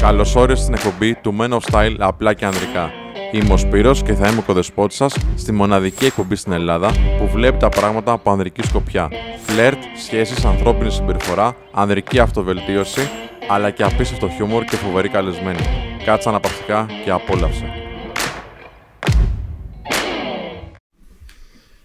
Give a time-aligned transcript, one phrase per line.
[0.00, 2.90] Καλώς όρισες στην εκπομπή του Men of Style απλά και ανδρικά.
[3.32, 7.28] Είμαι ο Σπύρος και θα είμαι ο κοδεσπότης σας στη μοναδική εκπομπή στην Ελλάδα που
[7.28, 9.08] βλέπει τα πράγματα από ανδρική σκοπιά.
[9.46, 13.10] Φλερτ, σχέσεις, ανθρώπινη συμπεριφορά, ανδρική αυτοβελτίωση,
[13.48, 15.62] αλλά και απίστευτο χιούμορ και φοβερή καλεσμένη.
[16.04, 17.81] Κάτσε αναπαυτικά και απόλαυσε.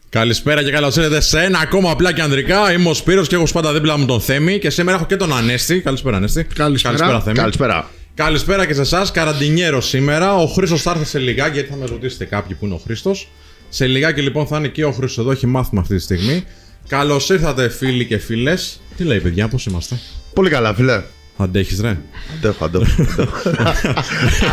[0.09, 2.71] Καλησπέρα και καλώς ήρθατε σε ένα ακόμα απλά και ανδρικά.
[2.73, 5.33] Είμαι ο Σπύρος και έχω πάντα δίπλα μου τον Θέμη και σήμερα έχω και τον
[5.33, 5.79] Ανέστη.
[5.79, 6.43] Καλησπέρα, Ανέστη.
[6.43, 6.95] Καλησπέρα.
[6.95, 7.37] Καλησπέρα, Θέμη.
[7.37, 7.89] Καλησπέρα.
[8.13, 9.11] Καλησπέρα και σε εσάς.
[9.11, 10.35] Καραντινιέρο σήμερα.
[10.35, 13.29] Ο Χρήστος θα έρθει σε λιγάκι γιατί θα με ρωτήσετε κάποιοι που είναι ο Χρήστος.
[13.69, 15.31] Σε λιγάκι λοιπόν θα είναι και ο Χρήστος εδώ.
[15.31, 16.43] Έχει μάθημα αυτή τη στιγμή.
[16.87, 18.81] Καλώς ήρθατε φίλοι και φίλες.
[18.97, 19.99] Τι λέει, παιδιά, πώς είμαστε;
[20.33, 21.01] Πολύ καλά, φίλε.
[21.37, 21.97] Αντέχεις, ρε;
[22.37, 22.85] Αντέχω, αντέχω.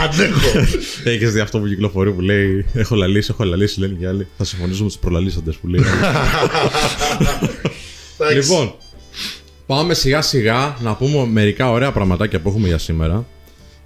[0.04, 0.58] Αντέχω.
[1.10, 4.26] Έχεις δει αυτό που κυκλοφορεί που λέει Έχω λαλήσει, έχω λαλήσει, λένε και άλλοι.
[4.36, 5.82] Θα συμφωνήσουμε με τους προλαλήσαντες που λέει.
[8.34, 8.74] λοιπόν,
[9.66, 13.26] πάμε σιγά σιγά να πούμε μερικά ωραία πραγματάκια που έχουμε για σήμερα.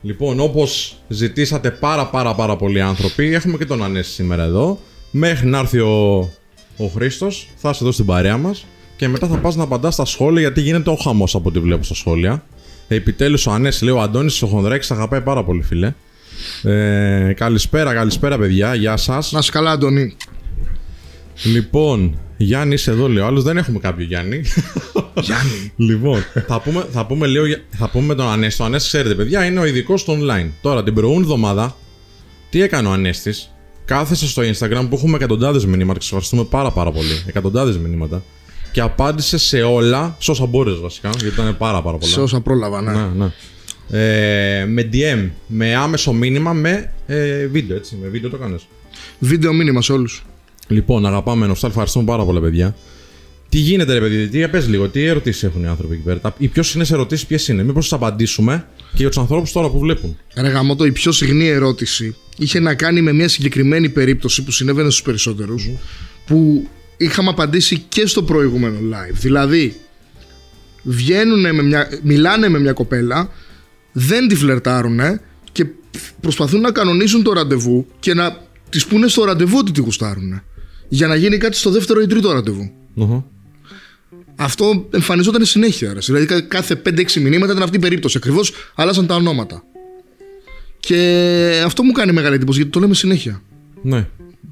[0.02, 4.80] Λοιπόν, όπως ζητήσατε πάρα πάρα πάρα πολλοί άνθρωποι, έχουμε και τον Ανέση σήμερα εδώ.
[5.10, 6.18] Μέχρι να έρθει ο,
[6.76, 8.66] ο Χρήστος, θα είσαι εδώ στην παρέα μας.
[8.96, 11.84] Και μετά θα πας να απαντάς στα σχόλια, γιατί γίνεται ο χαμός από ό,τι βλέπω
[11.84, 12.44] στα σχόλια.
[12.88, 15.94] Επιτέλους ο Ανέσης λέει: Ο Αντώνης ο Χονδράκης αγαπάει πάρα πολύ, φίλε.
[16.62, 18.74] Ε, καλησπέρα, καλησπέρα, παιδιά.
[18.74, 19.32] Γεια σας.
[19.32, 20.16] Να είσαι καλά, Αντώνη.
[21.44, 23.42] Λοιπόν, Γιάννη είσαι εδώ, λέει ο άλλος.
[23.42, 24.42] Δεν έχουμε κάποιο Γιάννη.
[25.20, 25.72] Γιάννη.
[25.90, 28.62] λοιπόν, θα πούμε, θα πούμε λίγο, για- θα πούμε με τον Ανέστη.
[28.62, 30.48] Ο Ανέστη, ξέρετε, παιδιά, είναι ο ειδικός στο online.
[30.62, 31.76] Τώρα, την προηγούμενη εβδομάδα,
[32.50, 33.50] τι έκανε ο Ανέστης;
[33.84, 37.22] Κάθεσε στο Instagram που έχουμε εκατοντάδες μηνύματα και σας ευχαριστούμε πάρα, πάρα πολύ.
[37.26, 38.22] Εκατοντάδες μηνύματα.
[38.72, 42.12] Και απάντησε σε όλα, σε όσα μπόρεσε βασικά, γιατί ήταν πάρα, πάρα πολλά.
[42.12, 42.92] Σε όσα πρόλαβα, ναι.
[42.92, 43.30] Ναι, ναι.
[43.90, 47.96] Ε, με DM, με άμεσο μήνυμα, με ε, βίντεο, έτσι.
[48.02, 48.66] Με βίντεο το κάνεις.
[49.18, 50.24] Βίντεο μήνυμα σε όλους.
[50.68, 52.76] Λοιπόν, αγαπάμε Νοστάλ, ευχαριστούμε πάρα πολλά, παιδιά.
[53.48, 56.34] Τι γίνεται, ρε παιδί, τι πες λίγο, τι ερωτήσεις έχουν οι άνθρωποι εκεί πέρα; Τα-
[56.38, 59.78] Οι πιο συχνές ερωτήσεις ποιες είναι, Μήπως τι απαντήσουμε και για τους ανθρώπους τώρα που
[59.78, 60.16] βλέπουν.
[60.36, 64.90] Ρε γαμώτο, η πιο συχνή ερώτηση είχε να κάνει με μια συγκεκριμένη περίπτωση που συνέβαινε
[64.90, 65.70] στους περισσότερους
[66.26, 69.12] που είχαμε απαντήσει και στο προηγούμενο live.
[69.14, 69.76] Δηλαδή,
[70.82, 73.30] βγαίνουνε με μια, μιλάνε με μια κοπέλα,
[73.92, 75.20] δεν τη φλερτάρουνε
[75.52, 75.66] και
[76.20, 78.36] προσπαθούν να κανονίσουν το ραντεβού και να
[78.68, 80.42] τις πούνε στο ραντεβού ότι τη γουστάρουνε.
[80.88, 82.70] Για να γίνει κάτι στο δεύτερο ή τρίτο ραντεβού.
[82.94, 83.30] Οχο.
[84.36, 85.92] Αυτό εμφανιζόταν συνέχεια.
[85.92, 85.98] Ρε.
[86.02, 88.16] Δηλαδή κα- κάθε 5-6 μηνύματα ήταν αυτή η περίπτωση.
[88.16, 89.62] Ακριβώς άλλασαν τα ονόματα.
[90.80, 93.42] Και αυτό μου κάνει μεγάλη εντύπωση γιατί το λέμε συνέχεια.
[93.82, 94.06] Ναι.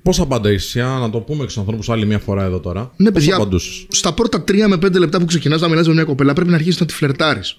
[0.06, 2.91] Πώ απαντήσει, να το πούμε και στους ανθρώπους άλλη μια φορά εδώ τώρα.
[2.97, 5.93] Ναι, Πώς παιδιά, απαντούσες; στα πρώτα 3 με 5 λεπτά που ξεκινάς να μιλάς με
[5.93, 7.56] μια κοπέλα, πρέπει να αρχίσεις να τη φλερτάρεις.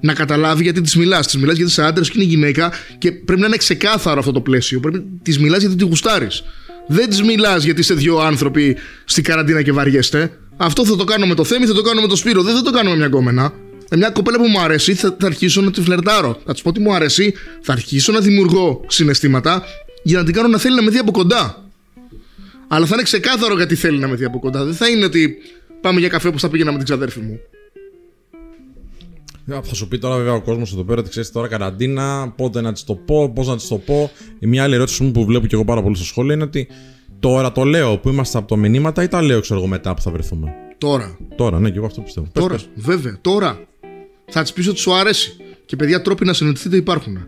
[0.00, 1.26] Να καταλάβει γιατί της μιλάς.
[1.26, 4.40] Της μιλάς γιατί είσαι άντρας και είναι γυναίκα και πρέπει να είναι ξεκάθαρο αυτό το
[4.40, 4.80] πλαίσιο.
[4.80, 6.42] Πρέπει της μιλάς γιατί τη γουστάρεις.
[6.86, 10.38] Δεν της μιλάς γιατί είστε δύο άνθρωποι στην καραντίνα και βαριέστε.
[10.56, 12.42] Αυτό θα το κάνω με το Θέμη, θα το κάνω με το Σπύρο.
[12.42, 13.52] Δεν θα το κάνω με μια γκόμενα.
[13.90, 16.40] Με μια κοπέλα που μου αρέσει, θα, θα αρχίσω να τη φλερτάρω.
[16.46, 19.62] Θα της πω ότι μου αρέσει, θα αρχίσω να δημιουργώ συναισθήματα
[20.02, 21.62] για να την κάνω να θέλει να με δει από κοντά.
[22.74, 24.64] Αλλά θα είναι ξεκάθαρο γιατί θέλει να με δει από κοντά.
[24.64, 25.36] Δεν θα είναι ότι
[25.80, 27.38] πάμε για καφέ όπως θα πήγαινα με την ξαδέρφη μου.
[29.46, 32.60] Ε, Θα σου πει τώρα βέβαια ο κόσμος εδώ πέρα ότι ξέρεις τώρα καραντίνα, πότε
[32.60, 34.10] να της το πω, πώς να της το πω.
[34.38, 36.68] Η μια άλλη ερώτηση μου που βλέπω και εγώ πάρα πολύ στα σχόλια είναι ότι
[37.20, 40.00] τώρα το λέω που είμαστε από τα μηνύματα ή τα λέω ξέρω εγώ μετά που
[40.02, 41.16] θα βρεθούμε; Τώρα.
[41.36, 42.26] Τώρα, ναι, και εγώ αυτό πιστεύω.
[42.32, 42.54] Πες, Τώρα.
[42.54, 42.68] πες.
[42.74, 43.18] Βέβαια.
[43.20, 43.60] Τώρα.
[44.26, 45.36] Θα της πεις ότι σου αρέσει.
[45.66, 47.18] Και παιδιά, τρόποι να συναντηθείτε υπάρχουν.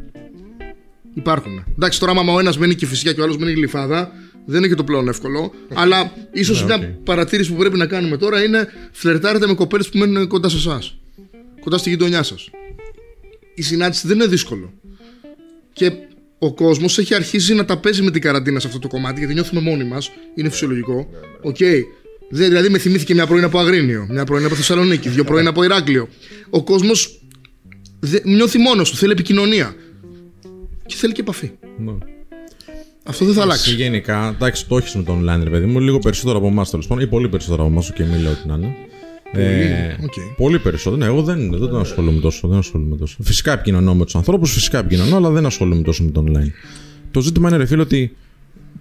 [1.15, 1.65] Υπάρχουν.
[1.73, 4.13] Εντάξει, τώρα, άμα ο ένας μένει Κηφισιά και ο άλλος μένει Γλυφάδα,
[4.47, 5.53] δεν είναι και το πλέον εύκολο.
[5.75, 7.05] αλλά ίσως Ναι, μια οκ.
[7.05, 10.97] παρατήρηση που πρέπει να κάνουμε τώρα είναι φλερτάρετε με κοπέλες που μένουν κοντά σε εσάς.
[11.61, 12.51] Κοντά στη γειτονιά σας.
[13.55, 14.73] Η συνάντηση δεν είναι δύσκολο.
[15.73, 15.91] Και
[16.39, 19.35] ο κόσμος έχει αρχίσει να τα παίζει με την καραντίνα σε αυτό το κομμάτι γιατί
[19.35, 20.11] νιώθουμε μόνοι μας.
[20.35, 21.09] Είναι φυσιολογικό.
[21.43, 21.57] Οκ.
[22.31, 25.65] Δε- Δηλαδή με θυμήθηκε μια πρώην από Αγρίνιο, μια πρώην από Θεσσαλονίκη, δύο πρώην από
[25.65, 26.09] Ηράκλειο.
[26.51, 27.21] Ο κόσμος
[28.25, 29.75] νιώθει μόνος του, θέλει επικοινωνία.
[30.87, 31.51] Και θέλει και επαφή.
[31.79, 31.93] Ναι.
[33.07, 33.75] Αυτό δεν θα Εσύ αλλάξει.
[33.75, 36.87] γενικά, εντάξει, το έχεις με το online, ρε παιδί μου, λίγο περισσότερο από εμάς τέλος
[36.87, 38.75] πάντων, ή πολύ περισσότερο από εμάς, και μη λέω τι να είναι.
[39.33, 40.13] Ε, οκ.
[40.37, 40.97] Πολύ περισσότερο.
[40.97, 43.17] Ναι, εγώ δεν, δεν τον ασχολούμαι τόσο, δεν ασχολούμαι τόσο.
[43.23, 46.51] Φυσικά επικοινωνώ με τους ανθρώπους, φυσικά επικοινωνώ, αλλά δεν ασχολούμαι τόσο με το online.
[47.11, 48.17] Το ζήτημα είναι, ρε φίλε, ότι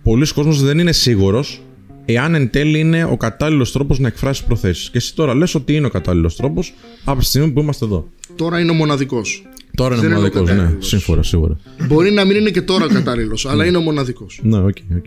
[0.03, 1.61] πολύς κόσμος δεν είναι σίγουρος
[2.05, 4.89] εάν εν τέλει είναι ο κατάλληλος τρόπος να εκφράσει προθέσεις.
[4.89, 6.73] Και εσύ τώρα λες ότι είναι ο κατάλληλος τρόπος
[7.03, 8.07] από τη στιγμή που είμαστε εδώ.
[8.35, 9.45] Τώρα είναι ο μοναδικός.
[9.75, 10.87] Τώρα είναι Δεν είναι ο μοναδικός, ναι, κατάλληλος.
[10.87, 11.57] σύμφωνα, σίγουρα.
[11.87, 14.39] Μπορεί να μην είναι και τώρα ο κατάλληλος, αλλά είναι ο μοναδικός.
[14.43, 14.65] Ναι, OK,
[14.97, 15.05] OK.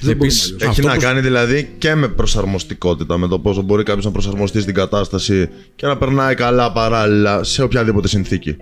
[0.00, 3.62] Δεν Επίσης, μπορούμε Έχει αυτό να που- κάνει δηλαδή και με προσαρμοστικότητα, με το πόσο
[3.62, 8.56] μπορεί κάποιος να προσαρμοστεί στην κατάσταση και να περνάει καλά παράλληλα σε οποιαδήποτε συνθήκη.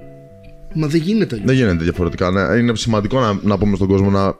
[0.74, 1.48] Μα δεν γίνεται αλλιώς.
[1.50, 2.30] Δεν γίνεται διαφορετικά.
[2.30, 2.58] Ναι.
[2.58, 4.34] Είναι σημαντικό να, να πούμε στον κόσμο να, Να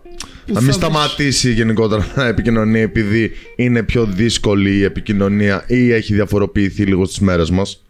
[0.47, 6.15] μην θα βρεις- σταματήσει γενικότερα να επικοινωνεί επειδή είναι πιο δύσκολη η επικοινωνία ή έχει
[6.15, 7.83] διαφοροποιηθεί λίγο στις μέρες μας.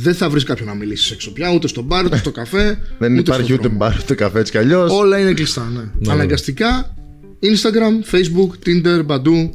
[0.00, 2.78] Δεν θα βρεις κάποιον να μιλήσει έξω πια, ούτε στο μπαρ, ούτε στο καφέ.
[2.98, 3.76] Δεν ούτε υπάρχει στον ούτε δρόμο.
[3.76, 4.92] μπαρ ούτε καφέ έτσι κι αλλιώς.
[4.92, 6.12] Όλα είναι κλειστά, ναι.
[6.12, 6.94] Αναγκαστικά
[7.40, 9.50] Instagram, Facebook, Tinder, Badoo,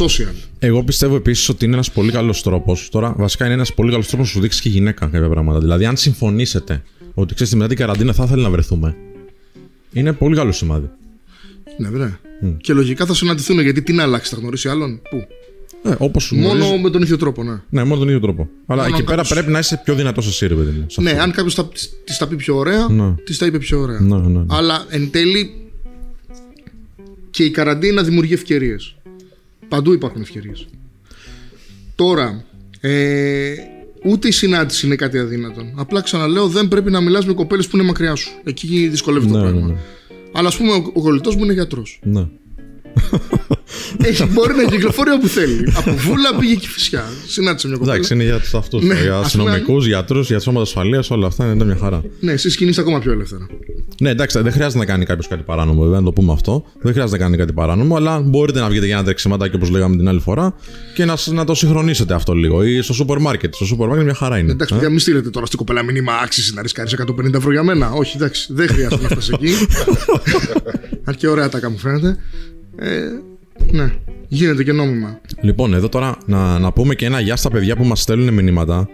[0.00, 0.34] social.
[0.58, 2.88] Εγώ πιστεύω επίσης ότι είναι ένας πολύ καλός τρόπος.
[2.90, 5.58] Τώρα, βασικά είναι ένας πολύ καλός τρόπος να σου δείξει και η γυναίκα κάποια πράγματα.
[5.58, 6.82] Δηλαδή, αν συμφωνήσετε
[7.14, 8.96] ότι ξέρεις μετά την καραντίνα θα ήθελε να βρεθούμε,
[9.92, 10.90] είναι πολύ καλό σημάδι.
[11.78, 12.18] Ναι, βέβαια.
[12.56, 15.26] Και λογικά θα συναντηθούν γιατί τι να αλλάξει, θα γνωρίσει άλλον; Πού;
[15.86, 17.60] Ε, Όπως σου Μόνο γνωρίζω- με τον ίδιο τρόπο, ναι.
[17.70, 18.48] Ναι, μόνο τον ίδιο τρόπο.
[18.66, 20.84] Αλλά Μόνο εκεί αν πέρα κάποιος- πρέπει να είσαι πιο δυνατός εσύ, ρε παιδί μου.
[20.88, 21.22] σε Ναι, αυτό.
[21.22, 21.54] αν κάποιος
[22.04, 23.14] τη τα πει πιο ωραία, Ναι.
[23.24, 24.00] της τα είπε πιο ωραία.
[24.00, 24.44] Ναι, ναι, ναι.
[24.48, 25.50] Αλλά εν τέλει
[27.30, 28.94] και η καραντίνα δημιουργεί ευκαιρίες.
[29.68, 30.66] Παντού υπάρχουν ευκαιρίες.
[31.94, 32.44] Τώρα,
[32.80, 33.54] ε,
[34.04, 35.62] ούτε η συνάντηση είναι κάτι αδύνατο.
[35.74, 38.30] Απλά ξαναλέω, δεν πρέπει να μιλάς με κοπέλες που είναι μακριά σου.
[38.44, 39.66] Εκεί δυσκολεύεται το Ναι, πράγμα.
[39.66, 39.78] ναι, ναι.
[40.32, 42.00] Αλλά ας πούμε, ο, ο κολλητός μου είναι γιατρός.
[42.02, 42.26] Ναι.
[44.08, 45.72] Έχει, μπορεί να κυκλοφορεί όπου θέλει.
[45.76, 47.04] Από βούλα πήγε και φυσικά.
[47.26, 47.94] Συνάντησε μια κοπέλα.
[47.94, 48.84] Εντάξει, είναι για τους αυτούς.
[48.84, 52.02] Ναι, για ας πούμε, αστυνομικούς, γιατρούς, για σώματα ασφαλείας, όλα αυτά είναι μια χαρά.
[52.20, 53.46] Ναι, εσεί κινείστε ακόμα πιο ελεύθερα.
[54.00, 56.64] Ναι, εντάξει, δεν χρειάζεται να κάνει κάποιος κάτι παράνομο, βέβαια, να το πούμε αυτό.
[56.82, 59.96] Δεν χρειάζεται να κάνει κάτι παράνομο, αλλά μπορείτε να βγείτε για ένα τρεξιματάκι όπως λέγαμε
[59.96, 60.54] την άλλη φορά
[60.94, 62.64] και να, να το συγχρονίσετε αυτό λίγο.
[62.64, 63.54] Ή στο σούπερ μάρκετ.
[63.54, 64.52] Στο σούπερ μάρκετ μια χαρά είναι.
[64.52, 67.62] Εντάξει, Ε; παιδιά, μην στείλετε τώρα στην κοπέλα μήνυμα άξιση να ρισκάρει 150 ευρώ για
[67.62, 67.90] μένα.
[67.90, 69.52] Όχι, εντάξει, δεν χρειάζεται να φτάσεις εκεί.
[71.06, 72.16] Αν και ωραία τα κάνω, φαίνεται.
[72.76, 73.00] Ε,
[73.70, 73.92] ναι,
[74.28, 75.20] γίνεται και νόμιμα.
[75.40, 78.88] Λοιπόν, εδώ τώρα να, να πούμε και ένα γεια στα παιδιά που μας στέλνουν μηνύματα.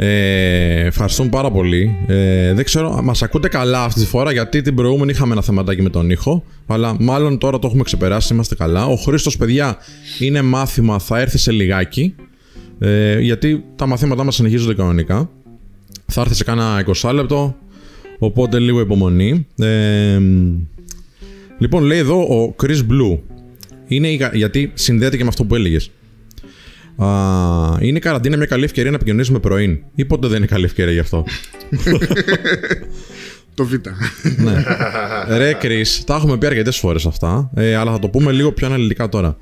[0.00, 1.96] Ε, ευχαριστούμε πάρα πολύ.
[2.06, 5.82] Ε, δεν ξέρω, μας ακούτε καλά αυτή τη φορά γιατί την προηγούμενη είχαμε ένα θεματάκι
[5.82, 6.44] με τον ήχο.
[6.66, 8.86] Αλλά μάλλον τώρα το έχουμε ξεπεράσει, είμαστε καλά.
[8.86, 9.76] Ο Χρήστος, παιδιά,
[10.18, 12.14] είναι μάθημα, θα έρθει σε λιγάκι.
[12.78, 15.30] Ε, γιατί τα μαθήματά μας συνεχίζονται κανονικά.
[16.06, 17.56] Θα έρθει σε κάνα 20 λεπτό.
[18.18, 19.46] Οπότε λίγο υπομονή.
[19.58, 20.18] Ε,
[21.58, 23.18] λοιπόν, λέει εδώ ο Chris Blue.
[23.88, 25.90] Είναι η κα- γιατί συνδέεται και με αυτό που έλεγες.
[27.80, 29.84] Είναι η καραντίνα μια καλή ευκαιρία να επικοινωνήσει με πρωί.
[29.94, 31.24] Ή ποτέ δεν είναι καλή ευκαιρία γι' αυτό;
[33.54, 33.72] Το Β.
[34.36, 34.64] ναι.
[35.36, 37.50] Ρε, Κρι, τα έχουμε πει αρκετές φορές αυτά.
[37.54, 39.36] Ε, αλλά θα το πούμε λίγο πιο αναλυτικά τώρα.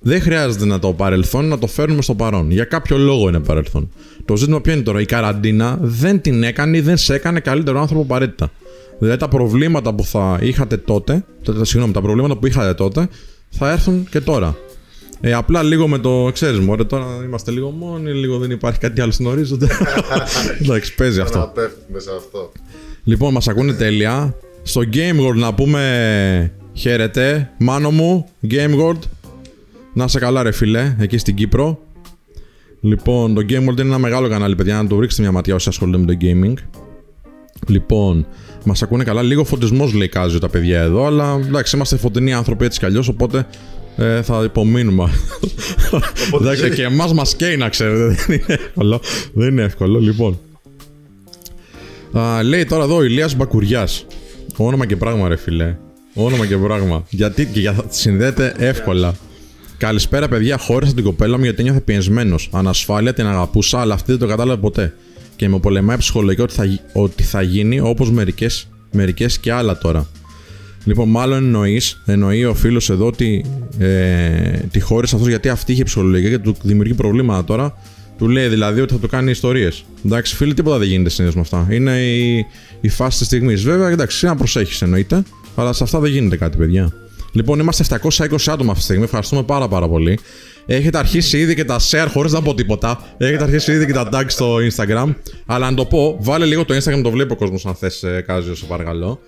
[0.00, 2.50] Δεν χρειάζεται να το παρελθόν να το φέρνουμε στο παρόν.
[2.50, 3.90] Για κάποιο λόγο είναι παρελθόν.
[4.24, 7.80] Το ζήτημα ποιο είναι τώρα; Η καραντίνα δεν την έκανε ή δεν σε έκανε καλύτερο
[7.80, 8.50] άνθρωπο απαραίτητα.
[8.98, 13.08] Δηλαδή τα προβλήματα που θα είχατε τότε, τα- συγγνώμη, τα προβλήματα που είχατε τότε
[13.50, 14.56] θα έρθουν και τώρα.
[15.20, 19.00] Ε, απλά λίγο με το ξέρεις μου, τώρα είμαστε λίγο μόνοι, λίγο δεν υπάρχει κάτι
[19.00, 19.68] άλλο στον ορίζοντα.
[20.62, 21.38] Εντάξει, παίζει αυτό.
[21.38, 22.52] Να πέφτουμε σε αυτό.
[23.04, 24.34] Λοιπόν, μας ακούνε τέλεια.
[24.62, 27.50] Στο Game World να πούμε χαίρετε.
[27.58, 28.98] Μάνο μου, Game World.
[29.92, 31.80] Να είσαι καλά ρε φίλε, εκεί στην Κύπρο.
[32.80, 35.68] Λοιπόν, το Game World είναι ένα μεγάλο κανάλι, παιδιά, να το ρίξετε μια ματιά όσοι
[35.68, 36.54] ασχολούνται με το gaming.
[37.66, 38.26] Λοιπόν,
[38.64, 39.22] μας ακούνε καλά.
[39.22, 43.08] Λίγο φωτισμός λέει κάζει τα παιδιά εδώ, αλλά εντάξει, είμαστε φωτεινοί άνθρωποι έτσι κι αλλιώς,
[43.08, 43.46] οπότε
[43.96, 45.10] ε, θα υπομείνουμε.
[46.40, 48.16] εντάξει, και εμάς μας καίει να ξέρετε.
[48.26, 49.00] Δεν είναι εύκολο.
[49.32, 50.38] Δεν είναι εύκολο, λοιπόν.
[52.12, 54.06] Α, λέει τώρα εδώ ο Ηλίας Μπακουριάς.
[54.56, 55.76] Όνομα και πράγμα, ρε φιλέ.
[56.14, 57.04] Όνομα και πράγμα.
[57.10, 59.14] Γιατί και για, συνδέεται εύκολα.
[59.78, 60.58] Καλησπέρα, παιδιά.
[60.58, 62.48] Χώρισα την κοπέλα μου γιατί νιώθω πιεσμένος.
[62.52, 64.94] Ανασφάλεια την αγαπούσα, αλλά αυτή δεν το κατάλαβε ποτέ.
[65.38, 69.78] Και με πολεμάει ψυχολογικά ότι θα, γι- ότι θα γίνει όπως μερικές μερικές και άλλα
[69.78, 70.06] τώρα.
[70.84, 73.44] Λοιπόν, μάλλον εννοείς, εννοεί ο φίλος εδώ ότι
[73.78, 77.76] ε, τη χώρισε αυτός γιατί αυτή είχε ψυχολογικά και του δημιουργεί προβλήματα τώρα.
[78.18, 79.84] Του λέει δηλαδή ότι θα του κάνει ιστορίες.
[80.06, 81.74] Εντάξει, φίλοι, τίποτα δεν γίνεται συνήθως με αυτά.
[81.74, 82.46] Είναι η,
[82.80, 83.62] η φάση της στιγμής.
[83.62, 85.22] Βέβαια, εντάξει, να προσέχεις εννοείται,
[85.54, 86.92] αλλά σε αυτά δεν γίνεται κάτι, παιδιά.
[87.32, 89.04] Λοιπόν, είμαστε 720 άτομα αυτή τη στιγμή.
[89.04, 90.18] Ευχαριστούμε πάρα πάρα πολύ.
[90.70, 93.14] Έχετε αρχίσει ήδη και τα share χωρίς να πω τίποτα.
[93.18, 95.14] Έχετε αρχίσει ήδη και τα tag στο Instagram.
[95.46, 98.54] Αλλά να το πω, βάλε λίγο το Instagram, το βλέπει ο κόσμος αν θες, Κάζιο,
[98.54, 99.20] σε παρακαλώ.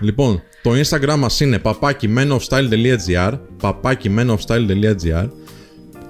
[0.00, 5.28] Λοιπόν, το Instagram μας είναι παπάκι menofstyle.gr παπάκι menofstyle.gr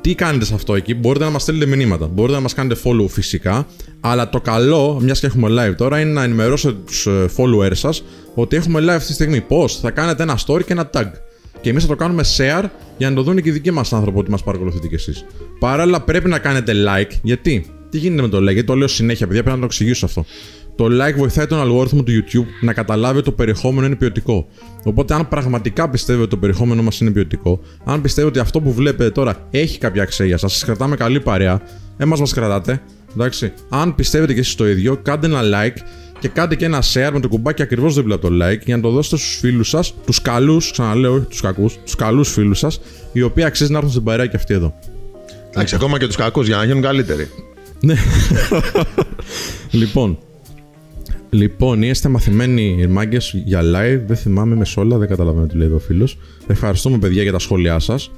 [0.00, 3.09] τι κάνετε σε αυτό εκεί, μπορείτε να μας στείλετε μηνύματα, μπορείτε να μας κάνετε follow
[3.09, 3.66] φυσικά,
[4.00, 8.04] αλλά το καλό, μιας και έχουμε live τώρα, είναι να ενημερώσετε τους ε, followers σας
[8.35, 9.40] ότι έχουμε live αυτή τη στιγμή.
[9.40, 11.07] Πώς, θα κάνετε ένα story και ένα tag.
[11.61, 12.65] Και εμείς θα το κάνουμε share
[12.97, 15.25] για να το δουν και οι δικοί μας άνθρωποι ότι μας παρακολουθείτε κι εσείς.
[15.59, 19.27] Παράλληλα πρέπει να κάνετε like, γιατί, τι γίνεται με το like, γιατί το λέω συνέχεια
[19.27, 20.25] παιδιά, πρέπει να το εξηγήσω αυτό.
[20.77, 24.49] Το like βοηθάει τον αλγόριθμο του YouTube να καταλάβει ότι το περιεχόμενο είναι ποιοτικό.
[24.85, 28.73] Οπότε, αν πραγματικά πιστεύετε ότι το περιεχόμενο μας είναι ποιοτικό, αν πιστεύετε ότι αυτό που
[28.73, 31.62] βλέπετε τώρα έχει κάποια αξία για σας, σας κρατάμε καλή παρέα,
[31.97, 32.83] εμάς μας κρατάτε.
[33.12, 33.53] Εντάξει.
[33.69, 35.77] Αν πιστεύετε και εσείς το ίδιο, κάντε ένα like
[36.21, 38.83] και κάντε και ένα share με το κουμπάκι ακριβώς δίπλα από το like για να
[38.83, 42.81] το δώσετε στους φίλους σας, τους καλούς, ξαναλέω, όχι τους κακούς, τους καλούς φίλους σας,
[43.13, 44.75] οι οποίοι αξίζει να έρθουν στην παρέα και αυτοί εδώ.
[45.51, 47.29] Εντάξει, ακόμα και τους κακούς για να γίνουν καλύτεροι.
[47.81, 47.95] Ναι.
[49.71, 50.19] λοιπόν.
[51.31, 54.01] Λοιπόν, είστε μαθημένοι μάγκες για live.
[54.07, 56.19] Δεν θυμάμαι μες όλα, δεν καταλαβαίνω τι λέει εδώ ο φίλος.
[56.47, 58.11] Ευχαριστούμε, παιδιά, για τα σχόλιά σας.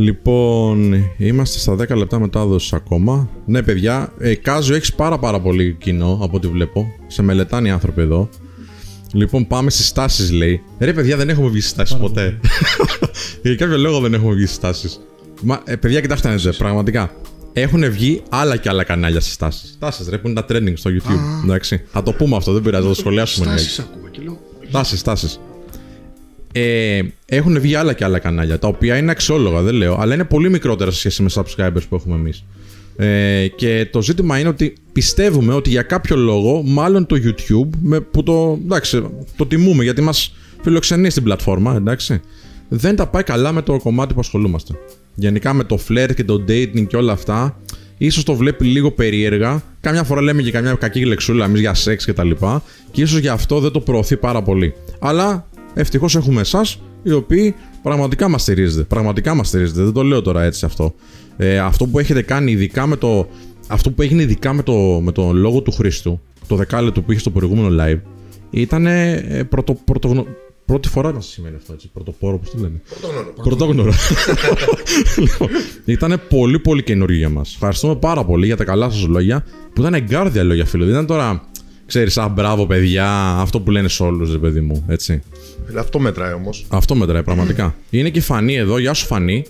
[0.00, 3.28] Λοιπόν, είμαστε στα 10 λεπτά μετάδοση ακόμα.
[3.46, 6.86] Ναι, παιδιά, ε, Κάζιο έχεις πάρα πάρα πολύ κοινό από ό,τι βλέπω.
[7.06, 8.28] Σε μελετάνε οι άνθρωποι εδώ.
[9.12, 10.60] Λοιπόν, πάμε στις τάσει, λέει.
[10.78, 12.40] Ρε, παιδιά, δεν έχουμε βγει στις τάσει ποτέ.
[13.42, 14.88] Για κάποιο λόγο δεν έχουμε βγει στις τάσει.
[15.42, 17.10] Μα, ε, παιδιά, κοιτάξτε να δείτε, πραγματικά.
[17.52, 19.66] Έχουν βγει άλλα και άλλα κανάλια στις τάσει.
[19.78, 21.44] Τάσει, ρε, που είναι τα trending στο YouTube.
[21.44, 21.82] Εντάξει.
[21.86, 23.46] Θα το πούμε αυτό, δεν πειράζει, θα το σχολιάσουμε.
[23.46, 23.58] λίγα.
[23.58, 24.38] Στάσεις ακούω και λέω.
[24.70, 25.38] Τάσει, τάσει.
[26.52, 30.24] Ε, έχουν βγει άλλα και άλλα κανάλια, τα οποία είναι αξιόλογα, δεν λέω, αλλά είναι
[30.24, 32.44] πολύ μικρότερα σε σχέση με subscribers που έχουμε εμείς.
[32.96, 38.00] Ε, και το ζήτημα είναι ότι πιστεύουμε ότι για κάποιο λόγο, μάλλον το YouTube, με,
[38.00, 39.02] που το, εντάξει,
[39.36, 42.20] το τιμούμε γιατί μας φιλοξενεί στην πλατφόρμα, εντάξει,
[42.68, 44.74] δεν τα πάει καλά με το κομμάτι που ασχολούμαστε.
[45.14, 47.60] Γενικά με το flirt και το dating και όλα αυτά,
[47.98, 49.62] ίσως το βλέπει λίγο περίεργα.
[49.80, 53.18] Καμιά φορά λέμε και καμιά κακή λεξούλα εμείς για σεξ και τα λοιπά και ίσως
[53.18, 54.74] γι' αυτό δεν το προωθεί πάρα πολύ.
[54.98, 55.48] Αλλά
[55.80, 58.82] ευτυχώς έχουμε εσάς, οι οποίοι πραγματικά μας στηρίζετε.
[58.82, 59.82] Πραγματικά μας στηρίζετε.
[59.82, 60.94] Δεν το λέω τώρα έτσι αυτό.
[61.36, 63.28] Ε, αυτό που έχετε κάνει ειδικά με το.
[63.66, 67.20] Αυτό που έγινε ειδικά με το, με το λόγο του Χρήστου, το δεκάλεπτο που είχε
[67.20, 67.98] στο προηγούμενο live,
[68.50, 70.26] ήταν ε, πρωτο, πρωτογνω-
[70.64, 71.90] πρώτη φορά να σημαίνει αυτό έτσι.
[71.92, 72.80] Πρωτοπόρο, πώς το λένε;
[73.42, 73.92] Πρωτόγνωρο.
[75.16, 75.48] λοιπόν,
[75.84, 77.52] ήταν πολύ πολύ καινούριο για μας.
[77.54, 80.84] Ευχαριστούμε πάρα πολύ για τα καλά σας λόγια, που ήταν εγκάρδια λόγια, φίλο.
[80.84, 81.44] Δεν ήταν τώρα,
[81.86, 85.22] ξέρεις, α μπράβο παιδιά, αυτό που λένε σε όλους, ρε παιδί μου, έτσι.
[85.68, 86.66] Φίλε, αυτό μετράει όμως.
[86.68, 87.74] Αυτό μετράει πραγματικά.
[87.90, 88.78] Είναι και η Φανή εδώ.
[88.78, 89.44] Γεια σου, Φανή.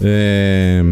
[0.00, 0.82] Ε,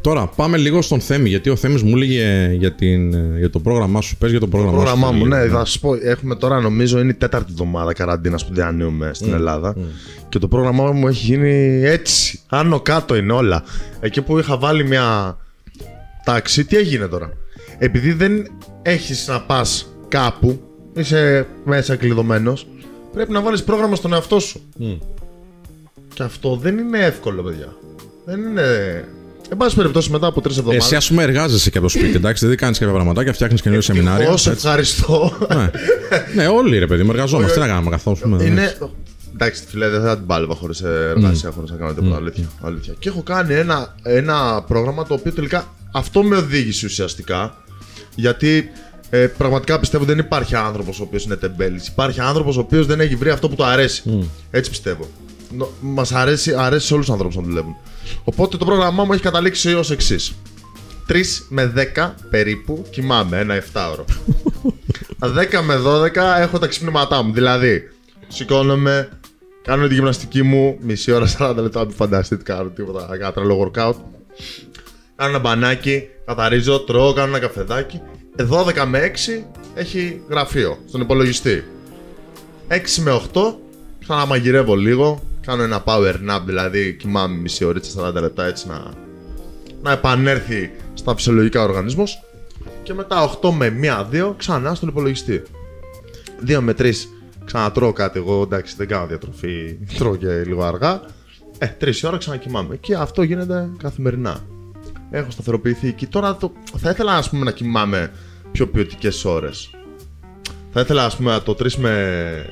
[0.00, 4.00] τώρα πάμε λίγο στον Θέμη, γιατί ο Θέμης μου έλεγε για, την, για το πρόγραμμά
[4.00, 4.16] σου.
[4.16, 5.12] Πες για το πρόγραμμά, Το πρόγραμμά σου.
[5.12, 5.44] μου, Θέμη.
[5.44, 5.94] ναι, θα σα πω.
[6.02, 9.76] Έχουμε τώρα, νομίζω, είναι η τέταρτη εβδομάδα καραντίνας που διανύουμε στην Ελλάδα.
[10.28, 12.38] Και το πρόγραμμά μου έχει γίνει έτσι.
[12.48, 13.62] Άνω κάτω είναι όλα.
[14.00, 15.36] Εκεί που είχα βάλει μια
[16.24, 17.32] τάξη, τι έγινε τώρα;
[17.78, 18.46] Επειδή δεν
[18.82, 20.60] έχεις να πας κάπου,
[20.96, 22.66] είσαι μέσα κλειδωμένος,
[23.12, 24.60] πρέπει να βάλεις πρόγραμμα στον εαυτό σου.
[26.14, 27.76] Και αυτό δεν είναι εύκολο, παιδιά.
[28.24, 28.62] Δεν είναι.
[29.50, 30.84] Εν πάση περιπτώσει, μετά από τρεις εβδομάδε.
[30.84, 32.46] Εσύ, ας πούμε, εργάζεσαι και από το σπίτι, εντάξει.
[32.46, 34.30] Δεν κάνεις κάποια πραγματάκια, φτιάχνεις καινούργια σεμινάρια.
[34.30, 34.66] Όσο έτσι.
[34.66, 35.32] ευχαριστώ.
[35.54, 35.70] ναι.
[36.34, 37.52] ναι, όλοι ρε παιδί μου, εργαζόμαστε.
[37.52, 38.40] Τι να κάνουμε καθόλου.
[38.40, 38.76] Είναι.
[39.34, 42.16] Εντάξει, φίλε, δεν θα την πάλευα χωρίς εργασία, χωρίς να κάνω τίποτα.
[42.16, 42.94] Αλήθεια, αλήθεια.
[42.98, 47.56] Και έχω κάνει ένα, ένα πρόγραμμα το οποίο τελικά αυτό με οδήγησε ουσιαστικά.
[48.14, 48.70] Γιατί
[49.16, 51.88] ε, πραγματικά πιστεύω δεν υπάρχει άνθρωπος ο οποίος είναι τεμπέλης.
[51.88, 54.30] Υπάρχει άνθρωπος ο οποίος δεν έχει βρει αυτό που του αρέσει.
[54.50, 55.08] Έτσι πιστεύω.
[55.80, 57.76] Μας αρέσει, αρέσει σε όλους τους ανθρώπους να δουλεύουν.
[58.24, 60.34] Οπότε το πρόγραμμά μου έχει καταλήξει ως εξής.
[61.08, 64.04] 3 με 10 περίπου κοιμάμαι, ένα 7 ώρο.
[65.18, 67.32] 10 με 12 έχω τα ξυπνήματά μου.
[67.32, 67.82] Δηλαδή,
[68.28, 69.08] σηκώνομαι,
[69.62, 73.94] κάνω τη γυμναστική μου, μισή ώρα, 40 λεπτά, μην φανταστείτε, κάνω τίποτα, κάνω τρελό workout.
[75.16, 78.00] Κάνω ένα μπανάκι, καθαρίζω, τρώω, κάνω ένα καφεδάκι.
[78.36, 81.64] Ε, 12 με 6 έχει γραφείο στον υπολογιστή.
[82.68, 83.40] 6 με 8
[84.00, 88.92] ξαναμαγειρεύω λίγο, κάνω ένα power nap, δηλαδή κοιμάμαι μισή ώρα, 40 λεπτά έτσι να,
[89.82, 92.20] να επανέλθει στα φυσιολογικά ο οργανισμός
[92.82, 93.78] και μετά 8 με
[94.12, 95.42] 1-2 ξανά στον υπολογιστή.
[96.46, 96.92] 2 με 3
[97.44, 98.18] ξανατρώω κάτι.
[98.18, 101.00] Εγώ εντάξει δεν κάνω διατροφή, τρώω και λίγο αργά.
[101.58, 102.76] Ε, 3 ώρα ξανακοιμάμαι.
[102.76, 104.40] Και αυτό γίνεται καθημερινά.
[105.10, 106.06] Έχω σταθεροποιηθεί εκεί.
[106.06, 108.12] Τώρα το, θα ήθελα ας πούμε, να κοιμάμαι
[108.52, 109.70] πιο ποιοτικές ώρες.
[110.72, 112.46] Θα ήθελα ας πούμε το 3 με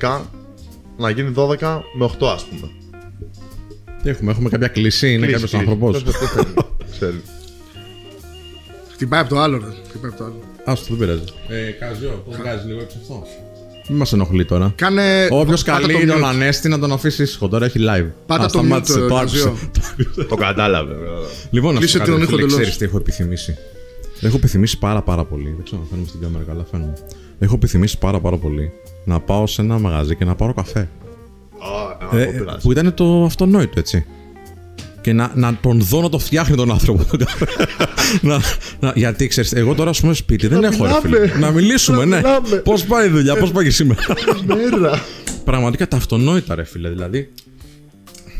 [0.00, 0.20] 10
[0.96, 2.70] να γίνει 12 με 8 ας πούμε.
[4.02, 5.64] Τι έχουμε, έχουμε κάποια κλίση, είναι Κλείσει, κάποιος κλείσει.
[5.70, 6.54] άνθρωπος; Ποιος- ποιος θέλει.
[6.90, 7.20] Ξέρει.
[8.92, 9.72] Χτυπάει από το άλλο, ρε.
[9.88, 10.40] Χτυπάει από το άλλο.
[10.64, 11.24] Άστο, δεν πειράζει.
[11.48, 13.22] Ε, Καζιό, πώς βγάζει λίγο έξω αυτό.
[13.88, 14.72] Μην μας ενοχλεί τώρα.
[14.76, 15.26] Κάνε.
[15.30, 16.24] Όποιος πάτα το καλεί τον mute.
[16.26, 17.48] Ανέστη να τον αφήσει ήσυχο.
[17.48, 18.06] Τώρα έχει live.
[18.26, 19.44] Πάτα Α, το σταμάτησε, mute, το Καζιό.
[19.46, 20.24] άκουσε.
[20.28, 20.94] το κατάλαβε.
[21.50, 22.52] Λοιπόν, να Κλείσε σου τον πω ήχο κάτι, εντελώς.
[22.60, 23.56] ξέρεις τι έχω επιθυμήσει.
[24.22, 25.52] Έχω επιθυμήσει πάρα πάρα πολύ.
[25.56, 26.92] Δεν ξέρω αν φαίνομαι στην κάμερα καλά, φαίνομαι.
[27.38, 28.70] Έχω επιθυμήσει πάρα πάρα πολύ
[29.04, 30.88] να πάω σε ένα μαγαζί και να πάρω καφέ.
[32.12, 34.06] Ε, ε, που ήταν το αυτονόητο, έτσι.
[35.00, 37.04] Και να, να τον δω να το φτιάχνει τον άνθρωπο.
[37.04, 37.46] τον καφέ.
[38.20, 38.40] να,
[38.80, 41.20] να, γιατί ξέρεις, εγώ τώρα ας πούμε σπίτι δεν έχω ρε φίλε.
[41.20, 41.38] μιλάμε.
[41.46, 42.16] Να μιλήσουμε, Να ναι.
[42.16, 42.56] μιλάμε.
[42.56, 44.00] Πώς πάει η δουλειά, πώς πάει και σήμερα.
[44.46, 45.02] Μέρα.
[45.44, 46.88] Πραγματικά τα αυτονόητα, ρε φίλε.
[46.88, 47.32] Δηλαδή,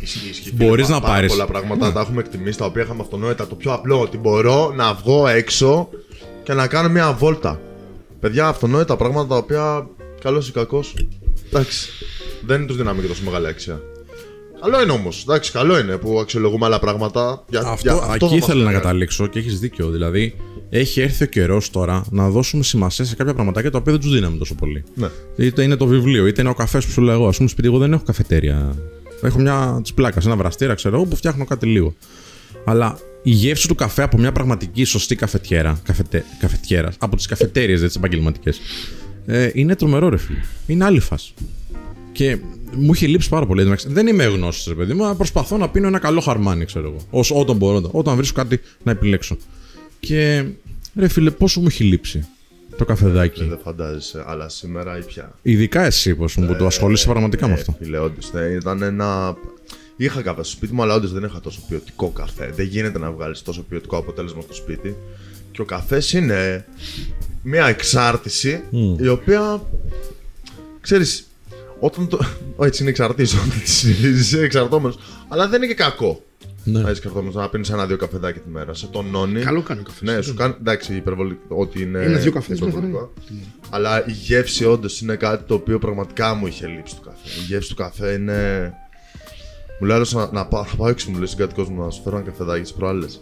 [0.03, 0.53] Ισχύει, ισχύει.
[0.55, 1.31] Μπορείς Πάρα να πάρεις.
[1.31, 3.47] πολλά πράγματα τα έχουμε εκτιμήσει τα οποία είχαμε αυτονόητα.
[3.47, 5.89] Το πιο απλό ότι μπορώ να βγω έξω
[6.43, 7.61] και να κάνω μια βόλτα.
[8.21, 9.87] Παιδιά, αυτονόητα πράγματα τα οποία
[10.23, 10.95] καλός ή κακός.
[11.53, 11.89] Εντάξει.
[12.47, 13.81] Δεν τους δίναμε και τόσο μεγάλη αξία.
[14.61, 15.23] Καλό είναι όμως.
[15.23, 17.45] Εντάξει, καλό είναι που αξιολογούμε άλλα πράγματα.
[17.49, 18.83] Για, Αυτό, για αυτό εκεί θα μας ήθελα να κάνει.
[18.83, 19.91] καταλήξω και έχεις δίκιο.
[19.91, 20.35] Δηλαδή,
[20.71, 24.13] έχει έρθει ο καιρός τώρα να δώσουμε σημασία σε κάποια πραγματάκια τα οποία δεν τους
[24.13, 24.85] δίναμε τόσο πολύ.
[24.95, 25.09] Ναι.
[25.37, 27.29] Είτε είναι το βιβλίο, είτε είναι ο καφές που σου λέω εγώ.
[27.29, 28.75] Α πούμε, σπίτι εγώ δεν έχω καφετέρια.
[29.23, 31.95] Έχω μια τη πλάκα, ένα βραστήρα, ξέρω εγώ, που φτιάχνω κάτι λίγο.
[32.65, 37.77] Αλλά η γεύση του καφέ από μια πραγματική σωστή καφετιέρα, καφετε, καφετιέρας, από τις καφετέρειε,
[37.77, 38.61] δεν τις επαγγελματικές,
[39.27, 40.39] ε, είναι τρομερό ρε φίλε.
[40.67, 41.35] Είναι άλλη φάση.
[42.13, 42.39] Και
[42.77, 43.61] μου είχε λείψει πάρα πολύ.
[43.61, 43.89] εντάξει.
[43.91, 46.97] Δεν είμαι γνώστης, ρε παιδί μου, αλλά προσπαθώ να πίνω ένα καλό χαρμάνι, ξέρω εγώ.
[47.11, 49.37] Ως, όταν μπορώ, όταν βρίσκω κάτι να επιλέξω.
[50.01, 50.45] Και
[50.97, 52.27] ρε φίλε, πόσο μου έχει λείψει
[52.77, 53.45] το καφεδάκι.
[53.45, 55.33] Δεν φαντάζεσαι, αλλά σήμερα ή πια.
[55.43, 57.77] Ειδικά εσύ, πώς μου, που το ασχολείσαι πραγματικά με Ε, αυτό.
[57.79, 59.37] Φίλε, όντως, ναι, ήταν ένα.
[59.97, 62.51] Είχα καφέ στο σπίτι μου, αλλά όντως δεν είχα τόσο ποιοτικό καφέ.
[62.55, 64.97] Δεν γίνεται να βγάλεις τόσο ποιοτικό αποτέλεσμα στο σπίτι.
[65.51, 66.65] Και ο καφές είναι
[67.43, 68.63] μια εξάρτηση
[68.99, 69.63] η οποία.
[70.81, 71.27] ξέρεις,
[71.81, 72.19] όταν το.
[72.57, 73.53] Ω, έτσι είναι εξαρτήσει, όταν
[74.15, 74.99] είσαι εξαρτώμενος.
[75.29, 76.23] Αλλά δεν είναι και κακό.
[76.65, 76.81] Ναι.
[76.81, 78.75] Να είσαι εξαρτώμενο να πίνεις ένα-δύο καφεδάκια τη μέρα.
[78.75, 79.41] Σε τονώνει.
[79.41, 80.01] Καλό κάνει ο καφές.
[80.03, 80.55] Ναι, σου κάνει.
[80.61, 81.41] Εντάξει, υπερβολικό.
[81.49, 82.03] Ότι είναι.
[82.03, 83.13] Ένα-δύο καφές υπερβολικό.
[83.71, 87.41] Αλλά η γεύση όντως είναι κάτι το οποίο πραγματικά μου είχε λείψει του καφέ.
[87.41, 88.73] Η γεύση του καφέ είναι.
[89.81, 91.91] Μου λέει άλλος να, να, πάω, να πάω έξω, μου λέει στην κάτι κόσμο να
[91.91, 93.21] σου φέρω ένα καφεδάκι τι προάλλες.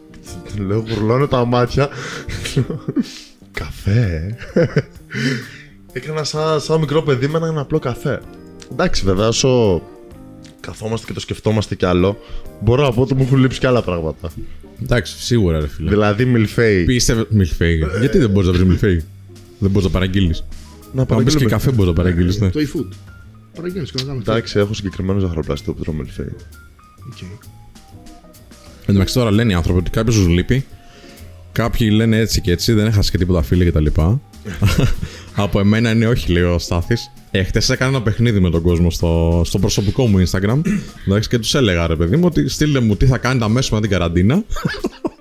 [0.57, 1.89] Του λέω, γουρλώνω τα μάτια.
[3.61, 4.37] καφέ.
[4.55, 4.65] ε;»
[5.93, 8.21] Έκανα σαν, σαν μικρό παιδί με έναν απλό καφέ.
[8.73, 9.83] Εντάξει, βέβαια, όσο
[10.61, 12.19] καθόμαστε και το σκεφτόμαστε κι άλλο,
[12.61, 14.31] μπορώ να πω ότι μου έχουν λείψει κι άλλα πράγματα.
[14.83, 15.91] Εντάξει, σίγουρα ρε φίλε.
[15.91, 16.85] Δηλαδή, μιλφέι.
[16.85, 17.25] Πίστευε.
[17.29, 17.83] Μιλφέη.
[18.01, 19.05] Γιατί δεν μπορείς να βρεις μιλφέη.
[19.59, 20.45] Δεν μπορείς να παραγγείλεις.
[20.93, 21.51] Να Να μπεις και παραγγείλουμε.
[21.51, 22.41] καφέ μπορείς να παραγγείλεις.
[22.41, 22.51] Ναι.
[22.51, 22.89] Το e-food.
[23.55, 24.23] Παραγγέλνει και να κάνουμε.
[24.29, 26.33] Εντάξει, έχω συγκεκριμένο ζαχαροπλαστικό που τρώω μιλφέι.
[27.07, 27.21] Οκ.
[27.21, 30.65] Εν τω μεταξύ τώρα λένε οι άνθρωποι ότι κάποιος του λείπει.
[31.53, 33.87] Κάποιοι λένε έτσι και έτσι, δεν έχασες και τίποτα φίλοι κτλ.
[35.35, 37.11] Από εμένα είναι όχι, λέει ο Στάθης.
[37.31, 40.61] Ε, χτες έκανα ένα παιχνίδι με τον κόσμο στο, στο προσωπικό μου Instagram.
[41.07, 43.81] εντάξει, και τους έλεγα ρε παιδί μου ότι στείλτε μου τι θα κάνετε αμέσως μετά
[43.81, 44.35] την καραντίνα.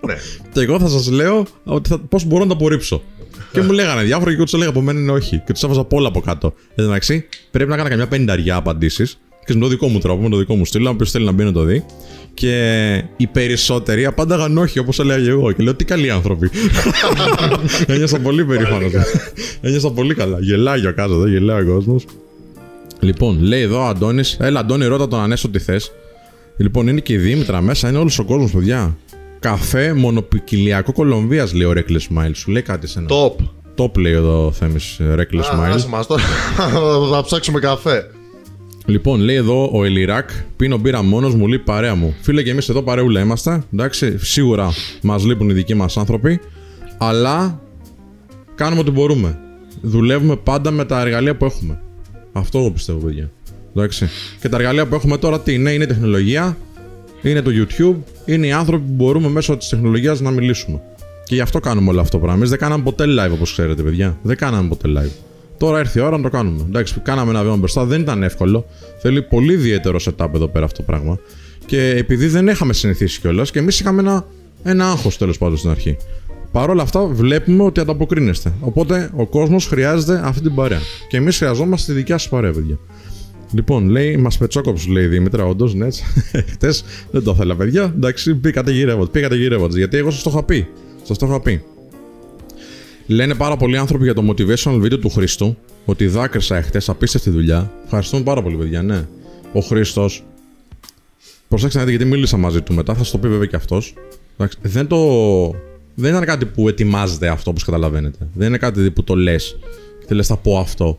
[0.01, 0.13] Ναι.
[0.53, 3.03] και εγώ θα σας λέω ότι θα, πώς μπορώ να το απορρίψω.
[3.51, 5.41] και μου λέγανε διάφορα και εγώ τους έλεγα από μένα είναι όχι.
[5.45, 6.53] Και τους έβαζα πολλά από κάτω.
[6.69, 9.19] Εν τω μεταξύ, πρέπει να κάνω καμιά πενταριά απαντήσεις.
[9.46, 11.43] Και με το δικό μου τρόπο, με το δικό μου στυλ, όποιος θέλει να μπει
[11.43, 11.86] να το δει.
[12.34, 15.51] Και οι περισσότεροι απάνταγαν όχι, όπως έλεγα και εγώ.
[15.51, 16.50] Και λέω τι καλοί άνθρωποι.
[17.88, 18.91] Ένιωσα πολύ περήφανος.
[19.62, 20.39] Ένιωσα πολύ καλά.
[20.39, 22.05] Γελάει ο κάτω εδώ, γελάει ο κόσμος.
[23.00, 25.91] Λοιπόν, λέει εδώ ο Αντώνης, έλα Αντώνη, ρώτα τον Ανέσο τι θες.
[26.58, 28.98] Λοιπόν, είναι και η Δήμητρα μέσα, είναι όλος ο κόσμος, παιδιά.
[29.39, 32.31] Καφέ μονοπικυλιακό Κολομβίας, λέει ο Reckless Smile.
[32.33, 33.07] Σου λέει κάτι σε ένα.
[33.11, 33.44] Top.
[33.75, 35.74] Top λέει εδώ ο Θέμης Reckless Smile.
[35.74, 36.22] Άσε μας τώρα.
[37.11, 38.11] Θα ψάξουμε καφέ.
[38.89, 42.15] Λοιπόν, λέει εδώ ο Ελιράκ, πίνω μπύρα μόνος μου, λέει παρέα μου.
[42.21, 43.63] Φίλε και εμείς εδώ παρεούλα είμαστε.
[43.73, 44.69] Εντάξει, σίγουρα
[45.01, 46.39] μας λείπουν οι δικοί μας άνθρωποι.
[46.97, 47.61] Αλλά
[48.55, 49.39] κάνουμε ό,τι μπορούμε.
[49.81, 51.81] Δουλεύουμε πάντα με τα εργαλεία που έχουμε.
[52.31, 53.31] Αυτό εγώ πιστεύω, παιδιά.
[53.75, 54.09] Εντάξει.
[54.41, 56.57] Και τα εργαλεία που έχουμε τώρα τι είναι, είναι η τεχνολογία,
[57.21, 60.81] είναι το YouTube, είναι οι άνθρωποι που μπορούμε μέσω της τεχνολογίας να μιλήσουμε.
[61.23, 62.37] Και γι' αυτό κάνουμε όλο αυτό το πράγμα.
[62.37, 64.17] Εμείς δεν κάναμε ποτέ live όπως ξέρετε, παιδιά.
[64.21, 65.28] Δεν κάναμε ποτέ live.
[65.59, 66.63] Τώρα έρθει η ώρα να το κάνουμε.
[66.67, 68.65] Εντάξει, κάναμε ένα βήμα μπροστά, δεν ήταν εύκολο.
[69.01, 71.19] Θέλει πολύ ιδιαίτερο setup εδώ πέρα αυτό το πράγμα.
[71.65, 74.25] Και επειδή δεν είχαμε συνηθίσει κιόλας και εμείς είχαμε ένα,
[74.63, 75.98] ένα άγχος τέλος πάντων στην αρχή.
[76.51, 78.53] Παρ' όλα αυτά, βλέπουμε ότι ανταποκρίνεστε.
[78.59, 80.79] Οπότε ο κόσμος χρειάζεται αυτή την παρέα.
[81.09, 82.77] Και εμείς χρειαζόμαστε τη δικιά σας παρέα, παιδιά.
[83.51, 85.87] Λοιπόν, λέει, μας πετσόκοψε, λέει η Δήμητρα, όντως, ναι.
[86.53, 87.93] Χτες δεν το ήθελα, παιδιά.
[87.95, 89.11] Εντάξει, πήγατε γυρεύοντα.
[89.11, 89.77] Πήγατε γυρεύοντα.
[89.77, 90.67] Γιατί εγώ σας το είχα πει.
[91.03, 91.63] Σας το είχα πει.
[93.11, 97.72] Λένε πάρα πολλοί άνθρωποι για το motivational video του Χρήστου ότι δάκρυσα εχθές, απίστευτη δουλειά.
[97.83, 99.07] Ευχαριστούμε πάρα πολύ, παιδιά, ναι.
[99.53, 100.24] Ο Χρήστος.
[101.48, 103.93] Προσέξτε να δείτε γιατί μίλησα μαζί του μετά, θα σας το πει βέβαια και αυτός.
[104.61, 104.98] Δεν το.
[105.95, 108.27] Δεν ήταν κάτι που ετοιμάζεται αυτό, όπως καταλαβαίνετε.
[108.33, 109.57] Δεν είναι κάτι που το λες
[110.07, 110.98] και λες, θα πω αυτό.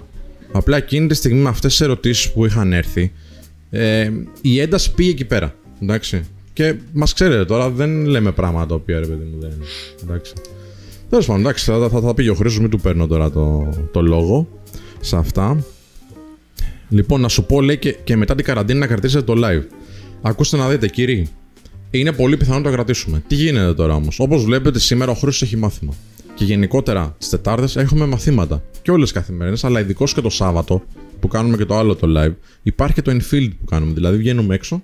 [0.52, 3.12] Απλά εκείνη τη στιγμή με αυτές τις ερωτήσεις που είχαν έρθει,
[3.70, 5.54] ε, η ένταση πήγε εκεί πέρα.
[5.82, 6.24] Εντάξει.
[6.52, 9.52] Και μας ξέρετε τώρα, δεν λέμε πράγματα τα οποία ρε παιδί μου δεν.
[10.02, 10.32] Εντάξει.
[11.10, 14.02] Τέλος πάντων, εντάξει, θα, θα, θα πήγε ο Χρήσο, μην του παίρνω τώρα το, το
[14.02, 14.48] λόγο
[15.00, 15.64] σε αυτά.
[16.88, 19.62] Λοιπόν, να σου πω, λέει και, και μετά την καραντίνα να κρατήσετε το live.
[20.22, 21.28] Ακούστε να δείτε, κύριοι.
[21.90, 23.22] Είναι πολύ πιθανό να το κρατήσουμε.
[23.26, 25.92] Τι γίνεται τώρα όμως; Όπως βλέπετε, σήμερα ο Χρήσο έχει μάθημα.
[26.34, 28.62] Και γενικότερα τι Τετάρτες έχουμε μαθήματα.
[28.82, 30.82] Και όλες τι καθημερινές, αλλά ειδικώς και το Σάββατο
[31.20, 32.34] που κάνουμε και το άλλο το live.
[32.62, 33.92] Υπάρχει και το infield που κάνουμε.
[33.92, 34.82] Δηλαδή βγαίνουμε έξω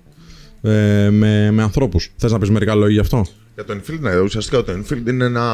[0.61, 2.11] ε, με, με ανθρώπους.
[2.17, 5.25] Θες να πεις μερικά λόγια γι' αυτό; Για το Enfield, ναι, ουσιαστικά το Enfield είναι
[5.25, 5.45] ένα,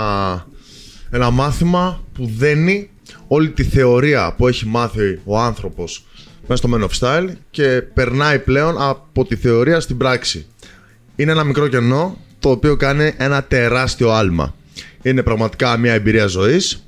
[1.14, 2.90] ένα μάθημα που δένει
[3.28, 6.06] όλη τη θεωρία που έχει μάθει ο άνθρωπος
[6.48, 10.46] μέσα στο Men of Style και περνάει πλέον από τη θεωρία στην πράξη.
[11.16, 14.56] Είναι ένα μικρό κενό το οποίο κάνει ένα τεράστιο άλμα.
[15.02, 16.88] Είναι πραγματικά μια εμπειρία ζωής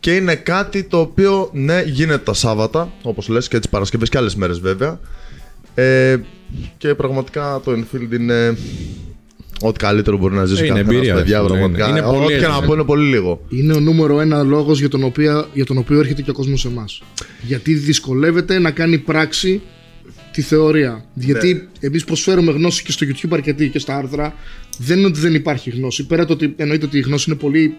[0.00, 4.18] και είναι κάτι το οποίο ναι γίνεται τα Σάββατα όπως λες και τις Παρασκευές και
[4.18, 5.00] άλλες μέρες βέβαια
[5.74, 6.16] ε,
[6.76, 8.56] και πραγματικά το Enfield είναι
[9.60, 11.88] ό,τι καλύτερο μπορεί να ζήσει Είναι καθένας, εμπειρία, ρε παιδιά, φίλε, πραγματικά.
[11.88, 11.98] είναι.
[11.98, 12.66] Είναι πολύ Ό,τι και να έτσι.
[12.66, 13.40] πω είναι πολύ λίγο.
[13.48, 16.60] Είναι ο νούμερο ένα λόγος για, τον οποίο- για τον οποίο έρχεται και ο κόσμος
[16.60, 17.02] σε εμάς.
[17.42, 19.60] Γιατί δυσκολεύεται να κάνει πράξη
[20.32, 21.04] τη θεωρία.
[21.14, 24.34] Γιατί εμείς προσφέρουμε γνώση και στο YouTube αρκετή και στα άρθρα.
[24.78, 26.06] Δεν είναι ότι δεν υπάρχει γνώση.
[26.06, 27.74] Πέρα το ότι εννοείται ότι η γνώση είναι πολύ,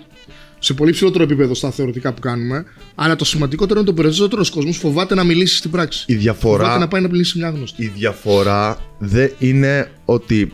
[0.60, 2.66] σε πολύ ψηλότερο επίπεδο στα θεωρητικά που κάνουμε.
[2.96, 6.04] Αλλά το σημαντικότερο είναι ότι ο περισσότερος κόσμος φοβάται να μιλήσει στην πράξη.
[6.08, 7.84] Η διαφορά, Φοβάται να πάει να μιλήσει σε μια γνώστη.
[7.84, 10.52] η διαφορά δεν είναι ότι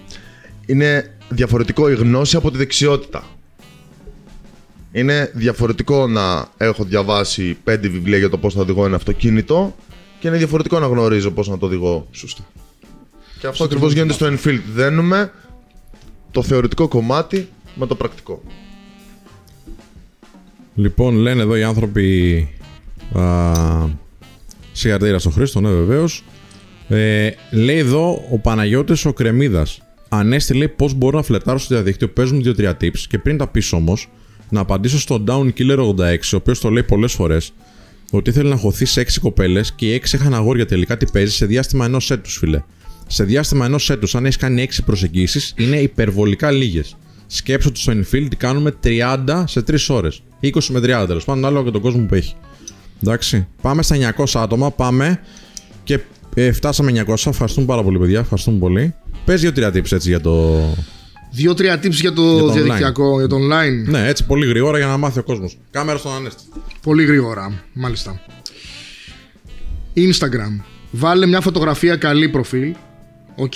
[0.65, 3.23] είναι διαφορετικό η γνώση από τη δεξιότητα.
[4.91, 9.75] Είναι διαφορετικό να έχω διαβάσει πέντε βιβλία για το πώς θα οδηγώ ένα αυτοκίνητο
[10.19, 12.07] και είναι διαφορετικό να γνωρίζω πώς να το οδηγώ.
[12.11, 12.43] Σωστά.
[13.39, 14.61] Και αυτό ακριβώς γίνεται στο Enfield.
[14.73, 15.31] Δένουμε
[16.31, 18.41] το θεωρητικό κομμάτι με το πρακτικό.
[20.75, 22.47] Λοιπόν, λένε εδώ οι άνθρωποι.
[23.13, 23.53] Α,
[24.71, 26.23] συγχαρητήρια στον Χρήστο, ναι, βεβαίως.
[26.87, 29.81] Ε, λέει εδώ ο Παναγιώτης ο Κρεμίδας.
[30.17, 32.07] Ανέστη λέει πώς μπορώ να φλετάρω στο διαδίκτυο.
[32.07, 34.09] Παίζουν 2-3 tips και πριν τα πεις όμως,
[34.49, 37.53] να απαντήσω στον Down Killer 86, ο οποίος το λέει πολλές φορές,
[38.11, 41.35] ότι ήθελε να χωθεί σε 6 κοπέλες και οι 6 είχαν αγόρια τελικά τι παίζεις
[41.35, 42.63] σε διάστημα ενός έτους, φίλε.
[43.07, 46.97] Σε διάστημα ενός έτους, αν έχεις κάνει 6 προσεγγίσεις, είναι υπερβολικά λίγες.
[47.27, 50.21] Σκέψω ότι στο Infield κάνουμε 30 σε 3 ώρες.
[50.39, 52.35] 20 με 30 τέλος πάντων, ανάλογα και τον κόσμο που έχει.
[53.03, 53.47] Εντάξει.
[53.61, 55.19] Πάμε στα 900 άτομα, πάμε
[55.83, 55.99] και
[56.35, 57.15] ε, φτάσαμε 900.
[57.25, 58.19] Ευχαριστούμε πάρα πολύ, παιδιά.
[58.19, 58.93] Ευχαριστούμε πολύ.
[59.25, 60.63] Πες 2-3 tips έτσι για το.
[61.31, 63.89] Δύο-τρία tips για το, Για το διαδικτυακό, για το online.
[63.89, 65.57] Ναι, έτσι πολύ γρήγορα για να μάθει ο κόσμος.
[65.71, 66.43] Κάμερα στον Ανέστη.
[66.81, 68.21] Πολύ γρήγορα, μάλιστα.
[69.95, 70.63] Instagram.
[70.91, 72.75] Βάλε μια φωτογραφία καλή προφίλ.
[73.35, 73.53] Οκ;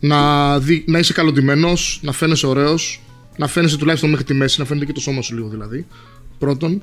[0.00, 3.02] Να, δει, να είσαι καλοντυμένος, να φαίνεσαι ωραίος,
[3.36, 5.86] να φαίνεσαι τουλάχιστον μέχρι τη μέση, να φαίνεται και το σώμα σου λίγο δηλαδή.
[6.38, 6.82] Πρώτον.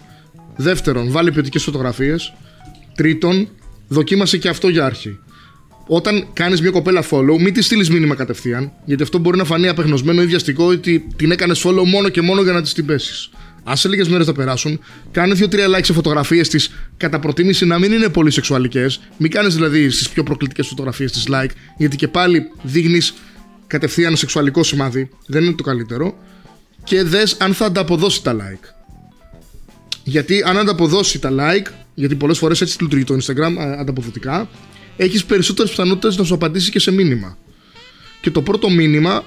[0.55, 2.33] Δεύτερον, βάλε ποιοτικές φωτογραφίες.
[2.95, 3.47] Τρίτον,
[3.87, 5.19] δοκίμασε και αυτό για αρχή.
[5.93, 9.67] Όταν κάνεις μια κοπέλα follow, μην της στείλεις μήνυμα κατευθείαν, γιατί αυτό μπορεί να φανεί
[9.67, 13.29] απεγνωσμένο ή βιαστικό ότι την έκανες follow μόνο και μόνο για να της την πέσεις.
[13.63, 14.79] Άσε λίγες μέρες θα περάσουν,
[15.11, 18.99] κάνε 2-3 like σε φωτογραφίες της, κατά προτίμηση να μην είναι πολύ σεξουαλικές.
[19.17, 23.13] Μην κάνεις δηλαδή στις πιο προκλητικές φωτογραφίες της like, γιατί και πάλι δείχνεις
[23.67, 25.09] κατευθείαν σεξουαλικό σημάδι.
[25.27, 26.17] Δεν είναι το καλύτερο.
[26.83, 28.65] Και δες αν θα ανταποδώσει τα like.
[30.03, 34.49] Γιατί αν ανταποδώσει τα like, γιατί πολλές φορές έτσι λειτουργεί το Instagram α, ανταποδοτικά,
[34.97, 37.37] έχεις περισσότερες πιθανότητες να σου απαντήσει και σε μήνυμα.
[38.21, 39.23] Και το πρώτο μήνυμα,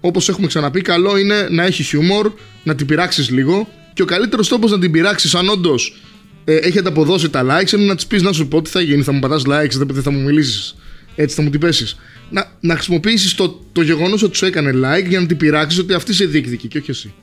[0.00, 3.68] όπως έχουμε ξαναπεί, καλό είναι να έχεις χιούμορ, να την πειράξεις λίγο.
[3.92, 5.96] Και ο καλύτερος τρόπος να την πειράξεις, αν όντως
[6.44, 9.02] ε, έχει ανταποδώσει τα likes, είναι να της πεις να σου πω τι θα γίνει,
[9.02, 10.76] θα μου πατάς likes, δεν δεν θα μου μιλήσεις.
[11.16, 11.96] Έτσι θα μου την πέσεις.
[12.30, 15.94] Να, να χρησιμοποιήσεις το, το γεγονός ότι σου έκανε like για να την πειράξεις ότι
[15.94, 17.14] αυτή σε διεκδικεί και όχι εσύ.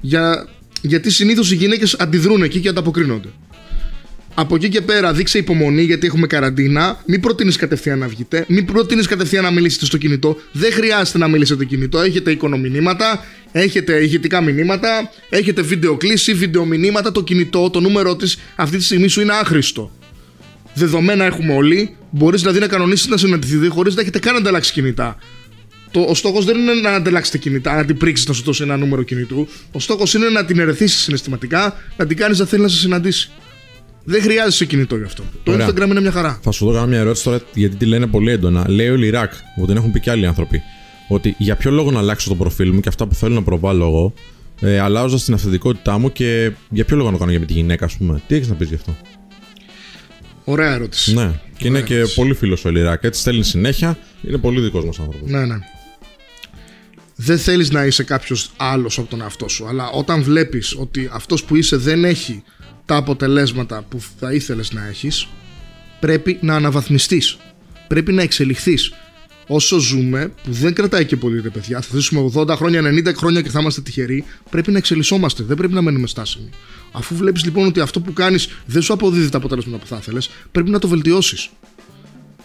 [0.00, 0.48] Για,
[0.82, 3.28] γιατί συνήθως οι γυναίκες αντιδρούν εκεί και ανταποκρίνονται.
[4.34, 7.02] Από εκεί και πέρα δείξε υπομονή γιατί έχουμε καραντίνα.
[7.06, 8.44] Μην προτείνεις κατευθείαν να βγείτε.
[8.48, 10.36] Μην προτείνεις κατευθείαν να μιλήσετε στο κινητό.
[10.52, 12.00] Δεν χρειάζεται να μιλήσετε στο κινητό.
[12.00, 17.12] Έχετε εικονομηνύματα, έχετε ηχητικά μηνύματα, έχετε βίντεο κλίση, βίντεο μηνύματα.
[17.12, 19.90] Το κινητό, το νούμερό της αυτή τη στιγμή σου είναι άχρηστο.
[20.74, 21.96] Δεδομένα έχουμε όλοι.
[22.10, 25.16] Μπορείς δηλαδή να κανονίσεις να συναντηθείτε χωρίς να έχετε καν ανταλλάξει κινητά.
[25.90, 28.76] Το, ο στόχος δεν είναι να ανταλλάξετε κινητά, να την πρίξεις να σου δώσει ένα
[28.76, 29.48] νούμερο κινητού.
[29.72, 33.30] Ο στόχος είναι να την ερεθίσεις συναισθηματικά, να την κάνεις να θέλει να σε συναντήσει.
[34.04, 35.22] Δεν χρειάζεσαι κινητό γι' αυτό.
[35.42, 35.68] Το Ωραία.
[35.68, 36.38] Instagram είναι μια χαρά.
[36.42, 38.68] Θα σου δω κάνω μια ερώτηση τώρα γιατί τη λένε πολύ έντονα.
[38.68, 40.62] Λέει ο Λιράκ, που την έχουν πει και άλλοι άνθρωποι,
[41.08, 43.86] ότι για ποιο λόγο να αλλάξω το προφίλ μου και αυτά που θέλω να προβάλλω
[43.86, 44.14] εγώ,
[44.60, 47.52] ε, αλλάζοντας την αυθεντικότητά μου και για ποιο λόγο να το κάνω για με τη
[47.52, 48.22] γυναίκα, ας πούμε.
[48.26, 48.96] Τι έχεις να πεις γι' αυτό;
[50.44, 51.14] Ωραία ερώτηση.
[51.14, 53.04] Ναι, και είναι και πολύ φίλος ο Λιράκ.
[53.04, 53.98] Έτσι στέλνει συνέχεια.
[54.22, 55.30] Είναι πολύ δικός μας άνθρωπος.
[55.30, 55.58] Ναι, ναι.
[57.16, 61.44] Δεν θέλεις να είσαι κάποιος άλλος από τον εαυτό σου, αλλά όταν βλέπεις ότι αυτός
[61.44, 62.42] που είσαι δεν έχει
[62.86, 65.28] τα αποτελέσματα που θα ήθελες να έχεις,
[66.00, 67.36] πρέπει να αναβαθμιστείς.
[67.88, 68.92] Πρέπει να εξελιχθείς.
[69.46, 73.42] Όσο ζούμε, που δεν κρατάει και πολύ ρε παιδιά, θα ζήσουμε 80 χρόνια, 90 χρόνια
[73.42, 76.50] και θα είμαστε τυχεροί, πρέπει να εξελισσόμαστε, δεν πρέπει να μένουμε στάσιμοι.
[76.92, 80.30] Αφού βλέπεις λοιπόν ότι αυτό που κάνεις δεν σου αποδίδει τα αποτελέσματα που θα ήθελες,
[80.52, 81.50] πρέπει να το βελτιώσεις.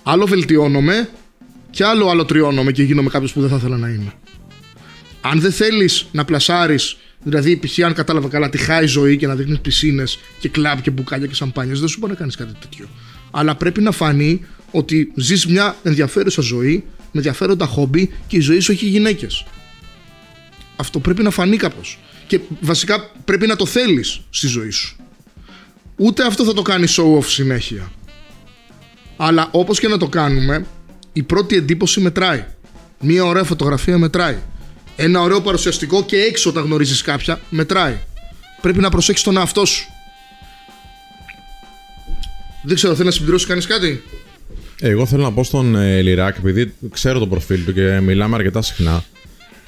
[0.04, 1.10] Άλλο βελτιώνομαι
[1.70, 4.14] και άλλο αλωτριώνομαι και γίνομαι κάποιος που δεν θα ήθελα να είμαι.
[5.22, 7.80] Αν δεν θέλεις να πλασάρεις, δηλαδή π.χ.
[7.80, 11.36] αν κατάλαβα καλά, τη χάη ζωή και να δείχνεις πισίνες και κλαμπ και μπουκάλια και
[11.36, 12.88] σαμπάνιες, δεν σου μπορεί να κάνεις κάτι τέτοιο.
[13.32, 18.60] Αλλά πρέπει να φανεί ότι ζεις μια ενδιαφέρουσα ζωή, με ενδιαφέροντα χόμπι και η ζωή
[18.60, 19.46] σου έχει γυναίκες.
[20.76, 22.00] Αυτό πρέπει να φανεί κάπως.
[22.28, 24.96] Και βασικά πρέπει να το θέλεις στη ζωή σου.
[25.96, 27.92] Ούτε αυτό θα το κάνει show off συνέχεια.
[29.18, 30.66] Αλλά όπως και να το κάνουμε,
[31.14, 32.46] η πρώτη εντύπωση μετράει.
[33.00, 34.38] Μία ωραία φωτογραφία μετράει.
[35.00, 37.98] Ένα ωραίο παρουσιαστικό και έξω όταν γνωρίζεις κάποια μετράει.
[38.62, 39.86] Πρέπει να προσέξει τον εαυτό σου.
[42.64, 44.04] Δεν ξέρω, θέλεις να συμπληρώσεις κανείς κάτι;
[44.82, 48.36] Ε, Εγώ θέλω να πω στον ε, Λιράκ, επειδή ξέρω το προφίλ του και μιλάμε
[48.36, 49.04] αρκετά συχνά.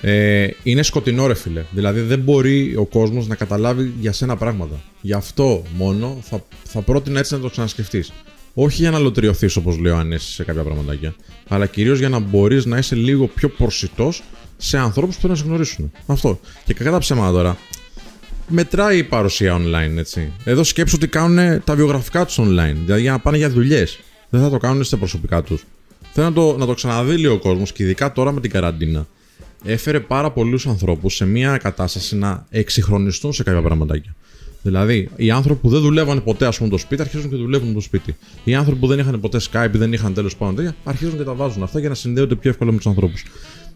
[0.02, 1.64] Ε, είναι σκοτεινό, ρε φίλε.
[1.72, 4.82] Δηλαδή δεν μπορεί ο κόσμος να καταλάβει για σένα πράγματα.
[5.02, 8.12] Γι' αυτό μόνο θα, θα πρότεινα έτσι να το ξανασκεφτείς.
[8.54, 11.16] όχι για να λωτριωθεί όπως λέει ο Ανέση σε κάποια πραγματάκια,
[11.48, 14.24] αλλά κυρίως για να μπορείς να είσαι λίγο πιο προσιτός
[14.62, 15.92] σε ανθρώπους που θέλουν να σε γνωρίσουν.
[16.06, 16.40] Αυτό.
[16.66, 17.58] Και κακά τα ψέματα τώρα.
[18.48, 20.32] Μετράει η παρουσία online, έτσι.
[20.44, 24.00] Εδώ σκέψου ότι κάνουν τα βιογραφικά τους online, δηλαδή για να πάνε για δουλειές.
[24.30, 25.66] Δεν θα το κάνουν στα προσωπικά τους.
[26.14, 29.08] Θέλω να το, να το ξαναδεί λίγο ο κόσμος και ειδικά τώρα με την καραντίνα.
[29.64, 34.16] Έφερε πάρα πολλούς ανθρώπους σε μια κατάσταση να εξυγχρονιστούν σε κάποια πραγματάκια.
[34.62, 37.80] Δηλαδή, οι άνθρωποι που δεν δουλεύαν ποτέ, ας πούμε, το σπίτι, αρχίζουν και δουλεύουν το
[37.80, 38.16] σπίτι.
[38.44, 41.34] Οι άνθρωποι που δεν είχαν ποτέ Skype, δεν είχαν τέλος πάντων τέτοια, αρχίζουν και τα
[41.34, 43.24] βάζουν αυτά για να συνδέονται πιο εύκολα με τους ανθρώπους.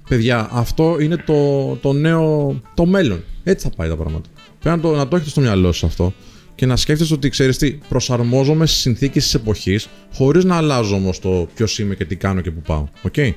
[0.10, 2.62] Παιδιά, αυτό είναι το, το νέο.
[2.74, 3.24] το μέλλον.
[3.44, 4.30] Έτσι θα πάει τα πράγματα.
[4.60, 6.14] Πρέπει να το, να το έχετε στο μυαλό σας αυτό
[6.56, 11.20] και να σκέφτεστε ότι ξέρεις τι, προσαρμόζομαι στις συνθήκες της εποχής, χωρίς να αλλάζω όμως
[11.20, 12.88] το ποιος είμαι και τι κάνω και πού πάω.
[13.02, 13.14] OK.
[13.18, 13.32] Okay?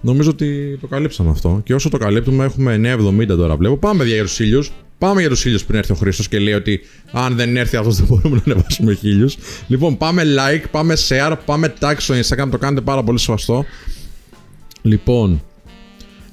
[0.00, 1.60] Νομίζω ότι το καλύψαμε αυτό.
[1.64, 3.76] Και όσο το καλύπτουμε, έχουμε 9,70 τώρα βλέπω.
[3.76, 4.72] Πάμε για τους χίλιους.
[4.98, 6.80] Πάμε για τους χίλιους πριν έρθει ο Χρήστος και λέει ότι
[7.12, 9.28] αν δεν έρθει αυτός δεν μπορούμε να ανεβάσουμε χίλιους.
[9.66, 12.48] Λοιπόν, πάμε like, πάμε share, πάμε tag στο Instagram.
[12.50, 13.64] Το κάνετε πάρα πολύ σεβαστό.
[14.82, 15.42] Λοιπόν,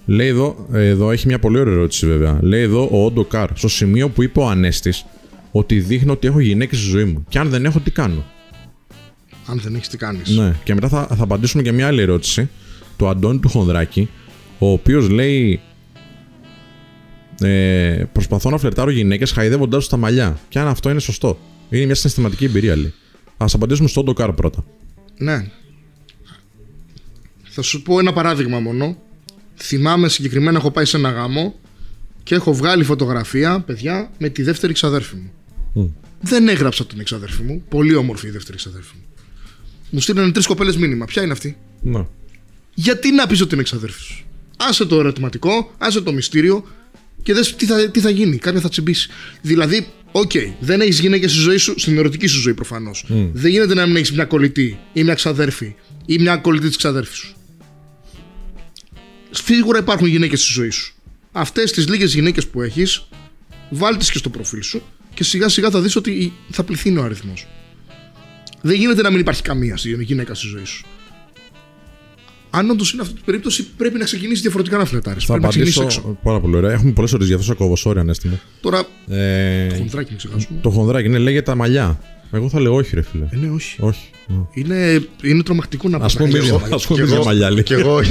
[0.06, 2.40] λέει εδώ, εδώ έχει μια πολύ ωραία ερώτηση βέβαια.
[2.42, 5.06] Λέει εδώ ο Όντο Καρ, στο σημείο που είπε ο Ανέστης
[5.52, 7.26] ότι δείχνω ότι έχω γυναίκες στη ζωή μου.
[7.30, 8.26] Και αν δεν έχω, τι κάνω;
[9.46, 12.50] Αν δεν έχεις, τι κάνεις; Ναι, και μετά θα, θα απαντήσουμε και μια άλλη ερώτηση
[12.98, 14.10] του Αντώνη του Χονδράκη,
[14.60, 15.60] ο οποίος λέει
[17.42, 20.40] ε, προσπαθώ να φλερτάρω γυναίκες χαϊδεύοντάς τους τα μαλλιά.
[20.50, 21.40] Και αν αυτό είναι σωστό.
[21.70, 22.94] Είναι μια συναισθηματική εμπειρία, λέει.
[23.38, 24.64] Α απαντήσουμε στον Ντοκάρ πρώτα.
[25.18, 25.46] Ναι.
[27.44, 28.98] Θα σου πω ένα παράδειγμα μόνο.
[29.56, 31.56] Θυμάμαι συγκεκριμένα έχω πάει σε ένα γάμο
[32.24, 35.32] και έχω βγάλει φωτογραφία, παιδιά, με τη δεύτερη ξαδέρφη μου.
[36.22, 37.64] Δεν έγραψα την εξαδέρφη μου.
[37.70, 39.04] Πολύ όμορφη η δεύτερη ξαδέρφη μου.
[39.90, 41.06] Μου στείλανε τρεις κοπέλες μήνυμα.
[41.06, 42.06] Ποια είναι αυτή; Ναι.
[42.74, 44.26] Γιατί να πει ότι είναι εξαδέρφη σου;
[44.58, 46.66] Άσε το ερωτηματικό, άσε το μυστήριο
[47.24, 48.38] και δες τι θα, τι θα γίνει.
[48.38, 49.10] Κάποια θα τσιμπήσει.
[49.42, 53.06] Δηλαδή, OK, okay, δεν έχεις γυναίκες στη ζωή σου, στην ερωτική σου ζωή προφανώς.
[53.34, 57.18] Δεν γίνεται να μην έχεις μια κολλητή ή μια ξαδέρφη ή μια κολλητή της ξαδέρφης
[57.18, 57.36] σου.
[59.34, 60.94] Σίγουρα υπάρχουν γυναίκες στη ζωή σου.
[61.32, 63.08] Αυτές τις λίγες γυναίκες που έχεις,
[63.70, 64.82] βάλτε και στο προφίλ σου
[65.14, 67.48] και σιγά σιγά θα δεις ότι θα πληθύνει ο αριθμός.
[68.62, 70.86] Δεν γίνεται να μην υπάρχει καμία γυναίκα στη ζωή σου
[72.56, 75.20] αν όντως είναι αυτή η περίπτωση, πρέπει να ξεκινήσεις διαφορετικά να φλετάρει.
[75.20, 76.18] Θα πρέπει απαντήσω να έξω.
[76.24, 76.72] πάρα πολύ ωραία.
[76.72, 77.76] Έχουμε πολλές ώρες για αυτό ακόμα.
[77.84, 78.40] Sorry, ανέστημα.
[78.62, 78.84] Τώρα.
[79.08, 80.60] Ε, το χονδράκι, μην ξεχάσουμε.
[80.62, 82.00] Το χονδράκι, ναι, λέγεται τα μαλλιά.
[82.34, 83.26] Εγώ θα λέω όχι, ρε φίλε.
[83.30, 83.78] Ε, ναι, όχι.
[83.82, 84.10] όχι.
[84.54, 86.06] Είναι, είναι τρομακτικό να πει.
[86.06, 86.08] Α
[86.88, 88.02] πούμε μια μαλλιά, Και εγώ,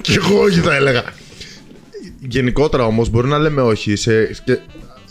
[0.00, 1.04] και εγώ όχι θα έλεγα.
[2.28, 3.96] Γενικότερα όμως μπορεί να λέμε όχι.
[3.96, 4.58] Σε, και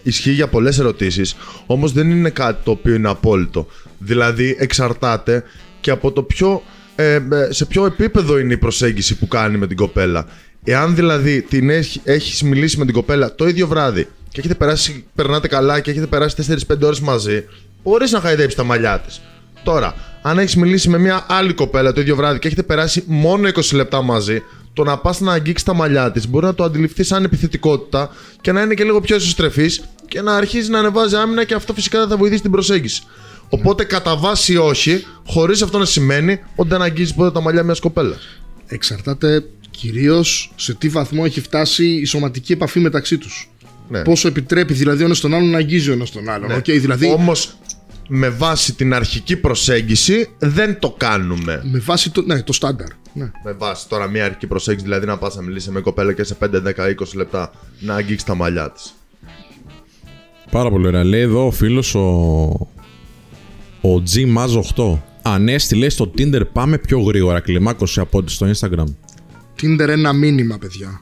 [0.04, 1.36] ισχύει για πολλές ερωτήσεις.
[1.66, 3.68] Όμως δεν είναι κάτι το οποίο είναι απόλυτο.
[3.98, 5.44] Δηλαδή εξαρτάται
[5.82, 6.64] και από το πιο
[6.96, 10.28] ε, ε, σε ποιο επίπεδο είναι η προσέγγιση που κάνει με την κοπέλα.
[10.64, 15.06] Εάν δηλαδή την έχει, έχεις μιλήσει με την κοπέλα το ίδιο βράδυ και έχετε περάσει,
[15.16, 16.36] περνάτε καλά και έχετε περάσει
[16.68, 17.44] 4-5 ώρες μαζί,
[17.84, 19.22] μπορεί να χαϊδέψει τα μαλλιά της.
[19.64, 23.48] Τώρα, αν έχεις μιλήσει με μια άλλη κοπέλα το ίδιο βράδυ και έχετε περάσει μόνο
[23.48, 27.04] 20 λεπτά μαζί, το να πας να αγγίξεις τα μαλλιά της μπορεί να το αντιληφθεί
[27.04, 28.10] σαν επιθετικότητα
[28.42, 29.70] και να είναι και λίγο πιο εσωστρεφή
[30.08, 33.04] και να αρχίζει να ανεβάζει άμυνα και αυτό φυσικά δεν θα βοηθήσει την προσέγγιση.
[33.50, 37.80] Οπότε κατά βάση όχι, χωρίς αυτό να σημαίνει ότι δεν αγγίζεις ποτέ τα μαλλιά μιας
[37.80, 38.20] κοπέλας.
[38.68, 43.50] Εξαρτάται κυρίως σε τι βαθμό έχει φτάσει η σωματική επαφή μεταξύ τους.
[43.90, 44.02] Ναι.
[44.02, 46.48] Πόσο επιτρέπει δηλαδή ο ένας τον άλλον να αγγίζει ο ένας τον άλλον.
[46.48, 46.58] Ναι.
[46.58, 47.12] Okay, δηλαδή...
[47.12, 47.58] Όμως
[48.08, 51.62] με βάση την αρχική προσέγγιση δεν το κάνουμε.
[51.64, 52.88] Με βάση το, ναι, το στάνταρ.
[53.14, 53.32] Ναι.
[53.44, 56.38] Με βάση τώρα μια αρχική προσέγγιση, δηλαδή να πας να μιλήσεις με κοπέλα και σε
[56.40, 58.94] 5, 10, 20 λεπτά να αγγίξεις τα μαλλιά της.
[60.52, 61.04] Πάρα πολύ ωραία.
[61.04, 62.02] Λέει εδώ ο φίλος ο,
[63.82, 64.36] ο G
[64.76, 64.98] 8.
[65.22, 68.86] Ανέστη λέει στο Tinder πάμε πιο γρήγορα κλιμάκωση από ό,τι στο Instagram.
[69.62, 71.02] Tinder ένα μήνυμα, παιδιά.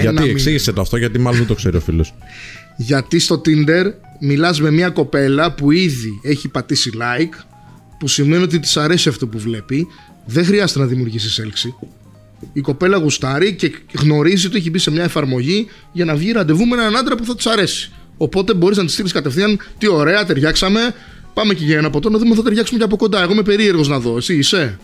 [0.00, 2.14] Γιατί, εξήγησε το αυτό, γιατί μάλλον δεν το ξέρει ο φίλος.
[2.76, 3.84] γιατί στο Tinder
[4.20, 7.44] μιλάς με μια κοπέλα που ήδη έχει πατήσει like,
[7.98, 9.86] που σημαίνει ότι της αρέσει αυτό που βλέπει.
[10.24, 11.74] Δεν χρειάζεται να δημιουργήσεις έλξη.
[12.52, 16.66] Η κοπέλα γουστάρει και γνωρίζει ότι έχει μπει σε μια εφαρμογή για να βγει ραντεβού
[16.66, 17.92] με έναν άντρα που θα της αρέσει.
[18.16, 20.80] Οπότε μπορείς να της στείλεις κατευθείαν τι ωραία, ταιριάξαμε,
[21.38, 23.22] Πάμε και για ένα ποτό να δούμε αν θα ταιριάξουμε και από κοντά.
[23.22, 24.16] Εγώ είμαι περίεργος να δω.
[24.16, 24.78] Εσύ είσαι.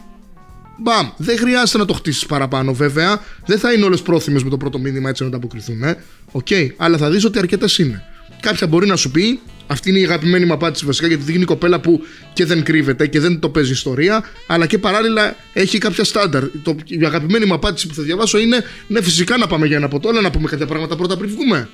[0.79, 1.09] Μπαμ.
[1.17, 3.21] Δεν χρειάζεται να το χτίσεις παραπάνω, βέβαια.
[3.47, 5.83] Δεν θα είναι όλες πρόθυμες με το πρώτο μήνυμα έτσι να τα αποκριθούν.
[5.83, 5.97] Ε.
[6.33, 6.47] OK.
[6.51, 6.69] Okay.
[6.77, 8.05] Αλλά θα δεις ότι αρκετές είναι.
[8.41, 11.81] Κάποια μπορεί να σου πει, αυτή είναι η αγαπημένη μου απάντηση βασικά, γιατί δείχνει κοπέλα
[11.81, 12.01] που
[12.33, 16.45] και δεν κρύβεται και δεν το παίζει ιστορία, αλλά και παράλληλα έχει κάποια στάνταρ.
[16.63, 19.89] Το, η αγαπημένη μου απάντηση που θα διαβάσω είναι, ναι, φυσικά να πάμε για ένα
[19.89, 21.69] ποτό, αλλά να πούμε κάποια πράγματα πρώτα πριν βγούμε.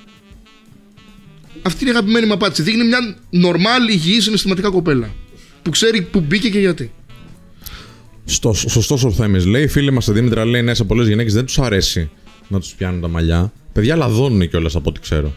[1.61, 2.61] Αυτή είναι η αγαπημένη μου απάντηση.
[2.61, 5.13] Δείχνει μια νορμάλ, υγιή, συναισθηματικά κοπέλα.
[5.61, 6.91] Που ξέρει που μπήκε και γιατί.
[8.25, 11.59] Στο, σωστό ο Θέμη λέει: Φίλοι μας, Δήμητρα, λέει: Ναι, σε πολλές γυναίκες δεν τους
[11.59, 12.09] αρέσει
[12.47, 13.51] να τους πιάνουν τα μαλλιά.
[13.73, 15.33] Παιδιά λαδώνουν κιόλας από ό,τι ξέρω.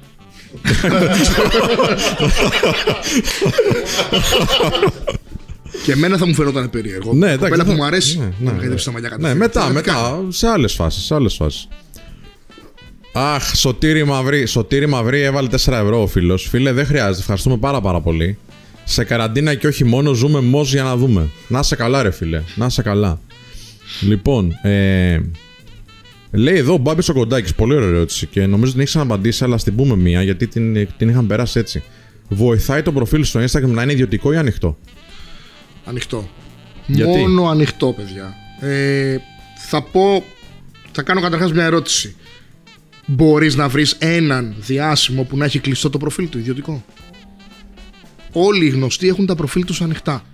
[5.84, 7.12] Και εμένα θα μου φαινόταν περίεργο.
[7.12, 8.18] Ναι, Η εντάξει, κοπέλα που θα- μου αρέσει.
[8.18, 8.94] ναι, να ναι, μου χαϊδέψει ναι.
[8.94, 9.36] τα μαλλιά Ναι, κατευθείαν.
[9.36, 10.16] μετά, Διαφορετικά.
[10.20, 10.32] μετά.
[10.32, 11.04] Σε άλλες φάσεις.
[11.04, 11.68] Σε άλλες φάσεις.
[13.12, 16.46] Αχ, Σωτήρι Μαυρί, Σωτήρι Μαυρί έβαλε 4 ευρώ ο φίλος.
[16.50, 17.18] Φίλε, δεν χρειάζεται.
[17.20, 18.38] Ευχαριστούμε πάρα πάρα πολύ.
[18.84, 21.28] Σε καραντίνα και όχι μόνο, ζούμε μόζ για να δούμε.
[21.48, 22.42] Να σε καλά, ρε φίλε.
[22.54, 23.20] Να σε καλά.
[24.00, 25.20] Λοιπόν, ε,
[26.30, 27.54] λέει εδώ ο Μπάμπης ο Κοντάκης.
[27.54, 31.08] Πολύ ωραία ερώτηση και νομίζω την έχεις απαντήσει, αλλά στην πούμε μία γιατί την, την
[31.08, 31.82] είχαν περάσει έτσι.
[32.28, 34.78] Βοηθάει το προφίλ στο Instagram να είναι ιδιωτικό ή ανοιχτό;
[35.84, 36.28] Ανοιχτό.
[36.86, 38.34] Γιατί; Μόνο ανοιχτό, παιδιά.
[38.60, 39.16] Ε,
[39.68, 40.24] θα πω.
[40.92, 42.14] Θα κάνω καταρχάς μια ερώτηση.
[43.06, 46.84] Μπορείς να βρεις έναν διάσημο που να έχει κλειστό το προφίλ του ιδιωτικό;
[48.36, 50.24] Όλοι οι γνωστοί έχουν τα προφίλ τους ανοιχτά.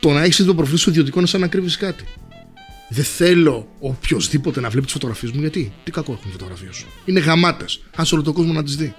[0.00, 2.04] Το να έχεις το προφίλ σου ιδιωτικό είναι σαν να κρύβεις κάτι.
[2.88, 6.86] Δεν θέλω οποιοδήποτε να βλέπει τις φωτογραφίες μου γιατί; Τι κακό έχουν οι φωτογραφίες σου.
[7.04, 7.80] Είναι γαμάτες.
[7.96, 8.94] Α όλο τον κόσμο να τις δει.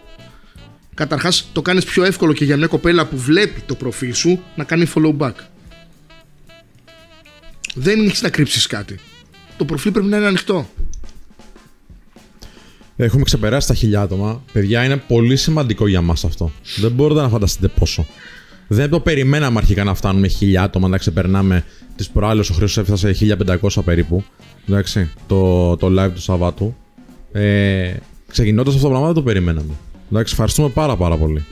[0.93, 4.63] Καταρχάς, το κάνεις πιο εύκολο και για μια κοπέλα που βλέπει το προφίλ σου να
[4.63, 5.33] κάνει follow back.
[7.75, 8.99] Δεν έχεις να κρύψεις κάτι.
[9.57, 10.69] Το προφίλ πρέπει να είναι ανοιχτό.
[13.03, 14.43] Έχουμε ξεπεράσει τα χιλιά άτομα.
[14.51, 16.51] Παιδιά, είναι πολύ σημαντικό για μας αυτό.
[16.77, 18.05] Δεν μπορείτε να φανταστείτε πόσο.
[18.67, 21.65] Δεν το περιμέναμε αρχικά να φτάνουμε χιλιά άτομα, να ξεπερνάμε.
[21.95, 24.23] Τις προάλλες ο Χρήστος έφτασε 1500 περίπου.
[24.69, 26.75] Εντάξει, το, το live του Σαββάτου.
[27.31, 27.93] Ε,
[28.27, 29.73] Ξεκινώντας αυτό το πράγμα δεν το περιμέναμε.
[30.11, 31.45] Εντάξει, ευχαριστούμε πάρα πάρα πολύ.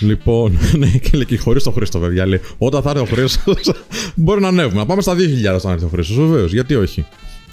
[0.00, 2.26] Λοιπόν, ναι, και λέει και χωρίς τον Χρήστο, παιδιά.
[2.26, 3.72] Λέει, όταν θα έρθει ο Χρήστος,
[4.14, 4.80] μπορεί να ανέβουμε.
[4.80, 5.18] Να πάμε στα 2.000
[5.54, 6.52] όταν έρθει ο Χρήστος, βεβαίως.
[6.52, 7.06] Γιατί όχι.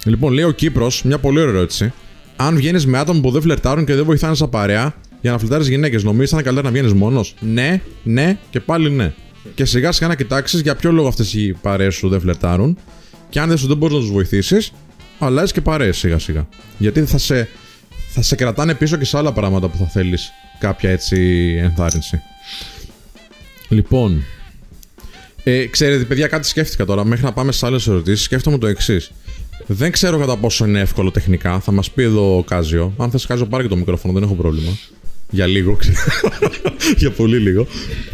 [0.05, 1.93] Λοιπόν, λέει ο Κύπρος, μια πολύ ωραία ερώτηση.
[2.35, 5.67] Αν βγαίνεις με άτομα που δεν φλερτάρουν και δεν βοηθάνε σαν παρέα για να φλερτάρεις
[5.67, 9.13] γυναίκες, νομίζεις θα είναι καλύτερα να βγαίνεις μόνος; Ναι, ναι και πάλι ναι.
[9.55, 12.77] Και σιγά σιγά να κοιτάξεις για ποιο λόγο αυτές οι παρέες σου δεν φλερτάρουν.
[13.29, 14.71] Και αν δεν σου δεν μπορείς να τους βοηθήσεις,
[15.19, 16.47] αλλάζεις και παρέες σιγά σιγά.
[16.77, 17.47] Γιατί θα σε,
[18.13, 21.17] θα σε κρατάνε πίσω και σε άλλα πράγματα που θα θέλεις κάποια έτσι
[21.61, 22.21] ενθάρρυνση.
[23.69, 24.23] Λοιπόν,
[25.43, 27.05] ε, ξέρετε, παιδιά, κάτι σκέφτηκα τώρα.
[27.05, 29.11] Μέχρι να πάμε στι άλλες ερωτήσεις, σκέφτομαι το εξής.
[29.67, 31.59] Δεν ξέρω κατά πόσο είναι εύκολο τεχνικά.
[31.59, 32.93] Θα μας πει εδώ ο Κάζιο.
[32.97, 34.71] Αν θες, Κάζιο, πάρε και το μικρόφωνο, δεν έχω πρόβλημα.
[35.29, 35.97] Για λίγο, ξέρω.
[36.97, 37.67] Για πολύ λίγο.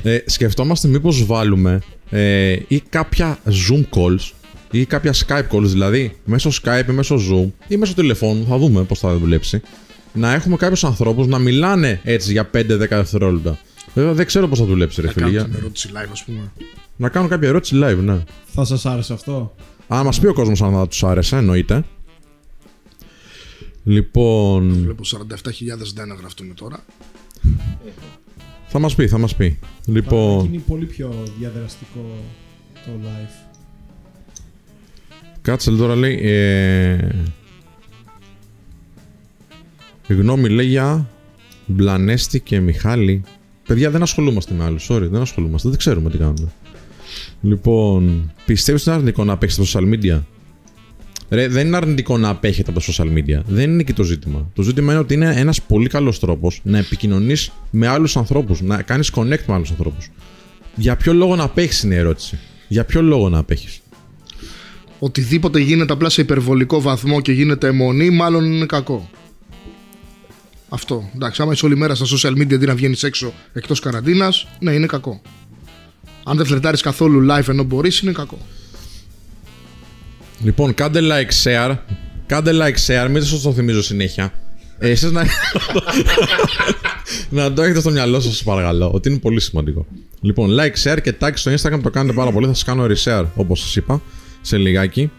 [0.03, 4.31] Ε, σκεφτόμαστε μήπως βάλουμε ε, ή κάποια Zoom calls
[4.71, 8.83] ή κάποια Skype calls, δηλαδή μέσω Skype ή μέσω Zoom ή μέσω τηλεφώνου, θα δούμε
[8.83, 9.61] πώς θα δουλέψει.
[10.13, 13.57] Να έχουμε κάποιους ανθρώπους να μιλάνε έτσι για 5-10 δευτερόλεπτα.
[13.93, 15.25] Βέβαια δεν ξέρω πώς θα δουλέψει, ρε Να φίλε.
[15.25, 16.51] κάνω για- την ερώτηση live, ας πούμε.
[16.95, 18.17] Να κάνω κάποια ερώτηση live, ναι.
[18.53, 19.55] Θα σας άρεσε αυτό;
[19.91, 21.83] Αν μας πει ο κόσμος αν θα τους άρεσε, εννοείται.
[23.83, 24.73] Λοιπόν.
[24.73, 26.83] Βλέπω 47.000 δεν να γραφτούν τώρα.
[28.67, 29.59] Θα μας πει, θα μας πει.
[29.61, 30.45] Θα Λοιπόν.
[30.45, 32.15] γίνει πολύ πιο διαδραστικό
[32.73, 33.49] το live.
[35.41, 36.19] Κάτσε τώρα λέει.
[36.21, 37.09] Ε,
[40.07, 41.09] η γνώμη λέει για
[41.65, 43.23] Μπλανέστη και Μιχάλη.
[43.67, 44.87] Παιδιά δεν ασχολούμαστε με άλλους.
[44.89, 45.69] Sorry, δεν ασχολούμαστε.
[45.69, 46.51] Δεν ξέρουμε τι κάνουμε.
[47.41, 50.21] Λοιπόν, πιστεύεις ότι είναι αρνητικό να παίξετε στα social media;
[51.29, 53.41] Ρε, δεν είναι αρνητικό να απέχετε από τα social media.
[53.45, 54.49] Δεν είναι εκεί το ζήτημα.
[54.53, 58.81] Το ζήτημα είναι ότι είναι ένας πολύ καλός τρόπος να επικοινωνείς με άλλους ανθρώπους, να
[58.81, 60.09] κάνεις connect με άλλους ανθρώπους.
[60.75, 62.39] Για ποιο λόγο να απέχεις είναι η ερώτηση.
[62.67, 63.81] Για ποιο λόγο να απέχεις.
[64.99, 69.09] Οτιδήποτε γίνεται απλά σε υπερβολικό βαθμό και γίνεται αιμονή, μάλλον είναι κακό.
[70.69, 71.09] Αυτό.
[71.15, 74.71] Εντάξει, άμα είσαι όλη μέρα στα social media αντί να βγαίνεις έξω εκτός καραντίνας, ναι,
[74.71, 75.21] είναι κακό.
[76.29, 78.37] Αν δεν φλερτάρεις καθόλου live ενώ μπορείς, είναι κακό.
[80.43, 81.77] Λοιπόν, κάντε like, share.
[82.25, 83.09] Κάντε like, share.
[83.09, 84.33] Μην σας το θυμίζω συνέχεια.
[84.77, 85.25] Ε, εσείς να...
[87.29, 88.91] να το έχετε στο μυαλό σας, σας παρακαλώ.
[88.93, 89.85] Ότι είναι πολύ σημαντικό.
[90.21, 92.45] Λοιπόν, like, share και tag στο Instagram το κάνετε πάρα πολύ.
[92.45, 94.01] Θα σας κάνω reshare, όπως σας είπα,
[94.41, 95.11] σε λιγάκι.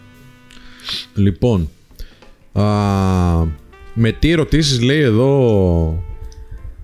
[1.15, 1.71] Λοιπόν,
[2.53, 2.63] α,
[3.95, 6.05] με τι ερωτήσεις λέει εδώ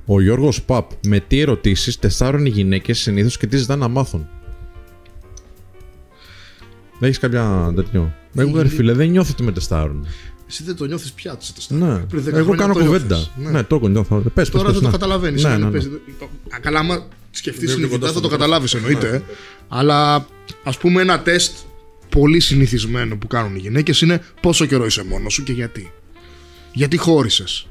[0.06, 0.90] ο Γιώργος Παπ.
[1.06, 4.28] Με τι ερωτήσεις τεστάρουν οι γυναίκες συνήθως και τι ζητάνε να μάθουν.
[7.00, 8.14] Έχεις κάποια τέτοιο.
[8.36, 10.06] Εγώ, ρε φίλε, δεν νιώθω ότι με τεστάρουν.
[10.48, 11.70] Εσύ δεν το νιώθεις πια του τεστ.
[11.70, 11.98] Ναι.
[11.98, 13.06] Πριν 10 Εγώ χρόνια κάνω το κουβέντα.
[13.16, 13.30] νιώθεις.
[13.36, 13.62] Ναι, Ναι.
[13.62, 14.16] το έχω νιώθω.
[14.16, 14.92] Πες, πες, Τώρα πες, δεν το ναι.
[14.92, 15.42] καταλαβαίνεις.
[15.44, 15.78] Ναι, ναι, ναι.
[16.60, 18.36] Καλά, άμα σκεφτείς Βλέπει συνειδητά κοντά θα στο το μικρόφωνο.
[18.38, 19.22] καταλάβεις εννοείται.
[19.68, 20.26] Αλλά
[20.64, 21.56] ας πούμε ένα τεστ
[22.08, 25.92] πολύ συνηθισμένο που κάνουν οι γυναίκες είναι πόσο καιρό είσαι μόνος σου και γιατί.
[26.72, 27.66] Γιατί χώρισες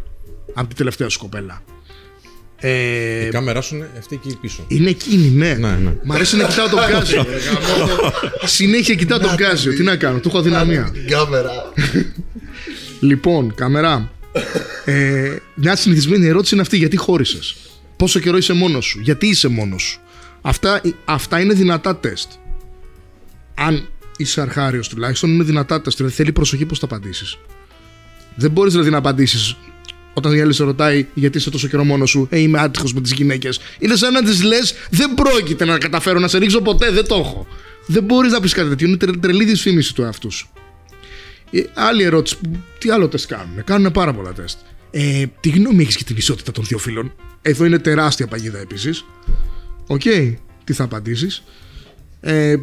[0.53, 1.61] από την τελευταία σου κοπέλα.
[2.59, 4.65] Ε, Η κάμερά σου είναι αυτή εκεί πίσω.
[4.67, 5.53] είναι εκείνη, ναι.
[5.53, 5.93] Ναι, ναι.
[6.03, 7.25] Μ' αρέσει να κοιτάω τον Κάζιο.
[7.29, 8.13] ρε, γαμώτο.
[8.47, 9.73] Συνέχεια κοιτάω τον Κάζιο.
[9.73, 10.91] Τι να κάνω, του έχω αδυναμία.
[11.09, 11.51] Κάμερα.
[12.99, 14.11] Λοιπόν, καμερά.
[14.85, 17.55] Ε, μια συνηθισμένη ερώτηση είναι αυτή: Γιατί χώρισες;
[17.95, 19.99] Πόσο καιρό είσαι μόνος σου; Γιατί είσαι μόνος σου;
[20.41, 22.29] Αυτά, αυτά είναι δυνατά τεστ.
[23.55, 25.97] Αν είσαι αρχάριος τουλάχιστον, είναι δυνατά τεστ.
[25.97, 27.37] Δηλαδή θέλει προσοχή πώς θα απαντήσεις.
[28.35, 29.55] Δεν μπορείς δηλαδή να απαντήσεις
[30.17, 33.01] Όταν η άλλη σε ρωτάει γιατί είσαι τόσο καιρό μόνος σου, Ε, είμαι άτυχος με
[33.01, 33.59] τις γυναίκες.
[33.79, 37.15] Είναι σαν να τη λες: Δεν πρόκειται να καταφέρω να σε ρίξω ποτέ, δεν το
[37.15, 37.47] έχω.
[37.87, 38.87] Δεν μπορείς να πεις κάτι τέτοιο.
[38.87, 40.49] Είναι τρε- τρελή δυσφήμιση του εαυτού σου.
[41.51, 42.37] Ε, άλλη ερώτηση.
[42.37, 43.63] που- Τι άλλο τεστ κάνουν.
[43.63, 44.57] Κάνουν πάρα πολλά τεστ.
[44.91, 49.05] Ε, τι γνώμη έχεις για την ισότητα των δύο φύλων; Εδώ είναι τεράστια παγίδα επίσης.
[49.87, 50.01] Οκ.
[50.63, 51.43] Τι θα απαντήσεις.
[52.21, 52.55] Ε,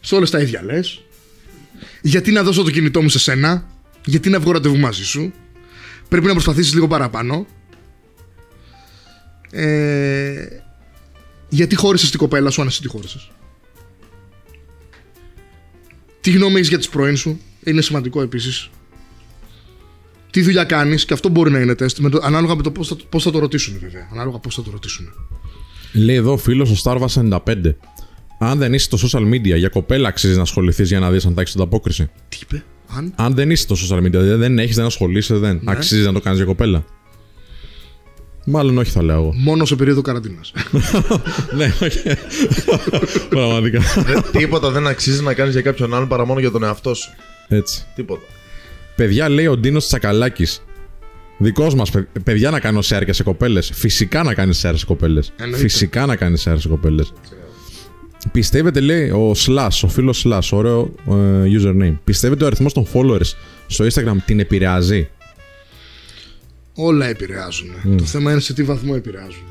[0.00, 1.00] σε όλες τα ίδια λες.
[2.02, 3.66] Γιατί να δώσω το κινητό μου σε σένα,
[4.04, 5.32] Γιατί να βγω ραντεβού μαζί σου,
[6.14, 7.46] Πρέπει να προσπαθήσεις λίγο παραπάνω.
[9.50, 10.46] Ε,
[11.48, 13.30] γιατί χώρισες την κοπέλα σου, αν εσύ τη χώρισες;
[16.20, 18.70] Τι γνώμη έχεις για τις πρώην σου, είναι σημαντικό επίσης.
[20.30, 22.88] Τι δουλειά κάνεις, και αυτό μπορεί να είναι τεστ, με το, ανάλογα με το πώς
[22.88, 24.08] θα, πώς θα το ρωτήσουν, βέβαια.
[24.12, 25.12] Ανάλογα πώς θα το ρωτήσουν.
[25.92, 27.06] Λέει εδώ φίλος ο Starva
[27.46, 27.74] 95.
[28.38, 31.34] Αν δεν είσαι στο social media, για κοπέλα αξίζει να ασχοληθείς για να δεις αν
[31.34, 32.10] θα έχεις ανταπόκριση.
[32.28, 32.64] Τι είπε,
[32.96, 33.12] αν.
[33.16, 35.60] Αν δεν είσαι στο social media, δηλαδή δεν έχεις, δεν ασχολείσαι, δεν.
[35.64, 36.84] Αξίζει να το κάνεις για κοπέλα.
[38.46, 39.32] Μάλλον όχι, θα λέω εγώ.
[39.36, 40.52] Μόνο σε περίοδο καραντίνας.
[41.58, 41.98] ναι, όχι.
[43.28, 43.80] Πραγματικά.
[43.80, 47.10] Δεν- τίποτα δεν αξίζει να κάνεις για κάποιον άλλον παρά μόνο για τον εαυτό σου.
[47.48, 47.84] Έτσι.
[47.94, 48.22] Τίποτα.
[48.96, 50.62] Παιδιά, λέει ο Ντίνος Τσακαλάκης.
[51.38, 51.90] Δικός μας,
[52.24, 53.70] παιδιά, να κάνω share και σε κοπέλες.
[53.74, 55.32] Φυσικά να κάνεις share σε κοπέλες.
[55.36, 55.62] Εννοείται.
[55.68, 57.12] Φυσικά να κάνεις share σε κοπέλες.
[58.32, 61.96] Πιστεύετε, λέει ο Slash, ο φίλος Slash, ωραίο ε, username.
[62.04, 63.32] Πιστεύετε ο αριθμός των followers
[63.66, 65.08] στο Instagram την επηρεάζει;
[66.74, 67.68] Όλα επηρεάζουν.
[67.98, 69.44] Το θέμα είναι σε τι βαθμό επηρεάζουν.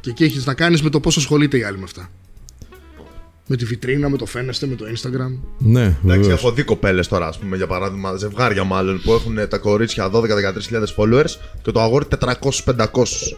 [0.00, 2.10] Και εκεί έχεις να κάνεις με το πώς ασχολείται η άλλη με αυτά.
[3.46, 5.38] Με τη βιτρίνα, με το φαίνεστε, με το Instagram.
[5.58, 6.38] Ναι, Εντάξει, βεβαίως.
[6.38, 10.62] έχω δει κοπέλες τώρα, ας πούμε, για παράδειγμα, ζευγάρια μάλλον, που έχουν τα κορίτσια 12-13
[10.62, 13.36] χιλιάδες followers και το αγόρι 400-500.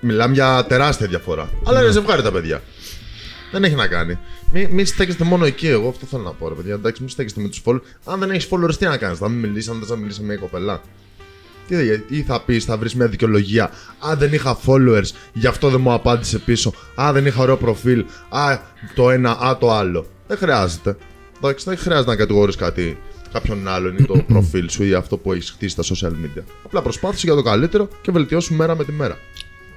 [0.00, 1.50] Μιλάμε για τεράστια διαφορά.
[1.64, 2.62] Αλλά είναι ζευγάρι τα παιδιά.
[3.56, 4.18] Δεν έχει να κάνει.
[4.52, 6.74] Μην μη στέκεστε μόνο εκεί, εγώ αυτό θέλω να πω, ρε παιδιά.
[6.74, 7.80] Εντάξει, μην στέκεστε με τους followers.
[8.04, 10.26] Αν δεν έχεις followers, τι να κάνεις, θα μην μιλήσεις, αν δεν θα μιλήσεις με
[10.26, 10.80] μια κοπελά.
[11.68, 13.64] Τι, θα- τι θα πεις, θα βρεις μια δικαιολογία.
[14.08, 16.72] Α, δεν είχα followers, γι' αυτό δεν μου απάντησε πίσω.
[17.00, 18.04] Α, δεν είχα ωραίο προφίλ.
[18.28, 18.58] Α,
[18.94, 20.06] το ένα, α, το άλλο.
[20.26, 20.96] Δεν χρειάζεται.
[21.36, 22.98] Εντάξει, δεν χρειάζεται να κατηγορείς κάτι
[23.32, 26.42] κάποιον άλλον ή το προφίλ σου ή αυτό που έχεις χτίσει στα social media.
[26.64, 29.18] Απλά προσπάθησε για το καλύτερο και βελτιώσου μέρα με τη μέρα.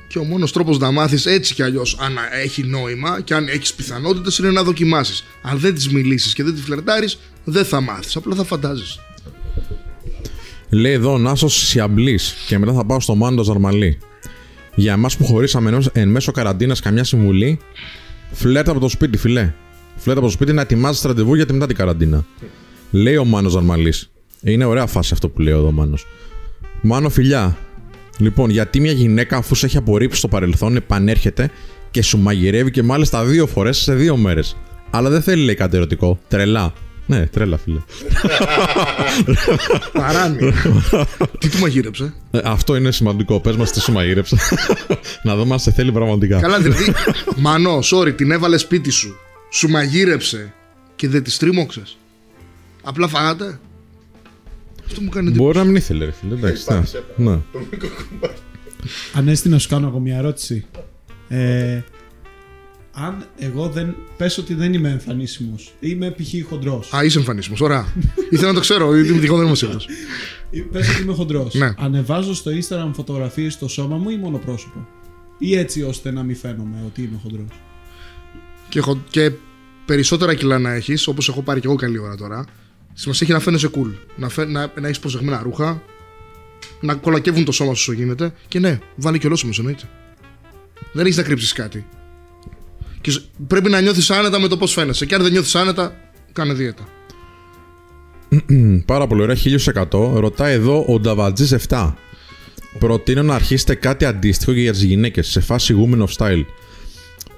[0.10, 3.74] Και ο μόνος τρόπος να μάθεις έτσι κι αλλιώς αν έχει νόημα και αν έχεις
[3.74, 5.24] πιθανότητες είναι να δοκιμάσεις.
[5.42, 8.16] Αν δεν τη μιλήσεις και δεν τη φλερτάρεις, δεν θα μάθεις.
[8.16, 9.00] Απλά θα φαντάζεις.
[10.70, 14.00] Λέει εδώ ο Νάσος Σιαμπλής και μετά θα πάω στο Μάντο Ζαρμαλή.
[14.76, 17.60] Για εμάς που χωρίσαμε ενώ εν μέσω καραντίνας καμιά συμβουλή,
[18.32, 19.54] φλερτ από το σπίτι, φιλέ.
[19.96, 22.26] Φλερτ από το σπίτι να ετοιμάζεις ραντεβού για τη μετά την καραντίνα.
[22.92, 24.10] Λέει ο Μάνος Ζαρμαλής.
[24.42, 26.06] Είναι ωραία φάση αυτό που λέει εδώ ο Μάνος.
[26.82, 27.58] Μάνο φιλιά.
[28.20, 31.52] Λοιπόν, γιατί μια γυναίκα αφού σε έχει απορρίψει στο παρελθόν επανέρχεται
[31.92, 34.56] και σου μαγειρεύει και μάλιστα δύο φορές σε δύο μέρες.
[34.90, 36.20] Αλλά δεν θέλει λέει κάτι ερωτικό.
[36.28, 36.74] Τρελά.
[37.06, 37.80] Ναι, τρέλα, φίλε.
[40.02, 40.54] Παράνοια.
[41.40, 43.40] τι του μαγείρεψε; Ε, αυτό είναι σημαντικό.
[43.40, 44.38] Πες μας τι σου μαγείρεψε.
[45.24, 46.40] να δούμε αν σε θέλει πραγματικά.
[46.40, 46.94] Καλά, δηλαδή.
[47.36, 49.16] Μανώ, sorry, την έβαλε σπίτι σου.
[49.52, 50.54] Σου μαγείρεψε
[50.96, 51.98] και δεν τη τρίμωξες.
[52.84, 53.60] Απλά φάγατε;
[54.90, 55.46] Αυτό μου κάνει εντύπωση.
[55.46, 56.34] Μπορεί να μην ήθελε, ρε φίλε.
[56.34, 56.66] Εντάξει,
[57.16, 57.30] ναι.
[57.32, 57.40] ναι.
[59.14, 60.66] Ανέστη, να σου κάνω εγώ μια ερώτηση.
[61.28, 61.82] Ε,
[62.92, 63.96] αν εγώ δεν.
[64.18, 65.74] Πες ότι δεν είμαι εμφανίσιμος.
[65.80, 66.48] Είμαι π.χ.
[66.50, 66.94] χοντρός.
[66.94, 67.62] Α, είσαι εμφανίσιμος.
[67.62, 67.94] Ωραία.
[68.32, 69.78] Ήθελα να το ξέρω, γιατί είμαι τυχόν δεν είμαι σίγουρο.
[70.72, 71.54] Πες ότι είμαι χοντρός.
[71.54, 71.74] Ναι.
[71.78, 74.88] Ανεβάζω στο Instagram φωτογραφίες στο σώμα μου ή μόνο πρόσωπο;
[75.38, 77.62] Ή έτσι ώστε να μην φαίνομαι ότι είμαι χοντρός;
[78.70, 79.32] Και, έχω- και
[79.86, 82.46] περισσότερα κιλά να έχεις, όπως έχω πάρει και εγώ καλή ώρα τώρα,
[83.00, 83.94] σημασία έχει να φαίνεσαι cool.
[84.16, 85.82] Να, φαι, να, να έχεις προσεγμένα ρούχα,
[86.80, 88.34] να κολακεύουν το σώμα σου όσο γίνεται.
[88.48, 89.84] Και ναι, βάλει και ολόσωμο εννοείται.
[90.92, 91.86] Δεν έχεις να κρύψεις κάτι.
[93.02, 95.06] Και σ- πρέπει να νιώθεις άνετα με το πώς φαίνεσαι.
[95.06, 95.96] Και αν δεν νιώθεις άνετα,
[96.34, 96.88] κάνε δίαιτα.
[98.48, 100.14] Μμ, Πάρα πολύ ωραία, 1100.
[100.20, 101.94] Ρωτάει εδώ ο Νταβατζής 7.
[102.80, 106.46] Προτείνω να αρχίσετε κάτι αντίστοιχο και για τις γυναίκες σε φάση women of style.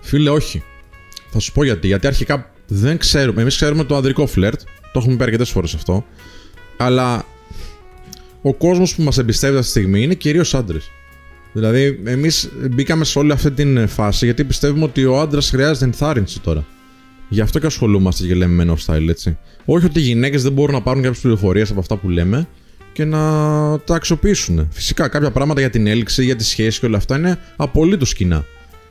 [0.01, 0.63] Φίλε, όχι.
[1.29, 1.87] Θα σου πω γιατί.
[1.87, 3.41] Γιατί αρχικά δεν ξέρουμε.
[3.41, 4.61] Εμείς ξέρουμε το ανδρικό φλερτ.
[4.93, 6.05] Το έχουμε πει αρκετές φορές αυτό.
[6.77, 7.25] Αλλά
[8.41, 10.91] ο κόσμος που μας εμπιστεύεται αυτή τη στιγμή είναι κυρίως άντρες.
[11.53, 16.39] Δηλαδή, εμείς μπήκαμε σε όλη αυτή την φάση γιατί πιστεύουμε ότι ο άντρας χρειάζεται ενθάρρυνση
[16.39, 16.65] τώρα.
[17.29, 19.37] Γι' αυτό και ασχολούμαστε και λέμε men of style, έτσι.
[19.65, 22.47] Όχι ότι οι γυναίκες δεν μπορούν να πάρουν κάποιες πληροφορίες από αυτά που λέμε
[22.93, 23.19] και να
[23.79, 24.67] τα αξιοποιήσουν.
[24.71, 28.45] Φυσικά, κάποια πράγματα για την έλξη, για τη σχέση και όλα αυτά είναι απολύτως κοινά.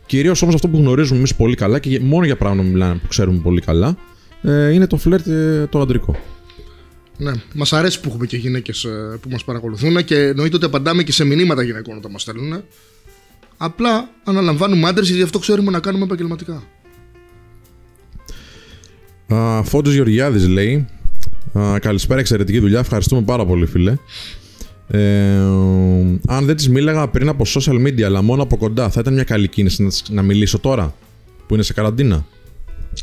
[0.07, 3.09] Κυρίως όμως αυτό που γνωρίζουμε εμείς πολύ καλά και μόνο για πράγματα που μιλάμε που
[3.09, 3.96] ξέρουμε πολύ καλά
[4.43, 6.16] ε, είναι το φλερτ ε, το αντρικό.
[7.16, 8.86] Ναι, μας αρέσει που έχουμε και γυναίκες
[9.20, 12.62] που μας παρακολουθούν και εννοείται ότι απαντάμε και σε μηνύματα γυναικών όταν μας στέλνουν.
[13.57, 16.62] Απλά αναλαμβάνουμε άντρες γιατί αυτό ξέρουμε να κάνουμε επαγγελματικά.
[19.34, 20.86] Α, Φώτος Γεωργιάδης λέει
[21.59, 22.78] Α, καλησπέρα, εξαιρετική δουλειά.
[22.78, 23.97] Ευχαριστούμε πάρα πολύ, φίλε.
[24.88, 25.36] Ε,
[26.26, 29.24] αν δεν της μίλαγα πριν από social media, αλλά μόνο από κοντά, θα ήταν μια
[29.24, 30.95] καλή κίνηση να, της- να μιλήσω τώρα,
[31.47, 32.26] που είναι σε καραντίνα.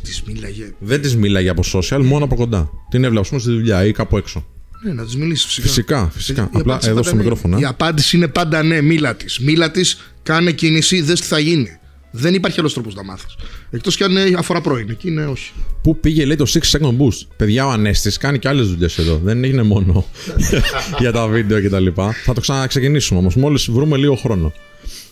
[0.04, 0.74] Της μίλαγε.
[0.80, 2.70] Δεν της μίλαγε από social, μόνο από κοντά.
[2.90, 4.46] Την έβλεπα, α πούμε, στη δουλειά ή κάπου έξω.
[4.84, 5.68] Ναι, να της μιλήσεις φυσικά.
[5.68, 6.42] Φυσικά, φυσικά.
[6.42, 7.22] Η Απλά απάντηση εδώ πάντα στο ναι.
[7.22, 7.58] μικρόφωνο.
[7.58, 7.66] Η ε.
[7.66, 9.40] απάντηση είναι πάντα ναι, μίλα της.
[9.40, 11.78] Μίλα της, κάνε κίνηση, δες τι θα γίνει.
[12.12, 13.36] Δεν υπάρχει άλλος τρόπος να μάθεις.
[13.70, 14.90] Εκτός κι αν ε, αφορά πρώην.
[14.90, 15.52] Εκεί είναι όχι.
[15.82, 17.28] Πού πήγε, λέει, το 6 second boost.
[17.38, 19.20] Παιδιά, ο Ανέστης κάνει και άλλες δουλειές εδώ.
[19.24, 20.06] Δεν έγινε μόνο
[21.00, 21.88] για τα βίντεο κτλ.
[22.26, 24.54] Θα το ξαναξεκινήσουμε όμως, μόλις βρούμε λίγο χρόνο.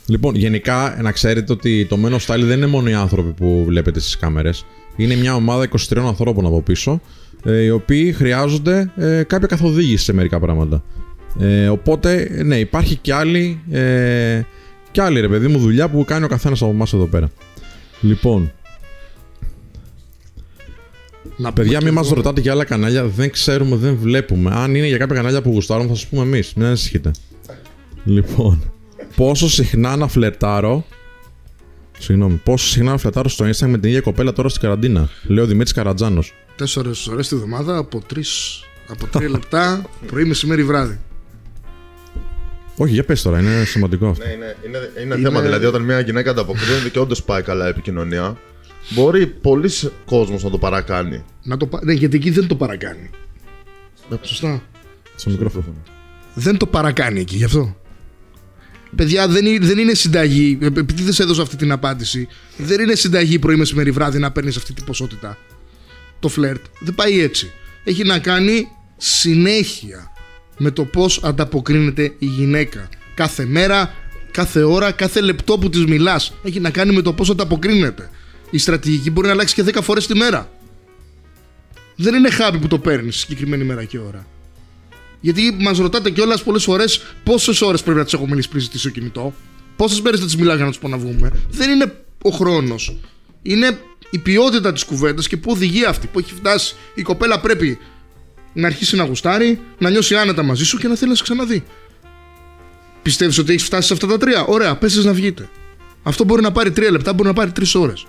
[0.08, 3.64] Λοιπόν, γενικά να ξέρετε ότι το Men of Style δεν είναι μόνο οι άνθρωποι που
[3.68, 4.66] βλέπετε στις κάμερες.
[4.96, 7.02] Είναι μια ομάδα 23 ανθρώπων από πίσω,
[7.44, 10.84] ε, οι οποίοι χρειάζονται ε, κάποια καθοδήγηση σε μερικά πράγματα.
[11.40, 14.42] Ε, οπότε, ναι, υπάρχει κι άλλη, ε,
[14.92, 17.30] κι άλλη ρε παιδί μου δουλειά που κάνει ο καθένας από εμάς εδώ πέρα.
[18.02, 18.52] Λοιπόν,
[21.38, 24.52] Να πούμε Παιδιά, και μην μας εγώ- ρωτάτε για άλλα κανάλια, δεν ξέρουμε, δεν βλέπουμε.
[24.54, 26.54] Αν είναι για κάποια κανάλια που γουστάρουμε, θα σας πούμε εμείς.
[26.54, 27.12] Μην ανησυχείτε.
[28.04, 28.72] Λοιπόν,
[29.16, 30.86] πόσο συχνά να φλερτάρω.
[31.98, 35.10] Συγγνώμη, πόσο συχνά να φλερτάρω στο Instagram με την ίδια κοπέλα τώρα στην καραντίνα.
[35.24, 36.34] Λέει ο Δημήτρης Καρατζάνος.
[36.56, 41.00] Τέσσερις ώρες τη βδομάδα από τρεις από τρία λεπτά πρωί, μεσημέρι, βράδυ.
[42.78, 44.26] Όχι, για πες τώρα, είναι σημαντικό αυτό.
[44.26, 45.42] Ναι, είναι, είναι, είναι, θέμα.
[45.42, 48.38] Δηλαδή, όταν μια γυναίκα ανταποκρίνεται και όντως πάει καλά η επικοινωνία,
[48.90, 49.70] μπορεί πολλοί
[50.06, 51.24] κόσμος να το παρακάνει.
[51.44, 53.10] Να το, πα- ναι, γιατί εκεί δεν το παρακάνει.
[54.22, 54.62] Σωστά.
[55.16, 55.66] Στο μικρόφωνο.
[56.34, 57.76] Δεν το παρακάνει εκεί, γι' αυτό.
[58.96, 60.58] Παιδιά, δεν είναι, δεν είναι συνταγή.
[60.62, 62.28] ε, Επειδή δεν σε έδωσα αυτή την απάντηση,
[62.58, 65.38] δεν είναι συνταγή πρωί, μεσημέρι, βράδυ να παίρνεις αυτή την ποσότητα.
[66.20, 66.66] Το φλερτ.
[66.80, 67.52] Δεν πάει έτσι.
[67.84, 68.68] Έχει να κάνει
[68.98, 70.12] συνέχεια
[70.58, 72.90] με το πώς ανταποκρίνεται η γυναίκα.
[73.16, 73.94] Κάθε μέρα,
[74.32, 76.34] κάθε ώρα, κάθε λεπτό που της μιλάς.
[76.44, 78.10] Έχει να κάνει με το πώς ανταποκρίνεται.
[78.50, 80.50] Η στρατηγική μπορεί να αλλάξει και 10 φορές τη μέρα.
[81.96, 84.26] Δεν είναι χάπι που το παίρνεις συγκεκριμένη μέρα και ώρα.
[85.20, 88.90] Γιατί μας ρωτάτε κιόλας πολλές φορές πόσες ώρες πρέπει να τις έχω μιλήσει πριν ζητήσω
[88.90, 89.34] κινητό.
[89.76, 91.32] Πόσες μέρες θα τις μιλάω για να τους πω να βγούμε.
[91.50, 92.98] Δεν είναι ο χρόνος.
[93.42, 96.08] Είναι η ποιότητα της κουβέντας και πού οδηγεί αυτή.
[96.08, 96.76] Που έχει φτάσει.
[96.94, 97.78] Η κοπέλα πρέπει
[98.54, 101.64] να αρχίσει να γουστάρει, να νιώσει άνετα μαζί σου και να θέλει να σε ξαναδεί.
[103.02, 105.50] Πιστεύεις ότι έχεις φτάσει σε αυτά τα τρία; Ωραία, πες να βγείτε.
[106.04, 108.06] Αυτό μπορεί να πάρει τρία λεπτά, μπορεί να πάρει τρεις ώρες.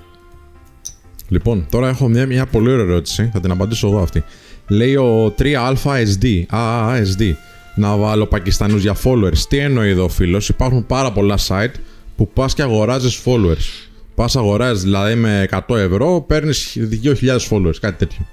[1.28, 3.30] Λοιπόν, τώρα έχω μια, μια πολύ ωραία ερώτηση.
[3.32, 4.24] Θα την απαντήσω εγώ αυτή.
[4.68, 6.44] Λέει ο 3ASD.
[6.50, 7.32] AASD.
[7.74, 9.38] Να βάλω Πακιστανούς για followers.
[9.48, 11.74] Τι εννοεί εδώ ο φίλος; Υπάρχουν πάρα πολλά site
[12.16, 13.88] που πας και αγοράζεις followers.
[14.14, 18.26] Πας αγοράζεις δηλαδή με 100 ευρώ, παίρνεις 2.000 followers, κάτι τέτοιο.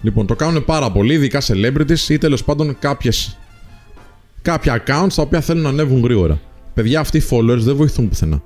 [0.00, 3.38] Λοιπόν, το κάνουν πάρα πολύ, ειδικά celebrities ή τέλος πάντων κάποιες,
[4.42, 6.40] κάποια accounts τα οποία θέλουν να ανέβουν γρήγορα.
[6.74, 8.42] Παιδιά, αυτοί οι followers δεν βοηθούν πουθενά.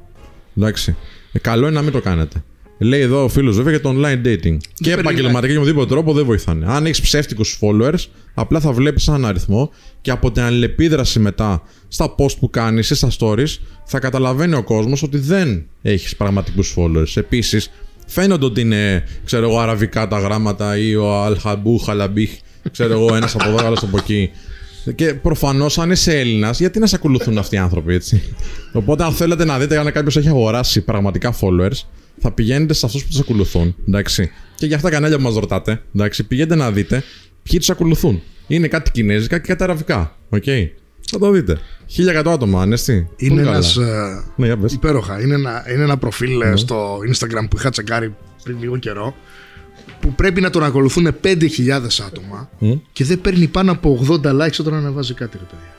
[0.56, 0.96] Εντάξει.
[1.32, 2.42] Ε, καλό είναι να μην το κάνετε.
[2.82, 4.56] Λέει εδώ ο φίλος βέβαια για το online dating.
[4.74, 6.66] Και παίρνει επαγγελματικά και με οποιοδήποτε τρόπο δεν βοηθάνε.
[6.68, 9.70] Αν έχεις ψεύτικους followers, απλά θα βλέπεις έναν αριθμό
[10.00, 14.62] και από την αλληλεπίδραση μετά στα post που κάνεις ή στα stories, θα καταλαβαίνει ο
[14.62, 17.12] κόσμος ότι δεν έχεις πραγματικούς followers.
[17.14, 17.70] Επίσης,
[18.06, 22.30] φαίνονται ότι είναι, ξέρω εγώ, αραβικά τα γράμματα ή ο Αλχαμπού, Χαλαμπίχ,
[22.70, 24.30] ξέρω εγώ, ένας από εδώ, άλλος από εκεί.
[24.94, 28.22] Και προφανώς, αν είσαι Έλληνας, γιατί να σε ακολουθούν αυτοί οι άνθρωποι, έτσι.
[28.72, 31.86] Οπότε, αν θέλετε να δείτε αν κάποιος έχει αγοράσει πραγματικά followers,
[32.18, 33.74] θα πηγαίνετε σε αυτούς που τους ακολουθούν.
[33.88, 34.30] Εντάξει.
[34.56, 37.02] Και για αυτά τα κανάλια που μας ρωτάτε, εντάξει, πηγαίνετε να δείτε
[37.42, 38.22] ποιοι τους ακολουθούν.
[38.46, 40.16] Είναι κάτι κινέζικα και κάτι αραβικά.
[40.28, 40.44] Οκ.
[41.10, 41.58] Θα το δείτε.
[41.96, 43.08] 1100 άτομα, Ανέστη.
[43.16, 43.56] Είναι Πολύ καλά.
[43.56, 43.76] ένας.
[44.36, 44.72] Ναι, για πες.
[44.72, 45.20] Υπέροχα.
[45.20, 49.14] Είναι ένα, είναι ένα προφίλ ε, στο Instagram που είχα τσεκάρει πριν λίγο καιρό
[50.00, 51.38] που πρέπει να τον ακολουθούν 5.000
[52.06, 52.50] άτομα
[52.92, 55.74] και δεν παίρνει πάνω από 80 likes όταν ανεβάζει κάτι, ρε παιδιά.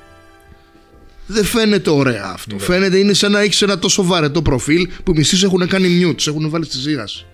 [1.28, 2.60] Δεν φαίνεται ωραία αυτό.
[2.60, 6.04] Φαίνεται είναι σαν να έχεις ένα τόσο βαρετό προφίλ που οι μισοί σε έχουν κάνει
[6.04, 7.26] mute, σε έχουν βάλει στη ζήγαση.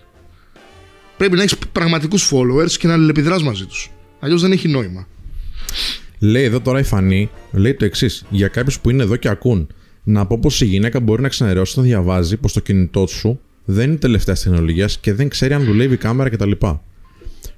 [1.17, 3.91] Πρέπει να έχεις πραγματικούς followers και να αλληλεπιδράς μαζί τους.
[4.19, 5.07] Αλλιώς δεν έχει νόημα.
[6.19, 8.25] Λέει εδώ τώρα η Φανή, λέει το εξής.
[8.29, 9.67] Για κάποιους που είναι εδώ και ακούν,
[10.03, 13.89] να πω πως η γυναίκα μπορεί να ξενερώσει όταν διαβάζει πως το κινητό σου δεν
[13.89, 16.51] είναι τελευταία τεχνολογίας και δεν ξέρει αν δουλεύει η κάμερα κτλ.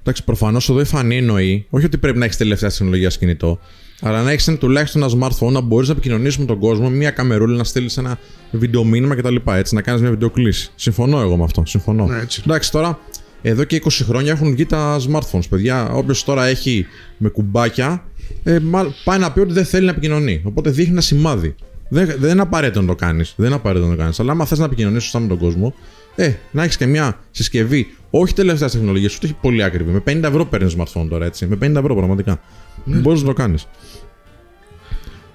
[0.00, 3.60] Εντάξει, προφανώς εδώ η Φανή εννοεί, όχι ότι πρέπει να έχεις τελευταία τεχνολογία κινητό,
[4.02, 7.56] αλλά να έχεις τουλάχιστον ένα smartphone να μπορείς να επικοινωνήσεις με τον κόσμο, μια καμερούλα,
[7.56, 8.18] να στείλεις ένα
[8.50, 9.36] βιντεομήνυμα κτλ.
[9.44, 10.70] Έτσι, να κάνεις μια βιντεοκλήση.
[10.74, 11.62] Συμφωνώ εγώ με αυτό.
[11.66, 12.06] Συμφωνώ.
[12.06, 12.42] Ναι, έτσι.
[12.46, 12.98] Εντάξει, τώρα
[13.42, 15.90] εδώ και 20 χρόνια έχουν βγει τα smartphones, παιδιά.
[15.92, 16.86] Όποιος τώρα έχει
[17.16, 18.04] με κουμπάκια,
[18.42, 20.40] ε, μα- πάει να πει ότι δεν θέλει να επικοινωνεί.
[20.44, 21.54] Οπότε δείχνει ένα σημάδι.
[21.88, 23.32] Δεν, δεν είναι απαραίτητο να το κάνεις.
[23.36, 24.20] Δεν είναι απαραίτητο να το κάνεις.
[24.20, 25.74] Αλλά άμα θες να επικοινωνήσεις σωστά με τον κόσμο,
[26.14, 29.90] ε, να έχεις και μια συσκευή, όχι τελευταίας τεχνολογίας, ούτε όχι πολύ ακριβή.
[29.90, 31.46] Με 50 ευρώ παίρνεις smartphone τώρα, έτσι.
[31.46, 32.40] Με 50 ευρώ πραγματικά.
[32.84, 32.98] Ναι.
[32.98, 33.68] Μπορείς να το κάνεις.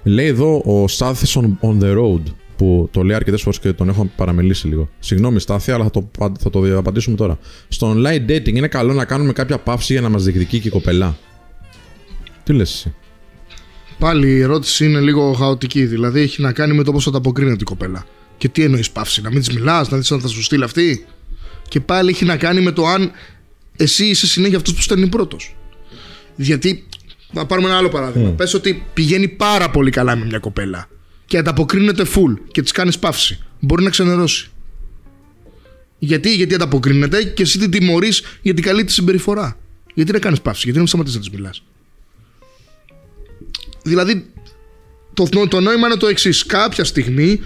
[0.02, 2.22] Λέει εδώ ο Στάθη on, on the road,
[2.56, 4.88] που το λέει αρκετές φορές και τον έχω παραμελήσει λίγο.
[4.98, 7.38] Συγγνώμη, Στάθη, αλλά θα το, θα το απαντήσουμε τώρα.
[7.68, 10.70] Στο online dating είναι καλό να κάνουμε κάποια παύση για να μας διεκδικεί και η
[10.70, 11.18] κοπελά.
[12.44, 12.94] Τι λες εσύ;
[13.98, 15.86] Πάλι η ερώτηση είναι λίγο χαοτική.
[15.86, 18.06] Δηλαδή έχει να κάνει με το πώς ανταποκρίνεται η κοπέλα.
[18.38, 21.06] Και τι εννοείς παύση, να μην της μιλάς, να δεις αν θα σου στείλει αυτή;
[21.68, 23.10] Και πάλι έχει να κάνει με το αν
[23.76, 25.56] εσύ είσαι συνέχεια αυτός που στέλνει πρώτος.
[26.36, 26.87] Γιατί,
[27.32, 28.30] να πάρουμε ένα άλλο παράδειγμα.
[28.30, 28.36] Mm.
[28.36, 30.88] Πες ότι πηγαίνει πάρα πολύ καλά με μια κοπέλα
[31.26, 33.38] και ανταποκρίνεται full και της κάνεις παύση.
[33.60, 34.50] Μπορεί να ξενερώσει.
[35.98, 39.58] Γιατί, γιατί ανταποκρίνεται και εσύ την τιμωρείς για την καλή της συμπεριφορά.
[39.94, 41.62] Γιατί να κάνεις παύση, γιατί να μην σταματήσεις να της μιλάς.
[43.82, 44.26] Δηλαδή,
[45.14, 46.46] το, το νόημα είναι το εξής.
[46.46, 47.40] Κάποια στιγμή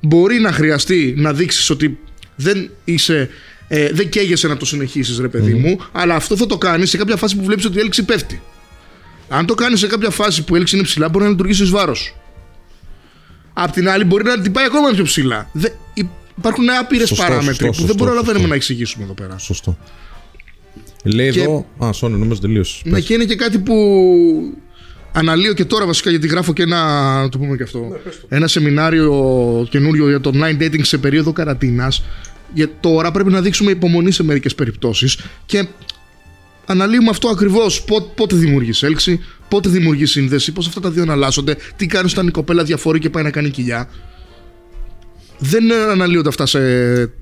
[0.00, 1.98] μπορεί να χρειαστεί να δείξεις ότι
[2.36, 3.28] δεν είσαι.
[3.68, 6.96] Ε, δεν καίγεσαι να το συνεχίσεις, ρε παιδί μου, αλλά αυτό θα το κάνεις σε
[6.96, 8.42] κάποια φάση που βλέπεις ότι η έλξη πέφτει.
[9.28, 11.66] Αν το κάνεις σε κάποια φάση που η έλξη είναι ψηλά, μπορεί να λειτουργήσει ει
[11.66, 12.14] βάρος.
[13.52, 15.48] Απ' την άλλη, μπορεί να την πάει ακόμα πιο ψηλά.
[15.52, 15.68] Δε,
[16.34, 18.48] υπάρχουν άπειρες Σωστό, παράμετροι σωστό, που σωστό, δεν προλαβαίνουμε σωστό.
[18.48, 19.38] να εξηγήσουμε εδώ πέρα.
[19.38, 19.78] Σωστό.
[21.04, 21.66] Λέει Και- εδώ.
[21.78, 22.80] Α, sorry, νομίζω τελείωσες.
[22.84, 23.74] Ναι, και είναι και κάτι που
[25.12, 26.82] αναλύω και τώρα βασικά γιατί γράφω και ένα,
[27.22, 27.96] να το πούμε και αυτό,
[28.28, 32.04] ένα σεμινάριο καινούριο για το online dating σε περίοδο καραντίνας.
[32.54, 35.66] Για τώρα πρέπει να δείξουμε υπομονή σε μερικές περιπτώσεις και
[36.66, 41.56] αναλύουμε αυτό ακριβώς πότε, πότε δημιουργεί έλξη, πότε δημιουργεί σύνδεση, πώς αυτά τα δύο εναλλάσσονται,
[41.76, 43.88] τι κάνεις όταν η κοπέλα διαφορεί και πάει να κάνει κοιλιά.
[45.38, 46.60] Δεν αναλύονται αυτά σε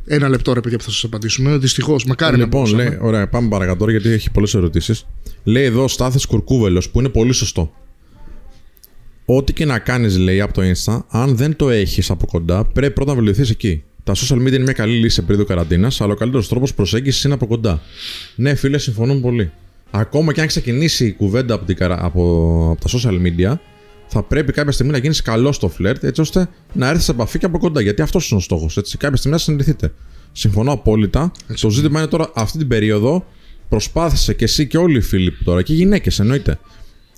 [0.07, 1.57] ένα λεπτό, ρε παιδιά, που θα σας απαντήσουμε.
[1.57, 2.89] Δυστυχώς, μακάρι να Λοιπόν, μπορούσαμε.
[2.89, 5.07] λέει, ωραία, πάμε παρακάτω γιατί έχει πολλές ερωτήσεις.
[5.45, 7.73] Λέει εδώ ο Στάθης Κουρκούβελος που είναι πολύ σωστό.
[9.27, 12.93] Ό,τι και να κάνεις, λέει από το Insta, αν δεν το έχεις από κοντά, πρέπει
[12.93, 13.83] πρώτα να βελτιωθείς εκεί.
[14.05, 17.25] Τα social media είναι μια καλή λύση σε περίοδο καραντίνας, αλλά ο καλύτερος τρόπος προσέγγισης
[17.25, 17.81] είναι από κοντά.
[18.37, 19.51] Ναι, φίλε, συμφωνούμε πολύ.
[19.91, 22.23] Ακόμα και αν ξεκινήσει η κουβέντα από, την, καρα- από,
[22.71, 23.59] από τα social media,
[24.07, 27.39] θα πρέπει κάποια στιγμή να γίνεις καλός στο φλερτ, έτσι ώστε να έρθεις σε επαφή
[27.39, 27.81] και από κοντά.
[27.81, 28.79] Γιατί αυτός είναι ο στόχος.
[28.99, 29.93] Κάποια στιγμή να συναντηθείτε.
[30.33, 31.33] Συμφωνώ απόλυτα.
[31.61, 33.27] Το ζήτημα είναι τώρα αυτή την περίοδο
[33.69, 36.59] προσπάθησε και εσύ και όλοι οι φίλοι που τώρα και οι γυναίκες εννοείται.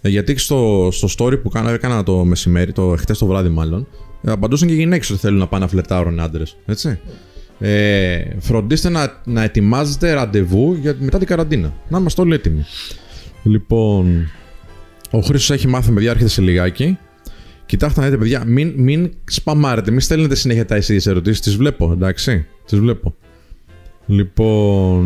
[0.01, 3.81] Ε, γιατί στο, στο story που κάνα, έκανα το μεσημέρι, το χτες το βράδυ μάλλον,
[3.81, 3.87] ε,
[4.33, 6.57] απαντούσαν και οι γυναίκες ότι θέλουν να πάνε να φλερτάρουν άντρες.
[6.67, 6.99] Έτσι.
[7.59, 11.75] Ε, φροντίστε να, να ετοιμάζετε ραντεβού για, μετά την καραντίνα.
[11.89, 12.65] Να είμαστε όλοι έτοιμοι.
[13.43, 14.29] Λοιπόν,
[15.11, 16.99] ο Χρήσο έχει μάθει, παιδιά, έρχεται σε λιγάκι.
[17.67, 21.41] Κοιτάξτε να δείτε, παιδιά, μην, μην σπαμάρετε, μην στέλνετε συνέχεια τα ίδιε ερωτήσεις.
[21.41, 22.47] Τις βλέπω, εντάξει.
[22.67, 23.15] Τις βλέπω.
[24.07, 25.05] Λοιπόν.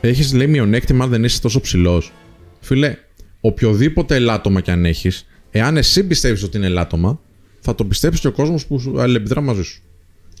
[0.00, 2.12] Έχεις λέει μειονέκτημα αν δεν είσαι τόσο ψηλός.
[2.60, 2.96] Φίλε,
[3.44, 7.20] οποιοδήποτε ελάττωμα κι αν έχεις, εάν εσύ πιστεύεις ότι είναι ελάττωμα,
[7.60, 9.80] θα το πιστέψει και ο κόσμος που σου αλληλεπιδρά μαζί σου.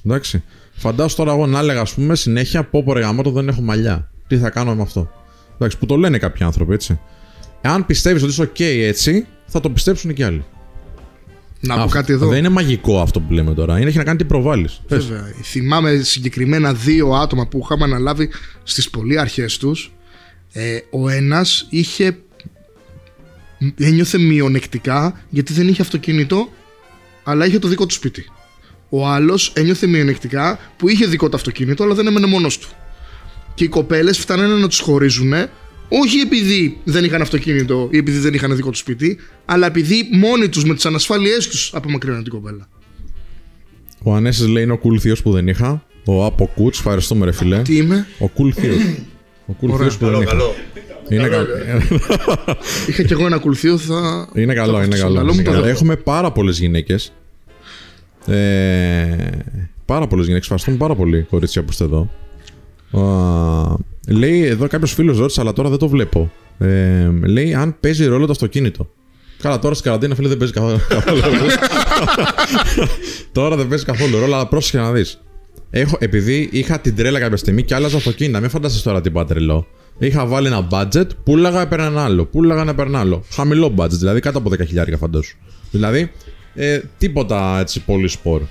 [0.06, 0.42] Εντάξει.
[0.72, 4.10] Φαντάσου τώρα εγώ να έλεγα, ας πούμε, συνέχεια πω πω ρε γαμώτο, δεν έχω μαλλιά.
[4.26, 5.10] Τι θα κάνω με αυτό.
[5.54, 7.00] Εντάξει, που το λένε κάποιοι άνθρωποι, έτσι.
[7.60, 10.44] Εάν πιστεύεις ότι είσαι OK έτσι, θα το πιστέψουν και άλλοι.
[11.60, 12.28] Να πω Αυτό- κάτι εδώ.
[12.28, 13.78] Δεν είναι μαγικό αυτό που λέμε τώρα.
[13.78, 14.80] Είναι, έχει να κάνει τι προβάλλεις.
[14.88, 15.34] Βέβαια.
[15.42, 18.28] Θυμάμαι συγκεκριμένα δύο άτομα που είχαμε αναλάβει
[18.62, 19.92] στις πολύ αρχές τους.
[20.52, 22.16] Ε, ο ένας είχε
[23.76, 26.48] ένιωθε μειονεκτικά γιατί δεν είχε αυτοκίνητο
[27.22, 28.24] αλλά είχε το δικό του σπίτι.
[28.88, 32.68] Ο άλλος ένιωθε μειονεκτικά που είχε δικό του αυτοκίνητο αλλά δεν έμενε μόνος του.
[33.54, 35.32] Και οι κοπέλες φτάνανε να τους χωρίζουν
[35.88, 40.48] όχι επειδή δεν είχαν αυτοκίνητο ή επειδή δεν είχαν δικό του σπίτι, αλλά επειδή μόνοι
[40.48, 42.68] τους με τις ανασφάλειές τους απομακρύναν την κοπέλα.
[44.02, 45.86] Ο Ανέσης λέει είναι ο cool θείος που δεν είχα.
[46.04, 47.62] Ο Άπο Κούτς, ευχαριστούμε ρε φιλέ.
[47.62, 48.76] Τι είμαι, Ο cool θείος.
[49.50, 50.30] Ο cool θείος που δεν Καλό, είχα.
[50.30, 50.54] καλό.
[51.08, 51.46] Είναι, κα...
[52.88, 54.28] είχα κι εγώ ένα ακολουθείο, θα.
[54.34, 55.14] είναι καλό, το έχω είναι στο καλό.
[55.14, 55.62] μυαλό μου, Είναι το καλό.
[55.62, 55.68] δω.
[55.70, 57.12] Έχουμε πάρα πολλές γυναίκες.
[58.26, 59.16] Ε,
[59.84, 60.44] πάρα πολλές γυναίκες.
[60.46, 62.10] Ευχαριστούμε πάρα πολύ, κορίτσια που είστε εδώ.
[62.92, 63.76] Α,
[64.08, 66.32] λέει εδώ κάποιος φίλος ρώτησε, αλλά τώρα δεν το βλέπω.
[66.58, 68.90] Ε, λέει αν παίζει ρόλο το αυτοκίνητο.
[69.42, 71.50] Καλά, τώρα στην καραντίνα φίλε δεν παίζει καθόλου καθόλου ρόλο.
[73.32, 75.20] τώρα δεν παίζει καθόλου ρόλο, αλλά πρόσεχε να δεις.
[75.70, 79.24] Έχω, επειδή είχα την τρέλα κάποια στιγμή και άλλαζα αυτοκίνητα, μην φανταστείς τώρα τι είπα
[79.24, 79.66] τρελό.
[79.98, 83.24] Είχα βάλει ένα budget, πούλαγα έπαιρνα ένα άλλο, πούλαγα ένα έπαιρνα άλλο.
[83.32, 85.36] Χαμηλό budget, δηλαδή κάτω από 10.000 φαντάσου.
[85.70, 86.10] Δηλαδή,
[86.54, 88.42] ε, τίποτα έτσι πολύ σπορ.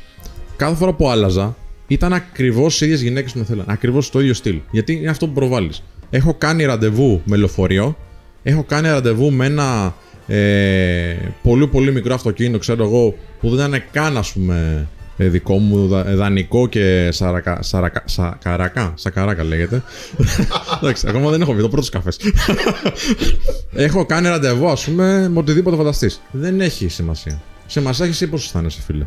[0.55, 1.55] Κάθε φορά που άλλαζα,
[1.87, 3.65] ήταν ακριβώς οι ίδιες γυναίκες που με θέλαν.
[3.67, 4.59] Ακριβώς το ίδιο στυλ.
[4.71, 5.83] Γιατί είναι αυτό που προβάλλεις.
[6.09, 7.97] Έχω κάνει ραντεβού με λεωφορείο,
[8.43, 9.95] έχω κάνει ραντεβού με ένα
[10.27, 14.87] ε, πολύ πολύ μικρό αυτοκίνητο, ξέρω εγώ, που δεν ήταν καν ας πούμε ε,
[15.17, 19.83] δικό μου, δα- ε, δανεικό και σαρακα, σαρακα, σακαρακα, σακαράκα λέγεται.
[20.81, 22.09] Εντάξει, ακόμα δεν έχω πει, το πρώτο καφέ.
[23.85, 26.21] έχω κάνει ραντεβού, ας πούμε, με οτιδήποτε φανταστείς.
[26.31, 27.41] Δεν έχει σημασία.
[27.65, 29.05] Σημασία έχει εσύ πώς αισθάνεσαι, φίλε.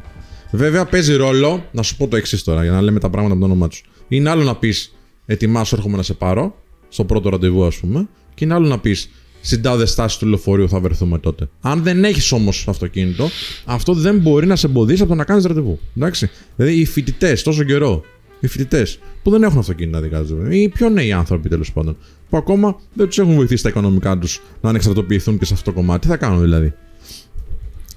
[0.51, 3.41] Βέβαια, παίζει ρόλο, να σου πω το εξής τώρα, για να λέμε τα πράγματα με
[3.41, 3.85] το όνομά τους.
[4.09, 4.95] Είναι άλλο να πεις
[5.27, 6.55] Ετοιμάσου, έρχομαι να σε πάρω,
[6.89, 9.11] στο πρώτο ραντεβού, ας πούμε, και είναι άλλο να πεις
[9.47, 11.49] Στην τάδε στάσης του λεωφορείου θα βρεθούμε τότε.
[11.61, 13.29] Αν δεν έχεις όμως αυτοκίνητο,
[13.65, 15.79] αυτό δεν μπορεί να σε εμποδίσει από το να κάνεις ραντεβού.
[15.97, 16.31] Εντάξει.
[16.57, 18.05] Δηλαδή, οι φοιτητές τόσο καιρό
[18.41, 21.97] οι φοιτητές που δεν έχουν αυτοκίνητα δικά τους, ή πιο νέοι άνθρωποι τέλος πάντων,
[22.29, 25.77] που ακόμα δεν τους έχουν βοηθήσει τα οικονομικά τους να ανεξαρτοποιηθούν και σε αυτό το
[25.77, 26.01] κομμάτι.
[26.01, 26.73] Τι θα κάνουν δηλαδή;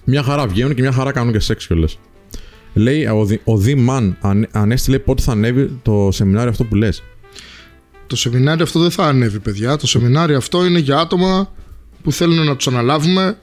[0.03, 1.99] Μια χαρά βγαίνουν και μια χαρά κάνουν και σεξ κιόλας.
[2.73, 6.75] Λέει ο, Δη- ο Δήμαν, αν, Ανέστη λέει πότε θα ανέβει το σεμινάριο αυτό που
[6.75, 7.03] λες.
[8.07, 9.77] Το σεμινάριο αυτό δεν θα ανέβει, παιδιά.
[9.77, 11.51] Το σεμινάριο αυτό είναι για άτομα
[12.03, 13.37] που θέλουν να τους αναλάβουμε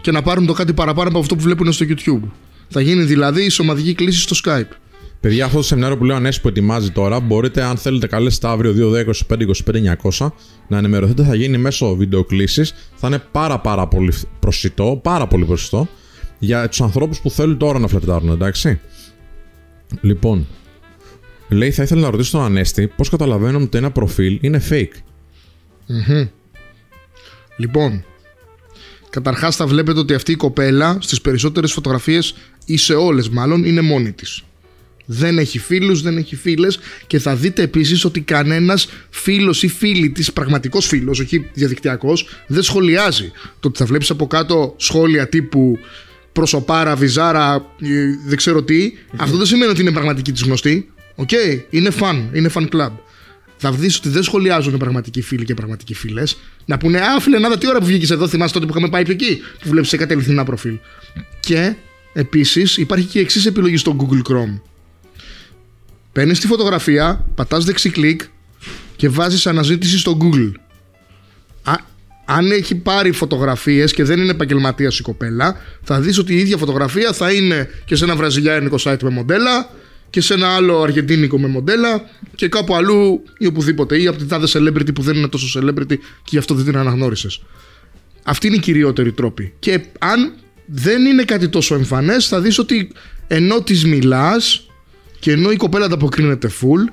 [0.00, 2.28] και να πάρουν το κάτι παραπάνω από αυτό που βλέπουν στο YouTube.
[2.68, 4.74] Θα γίνει δηλαδή η σωματική κλίση στο Skype.
[5.20, 8.92] Παιδιά, αυτό το σεμινάριο που λέω Ανέστη που ετοιμάζει τώρα, μπορείτε, αν θέλετε, καλέσετε αύριο
[8.92, 10.30] 2, 10, 25, 25, 900
[10.68, 11.24] να ενημερωθείτε.
[11.24, 12.64] Θα γίνει μέσω βιντεοκλήση.
[12.94, 15.88] Θα είναι πάρα, πάρα πολύ προσιτό, πάρα πολύ προσιτό
[16.38, 18.80] για τους ανθρώπους που θέλουν τώρα να φλερτάρουν, εντάξει.
[20.00, 20.46] Λοιπόν,
[21.50, 25.02] λέει, θα ήθελα να ρωτήσω τον Ανέστη πώς καταλαβαίνουμε ότι ένα προφίλ είναι fake.
[27.56, 28.04] Λοιπόν,
[29.10, 32.34] καταρχάς θα βλέπετε ότι αυτή η κοπέλα στις περισσότερες φωτογραφίες
[32.64, 34.42] ή σε όλες μάλλον είναι μόνη της.
[35.06, 40.10] Δεν έχει φίλους, δεν έχει φίλες και θα δείτε επίσης ότι κανένας φίλος ή φίλη
[40.10, 43.32] της, πραγματικός φίλος, όχι διαδικτυακός, δεν σχολιάζει.
[43.60, 45.78] Το ότι θα βλέπεις από κάτω σχόλια τύπου
[46.32, 47.88] προσωπάρα, βυζάρα, ε,
[48.26, 50.90] δεν ξέρω τι, αυτό δεν σημαίνει ότι είναι πραγματικοί της γνωστοί.
[51.20, 51.30] Οκ,
[51.70, 52.90] είναι fan, είναι fan club.
[53.56, 56.36] Θα δεις ότι δεν σχολιάζουν πραγματικοί φίλοι και πραγματικοί φίλες.
[56.64, 59.02] Να πούνε Α, φίλε, να τι ώρα που βγήκες εδώ, θυμάσαι τότε που είχαμε πάει
[59.02, 60.78] πιο εκεί, που βλέπεις σε κάτι αληθινά προφίλ.
[61.40, 61.74] Και
[62.12, 64.60] επίσης υπάρχει και η εξής επιλογή στο Google Chrome.
[66.12, 68.20] Παίρνεις τη φωτογραφία, πατάς δεξί κλικ
[68.96, 70.52] και βάζεις αναζήτηση στο Google.
[71.62, 71.74] Α,
[72.24, 76.56] αν έχει πάρει φωτογραφίες και δεν είναι επαγγελματίας η κοπέλα, θα δεις ότι η ίδια
[76.56, 79.70] φωτογραφία θα είναι και σε ένα βραζιλιάνικο site με μοντέλα
[80.10, 82.02] και σε ένα άλλο αργεντίνικο με μοντέλα
[82.34, 84.00] και κάπου αλλού ή οπουδήποτε.
[84.00, 86.76] Ή από την τάδε celebrity που δεν είναι τόσο celebrity και γι' αυτό δεν την
[86.76, 87.42] αναγνώρισες.
[88.22, 89.52] Αυτή είναι η κυριότερη τρόπη.
[89.58, 90.32] Και αν
[90.66, 92.92] δεν είναι κάτι τόσο εμφανές, θα δεις ότι
[93.26, 94.66] ενώ της μιλάς
[95.18, 96.92] και ενώ η κοπέλα ανταποκρίνεται full,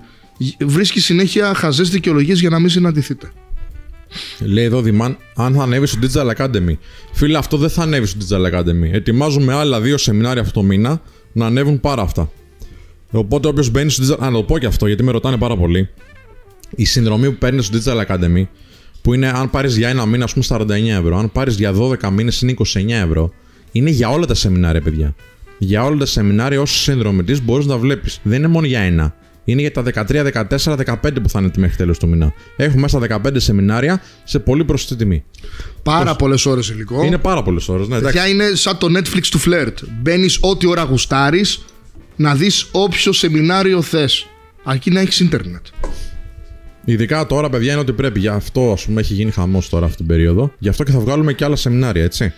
[0.60, 3.32] βρίσκει συνέχεια χαζές δικαιολογίες για να μην συναντηθείτε.
[4.40, 6.78] Λέει εδώ Δημάν, αν θα ανέβεις στο Digital Academy.
[7.12, 8.92] Φίλε, αυτό δεν θα ανέβεις στο Digital Academy.
[8.92, 11.02] Ετοιμάζουμε άλλα δύο σεμινάρια αυτό το μήνα
[11.32, 12.32] να ανέβουν πάρα αυτά.
[13.12, 14.24] Οπότε όποιος μπαίνει στο Digital.
[14.24, 15.90] Α, να το πω και αυτό γιατί με ρωτάνε πάρα πολύ.
[16.76, 18.48] Η συνδρομή που παίρνει στο Digital Academy,
[19.02, 21.74] που είναι αν πάρεις για ένα μήνα, ας πούμε, στα 49 ευρώ, αν πάρεις για
[21.74, 23.32] 12 μήνες είναι 29 ευρώ,
[23.72, 25.16] είναι για όλα τα σεμινάρια, παιδιά.
[25.58, 28.20] Για όλα τα σεμινάρια, ω συνδρομητής μπορείς να βλέπεις.
[28.24, 29.16] Δεν είναι μόνο για ένα.
[29.44, 32.34] Είναι για τα 13, 14, 15 που θα είναι τη μέχρι τέλος του μήνα.
[32.56, 35.24] Έχουμε μέσα 15 σεμινάρια σε πολύ προσιτή τιμή.
[35.84, 37.04] Πάρα πολλές ώρες υλικό.
[37.04, 37.88] Είναι πάρα πολλές ώρες.
[37.88, 38.18] Ναι, εντάξει.
[38.18, 39.78] Παιδιά είναι σαν το Netflix του φλερτ.
[40.02, 41.66] Μπαίνεις ό,τι ώρα γουστάρεις
[42.18, 44.28] να δεις όποιο σεμινάριο θες.
[44.64, 45.66] Αρκεί να έχεις ίντερνετ.
[46.86, 48.20] Ειδικά τώρα, παιδιά, είναι ότι πρέπει.
[48.20, 50.54] Γι' αυτό, ας πούμε, έχει γίνει χαμός τώρα αυτή την περίοδο.
[50.60, 52.34] Γι' αυτό και θα βγάλουμε και άλλα σεμινάρια, έτσι.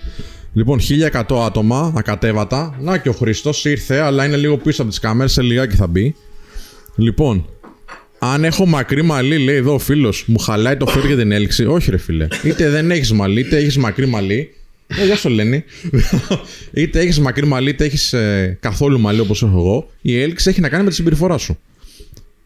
[0.54, 2.76] Λοιπόν, 1100 άτομα, ακατέβατα.
[2.82, 5.88] Να και ο Χρήστο ήρθε, αλλά είναι λίγο πίσω από τις κάμερε, σε λιγάκι θα
[5.88, 6.16] μπει.
[6.96, 7.46] Λοιπόν,
[8.20, 11.66] αν έχω μακρύ μαλλί, λέει εδώ ο φίλος, μου χαλάει το φέρ για την έλξη.
[11.66, 12.28] Όχι, ρε φίλε.
[12.44, 14.54] Είτε δεν έχεις μαλλί, είτε έχεις μακρύ μαλλί.
[14.98, 15.64] Ε, γεια σου, Λένι.
[16.74, 18.16] είτε έχεις μακρύ μαλλί, είτε έχεις
[18.60, 19.90] καθόλου μαλλί όπως έχω εγώ.
[20.02, 21.60] Η έλξη έχει να κάνει με τη συμπεριφορά σου.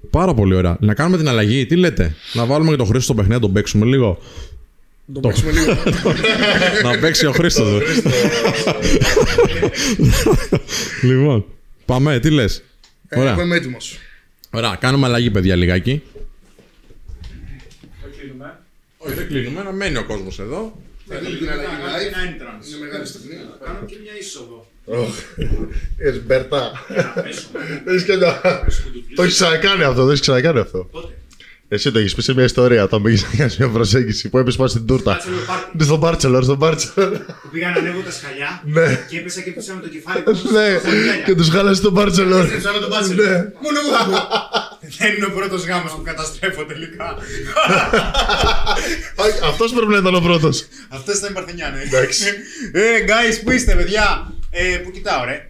[0.09, 0.77] Πάρα πολύ ωραία.
[0.79, 1.65] Να κάνουμε την αλλαγή.
[1.65, 4.17] Τι λέτε, Να βάλουμε και τον Χρήστο στο παιχνίδι, να τον παίξουμε λίγο;
[5.13, 5.77] Το παίξουμε λίγο.
[6.83, 7.81] να παίξει ο Χρήστος.
[11.01, 11.45] λοιπόν,
[11.85, 12.63] πάμε, τι λες;
[13.07, 13.31] Ε, Ωραία.
[13.31, 13.97] Εγώ είμαι έτοιμος.
[14.51, 16.01] Ωραία, κάνουμε αλλαγή, παιδιά, λιγάκι.
[18.97, 19.63] Όχι, δεν κλείνουμε.
[19.63, 20.81] Να μένει ο κόσμος εδώ.
[21.17, 23.35] Είναι μεγάλη στιγμή.
[23.65, 24.67] Κάνω και μια είσοδο.
[25.97, 26.71] Έχει μπέρτα.
[27.85, 28.41] Δεν έχει κανένα.
[29.15, 30.89] Το έχεις ξανακάνει αυτό, δεν έχεις ξανακάνει αυτό.
[31.67, 34.57] Εσύ το έχεις πει σε μια ιστορία όταν πήγε να κάνει μια προσέγγιση που έπεσε
[34.57, 35.19] πάνω στην τούρτα.
[35.73, 37.17] Ναι, Στον Μπάρτσελορ, στον Μπάρτσελορ.
[37.17, 39.05] Που πήγα να ανέβω τα σκαλιά Ναι.
[39.09, 40.51] και έπεσα και πήσα με το κεφάλι μου.
[40.51, 40.79] Ναι,
[41.25, 42.45] και τους χάλασε τον Μπάρτσελορ.
[42.45, 43.15] Έπεσα με τον μπάτσελ.
[43.15, 43.31] Ναι.
[43.61, 43.93] Μόνο εγώ
[44.97, 45.09] θα πω.
[45.09, 47.17] Δεν είναι ο πρώτος γάμος που καταστρέφω τελικά.
[49.49, 50.67] Αυτός πρέπει να ήταν ο πρώτος.
[50.89, 51.81] Αυτό ήταν η Παρθενιά, ναι.
[51.81, 52.25] Εντάξει.
[52.81, 55.49] Ε, guys, πού είστε, παιδιά; Ε, πού κοιτάω, ρε;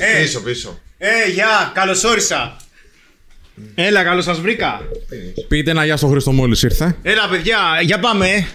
[0.00, 0.22] Ε.
[0.22, 0.80] Πίσω, πίσω.
[0.98, 2.56] Ε, γεια, καλώ όρισα.
[3.74, 4.80] Έλα, καλώς σας βρήκα.
[5.48, 6.96] Πείτε ένα γεια στον Χρήστο μόλις ήρθε.
[7.02, 8.28] Έλα, παιδιά, για πάμε.
[8.28, 8.46] ε.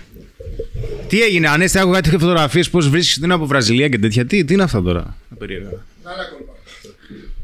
[1.08, 4.26] Τι έγινε, Ανέστη, έχω κάτι φωτογραφίες πώς βρίσκεις την από Βραζιλία και τέτοια.
[4.26, 5.70] Τι, τι είναι αυτά τώρα; Περίεργα.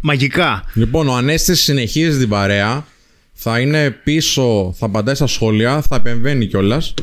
[0.01, 0.63] Μαγικά.
[0.73, 2.85] Λοιπόν, ο Ανέστη συνεχίζει την παρέα.
[3.33, 6.93] Θα είναι πίσω, θα απαντάει στα σχόλια, θα επεμβαίνει κιόλας.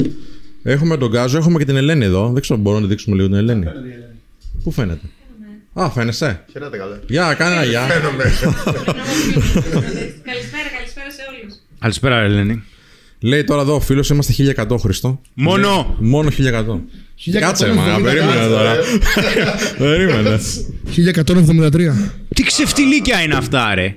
[0.63, 2.31] Έχουμε τον Γκάζο, έχουμε και την Ελένη εδώ.
[2.33, 3.67] Δεν ξέρω, μπορούμε να δείξουμε λίγο την Ελένη.
[4.63, 5.07] Πού φαίνεται;
[5.73, 6.45] Α, φαίνεσαι.
[6.53, 7.01] Χαίρετε καλά.
[7.07, 7.81] Γεια, κάνε ένα γεια.
[7.81, 8.13] καλησπέρα,
[10.77, 11.55] καλησπέρα σε όλους.
[11.79, 12.63] Καλησπέρα, Ελένη.
[13.21, 15.21] Λέει τώρα εδώ ο φίλος, είμαστε 1100 Χριστό.
[15.35, 15.97] Μόνο.
[15.99, 16.85] Μόνο 1100.
[17.41, 18.77] Κάτσε, μα, περίμενε τώρα.
[19.79, 20.41] Περίμενε.
[21.71, 21.73] 1173.
[22.35, 23.97] Τι ξεφτιλίκια είναι αυτά, ρε.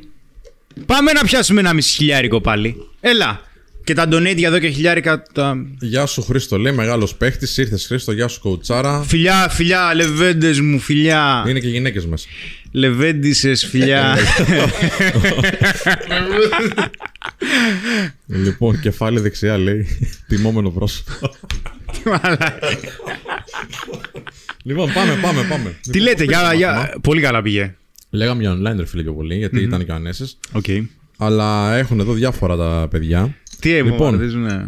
[0.85, 2.75] Πάμε να πιάσουμε ένα μισή χιλιάρικο πάλι.
[2.99, 3.41] Έλα.
[3.83, 5.23] Και τα donate για εδώ και χιλιάρικα.
[5.33, 5.65] Τα...
[5.79, 7.57] Γεια σου Χρήστο, λέει μεγάλος παίχτης.
[7.57, 9.01] Ήρθες Χρήστο, γεια σου κοουτσάρα.
[9.01, 11.45] Φιλιά, φιλιά, λεβέντες μου, φιλιά.
[11.47, 12.27] Είναι και γυναίκες μέσα.
[12.77, 14.17] Λεβέντισσες, φιλιά.
[18.25, 19.87] λοιπόν, κεφάλι δεξιά λέει.
[20.27, 21.11] Τιμόμενο πρόσωπο.
[24.63, 25.75] λοιπόν, πάμε, πάμε, πάμε.
[25.91, 26.97] Τι λέτε, για, για...
[27.01, 27.75] πολύ καλά πήγε.
[28.09, 30.37] Λέγαμε για online, ρε φίλε, πιο πολύ, γιατί ήταν και ο Ανέστης.
[30.51, 30.65] Οκ.
[31.17, 33.35] Αλλά έχουν εδώ διάφορα τα παιδιά.
[33.59, 34.21] Τι Λοιπόν.
[34.21, 34.67] λοιπόν, ναι.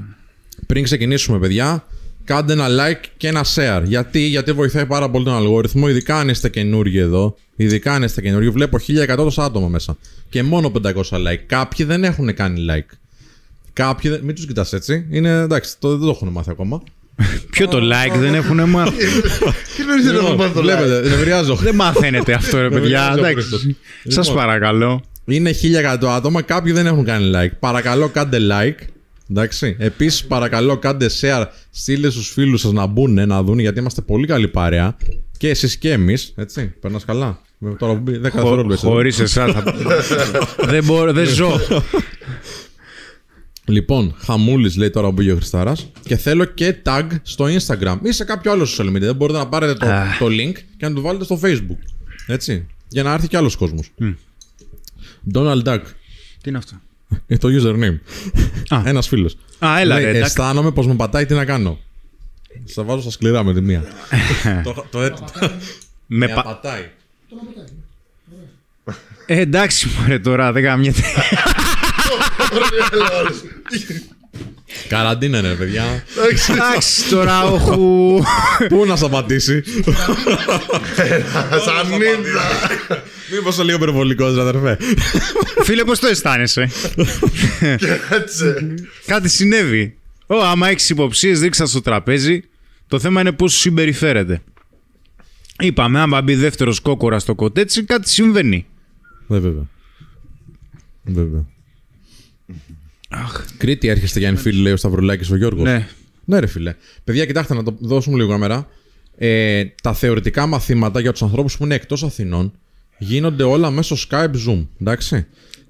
[0.66, 1.86] Πριν ξεκινήσουμε, παιδιά,
[2.30, 3.82] κάντε ένα like και ένα share.
[3.84, 7.36] Γιατί, Γιατί βοηθάει πάρα πολύ τον αλγόριθμο, ειδικά αν είστε καινούργοι εδώ.
[7.56, 8.78] Ειδικά αν είστε καινούργοι, βλέπω
[9.10, 9.98] 1100 τόσα άτομα μέσα.
[10.30, 11.38] Και μόνο 500 like.
[11.46, 12.96] Κάποιοι δεν έχουν κάνει like.
[13.74, 14.20] Κάποιοι δεν...
[14.24, 15.06] Μην τους κοιτάς έτσι.
[15.10, 16.84] Είναι εντάξει, το, δεν το έχουν μάθει ακόμα.
[17.50, 19.06] Ποιο το like δεν έχουν μάθει;
[19.76, 21.56] Τι νοήστε να πάρει το like; Βλέπετε, νευριάζω.
[21.56, 23.10] δεν μαθαίνετε αυτό, ρε παιδιά.
[23.16, 23.48] Δεν Εντάξει.
[23.48, 23.76] Χρήστος.
[24.08, 24.44] Σας Λοιπόν.
[24.44, 25.02] παρακαλώ.
[25.26, 25.52] Είναι
[26.02, 27.52] 1100 άτομα, κάποιοι δεν έχουν κάνει like.
[27.60, 28.88] Παρακαλώ, κάντε like.
[29.30, 29.76] Εντάξει.
[29.80, 31.46] Επίσης, παρακαλώ, κάντε share.
[31.72, 34.98] Στείλτε στους φίλους σας να μπουν, να δουν, γιατί είμαστε πολύ καλή παρέα.
[35.38, 36.34] Και εσείς και εμείς.
[36.36, 36.74] Έτσι.
[36.80, 37.42] Περνάς καλά.
[37.58, 38.74] Με Τώρα που μπει 10 δευτερόλεπτα.
[38.74, 38.86] έτσι.
[38.86, 39.64] Χωρίς εσά.
[40.66, 41.60] Δεν μπορώ, δεν ζω.
[43.66, 45.92] Λοιπόν, χαμούλης λέει τώρα που μπήκε ο Χριστάρας.
[46.04, 49.00] Και θέλω και tag στο Instagram ή σε κάποιο άλλο social media.
[49.00, 50.18] Δεν μπορείτε να πάρετε το, Αχ.
[50.18, 51.78] το link και να το βάλετε στο Facebook.
[52.28, 52.68] Έτσι.
[52.88, 53.92] Για να έρθει κι άλλος κόσμος.
[55.34, 55.82] Donald Duck.
[56.42, 56.82] Τι είναι αυτό;
[57.28, 58.00] Είναι το username.
[58.76, 58.82] Α.
[58.86, 59.38] Ένας φίλος.
[59.60, 60.24] Α, έλα, ρε, Duck.
[60.24, 61.80] Αισθάνομαι πως με πατάει τι να κάνω.
[62.66, 63.84] Σα βάζω στα σκληρά με τη μία.
[64.64, 65.48] το, το, το, Με
[66.06, 66.90] με πα- πατάει.
[69.26, 71.02] Ε, εντάξει, μωρέ τώρα, δεν καμιέται.
[74.88, 76.04] Καραντίνα είναι, ρε παιδιά.
[76.50, 78.22] Εντάξει, τώρα, όχου.
[78.68, 79.64] Πού να σταματήσει;
[81.66, 83.04] Σαν νύχτα.
[83.32, 84.78] Μήπως είσαι λίγο υπερβολικό, αδερφέ.
[85.64, 86.70] Φίλε, πώς το αισθάνεσαι;
[88.10, 88.74] Κάτσε.
[89.06, 89.98] Κάτι συνέβη.
[90.28, 92.44] Ω, άμα έχεις υποψίες, δείξα στο τραπέζι.
[92.88, 94.42] Το θέμα είναι πώς σου συμπεριφέρεται.
[95.60, 98.66] Είπαμε, άμα μπει δεύτερος κόκορα στο κοτέτσι, κάτι συμβαίνει.
[99.28, 99.64] Ναι, βέβαια.
[101.04, 101.46] Βέβαια.
[103.58, 105.64] Κρήτη έρχεστε για φίλοι, λέει ο Σταυρουλάκης ο Γιώργος.
[105.64, 105.88] Ναι.
[106.26, 106.76] Ναι, ρε φίλε.
[107.04, 108.68] Παιδιά, κοιτάξτε να το δώσουμε λίγο κάμερα.
[109.18, 112.54] Ε, τα θεωρητικά μαθήματα για τους ανθρώπους που είναι εκτός Αθηνών
[113.00, 114.68] γίνονται όλα μέσω Skype Zoom.
[114.82, 115.26] Εντάξει.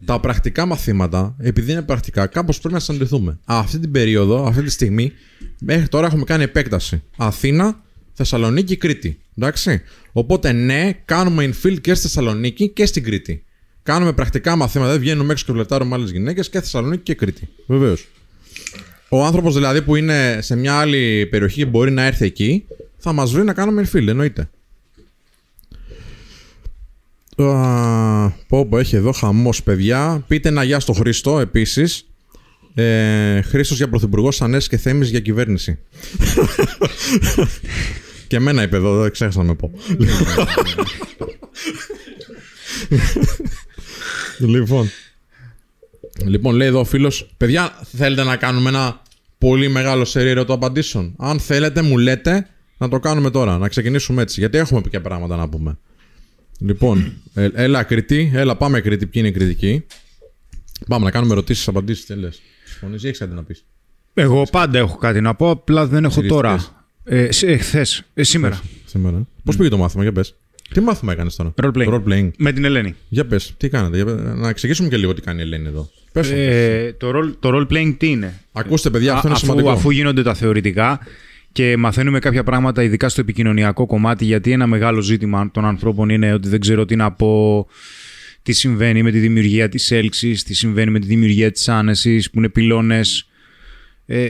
[0.06, 3.40] Τα πρακτικά μαθήματα, επειδή είναι πρακτικά, κάπως πρέπει να συναντηθούμε.
[3.46, 5.12] Αυτή την περίοδο, αυτή τη στιγμή,
[5.60, 7.04] μέχρι τώρα έχουμε κάνει επέκταση.
[7.18, 7.82] Αθήνα,
[8.14, 9.20] Θεσσαλονίκη, Κρήτη.
[9.38, 9.82] Εντάξει.
[10.12, 13.44] Οπότε, ναι, κάνουμε infill και στη Θεσσαλονίκη και στην Κρήτη.
[13.84, 17.48] Κάνουμε πρακτικά μαθήματα, δεν βγαίνουμε έξω και βλετάρουμε άλλες γυναίκες και Θεσσαλονίκη και Κρήτη.
[17.66, 18.08] Βεβαίως.
[19.10, 22.66] Ο άνθρωπος δηλαδή που είναι σε μια άλλη περιοχή και μπορεί να έρθει εκεί,
[22.98, 24.50] θα μας βρει να κάνουμε infill, εννοείται.
[27.44, 30.24] Α, πω πω έχει εδώ χαμός παιδιά.
[30.28, 32.08] Πείτε ένα γεια στο Χρήστο επίσης.
[32.74, 35.80] Ε, Χρήστος για πρωθυπουργός Ανέσης και Θέμης για κυβέρνηση.
[38.28, 39.72] Και εμένα είπε εδώ, δεν ξέχασα να με πω.
[44.40, 44.90] Λοιπόν.
[46.26, 49.02] Λοιπόν λέει εδώ ο φίλος Παιδιά θέλετε να κάνουμε ένα
[49.38, 54.40] πολύ μεγάλο σερί ερωτοαπαντήσεων Αν θέλετε μου λέτε να το κάνουμε τώρα Να ξεκινήσουμε έτσι.
[54.40, 55.78] Γιατί έχουμε και πράγματα να πούμε
[56.60, 59.86] Λοιπόν, ε, έλα Κρήτη, έλα πάμε Κρήτη, ποιοι είναι οι κριτικοί.
[60.88, 62.06] Πάμε να κάνουμε ερωτήσεις, απαντήσεις.
[62.06, 62.42] Τι λες.
[62.66, 63.66] Συμφωνεί ή έχεις κάτι να πεις.
[64.14, 66.42] Εγώ πάντα έχω κάτι να πω, απλά δεν έχω Συλληστικές.
[66.42, 66.86] τώρα.
[67.04, 68.62] Ε, σε- ε, χθες, ε, σήμερα.
[68.86, 69.28] Σήμερα.
[69.44, 70.36] Πώς πήγε το μάθημα, για πες.
[70.74, 71.94] Τι μάθημα έκανες τώρα; Role playing.
[71.94, 72.30] Role playing.
[72.38, 72.96] Με την Ελένη.
[73.10, 73.96] Για πες, τι κάνετε.
[73.96, 74.16] Για πες.
[74.36, 75.90] Να εξηγήσουμε και λίγο τι κάνει η Ελένη εδώ.
[76.12, 76.36] Πες το.
[76.36, 79.70] Ε, το, role, το role playing τι είναι; Ακούστε, παιδιά, αυτό Α- είναι αφού, σημαντικό.
[79.72, 81.00] αφού γίνονται τα θεωρητικά
[81.60, 86.34] και μαθαίνουμε κάποια πράγματα, ειδικά στο επικοινωνιακό κομμάτι, γιατί ένα μεγάλο ζήτημα των ανθρώπων είναι
[86.34, 87.68] ότι δεν ξέρω τι να πω,
[88.44, 92.38] τι συμβαίνει με τη δημιουργία της έλξης, τι συμβαίνει με τη δημιουργία της άνεσης, που
[92.38, 93.30] είναι πυλώνες.
[94.06, 94.30] Ε,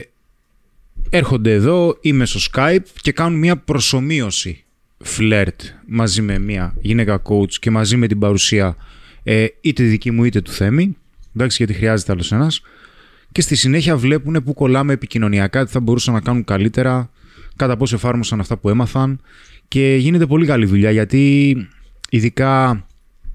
[1.10, 4.64] έρχονται εδώ ή μέσω Skype και κάνουν μια προσωμείωση
[4.98, 8.76] φλερτ μαζί με μια γυναίκα coach και μαζί με την παρουσία
[9.22, 10.96] ε, είτε δική μου είτε του Θέμη,
[11.34, 12.62] εντάξει γιατί χρειάζεται άλλος ένας,
[13.32, 17.10] και στη συνέχεια βλέπουν που κολλάμε επικοινωνιακά, τι θα μπορούσαν να κάνουν καλύτερα,
[17.60, 19.20] κατά πόσο εφάρμοσαν αυτά που έμαθαν.
[19.68, 21.56] Και γίνεται πολύ καλή δουλειά γιατί
[22.10, 22.86] ειδικά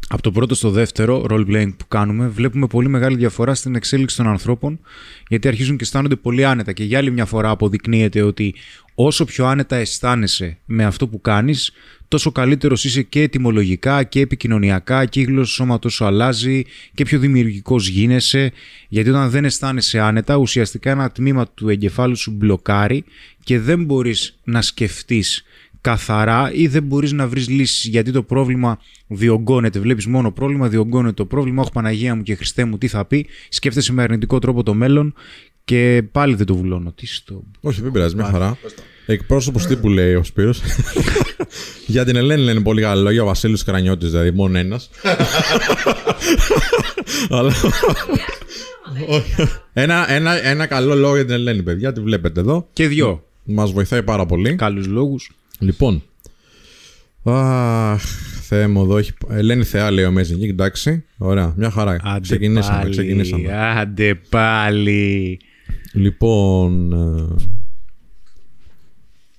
[0.08, 4.16] από το πρώτο στο δεύτερο role playing που κάνουμε βλέπουμε πολύ μεγάλη διαφορά στην εξέλιξη
[4.16, 4.80] των ανθρώπων
[5.28, 6.74] γιατί αρχίζουν και αισθάνονται πολύ άνετα.
[6.74, 8.56] Και για άλλη μια φορά αποδεικνύεται ότι
[8.96, 11.72] όσο πιο άνετα αισθάνεσαι με αυτό που κάνεις
[12.08, 17.04] τόσο καλύτερος είσαι και ετοιμολογικά και επικοινωνιακά και η γλώσσα του σώματος σου αλλάζει και
[17.04, 18.52] πιο δημιουργικός γίνεσαι
[18.88, 23.04] γιατί όταν δεν αισθάνεσαι άνετα ουσιαστικά ένα τμήμα του εγκεφάλου σου μπλοκάρει
[23.44, 25.44] και δεν μπορείς να σκεφτείς
[25.82, 29.80] καθαρά ή δεν μπορείς να βρεις λύσεις γιατί το πρόβλημα διωγγώνεται.
[29.80, 31.62] Βλέπεις μόνο πρόβλημα, διωγγώνεται το πρόβλημα.
[31.62, 33.26] Όχι Παναγία μου και Χριστέ μου τι θα πει.
[33.50, 35.14] Σκέφτεσαι με αρνητικό τρόπο το μέλλον
[35.66, 36.92] και πάλι δεν το βουλώνω.
[36.92, 37.44] Τι στο...
[37.62, 38.58] Όχι, δεν πειράζει, μια χαρά.
[39.06, 40.62] Εκπρόσωπος τύπου λέει ο Σπύρος.
[41.88, 43.24] Για την Ελένη λένε πολύ καλά λόγια.
[43.24, 44.90] Ο Βασίλης Κρανιώτης, δηλαδή, μόνο ένας.
[47.30, 47.54] Αλλά.
[49.08, 49.34] Όχι.
[49.74, 51.94] ένα, ένα, ένα καλό λόγο για την Ελένη, παιδιά.
[51.94, 52.68] Τη βλέπετε εδώ.
[52.74, 53.24] Και δυο.
[53.44, 54.56] Μας βοηθάει πάρα πολύ.
[54.56, 55.32] Καλούς λόγους.
[55.60, 56.04] Λοιπόν.
[57.24, 58.02] Αχ,
[58.42, 59.12] Θεέ μου, εδώ έχει.
[59.30, 61.04] Ελένη Θεά λέει ο Amazing Geek, εντάξει.
[61.18, 62.00] Ωραία, μια χαρά.
[62.04, 63.54] Άντε ξεκινήσαμε, πάλι, ξεκινήσαμε.
[63.54, 65.40] Άντε πάλι.
[65.96, 66.94] Λοιπόν.
[66.94, 67.36] ε,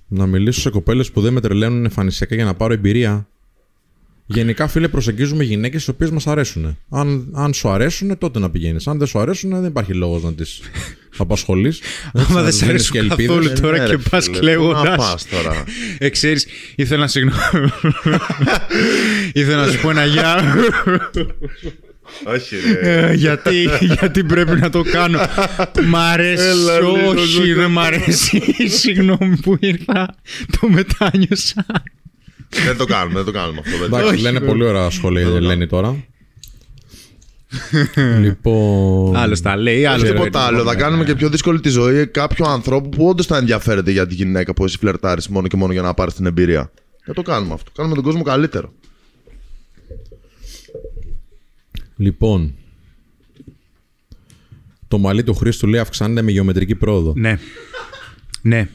[0.07, 3.27] να μιλήσω σε κοπέλες που δεν με τρελαίνουν εμφανισιακά για να πάρω εμπειρία.
[4.25, 6.77] Γενικά, φίλε, προσεγγίζουμε γυναίκες οι οποίες μας αρέσουν.
[6.89, 8.87] Αν, αν σου αρέσουν, τότε να πηγαίνεις.
[8.87, 10.61] Αν δεν σου αρέσουν, δεν υπάρχει λόγος να τις
[11.17, 11.81] απασχολείς.
[12.13, 14.81] Άμα δεν σε αρέσουν καθόλου τώρα Ναι, και ρε, πας φίλε, κλαίγοντας.
[14.81, 15.63] πού Να πας τώρα.
[15.97, 17.39] Ε, ξέρεις, ήθελα να συγγνώμη.
[19.41, 20.35] ήθελα να σου πω ένα γεια.
[22.25, 23.07] Όχι, ρε.
[23.09, 25.19] Ε, γιατί, γιατί πρέπει να το κάνω.
[25.87, 27.61] Μ' αρέσει, Έλα, λίγο, όχι, λίγο.
[27.61, 28.55] δεν μ' αρέσει.
[28.67, 30.15] Συγγνώμη που ήρθα.
[30.59, 31.65] Το μετάνιωσα.
[32.65, 33.77] Δεν το κάνουμε, δεν το κάνουμε αυτό.
[33.77, 33.99] παιδιά.
[33.99, 35.95] Εντάξει, λένε πολύ ωραία σχόλια για την Ελένη τώρα.
[38.23, 39.15] λοιπόν.
[39.15, 40.63] Άλλο τα λέει, άλλο Όχι δεν τίποτα άλλο.
[40.63, 44.13] Θα κάνουμε και πιο δύσκολη τη ζωή κάποιου ανθρώπου που όντως θα ενδιαφέρεται για τη
[44.13, 46.71] γυναίκα που εσύ φλερτάρεις μόνο και μόνο για να πάρεις την εμπειρία.
[47.05, 47.71] Δεν το κάνουμε αυτό.
[47.75, 48.73] Κάνουμε τον κόσμο καλύτερο.
[51.97, 52.53] Λοιπόν.
[54.87, 57.13] Το μαλλί του Χρήστου λέει αυξάνεται με γεωμετρική πρόοδο.
[57.15, 57.37] Ναι.
[58.41, 58.67] Ναι.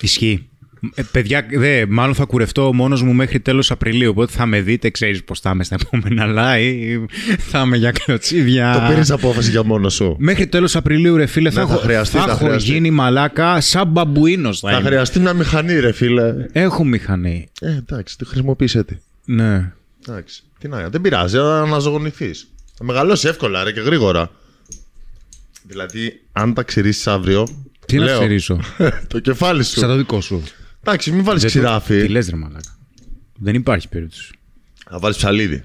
[0.00, 0.48] Ισχύει.
[0.94, 4.90] Ε, παιδιά, δε, μάλλον θα κουρευτώ μόνος μου μέχρι τέλος Απριλίου, οπότε θα με δείτε,
[4.90, 7.04] ξέρεις πώς θα είμαι στα επόμενα live,
[7.38, 8.72] θα είμαι για κλωτσίδια.
[8.86, 10.16] Το πήρες απόφαση για μόνος σου.
[10.18, 12.72] Μέχρι τέλος Απριλίου, ρε φίλε, θα, Ναι, θα έχω, χρειαστεί, θα θα έχω χρειαστεί.
[12.72, 14.86] γίνει μαλάκα σαν μπαμπουίνος θα, Θα είμαι.
[14.88, 16.34] χρειαστεί μια μηχανή, ρε φίλε.
[16.52, 17.48] Έχω μηχανή.
[17.60, 18.94] Ε, εντάξει, τη χρησιμοποίησε τη.
[19.24, 19.72] Ναι.
[20.08, 20.42] Εντάξει.
[20.58, 22.48] Τι να, δεν πειράζει, να αναζωογονηθείς.
[22.74, 24.30] Θα μεγαλώσει εύκολα ρε, και γρήγορα.
[25.62, 27.64] Δηλαδή, αν τα ξηρίσει αύριο.
[27.86, 28.60] Τι να λέω, ξερίσω.
[29.08, 29.78] το κεφάλι σου.
[29.78, 30.42] σαν το δικό σου.
[30.84, 32.08] Εντάξει, μην βάλεις Δεν το- Τι ξηράφι.
[32.08, 32.78] λες ρε μαλάκα.
[33.38, 34.32] Δεν υπάρχει περίπτωση.
[34.90, 35.64] Θα βάλεις ψαλίδι.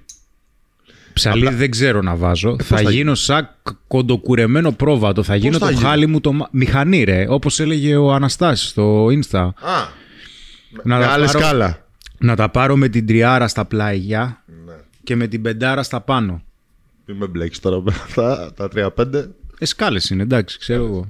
[1.14, 2.55] Ψαλίδι δεν ξέρω να βάζω.
[2.64, 5.24] θα, θα γίνω σαν κ- κοντοκουρεμένο πρόβατο.
[5.24, 6.32] Θα γίνω θα το γίνει; χάλι μου το.
[6.34, 7.26] μα- Μηχανή, ρε.
[7.30, 9.39] Όπως έλεγε ο Αναστάσης στο Insta.
[9.39, 9.88] Α,
[10.84, 11.86] Να με τα άλλη πάρω- σκάλα.
[12.20, 14.74] Να τα πάρω με την τριάρα στα πλάγια Ναι.
[15.03, 16.43] και με την πεντάρα στα πάνω.
[17.10, 19.14] Μην με μπλέξεις τώρα με αυτά τα 3-5.
[19.60, 21.07] Ε, σκάλες είναι, εντάξει, ξέρω εγώ.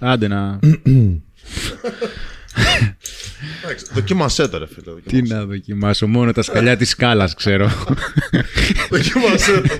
[0.00, 0.58] Άντε να.
[3.64, 4.80] Εντάξει, δοκίμασέ το, ρε φίλε.
[4.80, 5.34] Τι δοκίμασέ.
[5.34, 7.70] να δοκιμάσω, μόνο τα σκαλιά της σκάλας ξέρω.
[8.90, 9.74] Δοκίμασέ το.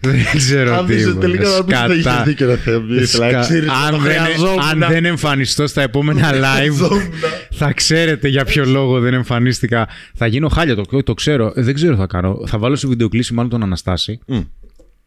[0.00, 0.94] δεν ξέρω Αν τι.
[0.94, 1.20] δεις είναι.
[1.20, 2.12] τελικά να πεις ότι Σκατά.
[2.14, 2.76] έχεις δίκιο, ρε Θεέ.
[2.88, 4.60] Ήθελα Σκα- να ξέρεις, το αν, δεν, χρειαζόμουν.
[4.62, 7.02] αν δεν εμφανιστώ στα επόμενα live, Χρειαζόμουν.
[7.50, 9.88] θα ξέρετε για ποιο λόγο δεν εμφανίστηκα.
[10.14, 11.52] Θα γίνω χάλια, το, το ξέρω.
[11.56, 12.42] Ε, δεν ξέρω τι θα κάνω.
[12.46, 14.18] Θα βάλω σε βιντεοκλήση μάλλον τον Αναστάση.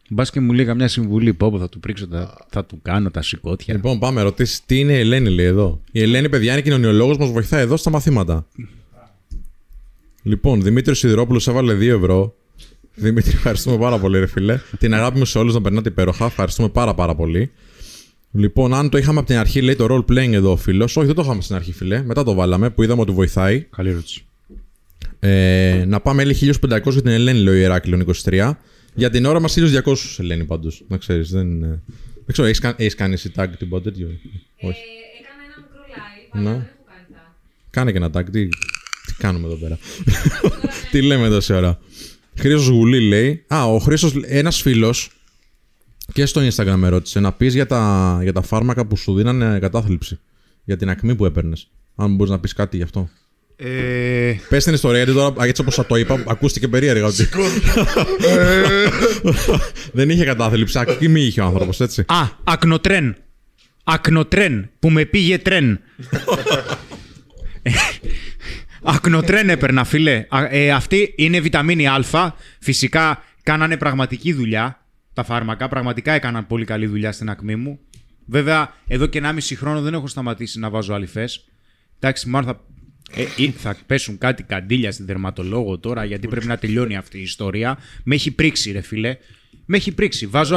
[0.10, 0.16] Μμ.
[0.16, 1.34] Μπας και μου λέει καμιά συμβουλή.
[1.34, 3.74] Πω, πω, θα του πρίξω, τα, θα του κάνω τα σηκώτια.
[3.74, 5.82] Λοιπόν, πάμε ρωτήσεις τι είναι η Ελένη, λέει εδώ.
[5.92, 8.48] Η Ελένη, παιδιά, είναι κοινωνιολόγος, μας βοηθάει εδώ στα μαθήματα.
[10.24, 12.36] Λοιπόν, Δημήτρης Σιδηρόπουλος έβαλε 2 ευρώ.
[12.96, 14.60] Δημήτρη, ευχαριστούμε πάρα πολύ, ρε φίλε.
[14.78, 16.26] Την αγάπη μου σε όλους να περνάτε υπέροχα.
[16.26, 17.52] Ευχαριστούμε πάρα πάρα πολύ.
[18.32, 20.98] Λοιπόν, αν το είχαμε από την αρχή, λέει το role playing εδώ ο φίλος.
[20.98, 22.04] Όχι, δεν το είχαμε στην αρχή, φίλε.
[22.04, 23.62] Μετά το βάλαμε που είδαμε ότι βοηθάει.
[23.62, 24.26] Καλή ερώτηση.
[25.20, 28.52] Ε, να πάμε λέει 1500 για την Ελένη, λέει ο Ηράκλειο 23.
[28.96, 30.84] Για την ώρα μας 1200 Ελένη πάντως.
[30.88, 31.64] Να ξέρεις, δεν.
[31.64, 31.68] ε,
[32.16, 34.18] Δεν ξέρω, έχεις έχεις κάνει εσύ tag τίποτα τέτοιο; Όχι.
[34.62, 36.50] Ε, έκανα ένα μικρό live, αλλά Ναι.
[36.58, 37.36] δεν έχω κάνει τα.
[37.70, 38.30] Κάνε και ένα tag.
[38.32, 38.48] Τι,
[39.06, 39.78] τι κάνουμε εδώ πέρα;
[40.92, 41.80] τι λέμε τόση ώρα;
[42.38, 43.44] Χρήσο Γουλή λέει.
[43.48, 45.10] Α, ο Χρήσο, ένας φίλος
[46.14, 49.60] και στο Instagram με ρώτησε να πεις για τα, για τα φάρμακα που σου δίνανε
[49.60, 50.20] κατάθλιψη.
[50.64, 51.68] Για την ακμή που έπαιρνες.
[51.96, 53.10] Αν μπορείς να πεις κάτι γι' αυτό.
[53.58, 57.06] Ε, Πες την ιστορία, γιατί τώρα έτσι όπως θα το είπα, ακούστηκε περίεργα.
[57.06, 57.30] Ότι...
[59.92, 60.80] Δεν είχε κατάθλιψη.
[60.80, 62.06] Ακμή είχε ο άνθρωπος, έτσι.
[62.08, 63.16] α, ακνοτρέν.
[63.84, 65.80] Ακνοτρέν που με πήγε τρέν.
[68.84, 70.26] Ακνοτρέν έπαιρνα, φίλε.
[70.30, 72.36] Α, ε, αυτή είναι βιταμίνη Α.
[72.60, 74.86] Φυσικά κάνανε πραγματική δουλειά.
[75.14, 77.80] Τα φάρμακα πραγματικά έκαναν πολύ καλή δουλειά στην ακμή μου.
[78.26, 81.30] Βέβαια, εδώ και 1,5 χρόνο δεν έχω σταματήσει να βάζω αληφέ.
[82.00, 82.62] Εντάξει, μάλλον θα,
[83.12, 87.22] ε, ή θα πέσουν κάτι καντήλια στην δερματολόγο τώρα, γιατί πρέπει να τελειώνει αυτή η
[87.22, 87.78] ιστορία.
[88.04, 89.18] Με έχει πρίξει, ρε φίλε.
[89.66, 90.26] Με έχει πρίξει.
[90.26, 90.56] Βάζω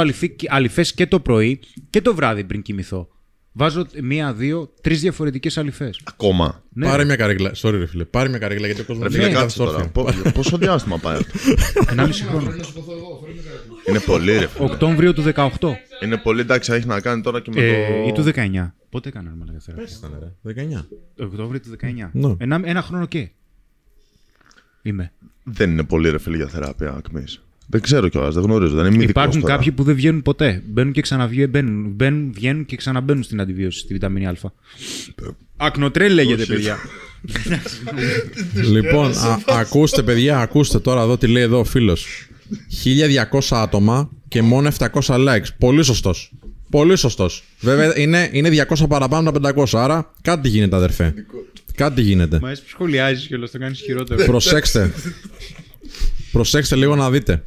[0.48, 3.08] αληφέ και το πρωί και το βράδυ πριν κοιμηθώ.
[3.52, 5.90] Βάζω μία, δύο, τρεις διαφορετικές αληφέ.
[6.04, 6.62] Ακόμα.
[6.72, 6.86] Ναι.
[6.86, 7.52] Πάρε μια καρέκλα.
[7.56, 8.04] Sorry, ρε φίλε.
[8.04, 9.88] Πάρε μια καρέκλα γιατί ο κόσμος Ρε φίλε, κάτσε τώρα.
[9.88, 11.38] Πο- Πόσο διάστημα πάει αυτό;
[11.90, 12.50] Ενάμιση χρόνο.
[13.88, 14.64] Είναι πολύ, ρε φίλε.
[14.64, 15.48] Οκτώβριο του 18.
[16.04, 18.08] Είναι πολύ, εντάξει, έχει να κάνει τώρα και με Ε, το.
[18.08, 18.72] ή του 19.
[18.90, 20.84] Πότε έκανα ρε μαλάκα θεραπεία; Ήταν, ρε.
[21.20, 21.26] 19.
[21.26, 22.10] Οκτώβριο του 19.
[22.12, 22.34] Ναι.
[22.38, 23.28] Ένα, ένα χρόνο και.
[24.82, 25.12] Είμαι.
[25.44, 27.40] Δεν είναι πολύ ρε φίλε για θεραπεία ακμής.
[27.70, 28.74] Δεν ξέρω κιόλας, δεν γνωρίζω.
[28.74, 29.54] Δεν είμαι ειδικός Υπάρχουν τώρα.
[29.54, 30.62] κάποιοι που δεν βγαίνουν ποτέ.
[30.66, 31.50] Μπαίνουν και ξαναβγαίνουν.
[31.50, 34.36] Μπαίνουν, μπαίνουν, βγαίνουν και ξαναμπαίνουν στην αντιβίωση, στη βιταμίνη Α.
[35.56, 36.76] Ακνοτρέλ λέγεται, παιδιά.
[38.54, 42.28] Λοιπόν, α- ακούστε παιδιά, ακούστε τώρα εδώ τι λέει εδώ ο φίλος.
[43.30, 45.46] 1200 άτομα και μόνο 700 likes.
[45.58, 46.32] Πολύ σωστός.
[46.70, 47.44] Πολύ σωστός.
[47.60, 51.14] Βέβαια είναι, είναι 200 παραπάνω από τα 500, άρα κάτι γίνεται αδερφέ.
[51.74, 52.38] Κάτι γίνεται.
[52.42, 54.24] Μα εσύ που σχολιάζεις και όλο το κάνεις χειρότερο.
[54.24, 54.92] Προσέξτε.
[56.32, 57.44] Προσέξτε λίγο να δείτε.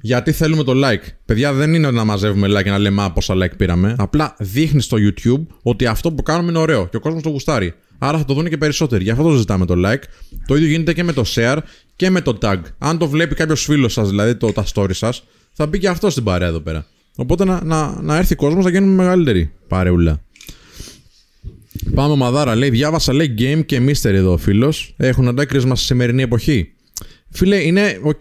[0.00, 1.08] Γιατί θέλουμε το like.
[1.24, 3.94] Παιδιά, δεν είναι να μαζεύουμε like και να λέμε Α, πόσα like πήραμε.
[3.98, 7.74] Απλά δείχνει στο YouTube ότι αυτό που κάνουμε είναι ωραίο και ο κόσμος το γουστάρει.
[7.98, 9.04] Άρα θα το δουν και περισσότεροι.
[9.04, 10.02] Γι' αυτό το ζητάμε το like.
[10.46, 11.58] Το ίδιο γίνεται και με το share
[11.96, 12.58] και με το tag.
[12.78, 16.10] Αν το βλέπει κάποιος φίλος σας, δηλαδή το, τα story σας, θα μπει και αυτό
[16.10, 16.86] στην παρέα εδώ πέρα.
[17.16, 20.20] Οπότε να, να, να έρθει κόσμος να γίνουμε μεγαλύτεροι παρεούλα.
[21.94, 22.54] Πάμε μαδάρα.
[22.54, 24.94] Λέει, διάβασα λέει Game και Mystery εδώ ο φίλος.
[24.96, 26.72] Έχουν αντίκρισμα στη σημερινή εποχή.
[27.30, 28.20] Φίλε, είναι οκ.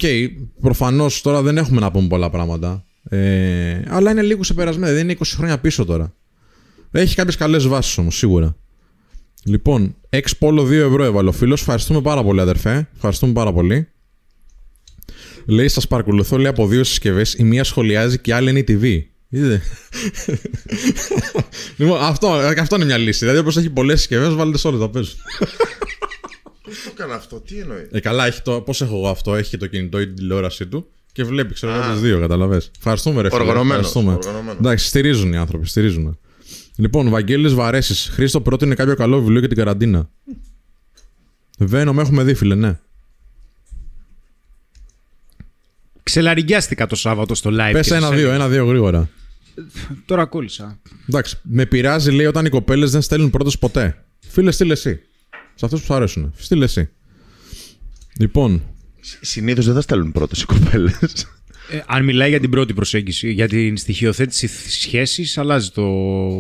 [0.62, 2.86] Προφανώς τώρα δεν έχουμε να πούμε πολλά πράγματα.
[3.10, 4.94] Ε, αλλά είναι λίγο ξεπερασμένο.
[4.94, 6.14] Δεν είναι 20 χρόνια πίσω τώρα.
[6.92, 8.56] Έχει κάποιες καλές βάσεις όμως, σίγουρα.
[9.48, 11.60] Λοιπόν, ex polo 2 ευρώ έβαλε ο φίλος.
[11.60, 12.90] Ευχαριστούμε πάρα πολύ, αδερφέ.
[12.96, 13.88] Ευχαριστούμε πάρα πολύ.
[15.46, 17.34] Λέει, σας παρακολουθώ λέει, από δύο συσκευές.
[17.34, 19.14] Η μία σχολιάζει και η άλλη είναι η TV.
[19.30, 19.62] Είδε.
[21.78, 22.28] λοιπόν, αυτό,
[22.60, 23.20] αυτό είναι μια λύση.
[23.20, 25.16] Δηλαδή, όπως έχει πολλές συσκευές, βάλετε σε όλες τα παίζουν.
[26.64, 29.50] Πώς το έκανα αυτό, τι εννοείς; Ε, καλά, έχει το, πώς έχω εγώ αυτό, έχει
[29.50, 32.72] και το κινητό ή την τηλεόρασή του και βλέπει, ξέρω εγώ, τις δύο, καταλαβες.
[32.78, 33.42] Ευχαριστούμε, ρε φίλε.
[33.42, 34.14] Οργανωμένος, ευχαριστούμε.
[34.14, 34.60] οργανωμένος.
[34.60, 36.20] Εντάξει, στηρίζουν οι άνθρωποι, στηρίζουν.
[36.76, 38.10] Λοιπόν, Βαγγέλης Βαρέσης.
[38.12, 40.10] Χρήστο πρότεινε κάποιο καλό βιβλίο για την καραντίνα.
[41.72, 42.80] Venom έχουμε δει, φίλε, ναι.
[46.04, 47.70] Ξελαριγκιάστηκα το Σάββατο στο live.
[47.72, 48.34] Πες και σας ένα-δύο, έλεγα.
[48.34, 49.10] ένα-δύο γρήγορα.
[50.06, 50.80] Τώρα κόλλησα.
[51.10, 54.04] Εντάξει, με πειράζει, λέει, όταν οι κοπέλες δεν στέλνουν πρώτες ποτέ.
[54.20, 55.02] Φίλε, στείλε εσύ.
[55.56, 56.34] Σε αυτούς που σου αρέσουν.
[56.38, 56.90] Στείλε εσύ.
[58.20, 58.64] Λοιπόν,
[59.22, 61.28] Συνήθως δεν θα στέλνουν πρώτες οι κοπέλες.
[61.72, 65.82] Ε, αν μιλάει για την πρώτη προσέγγιση, για την στοιχειοθέτηση σχέσης, αλλάζει το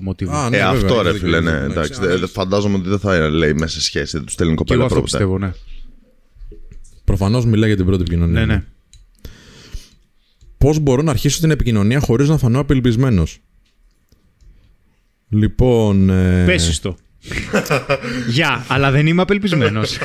[0.01, 0.31] μοτίβο.
[0.35, 1.59] Α, Ε, βέβαια, αυτό ρε έχετε φίλε, δίκιο, ναι.
[1.59, 2.07] ναι, Εντάξει, ξέρω.
[2.07, 4.77] δε- δε- φαντάζομαι ότι δεν θα λέει μέσα σε σχέση, δεν τους στέλνουν και κοπέλα
[4.85, 5.17] εγώ αυτό πρώτα.
[5.17, 5.51] πιστεύω, ναι.
[7.03, 8.45] προφανώς μιλάει για την πρώτη επικοινωνία.
[8.45, 8.63] Ναι, ναι.
[10.57, 13.39] Πώς μπορώ να αρχίσω την επικοινωνία χωρίς να φανώ απελπισμένος;
[15.29, 16.09] Λοιπόν.
[16.09, 16.45] Ε...
[16.45, 16.97] Πέσει το.
[18.35, 19.97] Γεια, αλλά δεν είμαι απελπισμένος.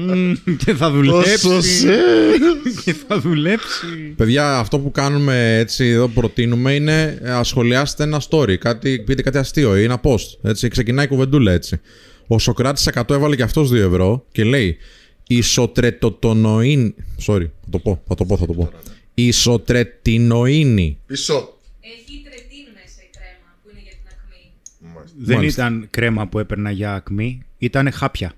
[0.64, 1.48] και θα δουλέψει.
[2.84, 3.86] και θα δουλέψει.
[4.16, 9.38] Παιδιά, αυτό που κάνουμε έτσι εδώ προτείνουμε είναι ε, ασχολιάστε ένα story, κάτι, πείτε κάτι
[9.38, 10.38] αστείο ή ένα post.
[10.42, 11.80] Έτσι, ξεκινάει η κουβεντούλα έτσι.
[12.26, 14.78] Ο Σοκράτης 100 έβαλε και αυτός 2 ευρώ και λέει
[15.26, 16.94] Ισοτρετοτονοήν...
[17.26, 18.70] Sorry, θα το πω, θα το πω, θα το πω.
[19.14, 20.98] Ισοτρετινοίνη.
[21.06, 21.58] Πίσω.
[21.80, 24.44] Έχει τρετίν μέσα η κρέμα που είναι για την ακμή.
[25.16, 25.62] Δεν Μάλιστα.
[25.66, 28.32] ήταν κρέμα που έπαιρνα για ακμή, ήταν χάπια.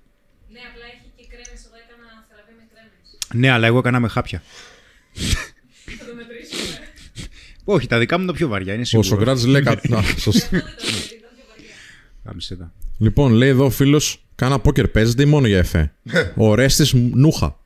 [0.52, 1.64] Ναι, απλά έχει και κρέμες.
[1.64, 3.40] Εγώ έκανα θεραπεία με κρέμες.
[3.40, 4.42] Ναι, αλλά εγώ έκανα με χάπια.
[5.98, 6.78] Θα το μετρήσουμε.
[7.64, 9.08] Όχι, τα δικά μου είναι το πιο βαριά, είναι Ο σίγουρο.
[9.08, 9.94] Σοκράτης λέει κάτι.
[9.94, 10.48] Α, σωστά.
[10.50, 11.74] Δεν το ξέρει, ήταν πιο βαριά.
[12.24, 12.72] Κάμισε τα.
[12.98, 15.92] Λοιπόν, λέει εδώ ο φίλος, κάνα πόκερ παίζεται ή μόνο για εφέ;
[16.36, 17.58] ο Ρέστη Νούχα.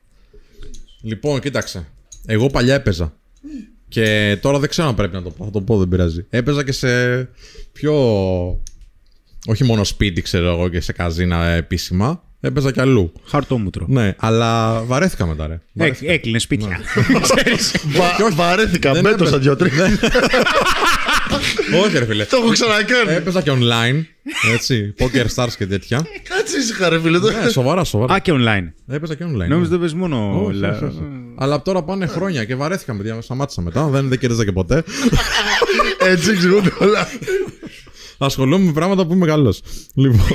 [1.01, 1.87] Λοιπόν, κοίταξε.
[2.25, 3.13] Εγώ παλιά έπαιζα.
[3.87, 5.45] Και τώρα δεν ξέρω αν πρέπει να το πω.
[5.45, 6.25] Θα το πω, δεν πειράζει.
[6.29, 7.23] Έπαιζα και σε
[7.71, 7.93] πιο.
[9.47, 12.23] Όχι μόνο σπίτι, ξέρω εγώ, και σε καζίνα επίσημα.
[12.43, 13.11] Έπαιζα και αλλού.
[13.25, 13.85] Χαρτόμουτρο.
[13.89, 15.53] Ναι, αλλά βαρέθηκα μετά, ρε.
[15.53, 16.11] Έκ, Βαρέθηκα.
[16.11, 16.79] έκλεινε σπίτια.
[17.21, 17.75] Ξέρεις.
[17.87, 19.37] Βα- Βαρέθηκα, δεν μπέτωσα έπαιζε.
[19.39, 19.69] δύο-τρει.
[21.85, 22.25] Όχι, ρε φίλε.
[22.25, 23.13] Το έχω ξανακάνει.
[23.13, 24.03] Έπαιζα και online.
[24.53, 24.93] Έτσι.
[24.99, 26.05] Poker stars και τέτοια.
[26.29, 27.19] Κάτσε ήσυχα, ρε φίλε.
[27.19, 28.13] το- ναι, σοβαρά, σοβαρά.
[28.13, 28.71] Α, και online.
[28.87, 29.47] Έπαιζα και online.
[29.47, 29.67] Νόμιζα ναι.
[29.67, 30.43] το πες μόνο.
[30.45, 31.01] Όχι, λα- όχι, όχι.
[31.37, 33.21] Αλλά τώρα πάνε χρόνια και βαρέθηκα με παιδιά.
[33.21, 33.87] Σταμάτησα μετά.
[33.87, 34.83] Δεν, δεν κέρδιζα και ποτέ.
[35.99, 37.07] Έτσι εξηγούνται όλα.
[38.23, 39.61] Ασχολούμαι με πράγματα που είμαι καλός.
[39.93, 40.27] Λοιπόν.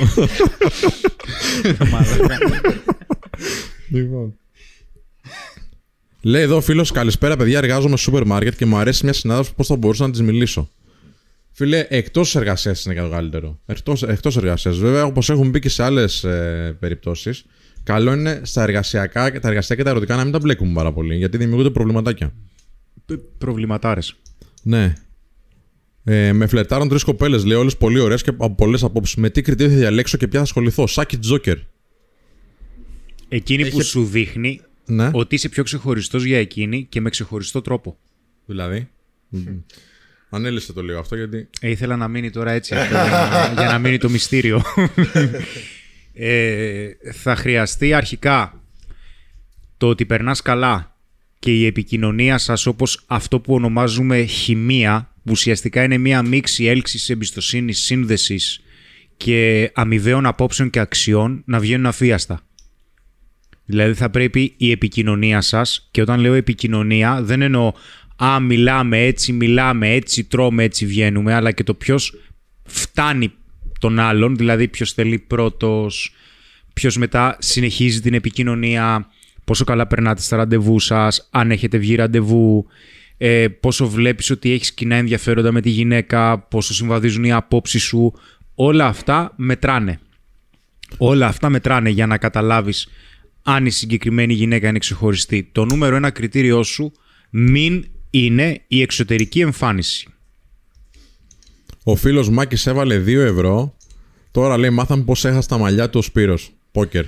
[3.89, 4.37] λοιπόν.
[6.21, 7.57] Λέει εδώ ο φίλος, καλησπέρα παιδιά.
[7.57, 10.69] Εργάζομαι στο σούπερ μάρκετ και μου αρέσει μια συνάδελφο πώς θα μπορούσα να της μιλήσω;
[11.51, 13.59] Φίλε, εκτός εργασίας είναι και το καλύτερο.
[14.07, 14.77] Εκτός εργασίας.
[14.77, 17.45] Βέβαια, όπως έχουν μπει και σε άλλες ε, περιπτώσεις,
[17.83, 20.93] καλό είναι στα εργασιακά και τα εργασιακά και τα ερωτικά να μην τα μπλέκουμε πάρα
[20.93, 22.33] πολύ γιατί δημιουργούνται προβληματάκια.
[23.37, 24.15] Προβληματάρες.
[24.63, 24.93] Ναι.
[26.09, 29.15] Ε, με φλετάρουν τρεις κοπέλες, λέει, όλες πολύ ωραίες και από πολλές απόψεις.
[29.15, 31.57] Με τι κριτήριο θα διαλέξω και ποια θα ασχοληθώ; Σάκι Τζόκερ.
[33.29, 35.09] Εκείνη που Έχει- σου δείχνει Ναι.
[35.13, 37.97] ότι είσαι πιο ξεχωριστός για εκείνη και με ξεχωριστό τρόπο.
[38.45, 38.87] Δηλαδή.
[40.29, 41.49] Ανέλησε το λίγο αυτό γιατί.
[41.61, 43.03] Ε, ήθελα να μείνει τώρα έτσι αυτό, για,
[43.53, 44.61] να, για να μείνει το μυστήριο.
[46.13, 48.61] ε, θα χρειαστεί αρχικά
[49.77, 50.95] το ότι περνάς καλά
[51.39, 57.09] και η επικοινωνία σας όπως αυτό που ονομάζουμε χημεία, που ουσιαστικά είναι μία μίξη έλξης
[57.09, 58.59] εμπιστοσύνης, σύνδεσης
[59.17, 62.41] και αμοιβαίων απόψεων και αξιών να βγαίνουν αφίαστα.
[63.65, 67.73] Δηλαδή θα πρέπει η επικοινωνία σας, και όταν λέω επικοινωνία δεν εννοώ
[68.15, 72.13] «Α, μιλάμε έτσι, μιλάμε έτσι, τρώμε έτσι, βγαίνουμε», αλλά και το ποιος
[72.63, 73.31] φτάνει
[73.79, 76.13] τον άλλον, δηλαδή ποιος θέλει πρώτος,
[76.73, 79.07] ποιος μετά συνεχίζει την επικοινωνία,
[79.43, 82.65] πόσο καλά περνάτε στα ραντεβού σας, αν έχετε βγει ραντεβού,
[83.17, 88.13] ε, πόσο βλέπεις ότι έχεις κοινά ενδιαφέροντα με τη γυναίκα, πόσο συμβαδίζουν οι απόψεις σου,
[88.55, 89.99] όλα αυτά μετράνε.
[90.97, 92.87] Όλα αυτά μετράνε για να καταλάβεις
[93.43, 95.49] αν η συγκεκριμένη γυναίκα είναι ξεχωριστή.
[95.51, 96.91] Το νούμερο ένα κριτήριό σου
[97.29, 100.07] μην είναι η εξωτερική εμφάνιση.
[101.83, 103.77] Ο φίλος Μάκης έβαλε 2 ευρώ.
[104.31, 106.51] Τώρα λέει: Μάθαμε πώς έχασε τα μαλλιά του ο Σπύρος.
[106.71, 107.05] Πόκερ.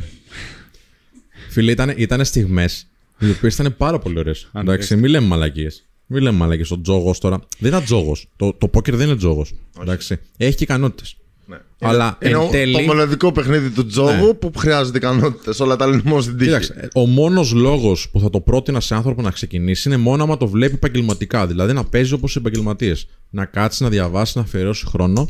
[1.50, 2.88] Φίλε, ήταν, ήτανε στιγμές
[3.20, 4.50] οι οποίες ήταν πάρα πολύ ωραίες.
[4.54, 5.89] Εντάξει, μην λέμε μαλακίες.
[6.12, 6.66] Μην λέμε μαλακίε.
[6.70, 7.40] Ο τζόγος τώρα.
[7.60, 8.28] Δεν είναι τζόγος.
[8.36, 9.52] Το, το πόκερ δεν είναι τζόγος.
[9.82, 10.20] Εντάξει.
[10.38, 11.16] Έχει και ικανότητες.
[11.46, 11.58] Ναι.
[11.80, 15.60] Αλλά είναι εν ο- τέλει- το μοναδικό παιχνίδι του τζόγου που χρειάζεται ικανότητες.
[15.60, 16.46] Όλα τα άλλα είναι μόνο στην τύχη.
[16.50, 20.38] Κοίταξε, ο μόνος λόγος που θα το πρότεινα σε άνθρωπο να ξεκινήσει είναι μόνο άμα
[20.38, 21.48] το βλέπει επαγγελματικά.
[21.48, 23.08] Δηλαδή να παίζει όπως οι επαγγελματίες.
[23.30, 25.30] Να κάτσεις, να διαβάσεις, να αφιερώσεις χρόνο.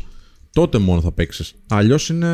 [0.52, 1.54] Τότε μόνο θα παίξεις.
[1.68, 2.28] Αλλιώς είναι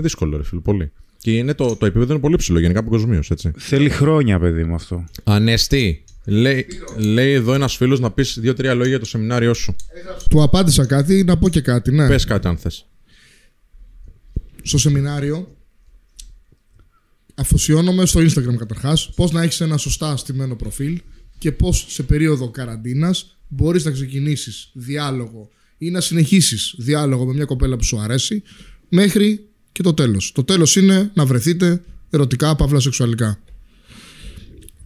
[0.00, 0.92] δύσκολο, ρε φίλε, πολύ.
[1.18, 3.50] Και είναι το, το επίπεδο είναι πολύ ψηλό γενικά παγκοσμίω, έτσι.
[3.56, 5.04] Θέλει χρόνια, παιδί μου αυτό.
[5.24, 9.76] Ανέστη, λέει, λέει εδώ ένας φίλος να πεις δύο-τρία λόγια για το σεμινάριό σου.
[10.30, 12.08] Του απάντησα κάτι, να πω και κάτι, ναι.
[12.08, 12.86] Πες κάτι αν θες.
[14.62, 15.56] στο σεμινάριο
[17.34, 21.00] αφοσιώνομαι στο Instagram καταρχάς πώς να έχεις ένα σωστά στημένο προφίλ
[21.38, 25.48] και πώς σε περίοδο καραντίνας μπορείς να ξεκινήσεις διάλογο
[25.78, 28.42] ή να συνεχίσεις διάλογο με μια κοπέλα που σου αρέσει
[28.88, 30.32] μέχρι και το τέλος.
[30.34, 33.43] Το τέλος είναι να βρεθείτε ερωτικά, παύλα σεξουαλικά.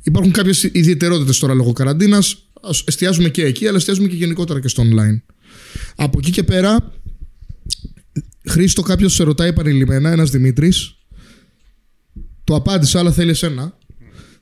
[0.09, 2.49] Υπάρχουν κάποιες ιδιαιτερότητες τώρα λόγω καραντίνας.
[2.63, 5.21] Ας εστιάζουμε και εκεί, αλλά εστιάζουμε και γενικότερα και στο online.
[5.97, 6.93] Από εκεί και πέρα,
[8.47, 10.95] Χρήστο, κάποιος σε ρωτάει επανειλημμένα, ένας Δημήτρης.
[12.45, 13.79] Το απάντησα, αλλά θέλει εσένα.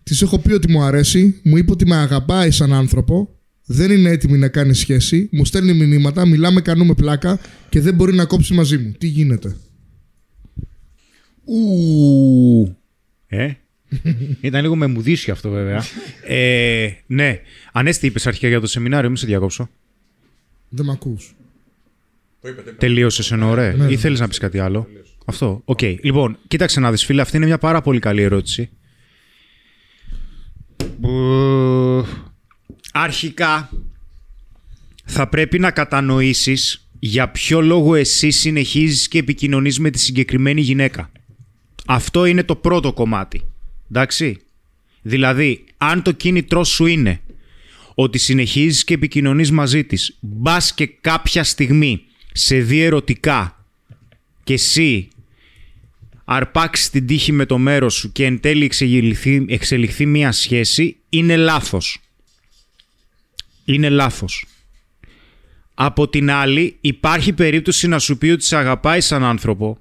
[0.02, 4.10] Της έχω πει ότι μου αρέσει, μου είπε ότι με αγαπάει σαν άνθρωπο, δεν είναι
[4.10, 8.54] έτοιμη να κάνει σχέση, μου στέλνει μηνύματα, μιλάμε, κάνουμε πλάκα και δεν μπορεί να κόψει
[8.54, 8.94] μαζί μου.
[8.98, 9.56] Τι γίνεται;
[11.44, 12.76] Ου.
[13.26, 13.52] Ε;
[14.40, 15.84] Ήταν λίγο με μουδίσιο αυτό βέβαια.
[16.26, 17.40] ε, ναι.
[17.72, 19.68] Ανέστη είπες αρχικά για το σεμινάριο, μην σε διακόψω.
[20.68, 21.34] Δεν με ακούς.
[22.78, 23.72] Τελείωσες εννοώ, ρε.
[23.72, 24.88] Ναι, Ή θέλεις να πεις κάτι άλλο;
[25.24, 25.62] Αυτό.
[25.64, 25.82] Οκ.
[25.82, 28.70] Λοιπόν, κοίταξε να δεις, φίλε, αυτή είναι μια πάρα πολύ καλή ερώτηση.
[30.98, 32.04] Μπου.
[32.92, 33.70] Αρχικά,
[35.04, 41.10] θα πρέπει να κατανοήσεις για ποιο λόγο εσύ συνεχίζεις και επικοινωνείς με τη συγκεκριμένη γυναίκα.
[41.86, 43.42] Αυτό είναι το πρώτο κομμάτι.
[43.90, 44.40] Εντάξει.
[45.02, 47.20] Δηλαδή, αν το κίνητρό σου είναι
[47.94, 52.02] ότι συνεχίζεις και επικοινωνείς μαζί της, μπας και κάποια στιγμή
[52.32, 53.64] σε δει ερωτικά
[54.44, 55.08] και εσύ
[56.24, 61.36] αρπάξεις την τύχη με το μέρος σου και εν τέλει εξελιχθεί, εξελιχθεί μία σχέση, είναι
[61.36, 62.00] λάθος.
[63.64, 64.46] Είναι λάθος.
[65.74, 69.78] Από την άλλη, υπάρχει περίπτωση να σου πει ότι σε αγαπάει σαν άνθρωπο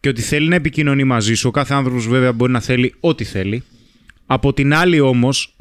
[0.00, 1.48] και ότι θέλει να επικοινωνεί μαζί σου.
[1.48, 3.62] Ο κάθε άνθρωπος βέβαια μπορεί να θέλει ό,τι θέλει.
[4.26, 5.56] Από την άλλη όμως,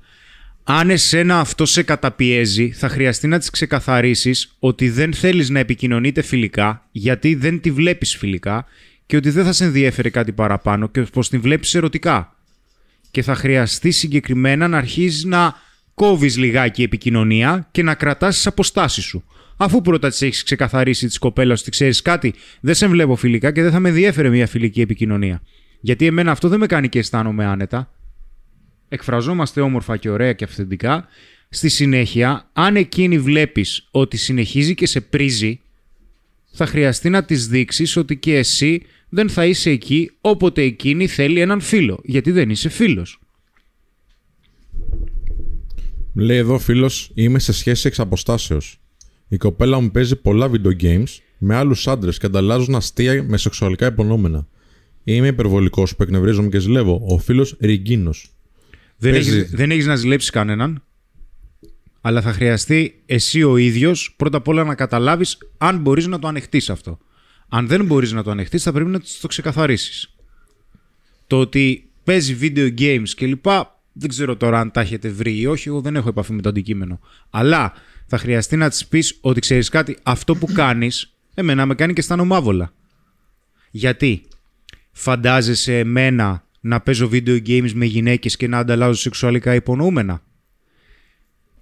[0.64, 6.22] αν εσένα αυτό σε καταπιέζει, θα χρειαστεί να της ξεκαθαρίσεις ότι δεν θέλεις να επικοινωνείτε
[6.22, 8.66] φιλικά, γιατί δεν τη βλέπεις φιλικά
[9.06, 12.36] και ότι δεν θα σε ενδιέφερε κάτι παραπάνω και πως την βλέπεις ερωτικά.
[13.12, 15.56] Και θα χρειαστεί συγκεκριμένα να αρχίζεις να
[15.94, 19.24] κόβεις λιγάκι επικοινωνία και να κρατάς τις αποστάσεις σου.
[19.58, 23.62] Αφού πρώτα τη έχεις ξεκαθαρίσει τη κοπέλα ότι ξέρεις κάτι, δεν σε βλέπω φιλικά και
[23.62, 25.42] δεν θα με ενδιέφερε μια φιλική επικοινωνία.
[25.82, 27.92] Γιατί εμένα αυτό δεν με κάνει και αισθάνομαι άνετα
[28.90, 31.08] εκφραζόμαστε όμορφα και ωραία και αυθεντικά,
[31.50, 35.60] στη συνέχεια, αν εκείνη βλέπεις ότι συνεχίζει και σε πρίζει,
[36.52, 41.40] θα χρειαστεί να της δείξεις ότι και εσύ δεν θα είσαι εκεί όποτε εκείνη θέλει
[41.40, 43.20] έναν φίλο, γιατί δεν είσαι φίλος.
[46.14, 48.80] Λέει εδώ φίλος, είμαι σε σχέση εξ αποστάσεως.
[49.28, 53.86] Η κοπέλα μου παίζει πολλά video games με άλλους άντρες και ανταλλάζουν αστεία με σεξουαλικά
[53.86, 54.48] υπονόμενα.
[55.04, 57.02] Είμαι υπερβολικός που εκνευρίζομαι και ζηλεύω.
[57.08, 58.30] Ο φίλος Ριγκίνος.
[58.98, 59.38] Δεν Παίζει.
[59.38, 60.84] έχεις, δεν έχεις να ζηλέψεις κανέναν,
[62.02, 66.28] αλλά θα χρειαστεί εσύ ο ίδιος πρώτα απ' όλα να καταλάβεις αν μπορείς να το
[66.28, 66.98] ανεχτείς αυτό.
[67.50, 70.16] Αν δεν μπορείς να το ανεχτείς θα πρέπει να το ξεκαθαρίσεις.
[71.28, 73.46] Το ότι παίζει video games κλπ.
[74.00, 76.50] Δεν ξέρω τώρα αν τα έχετε βρει ή όχι, εγώ δεν έχω επαφή με το
[76.50, 77.00] αντικείμενο.
[77.30, 77.74] Αλλά
[78.08, 82.00] θα χρειαστεί να της πεις ότι ξέρεις κάτι, αυτό που κάνεις, εμένα με κάνει και
[82.00, 82.74] αισθάνομαι άβολα.
[83.72, 84.28] Γιατί;
[84.92, 90.24] Φαντάζεσαι εμένα να παίζω video games με γυναίκες και να ανταλλάζω σεξουαλικά υπονοούμενα;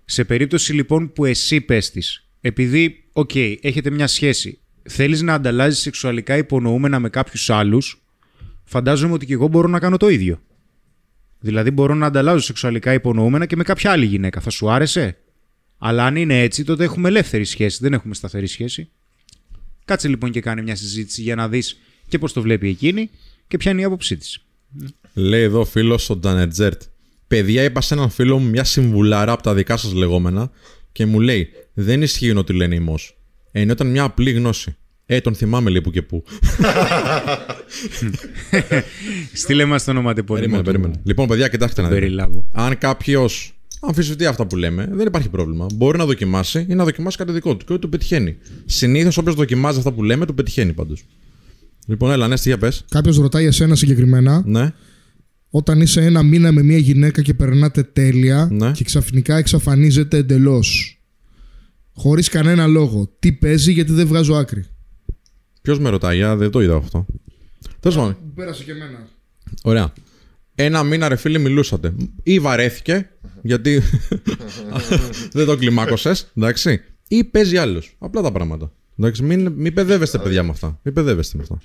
[0.06, 5.80] Σε περίπτωση λοιπόν που εσύ πες της, επειδή, οκ, έχετε μια σχέση, θέλεις να ανταλλάζεις
[5.80, 8.06] σεξουαλικά υπονοούμενα με κάποιους άλλους,
[8.64, 10.42] φαντάζομαι ότι και εγώ μπορώ να κάνω το ίδιο.
[11.40, 14.40] Δηλαδή μπορώ να ανταλλάζω σεξουαλικά υπονοούμενα και με κάποια άλλη γυναίκα.
[14.40, 15.18] Θα σου άρεσε;
[15.78, 17.78] Αλλά αν είναι έτσι, τότε έχουμε ελεύθερη σχέση.
[17.82, 18.90] Δεν έχουμε σταθερή σχέση.
[19.86, 23.10] Κάτσε λοιπόν και κάνε μια συζήτηση για να δεις και πώς το βλέπει εκείνη
[23.48, 24.40] και ποια είναι η άποψή της.
[25.14, 26.82] Λέει εδώ ο φίλος ο Ντανετζέρτ.
[27.28, 30.52] Παιδιά, είπα σε έναν φίλο μου μια συμβουλάρα από τα δικά σας λεγόμενα
[30.92, 33.00] και μου λέει: Δεν ισχύει ότι λένε ημό.
[33.52, 34.76] Ενώ ήταν μια απλή γνώση.
[35.06, 36.24] Ε, τον θυμάμαι λέει που και που.
[39.34, 40.46] Στείλε μας το ονοματεπώνυμο.
[40.46, 41.02] περίμενε, του περίμενε.
[41.04, 42.00] Λοιπόν, παιδιά, κοιτάξτε να δείτε.
[42.00, 42.50] Περιλάβου.
[42.54, 45.66] Αν κάποιος αμφισβητεί αυτά που λέμε, δεν υπάρχει πρόβλημα.
[45.74, 48.38] Μπορεί να δοκιμάσει ή να δοκιμάσει κάτι δικό του και ότι του πετυχαίνει.
[48.66, 51.04] Συνήθως όποιος δοκιμάζει αυτά που λέμε, του πετυχαίνει πάντως.
[51.88, 52.86] Λοιπόν, έλα, ναι, για πες.
[52.90, 54.74] Κάποιος ρωτάει εσένα συγκεκριμένα, Ναι.
[55.50, 58.72] όταν είσαι ένα μήνα με μια γυναίκα και περνάτε τέλεια Ναι.
[58.72, 61.00] και ξαφνικά εξαφανίζεται εντελώς.
[61.94, 63.16] Χωρίς κανένα λόγο.
[63.20, 64.66] Τι παίζει, γιατί δεν βγάζω άκρη.
[65.62, 67.06] Ποιος με ρωτάει, για δεν το είδα αυτό.
[67.80, 68.18] Τέλος πάντων.
[68.36, 69.08] Πέρασε και εμένα.
[69.64, 69.94] Ωραία.
[70.56, 71.94] Ένα μήνα ρε φίλε μιλούσατε.
[72.24, 73.10] Ή βαρέθηκε,
[73.42, 73.82] γιατί
[75.34, 76.82] δεν το κλιμάκωσες, εντάξει.
[77.08, 77.96] Ή παίζει άλλος.
[78.00, 78.72] Απλά τα πράγματα.
[79.00, 80.80] Εντάξει, μην, μην παιδεύεστε παιδιά με αυτά.
[80.84, 81.62] Μην παιδεύεστε με αυτά.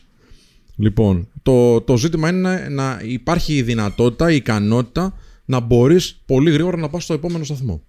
[0.77, 5.15] Λοιπόν, το, το ζήτημα είναι να, να υπάρχει η δυνατότητα, η ικανότητα
[5.45, 7.83] να μπορείς πολύ γρήγορα να πας στο επόμενο σταθμό.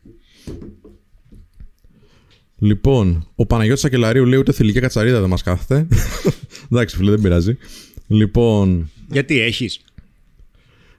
[2.57, 5.87] Λοιπόν, ο Παναγιώτης Ακελαρίου λέει ούτε θηλυκή κατσαρίδα δεν μας κάθεται.
[6.71, 7.57] Εντάξει φίλε, δεν πειράζει.
[8.07, 9.81] Λοιπόν, Γιατί έχεις;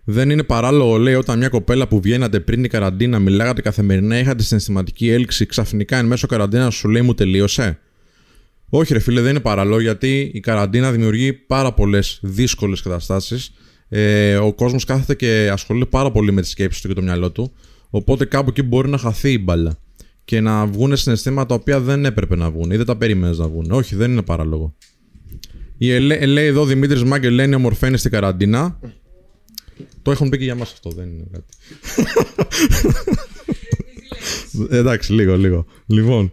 [0.05, 4.43] Δεν είναι παράλογο, λέει, όταν μια κοπέλα που βγαίνατε πριν η καραντίνα, μιλάγατε καθημερινά, είχατε
[4.43, 7.79] συναισθηματική έλξη, ξαφνικά εν μέσω καραντίνα σου λέει μου τελείωσε.
[8.69, 13.53] Όχι, ρε φίλε, δεν είναι παράλογο γιατί η καραντίνα δημιουργεί πάρα πολλές δύσκολες καταστάσεις.
[13.89, 17.31] Ε, ο κόσμος κάθεται και ασχολείται πάρα πολύ με τις σκέψεις του και το μυαλό
[17.31, 17.53] του.
[17.91, 19.79] Οπότε κάπου εκεί μπορεί να χαθεί η μπάλα.
[20.25, 23.49] Και να βγουν συναισθήματα τα οποία δεν έπρεπε να βγουν ή δεν τα περίμενες να
[23.49, 23.71] βγουν.
[23.71, 24.75] Όχι, δεν είναι παράλογο.
[25.79, 28.79] Η Ελέ, λέει εδώ Δημήτρης Μάγκελ λένε ομορφαίνει στην καραντίνα.
[30.03, 31.55] Το έχουν πει και για μας αυτό, δεν είναι κάτι.
[34.71, 35.67] Εντάξει, λίγο, λίγο.
[35.87, 36.33] Λοιπόν.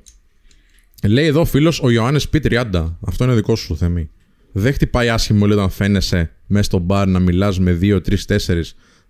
[1.07, 2.94] Λέει εδώ φίλος ο Ιωάννης P30.
[3.07, 4.10] Αυτό είναι δικό σου θέμη.
[4.52, 8.38] Δεν χτυπάει άσχημο λέει, όταν φαίνεσαι μέσα στο μπαρ να μιλάς με 2, 3, 4.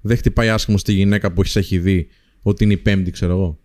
[0.01, 2.07] Δεν χτυπάει άσχημο στη γυναίκα που έχεις έχει δει
[2.41, 3.59] ότι είναι η πέμπτη, ξέρω εγώ.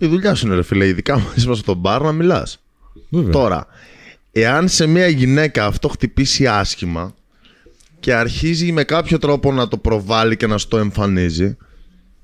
[0.00, 2.62] Η δουλειά σου είναι, ρε φίλε, ειδικά μου είσαι στο μπαρ να μιλάς.
[3.08, 3.32] Βέβαια.
[3.32, 3.66] Τώρα,
[4.32, 7.14] εάν σε μια γυναίκα αυτό χτυπήσει άσχημα
[8.00, 11.56] και αρχίζει με κάποιο τρόπο να το προβάλλει και να στο εμφανίζει,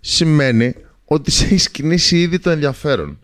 [0.00, 0.74] σημαίνει
[1.04, 3.18] ότι σε έχει κινήσει ήδη το ενδιαφέρον.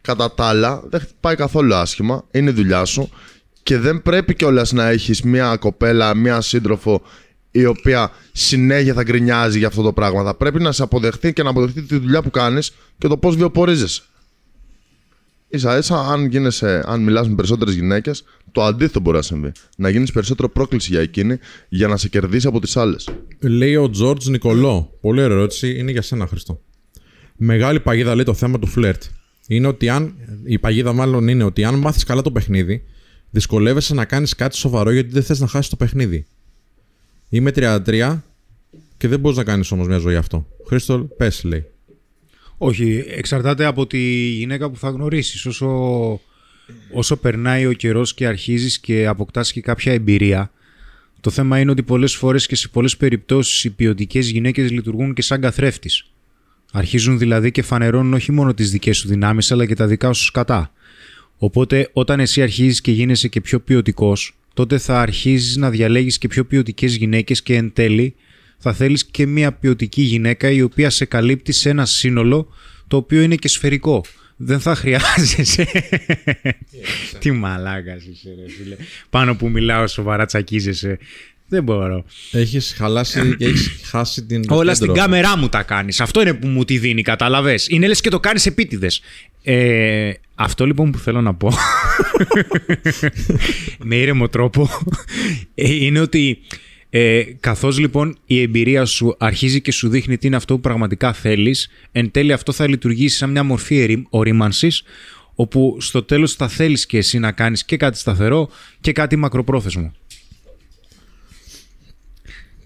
[0.00, 3.10] Κατά τα άλλα, δεν χτυπάει καθόλου άσχημα, είναι η δουλειά σου
[3.62, 7.02] και δεν πρέπει κιόλας να έχεις μια κοπέλα, μια σύντροφο
[7.50, 10.24] η οποία συνέχεια θα γκρινιάζει για αυτό το πράγμα.
[10.24, 13.36] Θα πρέπει να σε αποδεχτεί και να αποδεχτεί τη δουλειά που κάνεις και το πώς
[13.36, 14.02] βιοπορίζεσαι.
[15.50, 19.52] Σα ίσα, αν, γίνεσαι, αν μιλάς με περισσότερες γυναίκες, το αντίθετο μπορεί να συμβεί.
[19.76, 21.38] Να γίνεις περισσότερο πρόκληση για εκείνη
[21.68, 23.08] για να σε κερδίσει από τις άλλες.
[23.40, 24.98] Λέει ο Τζορτζ Νικολό.
[25.00, 25.78] Πολύ ωραία ερώτηση.
[25.78, 26.60] Είναι για σένα, Χριστό.
[27.36, 29.02] Μεγάλη παγίδα λέει το θέμα του φλερτ.
[29.46, 30.14] Είναι ότι αν.
[30.44, 32.82] Η παγίδα, μάλλον είναι ότι αν μάθεις καλά το παιχνίδι,
[33.30, 36.26] δυσκολεύεσαι να κάνεις κάτι σοβαρό γιατί δεν θες να χάσεις το παιχνίδι.
[37.28, 38.22] Είμαι 33
[38.96, 40.46] και δεν μπορείς να κάνεις όμως μια ζωή αυτό.
[40.66, 41.66] Χρήστο, πες, λέει.
[42.58, 43.98] Όχι, εξαρτάται από τη
[44.28, 45.46] γυναίκα που θα γνωρίσεις.
[45.46, 45.68] Όσο,
[46.92, 50.52] όσο περνάει ο καιρός και αρχίζεις και αποκτάς και κάποια εμπειρία,
[51.20, 55.22] το θέμα είναι ότι πολλές φορές και σε πολλές περιπτώσεις οι ποιοτικές γυναίκες λειτουργούν και
[55.22, 56.04] σαν καθρέφτης.
[56.72, 60.24] Αρχίζουν δηλαδή και φανερώνουν όχι μόνο τις δικές σου δυνάμεις, αλλά και τα δικά σου
[60.24, 60.72] σκατά.
[61.38, 66.28] Οπότε όταν εσύ αρχίζεις και γίνεσαι και πιο ποιοτικός, τότε θα αρχίζεις να διαλέγεις και
[66.28, 68.14] πιο ποιοτικές γυναίκες και εν τέλει
[68.58, 72.48] θα θέλεις και μια ποιοτική γυναίκα η οποία σε καλύπτει σε ένα σύνολο
[72.86, 74.04] το οποίο είναι και σφαιρικό.
[74.36, 75.66] Δεν θα χρειάζεσαι.
[77.18, 78.76] Τι μαλάκας είσαι, ρε φίλε.
[79.10, 80.98] Πάνω που μιλάω σοβαρά τσακίζεσαι.
[81.48, 82.04] Δεν μπορώ.
[82.32, 84.46] Έχεις χαλάσει και έχεις χάσει την.
[84.46, 84.86] το Όλα κέντρο.
[84.86, 86.00] στην κάμερά μου τα κάνεις.
[86.00, 87.54] Αυτό είναι που μου τη δίνει, κατάλαβε.
[87.68, 89.00] Είναι λες και το κάνεις επίτηδες.
[89.42, 91.52] Ε, αυτό λοιπόν που θέλω να πω.
[93.84, 94.68] με ήρεμο τρόπο.
[95.54, 96.38] ε, είναι ότι
[96.90, 101.12] ε, καθώς λοιπόν η εμπειρία σου αρχίζει και σου δείχνει τι είναι αυτό που πραγματικά
[101.12, 104.82] θέλεις, εν τέλει αυτό θα λειτουργήσει σαν μια μορφή ερη- ορίμανσης,
[105.34, 108.48] όπου στο τέλος θα θέλεις και εσύ να κάνεις και κάτι σταθερό
[108.80, 109.92] και κάτι μακροπρόθεσμο.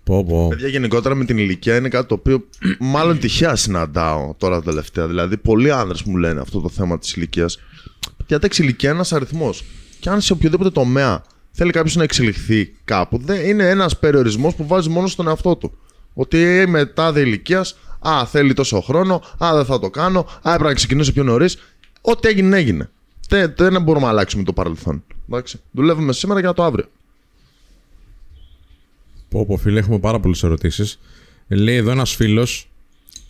[0.05, 0.49] Πω, πω.
[0.49, 5.07] Παιδιά, γενικότερα με την ηλικία είναι κάτι το οποίο μάλλον τυχαία συναντάω τώρα τελευταία.
[5.07, 7.59] Δηλαδή, πολλοί άνδρες μου λένε αυτό το θέμα της ηλικίας.
[8.27, 9.65] Γιατί η ηλικία είναι ένας αριθμός.
[10.01, 11.23] Και αν σε οποιοδήποτε τομέα
[11.53, 15.73] θέλει κάποιος να εξελιχθεί κάπου, δεν είναι ένας περιορισμός που βάζει μόνο στον εαυτό του.
[16.15, 17.77] Ότι μετά δε ηλικίας,
[18.09, 21.59] Α, θέλει τόσο χρόνο, Α, δεν θα το κάνω, Α, έπρεπε να ξεκινήσω πιο νωρίς.
[22.01, 22.91] Ό,τι έγινε, έγινε.
[23.29, 25.05] Δεν, δεν μπορούμε να αλλάξουμε το παρελθόν.
[25.29, 25.61] Εντάξει.
[25.70, 26.87] Δουλεύουμε σήμερα για το αύριο.
[29.29, 30.99] Πω, πω, φίλε, έχουμε πάρα πολλές ερωτήσεις.
[31.49, 32.70] Λέει εδώ ένας φίλος,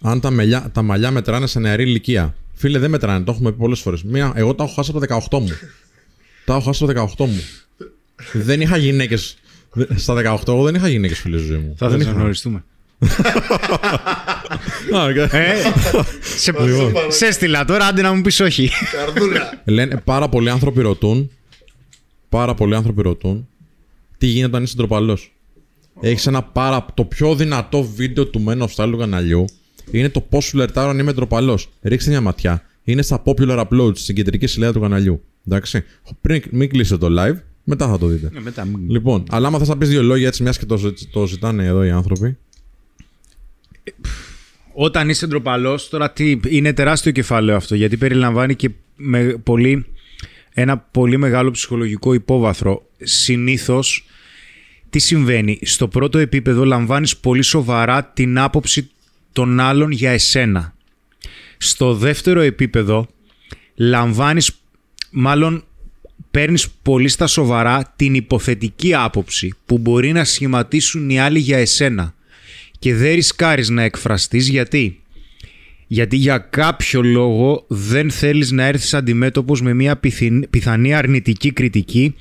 [0.01, 2.35] αν τα, μελιά, τα μαλλιά μετράνε σε νεαρή ηλικία.
[2.53, 4.05] Φίλε, δεν μετράνε, το έχουμε πει πολλές φορές.
[4.35, 5.49] Εγώ τα έχω χάσει από τα 18 μου.
[6.45, 7.41] τα έχω χάσει από τα 18 μου.
[8.33, 9.37] Δεν είχα γυναίκες.
[9.97, 11.75] Στα 18 εγώ δεν είχα γυναίκες φίλε ζωή μου.
[11.79, 12.21] Θα δεν ήθελα να είχα.
[12.21, 12.65] γνωριστούμε.
[14.97, 15.17] Α, οκ.
[15.17, 15.55] Ε,
[16.37, 16.55] σε,
[17.09, 18.71] σε έστειλα τώρα, άντε να μου πεις όχι.
[18.93, 19.63] Καρδούλα.
[19.65, 21.31] Λένε πάρα πολλοί άνθρωποι ρωτούν.
[22.29, 23.49] Πάρα πολλοί άνθρωποι ρωτούν.
[24.19, 25.33] Τι γίνεται αν είσαι ντροπαλός.
[26.01, 26.87] Έχεις ένα πάρα.
[26.95, 29.45] Το πιο δυνατό βίντεο του Men of Style του καναλιού
[29.91, 31.69] είναι το πώς φλερτάρω αν είμαι ντροπαλός.
[31.83, 32.63] Ρίξτε μια ματιά.
[32.85, 35.23] Είναι στα popular uploads στην κεντρική σελίδα του καναλιού.
[35.47, 35.85] Εντάξει.
[36.21, 38.31] Πριν, μην κλείσετε το live, μετά θα το δείτε.
[38.37, 40.77] Ε, μετά, μην- Λοιπόν, αλλά άμα θες να πεις δύο λόγια έτσι, μιας και το,
[40.77, 42.37] ζη- το ζητάνε εδώ οι άνθρωποι.
[44.75, 49.87] Όταν είσαι ντροπαλός, τώρα τι, είναι τεράστιο κεφάλαιο αυτό γιατί περιλαμβάνει και με πολύ,
[50.51, 52.87] ένα πολύ μεγάλο ψυχολογικό υπόβαθρο.
[53.03, 54.07] Συνήθως,
[54.91, 58.91] τι συμβαίνει, στο πρώτο επίπεδο λαμβάνεις πολύ σοβαρά την άποψη
[59.33, 60.75] των άλλων για εσένα.
[61.59, 63.09] Στο δεύτερο επίπεδο
[63.75, 64.51] λαμβάνεις,
[65.11, 65.65] μάλλον
[66.33, 72.15] παίρνεις πολύ στα σοβαρά την υποθετική άποψη που μπορεί να σχηματίσουν οι άλλοι για εσένα
[72.79, 75.01] και δεν ρισκάρεις να εκφραστείς γιατί;
[75.87, 82.15] Γιατί για κάποιο λόγο δεν θέλεις να έρθεις αντιμέτωπος με μια πιθυν- πιθανή αρνητική κριτική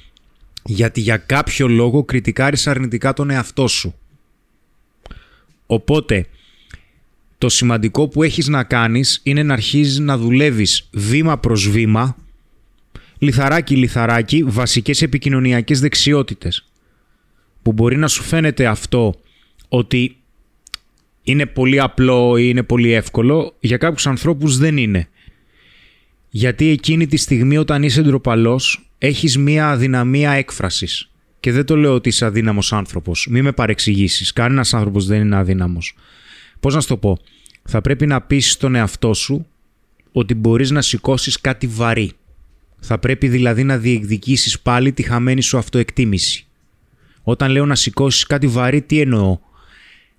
[0.64, 3.96] γιατί για κάποιο λόγο κριτικάρεις αρνητικά τον εαυτό σου.
[5.66, 6.26] Οπότε,
[7.38, 12.16] το σημαντικό που έχεις να κάνεις είναι να αρχίζεις να δουλεύεις βήμα προς βήμα,
[13.22, 16.66] λιθαράκι λιθαράκι, βασικές επικοινωνιακές δεξιότητες.
[17.62, 19.16] Που μπορεί να σου φαίνεται αυτό
[19.70, 20.18] ότι
[21.24, 25.08] είναι πολύ απλό ή είναι πολύ εύκολο, για κάποιους ανθρώπους δεν είναι.
[26.30, 31.10] Γιατί εκείνη τη στιγμή όταν είσαι ντροπαλός, έχεις μία αδυναμία έκφρασης.
[31.40, 33.28] Και δεν το λέω ότι είσαι αδύναμος άνθρωπος.
[33.30, 34.34] Μη με παρεξηγήσεις.
[34.34, 35.96] Κανένας άνθρωπος δεν είναι αδύναμος.
[36.60, 37.20] Πώς να σου το πω.
[37.64, 39.48] Θα πρέπει να πεις στον εαυτό σου
[40.12, 42.12] ότι μπορείς να σηκώσεις κάτι βαρύ.
[42.84, 46.46] Θα πρέπει δηλαδή να διεκδικήσεις πάλι τη χαμένη σου αυτοεκτίμηση.
[47.24, 49.40] Όταν λέω να σηκώσεις κάτι βαρύ, τι εννοώ;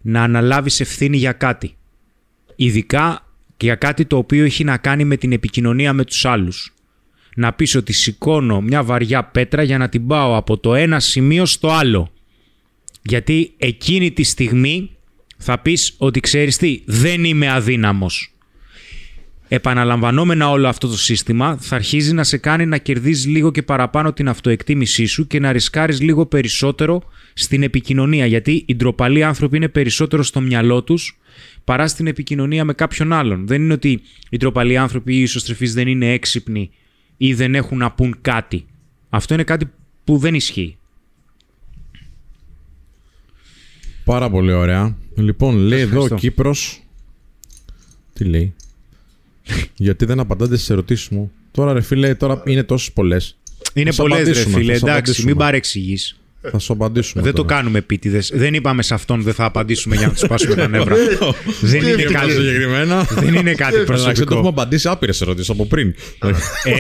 [0.01, 1.77] Να αναλάβεις ευθύνη για κάτι.
[2.57, 3.27] Ειδικά
[3.57, 6.75] και για κάτι το οποίο έχει να κάνει με την επικοινωνία με τους άλλους.
[7.37, 11.47] Να πεις ότι σηκώνω μια βαριά πέτρα για να την πάω από το ένα σημείο
[11.47, 12.13] στο άλλο.
[13.03, 14.91] Γιατί εκείνη τη στιγμή
[15.37, 18.32] θα πεις ότι ξέρεις τι, δεν είμαι αδύναμος.
[19.55, 24.13] Επαναλαμβανόμενα όλο αυτό το σύστημα θα αρχίζει να σε κάνει να κερδίζεις λίγο και παραπάνω
[24.13, 27.03] την αυτοεκτίμησή σου και να ρισκάρεις λίγο περισσότερο
[27.35, 28.27] στην επικοινωνία.
[28.27, 31.21] Γιατί οι ντροπαλοί άνθρωποι είναι περισσότερο στο μυαλό τους
[31.65, 33.47] παρά στην επικοινωνία με κάποιον άλλον.
[33.47, 36.71] Δεν είναι ότι οι ντροπαλοί άνθρωποι ή οι ισοστρεφείς δεν είναι έξυπνοι
[37.17, 38.67] ή δεν έχουν να πούν κάτι.
[39.09, 39.71] Αυτό είναι κάτι
[40.05, 40.77] που δεν ισχύει.
[44.05, 44.97] Πάρα πολύ ωραία.
[45.17, 46.15] Λοιπόν, λέει εδώ ο ευχαριστώ.
[46.15, 46.83] Κύπρος...
[48.13, 48.55] Τι λέει;
[49.77, 51.31] Γιατί δεν απαντάτε στις ερωτήσεις μου.
[51.51, 53.37] Τώρα ρε φίλε, τώρα είναι τόσες πολλές.
[53.75, 55.31] Είναι Θα σου πολλές ρε απαντήσουμε, φίλε, θα σου εντάξει, απαντήσουμε.
[55.31, 56.17] μην παρεξηγείς.
[56.51, 57.23] Θα σου απαντήσουμε.
[57.23, 57.55] Δεν το τώρα.
[57.55, 58.33] κάνουμε επίτηδες.
[58.35, 60.95] Δεν είπαμε σε αυτόν δεν θα απαντήσουμε για να τους πάσουμε τα νεύρα.
[61.61, 62.31] δεν είναι Κάτι κάτι.
[62.33, 63.03] συγκεκριμένα.
[63.03, 64.49] Δεν είναι κάτι Εντάξει, το έχουμε προσωπικό.
[64.49, 65.95] απαντήσει άπειρες ερωτήσεις από πριν.
[66.65, 66.73] Ε,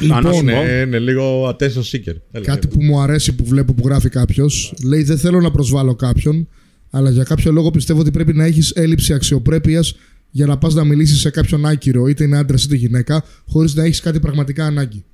[0.00, 2.14] Λοιπόν, αν σου πω, είναι, είναι λίγο attention seeker.
[2.32, 2.74] Έλα, Κάτι έλα.
[2.74, 4.74] που μου αρέσει που βλέπω που γράφει κάποιος.
[4.84, 6.48] Λέει: Δεν θέλω να προσβάλλω κάποιον,
[6.90, 9.94] αλλά για κάποιο λόγο πιστεύω ότι πρέπει να έχεις έλλειψη αξιοπρέπειας
[10.36, 13.84] για να πας να μιλήσεις σε κάποιον άκυρο, είτε είναι άντρας είτε γυναίκα, χωρίς να
[13.84, 15.04] έχεις κάτι πραγματικά ανάγκη.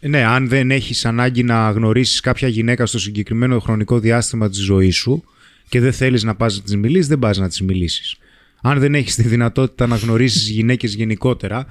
[0.00, 4.96] Ναι, αν δεν έχεις ανάγκη να γνωρίσεις κάποια γυναίκα στο συγκεκριμένο χρονικό διάστημα της ζωής
[4.96, 5.24] σου
[5.68, 8.16] και δεν θέλεις να πας να της μιλήσεις, δεν πας να της μιλήσεις.
[8.62, 11.66] Αν δεν έχεις τη δυνατότητα να γνωρίσεις γυναίκες γενικότερα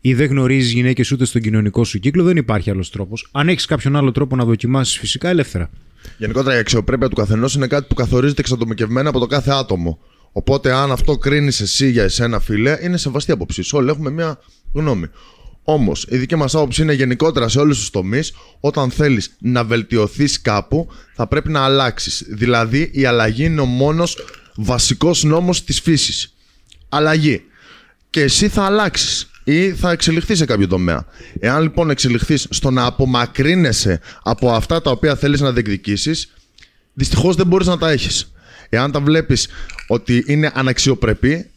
[0.00, 3.28] ή δεν γνωρίζεις γυναίκες ούτε στον κοινωνικό σου κύκλο, δεν υπάρχει άλλος τρόπος.
[3.32, 5.70] Αν έχεις κάποιον άλλο τρόπο να δοκιμάσεις, φυσικά ελεύθερα.
[6.18, 9.98] Γενικότερα η αξιοπρέπεια του καθενός είναι κάτι που καθορίζεται εξατομικευμένα από το κάθε άτομο.
[10.32, 13.78] Οπότε, αν αυτό κρίνεις εσύ για εσένα, φίλε, είναι σεβαστή άποψή σου.
[13.78, 14.38] Όλοι έχουμε μία
[14.72, 15.06] γνώμη.
[15.62, 20.40] Όμως, η δική μας άποψη είναι γενικότερα σε όλους τους τομείς, όταν θέλεις να βελτιωθείς
[20.40, 22.24] κάπου, θα πρέπει να αλλάξεις.
[22.28, 24.16] Δηλαδή, η αλλαγή είναι ο μόνος
[24.56, 26.34] βασικός νόμος της φύσης.
[26.88, 27.42] Αλλαγή.
[28.10, 31.06] Και εσύ θα αλλάξεις ή θα εξελιχθείς σε κάποιο τομέα.
[31.40, 36.34] Εάν λοιπόν εξελιχθείς στο να απομακρύνεσαι από αυτά τα οποία θέλεις να διεκδικήσεις,
[36.94, 38.32] δυστυχώς δεν μπορείς να τα έχεις.
[38.68, 39.48] Εάν τα βλέπεις
[39.86, 41.50] ότι είναι αναξιοπρεπή,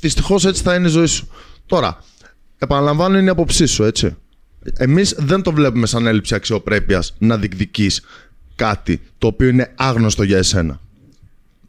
[0.00, 1.28] δυστυχώς έτσι θα είναι η ζωή σου.
[1.66, 2.04] Τώρα,
[2.58, 4.16] επαναλαμβάνω, είναι η άποψή σου, έτσι.
[4.76, 8.02] Εμείς δεν το βλέπουμε σαν έλλειψη αξιοπρέπειας να διεκδικείς
[8.54, 10.80] κάτι το οποίο είναι άγνωστο για εσένα.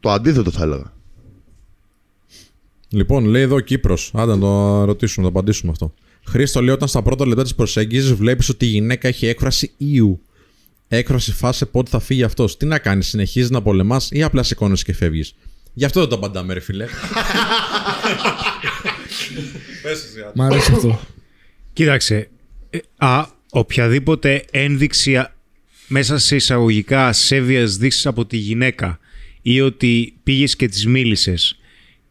[0.00, 0.92] Το αντίθετο θα έλεγα.
[2.88, 4.10] Λοιπόν, λέει εδώ ο Κύπρος.
[4.14, 5.94] Άντε να το ρωτήσουμε, να το απαντήσουμε αυτό.
[6.26, 10.20] Χρήστο λέει: Όταν στα πρώτα λεπτά της προσέγγισης βλέπεις ότι η γυναίκα έχει έκφραση ήου.
[10.92, 12.56] Έκφραση φάσε πότε θα φύγει αυτός.
[12.56, 15.34] Τι να κάνεις, συνεχίζεις να πολεμάς ή απλά σηκώνει και φεύγεις.
[15.72, 16.86] Γι' αυτό δεν το απαντάμε, ρε φίλε.
[20.34, 21.00] Μ' αρέσει αυτό.
[21.72, 22.28] Κοίταξε,
[22.70, 25.34] ε, α, οποιαδήποτε ένδειξη α,
[25.88, 28.98] μέσα σε εισαγωγικά ασέβειας δείξεις από τη γυναίκα
[29.42, 31.58] ή ότι πήγες και της μίλησες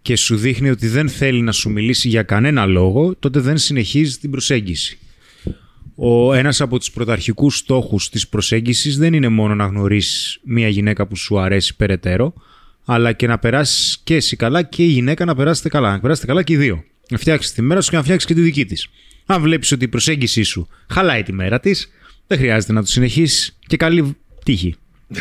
[0.02, 4.20] και σου δείχνει ότι δεν θέλει να σου μιλήσει για κανένα λόγο, τότε δεν συνεχίζεις
[4.20, 5.00] την προσέγγιση.
[6.02, 11.08] Ο ένας από τους πρωταρχικούς στόχους της προσέγγισης δεν είναι μόνο να γνωρίσεις μια γυναίκα
[11.08, 12.34] που σου αρέσει περαιτέρω,
[12.86, 15.92] αλλά και να περάσεις και εσύ καλά και η γυναίκα να περάσετε καλά.
[15.92, 16.84] Να περάσετε καλά και οι δύο.
[17.10, 18.88] Να φτιάξεις τη μέρα σου και να φτιάξεις και τη δική της.
[19.26, 21.90] Αν βλέπεις ότι η προσέγγιση σου χαλάει τη μέρα της,
[22.28, 24.76] δεν χρειάζεται να το συνεχίσεις και καλή τύχη.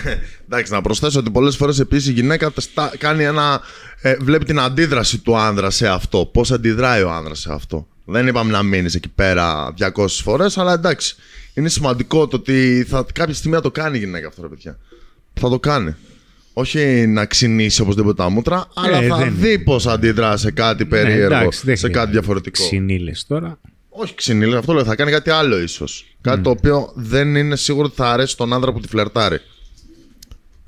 [0.44, 3.60] Εντάξει, να προσθέσω ότι πολλές φορές επίσης η γυναίκα στα- κάνει ένα.
[4.02, 6.26] Ε, βλέπει την αντίδραση του άνδρα σε αυτό.
[6.32, 7.86] Πώς αντιδράει ο άνδρας σε αυτό.
[8.10, 11.14] Δεν είπαμε να μείνεις εκεί πέρα 200 φορές, αλλά εντάξει.
[11.54, 14.78] Είναι σημαντικό το ότι θα, κάποια στιγμή θα το κάνει η γυναίκα αυτό, ρε παιδιά.
[15.34, 15.94] Θα το κάνει.
[16.52, 20.88] Όχι να ξυνήσει οπωσδήποτε τα μούτρα, αλλά θα δεν- δει πώς αντιδρά σε κάτι Ναι,
[20.90, 22.12] περίεργο, εντάξει, δεν σε κάτι χρειάζεται.
[22.18, 22.62] διαφορετικό.
[22.64, 23.58] Ξυνήλες τώρα.
[23.88, 24.84] Όχι ξυνήλες, αυτό λέω.
[24.84, 26.04] Θα κάνει κάτι άλλο ίσως.
[26.20, 29.38] Κάτι το οποίο δεν είναι σίγουρο ότι θα αρέσει τον άνδρα που τη φλερτάρει.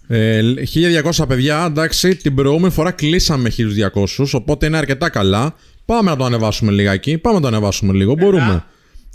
[0.07, 5.55] Ε, 1200 παιδιά, εντάξει, την προηγούμενη φορά κλείσαμε 1200, οπότε είναι αρκετά καλά.
[5.85, 7.19] Πάμε να το ανεβάσουμε λιγάκι.
[7.19, 8.15] Πάμε να το ανεβάσουμε λίγο.
[8.15, 8.65] Μπορούμε.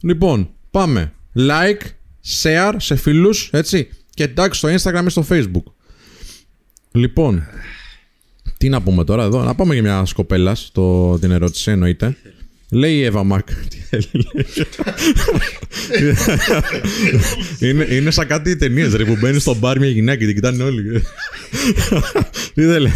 [0.02, 1.14] Λοιπόν, πάμε.
[1.36, 1.82] Like,
[2.42, 3.90] share σε φίλους, έτσι.
[4.10, 5.64] Και tag στο Instagram ή στο Facebook.
[6.92, 7.44] Λοιπόν,
[8.58, 9.44] τι να πούμε τώρα εδώ.
[9.44, 12.18] Να πάμε για μια σκοπέλας στο, την ερώτηση, εννοείται.
[12.72, 13.48] Λέει η Εύα Μακ.
[13.70, 14.46] Τι θέλει, λέει.
[17.72, 20.64] είναι, είναι σαν κάτι ταινίες ρε που μπαίνεις στο μπαρ μια γυναίκα και την κοιτάνε
[20.64, 21.02] όλοι.
[22.54, 22.92] Τι θέλει.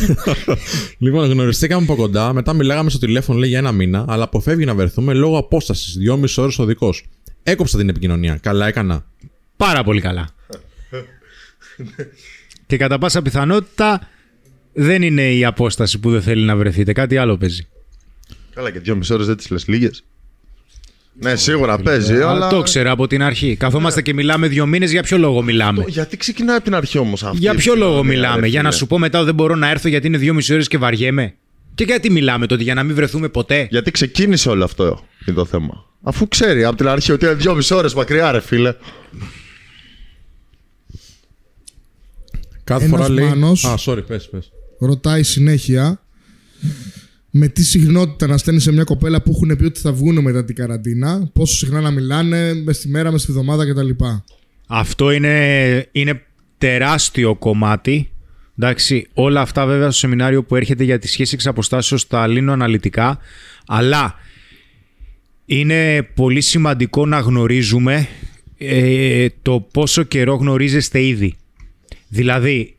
[0.97, 2.33] λοιπόν, γνωριστήκαμε από κοντά.
[2.33, 5.97] Μετά μιλάγαμε στο τηλέφωνο λέει για ένα μήνα, αλλά αποφεύγει να βρεθούμε λόγω απόστασης.
[5.97, 6.93] Δυόμιση ώρες οδικό.
[7.43, 8.39] Έκοψα την επικοινωνία.
[8.41, 9.05] Καλά έκανα.
[9.57, 10.29] Πάρα πολύ καλά.
[12.67, 14.07] και κατά πάσα πιθανότητα
[14.73, 16.93] δεν είναι η απόσταση που δεν θέλει να βρεθείτε.
[16.93, 17.67] Κάτι άλλο παίζει.
[18.53, 20.03] Καλά, και δύο μισή ώρες δεν τις λες λίγες.
[21.21, 22.49] Ναι, σίγουρα παίζει, Αλλά αλλά.
[22.49, 23.55] το ήξερα από την αρχή.
[23.55, 24.91] Καθόμαστε και μιλάμε δύο μήνες.
[24.91, 27.38] Για ποιο λόγο μιλάμε; Γιατί ξεκινάει από την αρχή όμως αυτή.
[27.38, 28.80] Για η ποιο λόγο επικοινωνία, μιλάμε; ρε Για να φίλε.
[28.80, 31.35] σου πω μετά ότι δεν μπορώ να έρθω γιατί είναι δύο μισή ώρες και βαριέμαι.
[31.76, 35.45] Και γιατί μιλάμε τότε, για να μην βρεθούμε ποτέ; Γιατί ξεκίνησε όλο αυτό είναι το
[35.45, 35.85] θέμα.
[36.01, 38.73] Αφού ξέρει από την αρχή ότι είναι δυόμιση ώρες μακριά, ρε φίλε.
[42.63, 43.26] Κάθε Ένας φορά λέει.
[43.27, 44.51] Μάνος- Α, sorry, πες, πες.
[44.80, 46.01] Ρωτάει συνέχεια
[47.40, 50.45] με τι συχνότητα να στέλνεις σε μια κοπέλα που έχουν πει ότι θα βγουν μετά
[50.45, 53.90] την καραντίνα, πόσο συχνά να μιλάνε, μες στη μέρα, μες στη βδομάδα κτλ.
[54.68, 56.22] Αυτό είναι, είναι
[56.57, 58.10] τεράστιο κομμάτι.
[58.57, 62.52] Εντάξει, όλα αυτά βέβαια στο σεμινάριο που έρχεται για τη σχέση εξ αποστάσεως τα λύνω
[62.52, 63.20] αναλυτικά.
[63.68, 64.16] Αλλά
[65.45, 68.07] είναι πολύ σημαντικό να γνωρίζουμε
[68.57, 71.36] ε, το πόσο καιρό γνωρίζεστε ήδη.
[72.07, 72.76] Δηλαδή,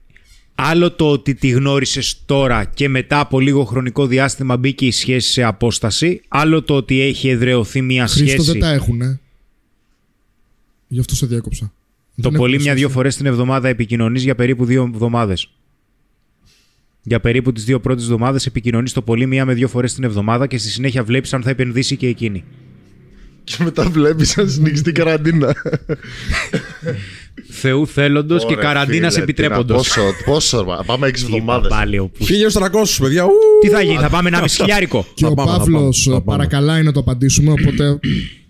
[0.62, 5.30] άλλο το ότι τη γνώρισες τώρα και μετά από λίγο χρονικό διάστημα μπήκε η σχέση
[5.32, 8.50] σε απόσταση, άλλο το ότι έχει εδρεωθεί μια Χρήστο σχέση.
[8.52, 9.20] δεν τα έχουνε.
[10.88, 11.72] Γι' αυτό σε διέκοψα.
[12.16, 12.94] Το Δεν πολύ έχουν μια-δύο σχέση.
[12.96, 15.50] φορές την εβδομάδα επικοινωνείς για περίπου δύο εβδομάδες.
[17.02, 20.46] Για περίπου τις δύο πρώτες εβδομάδες επικοινωνείς το πολύ μία με δύο φορές την εβδομάδα
[20.46, 22.44] και στη συνέχεια βλέπεις αν θα επενδύσει και εκείνη.
[23.44, 25.54] Και μετά βλέπεις αν συνεχίσει την καραντίνα.
[27.50, 29.88] Θεού θέλοντος και Ωραία, καραντίνας φίλε, επιτρέποντος.
[29.88, 31.68] τι να- Πόσο, πόσο, ρε, πάμε έξι Είπα εβδομάδες.
[31.70, 32.28] πάλι ο Πούς.
[32.28, 33.24] 1300 παιδιά.
[33.24, 33.30] ου!
[33.60, 35.06] Τι θα γίνει, θα πάμε ένα μισχιλιάρικο.
[35.14, 36.36] Και Θα ο πάμε, θα Παύλος πάμε, θα πάμε.
[36.38, 37.98] παρακαλάει να το απαντήσουμε, οπότε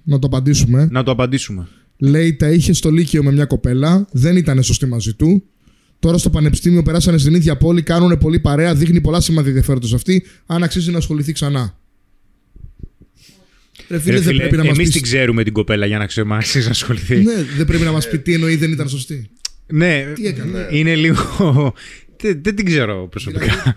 [0.05, 0.89] να το απαντήσουμε.
[0.91, 1.67] Να το απαντήσουμε.
[1.99, 5.43] Λέει τα είχε στο Λύκειο με μια κοπέλα, δεν ήταν σωστή μαζί του.
[5.99, 10.25] Τώρα στο πανεπιστήμιο περάσανε στην ίδια πόλη, κάνουν πολύ παρέα, δείχνει πολλά σημαντικά ενδιαφέροντος αυτή.
[10.47, 11.75] Αν αξίζει να ασχοληθεί ξανά.
[13.91, 14.93] Ρε φίλε, Ρε δεν φίλε, πρέπει να μας εμείς πεις.
[14.93, 17.17] την ξέρουμε την κοπέλα για να ξέρουμε αν αξίζει να ασχοληθεί.
[17.17, 19.31] Ναι, δεν πρέπει να μας πει τι εννοεί δεν ήταν σωστή.
[19.67, 21.75] Ναι, Τι έκανε; είναι λίγο...
[22.23, 23.75] Δεν, δεν την ξέρω προσωπικά.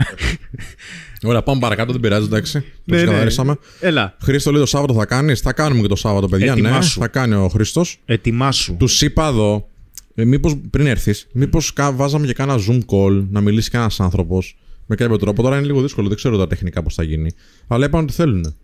[1.24, 2.60] Ωραία, πάμε παρακάτω, δεν πειράζει, εντάξει.
[2.60, 3.04] Το Ναι, ναι.
[3.04, 3.56] ξεκαθαρίσαμε.
[3.80, 5.40] Έλα, Χρήστο λέει το Σάββατο θα κάνεις.
[5.40, 6.46] Θα κάνουμε και το Σάββατο, παιδιά.
[6.56, 7.00] Ναι, Ετοιμάσου.
[7.00, 8.00] θα κάνει ο Χρήστος.
[8.06, 8.76] ετοιμάσου.
[8.80, 9.70] Τους είπα εδώ,
[10.16, 14.96] ε, μήπως πριν έρθεις, μήπως βάζαμε και κάνα Zoom call να μιλήσει κανένας άνθρωπος με
[14.96, 15.42] κάποιο τρόπο.
[15.42, 17.32] Τώρα είναι λίγο δύσκολο, δεν ξέρω τα τεχνικά πώς θα γίνει.
[17.68, 18.56] Αλλά είπαν ότι θέλουν.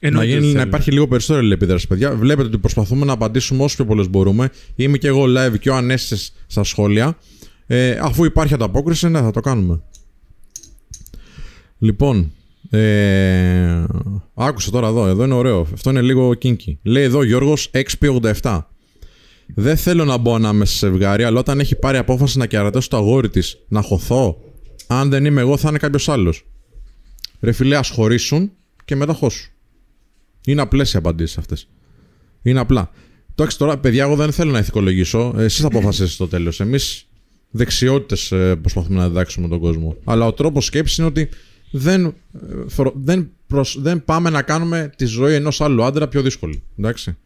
[0.00, 0.68] Να, Εννοείται γίνει, ότι να θέλουν.
[0.68, 2.14] υπάρχει λίγο περισσότερη αλληλεπίδραση, παιδιά.
[2.14, 4.50] Βλέπετε ότι προσπαθούμε να απαντήσουμε όσο πιο πολλές μπορούμε.
[4.74, 6.16] Είμαι και εγώ live και ο Ανέστη
[6.46, 7.18] στα σχόλια.
[7.66, 9.80] Ε, αφού υπάρχει ανταπόκριση, ναι, θα το κάνουμε.
[11.78, 12.32] Λοιπόν,
[12.70, 13.84] ε,
[14.34, 15.66] άκουσα τώρα εδώ, εδώ είναι ωραίο.
[15.72, 16.76] Αυτό είναι λίγο kinky.
[16.82, 18.60] Λέει εδώ Γιώργος XP87.
[19.54, 22.96] Δεν θέλω να μπω ανάμεσα σε ζευγάρι, αλλά όταν έχει πάρει απόφαση να κερατώσει το
[22.96, 24.36] αγόρι της, να χωθώ.
[24.86, 26.46] Αν δεν είμαι εγώ, θα είναι κάποιος άλλος.
[27.40, 28.52] Ρε φιλέ, ας χωρίσουν
[28.84, 29.50] και μετά χώσου.
[30.46, 31.68] Είναι απλές οι απαντήσεις αυτές.
[32.42, 32.90] Είναι απλά.
[33.30, 35.34] Εντάξει, τώρα, παιδιά, εγώ δεν θέλω να ηθικολογήσω.
[35.36, 36.60] Εσείς αποφασίσετε στο τέλος.
[36.60, 37.06] Εμείς
[37.50, 39.96] δεξιότητες προσπαθούμε να διδάξουμε τον κόσμο.
[40.04, 41.28] Αλλά ο τρόπος σκέψης είναι ότι
[41.70, 42.12] δεν, ε,
[42.66, 46.62] φρο- δεν, προσ- δεν πάμε να κάνουμε τη ζωή ενός άλλου άντρα πιο δύσκολη.
[46.78, 47.16] Εντάξει.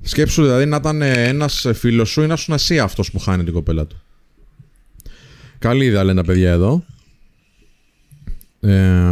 [0.00, 3.52] Σκέψου δηλαδή να ήταν ένας φίλος σου ή να σου εσύ αυτός που χάνει την
[3.52, 4.00] κοπέλα του.
[5.58, 6.84] Καλή ιδέα λένε τα παιδιά εδώ.
[8.60, 9.04] Ε,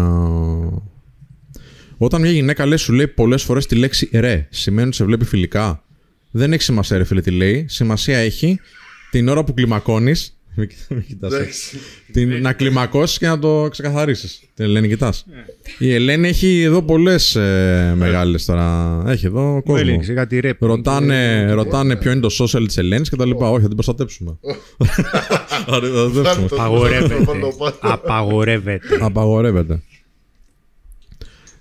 [1.98, 5.24] όταν μια γυναίκα λέει, σου λέει πολλές φορές τη λέξη ρε, σημαίνει ότι σε βλέπει
[5.24, 5.82] φιλικά.
[6.30, 7.64] Δεν έχει σημασία, ρε φίλε, τι λέει.
[7.68, 8.60] Σημασία έχει
[9.10, 10.32] την ώρα που κλιμακώνεις.
[10.88, 11.48] Μην κοιτάς, ε.
[12.12, 14.40] την, να κλιμακώσεις και να το ξεκαθαρίσεις.
[14.54, 15.26] Την Ελένη, κοιτάς.
[15.78, 19.02] Η Ελένη έχει εδώ πολλές ε, μεγάλες τώρα.
[19.06, 19.86] Έχει εδώ Μου κόσμο.
[19.88, 20.64] έλεγε κάτι ρεπ.
[20.64, 23.50] Ρωτάνε, ρωτάνε ποιο είναι το social της Ελένης και τα λοιπά.
[23.50, 24.38] Όχι, θα την προστατέψουμε.
[25.66, 26.48] Θα την προστατέψουμε.
[26.50, 27.24] Απαγορεύεται.
[27.24, 27.72] Θα το πω.
[28.98, 29.82] Απαγορεύεται.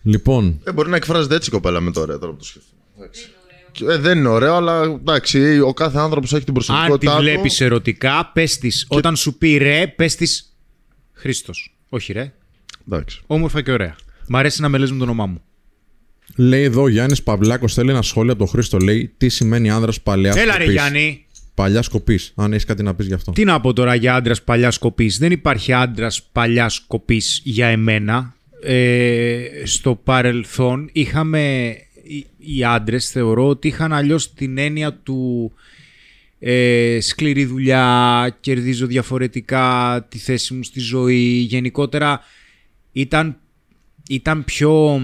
[0.07, 0.11] Απαγορεύεται.
[0.11, 2.81] Λοιπόν, Ε, μπορεί να εκφράζεται έτσι η κοπέλα με το ωραίο τώρα που το σκέφτομαι.
[2.97, 3.27] Εντάξει.
[3.71, 7.15] Και, Ε, δεν είναι ωραίο, αλλά εντάξει, ο κάθε άνθρωπος έχει την Αν τη προσωπικότητά
[7.15, 7.21] του.
[7.21, 8.85] βλέπεις ερωτικά, πες της.
[8.89, 10.55] Όταν σου πει ρε, πες της.
[11.13, 11.75] Χρήστος.
[11.89, 12.33] Όχι ρε.
[12.87, 13.21] Εντάξει.
[13.27, 13.95] Όμορφα και ωραία.
[14.27, 15.41] Μ' αρέσει να με λες με το όνομά μου.
[16.35, 18.77] λέει εδώ ο Γιάννης Παυλάκος θέλει ένα σχόλιο από τον Χρήστο.
[18.77, 21.25] Λέει τι σημαίνει άνδρας παλιάς Έλα ρε σκοπής; Γιάννη.
[21.53, 22.31] Παλιάς σκοπής.
[22.35, 23.31] Αν έχεις κάτι να πεις γι' αυτό.
[23.31, 25.07] Τι να πω τώρα για άντρα παλιάς κοπή.
[25.17, 28.35] Δεν υπάρχει άντρα παλιάς κοπή για εμένα.
[28.63, 31.75] Ε, στο παρελθόν είχαμε.
[32.03, 35.51] Οι, οι άντρες θεωρώ ότι είχαν αλλιώς την έννοια του
[36.39, 41.45] ε, σκληρή δουλειά, κερδίζω διαφορετικά τη θέση μου στη ζωή.
[41.49, 42.21] Γενικότερα
[42.91, 43.37] ήταν,
[44.09, 45.01] ήταν πιο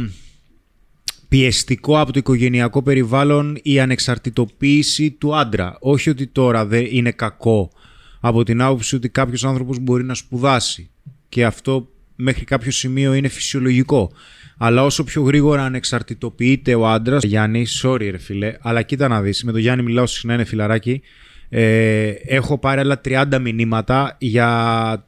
[1.28, 5.78] πιεστικό από το οικογενειακό περιβάλλον η ανεξαρτητοποίηση του άντρα.
[5.80, 7.72] Όχι ότι τώρα δεν είναι κακό
[8.20, 10.90] από την άποψη ότι κάποιος άνθρωπος μπορεί να σπουδάσει
[11.30, 14.12] και αυτό μέχρι κάποιο σημείο είναι φυσιολογικό.
[14.58, 17.18] Αλλά όσο πιο γρήγορα ανεξαρτητοποιείται ο άντρα.
[17.22, 19.44] Γιάννη, sorry ρε φίλε, αλλά κοίτα να δεις.
[19.44, 21.02] Με τον Γιάννη μιλάω συχνά, είναι φιλαράκι.
[21.50, 25.08] Ε, έχω πάρει άλλα 30 μηνύματα για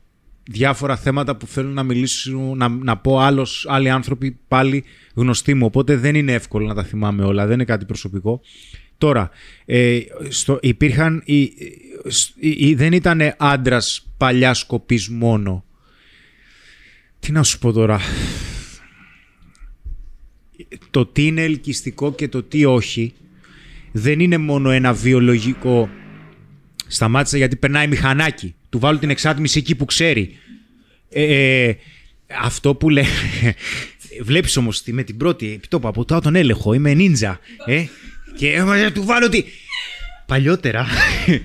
[0.51, 4.83] διάφορα θέματα που θέλουν να μιλήσουν, να, να πω άλλος, άλλοι άνθρωποι πάλι
[5.15, 5.65] γνωστοί μου.
[5.65, 8.41] Οπότε δεν είναι εύκολο να τα θυμάμαι όλα, δεν είναι κάτι προσωπικό.
[8.97, 9.29] Τώρα,
[9.65, 11.53] ε, στο, υπήρχαν, οι, οι-
[12.39, 15.64] οι- δεν ήταν άντρας παλιά σκοπής μόνο.
[17.19, 17.99] Τι να σου πω τώρα;
[20.91, 23.13] Το τι είναι ελκυστικό και το τι όχι
[23.91, 25.89] δεν είναι μόνο ένα βιολογικό
[26.87, 28.55] Σταμάτησα γιατί περνάει μηχανάκι.
[28.69, 30.37] Του βάλω την εξάτμιση εκεί που ξέρει.
[31.09, 31.77] Ε, ε,
[32.41, 33.05] αυτό που λέει.
[34.21, 36.73] Βλέπεις όμως με την πρώτη επιτόπου από το τον έλεγχο.
[36.73, 37.39] Είμαι νίντζα.
[37.65, 37.85] Ε,
[38.37, 39.45] και ε, του βάλω ότι.
[40.25, 40.87] Παλιότερα.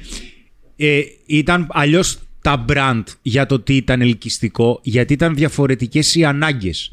[0.76, 6.92] ε, ήταν αλλιώς τα brand για το τι ήταν ελκυστικό, γιατί ήταν διαφορετικές οι ανάγκες.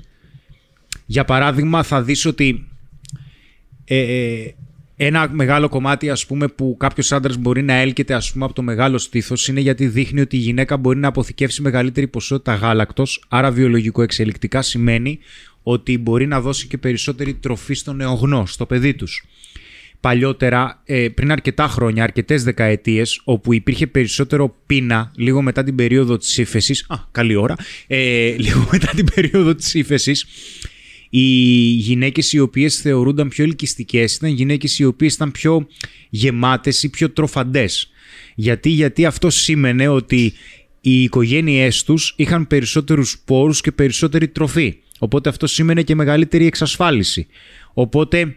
[1.06, 2.68] Για παράδειγμα, θα δεις ότι
[3.86, 4.54] ε, ε,
[4.96, 8.62] ένα μεγάλο κομμάτι ας πούμε που κάποιος άντρας μπορεί να έλκεται ας πούμε από το
[8.62, 13.52] μεγάλο στήθος είναι γιατί δείχνει ότι η γυναίκα μπορεί να αποθηκεύσει μεγαλύτερη ποσότητα γάλακτος άρα
[13.52, 15.20] βιολογικό εξελικτικά σημαίνει
[15.64, 19.26] ότι μπορεί να δώσει και περισσότερη τροφή στον νεογνώ, στο παιδί τους.
[20.00, 26.18] Παλιότερα, ε, πριν αρκετά χρόνια, αρκετές δεκαετίες, όπου υπήρχε περισσότερο πείνα λίγο μετά την περίοδο
[26.18, 27.56] της ύφεσης, α, καλή ώρα,
[27.88, 30.26] ε, λίγο μετά την περίοδο της ύφεσης,
[31.10, 31.22] οι
[31.70, 35.68] γυναίκες οι οποίες θεωρούνταν πιο ελκυστικές ήταν γυναίκες οι οποίες ήταν πιο
[36.10, 37.90] γεμάτες ή πιο τροφαντές.
[38.36, 40.34] Γιατί, γιατί αυτό σήμαινε ότι
[40.82, 44.78] οι οικογένειές τους είχαν περισσότερους πόρους και περισσότερη τροφή.
[45.00, 47.28] Οπότε αυτό σήμαινε και μεγαλύτερη εξασφάλιση.
[47.74, 48.36] Οπότε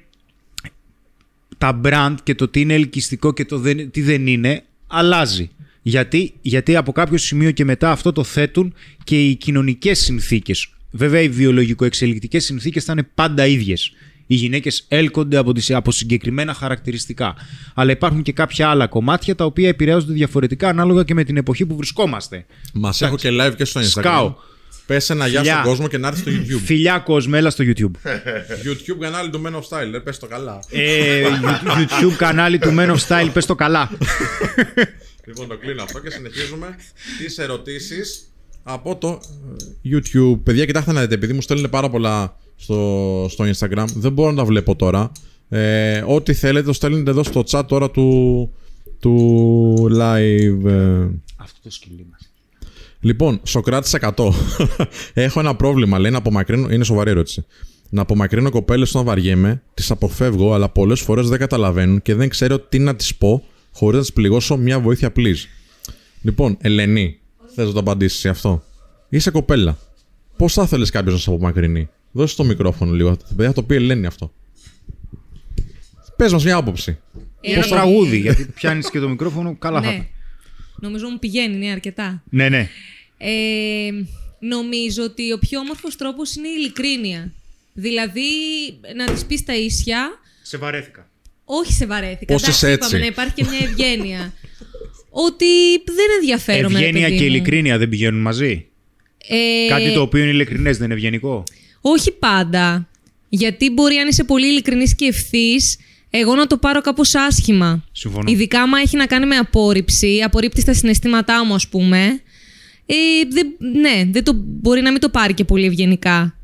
[1.61, 5.51] τα brand και το τι είναι ελκυστικό και το δεν, τι δεν είναι αλλάζει.
[5.83, 8.75] Γιατί, γιατί από κάποιο σημείο και μετά αυτό το θέτουν
[9.05, 10.69] και οι κοινωνικές συνθήκες.
[10.91, 13.93] Βέβαια οι βιολογικο-εξελικτικές συνθήκες θα είναι πάντα ίδιες.
[14.27, 17.35] Οι γυναίκες έλκονται από, τις, από συγκεκριμένα χαρακτηριστικά.
[17.75, 21.67] Αλλά υπάρχουν και κάποια άλλα κομμάτια τα οποία επηρεάζονται διαφορετικά ανάλογα και με την εποχή
[21.67, 22.47] που βρισκόμαστε.
[22.75, 23.85] Μας έχω και live και στο Instagram.
[23.85, 24.35] Σκάω.
[24.91, 25.55] Πες ένα γεια Φιλιά.
[25.55, 26.61] στον κόσμο και να έρθει στο YouTube.
[26.65, 27.91] Φιλιά κόσμελα στο YouTube.
[28.67, 30.59] YouTube κανάλι του Men of Style, ρε, πες το καλά.
[30.71, 31.23] ε,
[31.77, 33.91] YouTube κανάλι του Men of Style, πες το καλά.
[35.27, 36.77] Λοιπόν, το κλείνω αυτό και συνεχίζουμε
[37.19, 39.21] τις ερωτήσεις από το
[39.85, 40.39] ε, YouTube.
[40.43, 44.37] Παιδιά, κοιτάξτε να δείτε, επειδή μου στέλνουν πάρα πολλά στο, στο Instagram, δεν μπορώ να
[44.37, 45.13] τα βλέπω τώρα.
[45.49, 48.51] Ε, ό,τι θέλετε, το στέλνετε εδώ στο chat τώρα του,
[49.01, 50.65] του live.
[50.65, 51.09] ε.
[51.37, 52.30] Αυτό το σκυλί μας.
[53.01, 54.31] Λοιπόν, Σοκράτης 100.
[55.15, 56.69] Έχω ένα πρόβλημα, λέει να απομακρύνω.
[56.71, 57.45] Είναι σοβαρή ερώτηση.
[57.91, 62.59] Να απομακρύνω κοπέλες όταν βαριέμαι, τις αποφεύγω, αλλά πολλές φορές δεν καταλαβαίνουν και δεν ξέρω
[62.59, 64.57] τι να τις πω χωρίς να τις πληγώσω.
[64.57, 65.37] Μια βοήθεια, please.
[66.23, 67.19] Λοιπόν, Ελένη,
[67.55, 68.63] θες να το απαντήσεις αυτό;
[69.09, 69.79] Είσαι κοπέλα.
[70.37, 71.89] Πώς θα ήθελε κάποιος να σε απομακρυνεί.
[72.13, 73.17] Δώσε το μικρόφωνο λίγο.
[73.29, 74.33] Παιδιά, θα το πει η Ελένη αυτό.
[76.17, 76.99] Πες μας μια άποψη.
[77.41, 79.95] Ένα τραγούδι, γιατί πιάνεις και το μικρόφωνο, καλά θα Ναι.
[79.95, 80.07] ήταν.
[80.81, 82.23] Νομίζω μου πηγαίνει, είναι αρκετά.
[82.31, 82.69] Ναι, ναι.
[83.19, 83.91] Ε,
[84.39, 87.33] νομίζω ότι ο πιο όμορφος τρόπος είναι η ειλικρίνεια.
[87.73, 88.21] Δηλαδή,
[88.97, 90.09] να της πεις τα ίσια,
[90.43, 91.09] Σε βαρέθηκα.
[91.45, 92.33] όχι σε βαρέθηκα.
[92.33, 92.89] Πώς εντάξει, είσαι έτσι.
[92.89, 94.33] είπαμε, να υπάρχει και μια ευγένεια.
[95.11, 95.47] ότι
[95.85, 96.79] δεν ενδιαφέρομαι.
[96.79, 97.35] ρε Ευγένεια παιδί και μου.
[97.35, 98.67] ειλικρίνεια δεν πηγαίνουν μαζί;
[99.29, 101.45] Ε, Κάτι το οποίο είναι ειλικρινές δεν είναι ευγενικό;
[101.81, 102.89] Όχι πάντα.
[103.29, 105.79] Γιατί μπορεί αν είσαι πολύ ειλικρινής και ευθύς,
[106.11, 107.85] εγώ να το πάρω κάπως άσχημα.
[107.93, 108.31] Συμφωνώ.
[108.31, 112.21] Ειδικά άμα έχει να κάνει με απόρριψη, απορρίπτει τα συναισθήματά μου, ας πούμε.
[112.87, 112.95] Ε,
[113.31, 113.47] δεν,
[113.81, 116.35] ναι, δεν το, μπορεί να μην το πάρει και πολύ ευγενικά.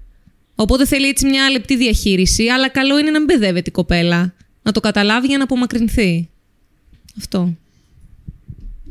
[0.54, 4.34] Οπότε θέλει έτσι μια λεπτή διαχείριση, αλλά καλό είναι να μην παιδεύεται η κοπέλα.
[4.62, 6.28] Να το καταλάβει για να απομακρυνθεί.
[7.18, 7.56] Αυτό.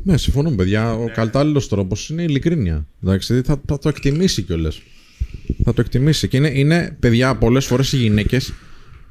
[0.02, 0.94] Ναι, συμφωνώ, παιδιά.
[0.94, 2.86] Ο κατάλληλος τρόπος είναι η ειλικρίνεια.
[3.02, 4.82] Εντάξει, δηλαδή θα, θα το εκτιμήσει κιόλας.
[5.64, 6.28] Θα το εκτιμήσει.
[6.28, 8.52] Και είναι, είναι παιδιά, πολλές φορές οι γυναίκες,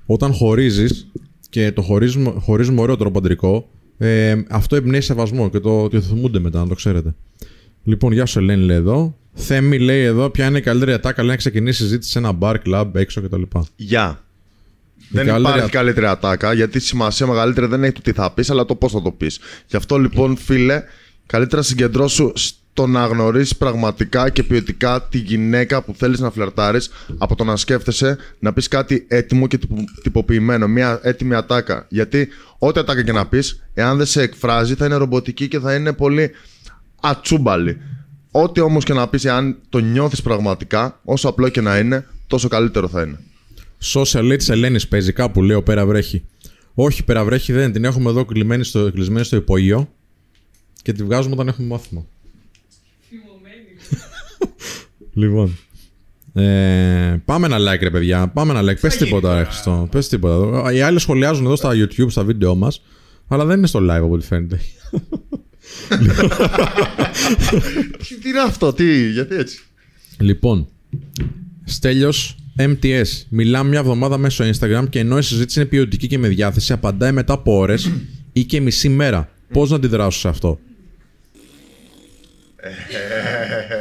[0.06, 1.08] όταν χωρίζεις
[1.56, 6.40] και το χωρίζουμε, χωρίζουμε ωραίο τρόπο αντρικό, ε, αυτό εμπνέει σεβασμό και το, το θυμούνται
[6.40, 7.16] μετά, να το ξέρετε.
[7.84, 9.18] Λοιπόν, γεια σου, Ελένη λέει εδώ.
[9.34, 12.56] Θέμη λέει εδώ, ποια είναι η καλύτερη ατάκα, λέει να ξεκινήσει συζήτηση σε ένα bar,
[12.66, 13.42] club, έξω κτλ.
[13.76, 14.24] Γεια.
[15.10, 18.50] Δεν καλύτερη υπάρχει α- καλύτερη ατάκα, γιατί σημασία μεγαλύτερη δεν έχει το τι θα πεις,
[18.50, 19.40] αλλά το πώς θα το πεις.
[19.68, 20.84] Γι' αυτό λοιπόν, φίλε,
[21.26, 22.32] καλύτερα συγκεντρώσου
[22.78, 27.56] στο να γνωρίσεις πραγματικά και ποιοτικά τη γυναίκα που θέλεις να φλερτάρεις από το να
[27.56, 30.68] σκέφτεσαι να πεις κάτι έτοιμο και τυπο- τυποποιημένο.
[30.68, 31.86] Μια έτοιμη ατάκα.
[31.90, 32.28] Γιατί
[32.58, 35.94] ό,τι ατάκα και να πεις, εάν δεν σε εκφράζει, θα είναι ρομποτική και θα είναι
[35.94, 36.32] πολύ
[37.02, 37.78] ατσούμπαλη.
[38.32, 42.48] Ό,τι όμως και να πεις, εάν το νιώθεις πραγματικά, όσο απλό και να είναι, τόσο
[42.48, 43.20] καλύτερο θα είναι.
[43.94, 46.24] Social λέει τη Ελένη παίζει κάπου, λέει ο Πέρα Βρέχη.
[46.74, 49.90] Όχι, Πέρα Βρέχη δεν την έχουμε εδώ κλεισμένη στο, κλεισμένη στο υπόγειο
[50.82, 52.06] και τη βγάζουμε όταν έχουμε μάθημα.
[55.16, 55.58] Λοιπόν.
[56.34, 58.28] Ε, πάμε ένα like, ρε παιδιά.
[58.28, 58.80] Πάμε ένα like.
[58.80, 59.88] Πες τίποτα, ρε Χριστό.
[59.92, 60.74] Πες τίποτα.
[60.74, 62.82] Οι άλλοι σχολιάζουν εδώ στα YouTube, στα βίντεο μας,
[63.28, 64.60] αλλά δεν είναι στο live από ό,τι φαίνεται.
[68.22, 69.60] Τι είναι αυτό, τι, γιατί έτσι;
[70.20, 70.68] Λοιπόν,
[71.64, 73.06] Στέλιος MTS.
[73.30, 77.12] Μιλάμε μια εβδομάδα μέσω Instagram και ενώ η συζήτηση είναι ποιοτική και με διάθεση, απαντάει
[77.12, 77.92] μετά από ώρες
[78.34, 79.30] ή και μισή μέρα.
[79.54, 80.60] Πώς να αντιδράσω σε αυτό;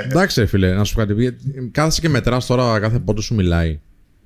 [0.05, 1.23] Εντάξει, ρε φίλε, να σου πω κάτι.
[1.23, 3.81] γιατί Κάθεσαι και μετράς τώρα κάθε πότε σου μιλάει.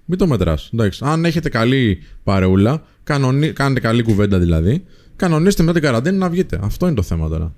[0.05, 0.73] Μην το μετράς.
[1.01, 3.53] Αν έχετε καλή παρεούλα, κανονι...
[3.53, 4.85] κάνετε καλή κουβέντα δηλαδή,
[5.17, 6.59] κανονίστε με την καραντίνα να βγείτε.
[6.63, 7.55] Αυτό είναι το θέμα τώρα.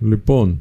[0.00, 0.60] Λοιπόν,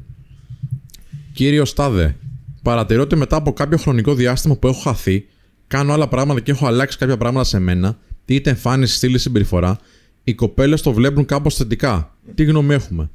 [1.33, 2.15] Κύριο Στάδε,
[2.61, 5.25] παρατηρώ ότι μετά από κάποιο χρονικό διάστημα που έχω χαθεί,
[5.67, 9.77] κάνω άλλα πράγματα και έχω αλλάξει κάποια πράγματα σε μένα, είτε εμφάνιση, στήλη, συμπεριφορά,
[10.23, 12.15] οι κοπέλες το βλέπουν κάπως θετικά.
[12.35, 13.09] Τι γνώμη έχουμε;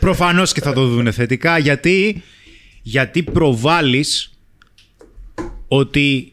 [0.00, 2.22] Προφανώς και θα το δούνε θετικά γιατί,
[2.82, 4.30] γιατί προβάλλεις
[5.68, 6.32] ότι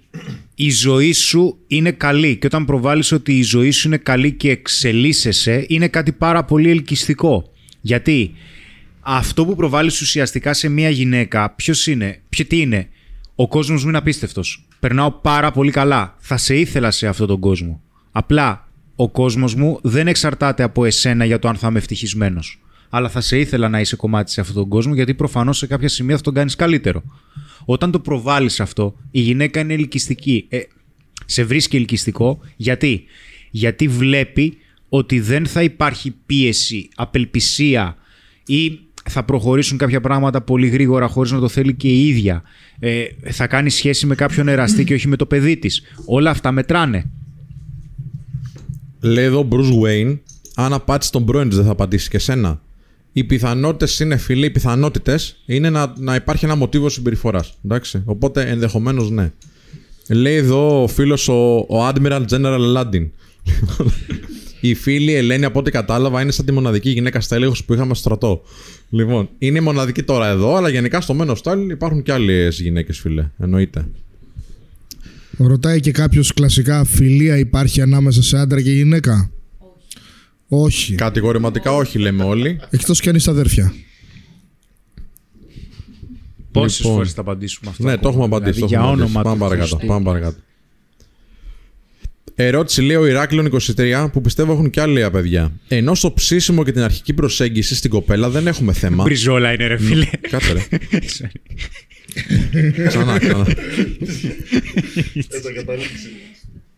[0.55, 4.49] η ζωή σου είναι καλή και όταν προβάλλεις ότι η ζωή σου είναι καλή και
[4.49, 7.51] εξελίσσεσαι είναι κάτι πάρα πολύ ελκυστικό.
[7.81, 8.34] Γιατί
[8.99, 12.88] αυτό που προβάλλεις ουσιαστικά σε μια γυναίκα ποιος είναι, ποιο τι είναι,
[13.35, 17.39] ο κόσμος μου είναι απίστευτος, περνάω πάρα πολύ καλά, θα σε ήθελα σε αυτόν τον
[17.39, 17.81] κόσμο.
[18.11, 22.62] Απλά ο κόσμος μου δεν εξαρτάται από εσένα για το αν θα είμαι ευτυχισμένος.
[22.95, 25.88] Αλλά θα σε ήθελα να είσαι κομμάτι σε αυτόν τον κόσμο γιατί προφανώς σε κάποια
[25.88, 27.03] σημεία θα τον κάνεις καλύτερο.
[27.65, 30.45] Όταν το προβάλλεις αυτό, η γυναίκα είναι ελκυστική.
[30.49, 30.60] Ε,
[31.26, 32.40] σε βρίσκει ελκυστικό.
[32.56, 33.03] Γιατί;
[33.52, 34.57] Γιατί βλέπει
[34.90, 37.95] ότι δεν θα υπάρχει πίεση, απελπισία
[38.45, 38.80] ή
[39.10, 42.44] θα προχωρήσουν κάποια πράγματα πολύ γρήγορα χωρίς να το θέλει και η ίδια.
[42.80, 45.82] Ε, θα κάνει σχέση με κάποιον εραστή και όχι με το παιδί της.
[46.06, 47.11] Όλα αυτά μετράνε.
[49.02, 50.20] Λέει εδώ ο Bruce Wayne,
[50.56, 52.62] αν απάτησε τον πρώην της, δεν θα απαντήσει και σένα.
[53.14, 57.53] Οι πιθανότητες είναι φίλοι, οι πιθανότητες είναι να, να υπάρχει ένα μοτίβο συμπεριφοράς.
[57.65, 58.02] Εντάξει.
[58.06, 59.31] Οπότε ενδεχομένως ναι.
[60.10, 63.07] Λέει εδώ ο φίλος ο, ο Admiral General Landin.
[64.61, 68.03] η φίλη Ελένη, από ό,τι κατάλαβα, είναι σαν τη μοναδική γυναίκα στέλεχο που είχαμε στο
[68.03, 68.41] στρατό.
[68.90, 72.99] Λοιπόν, είναι μοναδική τώρα εδώ, αλλά γενικά στο Men of Style υπάρχουν και άλλες γυναίκες,
[72.99, 73.30] φίλε.
[73.40, 73.85] Εννοείται.
[75.38, 79.31] Ρωτάει και κάποιος κλασικά φιλία υπάρχει ανάμεσα σε άντρα και γυναίκα;
[80.61, 80.95] Όχι.
[80.95, 82.59] Κατηγορηματικά όχι, λέμε όλοι.
[82.69, 83.73] Εκτό κι αν είσαι αδέρφια.
[86.51, 86.93] Πόσες Λοιπόν.
[86.95, 87.84] φορές θα απαντήσουμε αυτό.
[87.84, 88.53] Ναι, το έχουμε ακόμα, απαντήσει.
[88.53, 89.23] δηλαδή, το για έχουμε όνομα απαντήσει.
[89.23, 89.75] Πάμε του παρακάτω.
[89.75, 89.88] Χριστού.
[89.88, 90.38] Πάμε παρακάτω.
[92.35, 95.51] Ερώτηση λέει ο Ηράκλειο 23 που πιστεύω έχουν και άλλα παιδιά.
[95.67, 99.03] Ενώ στο ψήσιμο και την αρχική προσέγγιση στην κοπέλα δεν έχουμε θέμα.
[99.03, 100.07] Μπριζόλα είναι ρε φίλε.
[100.30, 100.61] Κάτσε ρε.
[102.88, 103.47] Ξανά, ξανά.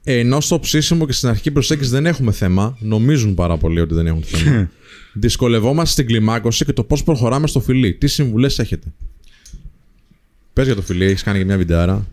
[0.07, 4.07] Ενώ στο ψήσιμο και στην αρχική προσέγγιση δεν έχουμε θέμα, νομίζουν πάρα πολύ ότι δεν
[4.07, 4.69] έχουν θέμα.
[5.13, 7.93] Δυσκολευόμαστε στην κλιμάκωση και το πώς προχωράμε στο φιλί.
[7.93, 8.93] Τι συμβουλές έχετε;
[10.53, 12.05] Πες για το φιλί, έχεις κάνει και μια βιντεάρα;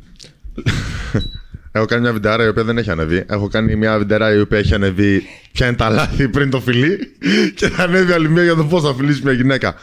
[1.73, 3.25] Έχω κάνει μια βιντεάρα η οποία δεν έχει ανεβεί.
[3.29, 6.99] Έχω κάνει μια βιντεάρα η οποία έχει ανεβεί ποια είναι τα λάθη πριν το φιλί.
[7.57, 9.75] Και θα ανέβει άλλη μία για το πώς θα φιλήσει μια γυναίκα.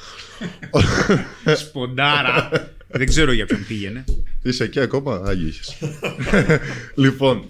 [1.55, 2.49] Σποντάρα.
[2.87, 4.03] Δεν ξέρω για ποιον πήγαινε.
[4.41, 5.77] Είσαι εκεί ακόμα, Άγιο είχες.
[6.95, 7.43] λοιπόν,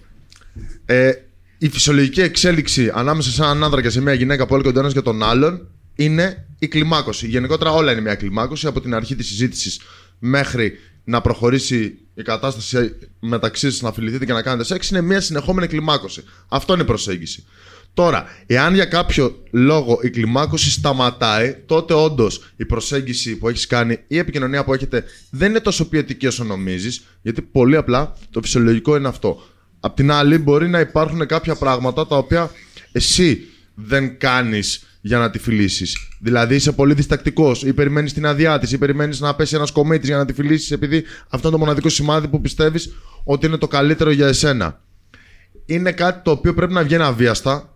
[0.86, 1.12] ε,
[1.58, 4.92] η φυσιολογική εξέλιξη ανάμεσα σε έναν άνδρα και σε μια γυναίκα που έλεγε ο ένας
[4.92, 7.28] για τον άλλον είναι η κλιμάκωση.
[7.28, 9.82] Γενικότερα όλα είναι μια κλιμάκωση από την αρχή της συζήτησης
[10.20, 10.74] μέχρι
[11.04, 15.68] να προχωρήσει η κατάσταση μεταξύ σας να φιληθείτε και να κάνετε σεξ είναι μια συνεχόμενη
[15.68, 16.24] κλιμάκωση.
[16.48, 17.46] Αυτό είναι η προσέγγιση.
[17.94, 23.94] Τώρα, εάν για κάποιο λόγο η κλιμάκωση σταματάει, τότε όντως η προσέγγιση που έχεις κάνει
[23.94, 28.42] ή η επικοινωνία που έχετε δεν είναι τόσο ποιοτική όσο νομίζεις, γιατί πολύ απλά το
[28.42, 29.42] φυσιολογικό είναι αυτό.
[29.80, 32.52] Απ' την άλλη, μπορεί να υπάρχουν κάποια πράγματα τα οποία
[32.92, 35.98] εσύ δεν κάνεις για να τη φιλήσεις.
[36.20, 40.06] Δηλαδή, είσαι πολύ διστακτικός, ή περιμένεις την αδειά της, ή περιμένεις να πέσει ένας κομίτη
[40.06, 43.68] για να τη φιλήσεις, επειδή αυτό είναι το μοναδικό σημάδι που πιστεύεις ότι είναι το
[43.68, 44.82] καλύτερο για εσένα.
[45.66, 47.74] Είναι κάτι το οποίο πρέπει να βγαίνει αβίαστα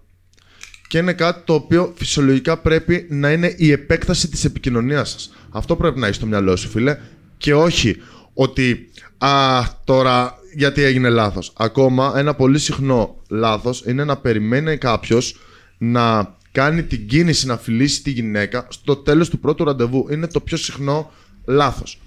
[0.88, 5.34] και είναι κάτι το οποίο φυσιολογικά πρέπει να είναι η επέκταση της επικοινωνίας σας.
[5.50, 6.98] Αυτό πρέπει να έχεις στο μυαλό σου, φίλε.
[7.38, 7.98] Και όχι
[8.34, 11.54] ότι «Α, τώρα γιατί έγινε λάθος».
[11.58, 15.40] Ακόμα ένα πολύ συχνό λάθος είναι να περιμένει κάποιος
[15.78, 20.08] να κάνει την κίνηση να φιλήσει τη γυναίκα στο τέλος του πρώτου ραντεβού.
[20.12, 21.12] Είναι το πιο συχνό
[21.46, 22.02] λάθος.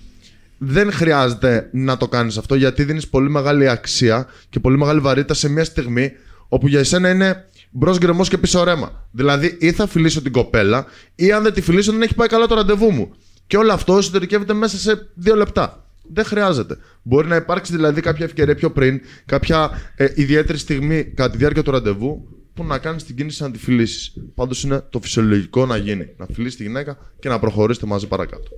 [0.59, 5.35] Δεν χρειάζεται να το κάνεις αυτό γιατί δίνεις πολύ μεγάλη αξία και πολύ μεγάλη βαρύτητα
[5.35, 6.13] σε μια στιγμή
[6.49, 9.09] όπου για εσένα είναι μπρος γκρεμός και πίσω ρέμα.
[9.11, 12.47] Δηλαδή, ή θα φιλήσω την κοπέλα, ή αν δεν τη φιλήσω, δεν έχει πάει καλά
[12.47, 13.15] το ραντεβού μου.
[13.47, 15.86] Και όλο αυτό εσωτερικεύεται μέσα σε δύο λεπτά.
[16.13, 16.77] Δεν χρειάζεται.
[17.03, 21.63] Μπορεί να υπάρξει δηλαδή κάποια ευκαιρία πιο πριν, κάποια ε, ιδιαίτερη στιγμή κατά τη διάρκεια
[21.63, 24.13] του ραντεβού, που να κάνεις την κίνηση να τη φιλήσει.
[24.35, 26.09] Πάντως είναι το φυσιολογικό να γίνει.
[26.17, 28.49] Να φιλήσεις τη γυναίκα και να προχωρήσετε μαζί παρακάτω.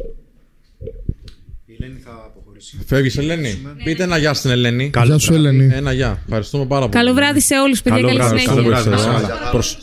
[1.66, 2.78] Η Ελένη θα αποχωρήσει.
[2.86, 4.90] Φεύγεις, Ελένη; Πείτε ένα γεια στην Ελένη.
[5.04, 5.70] Γεια σου, Ελένη.
[5.72, 6.22] Ένα γεια.
[6.24, 6.92] Ευχαριστούμε πάρα πολύ.
[7.04, 8.00] Καλό βράδυ σε όλους, παιδιά.
[8.00, 8.62] Καλό Καλή βράδυ, συνέχεια.
[8.62, 8.90] Καλό βράδυ.
[8.90, 9.50] Καλό Ελένη.
[9.50, 9.78] Προσ-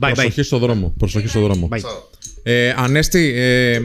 [0.00, 0.12] Bye, bye.
[0.14, 0.94] Προσοχή στο δρόμο.
[0.98, 1.68] Προσοχή στο δρόμο.
[1.72, 1.80] Bye.
[2.42, 3.80] Ε, Ανέστη, ε,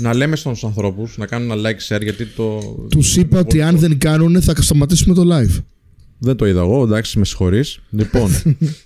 [0.00, 2.60] να λέμε στους ανθρώπους να κάνουν ένα like share γιατί το.
[2.90, 5.62] Τους είπα ότι αν δεν κάνουν θα σταματήσουμε το live.
[6.18, 7.80] Δεν το είδα εγώ, εντάξει, με συγχωρείς.
[7.90, 8.30] Λοιπόν,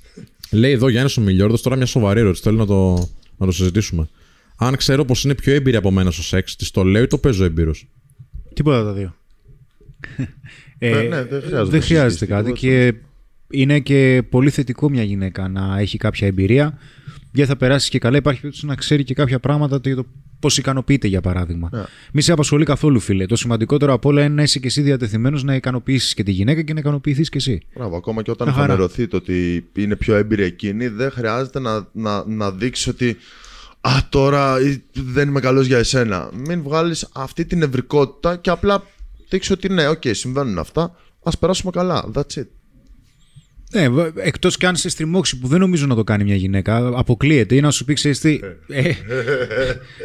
[0.51, 2.43] λέει εδώ Γιάννης ο Μιλιόρδος, τώρα μια σοβαρή ερώτηση.
[2.43, 4.09] Θέλω να το, να το συζητήσουμε.
[4.57, 7.19] Αν ξέρω πως είναι πιο έμπειρη από μένα στο σεξ, τη το λέω ή το
[7.19, 7.86] παίζω έμπειρος;
[8.55, 9.15] Τίποτα από τα δύο.
[10.78, 12.61] Ε, ναι, δεν χρειάζεται δεν χρειάζεται συζήτηση, κάτι τίποτα.
[12.61, 12.95] και
[13.51, 16.78] είναι και πολύ θετικό μια γυναίκα να έχει κάποια εμπειρία
[17.35, 18.16] γιατί θα περάσεις και καλά.
[18.16, 20.06] Υπάρχει περίπτωση να ξέρει και κάποια πράγματα για το
[20.39, 21.69] πώς ικανοποιείται, για παράδειγμα.
[21.73, 21.82] Ναι.
[22.12, 23.27] Μη σε απασχολεί καθόλου, φίλε.
[23.27, 26.62] Το σημαντικότερο απ' όλα είναι να είσαι και εσύ διατεθειμένος να ικανοποιήσεις και τη γυναίκα
[26.62, 27.62] και να ικανοποιηθείς και εσύ.
[27.77, 28.69] Μπράβο, ακόμα και όταν Μια χαρά.
[28.69, 33.16] φανερωθεί το ότι είναι πιο έμπειρη εκείνη, δεν χρειάζεται να, να, να δείξεις ότι
[33.81, 36.31] Α, τώρα ε, δεν είμαι καλός για εσένα.
[36.47, 38.82] Μην βγάλεις αυτή την νευρικότητα και απλά
[39.28, 40.97] δείξεις ότι ναι, οκ, συμβαίνουν αυτά.
[41.23, 42.05] Α περάσουμε καλά.
[42.15, 42.44] That's it.
[43.74, 47.55] Ναι, εκτός κι αν σε στριμώξει που δεν νομίζω να το κάνει μια γυναίκα, αποκλείεται
[47.55, 48.92] ή να σου πει, ξέρεις τι, ε,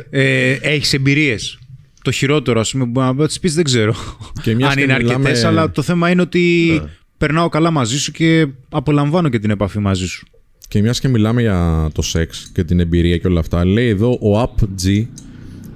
[0.10, 1.60] ε, έχεις εμπειρίες.
[2.02, 3.96] Το χειρότερο, ας πούμε, μπορεί να της πεις δεν ξέρω.
[4.44, 6.82] Και μιας αν και είναι μιλάμε- αρκετέ, αλλά το θέμα είναι ότι
[7.18, 10.28] περνάω καλά μαζί σου και απολαμβάνω και την επαφή μαζί σου.
[10.68, 14.12] Και μια και μιλάμε για το σεξ και την εμπειρία και όλα αυτά, λέει εδώ
[14.12, 15.06] ο UpG,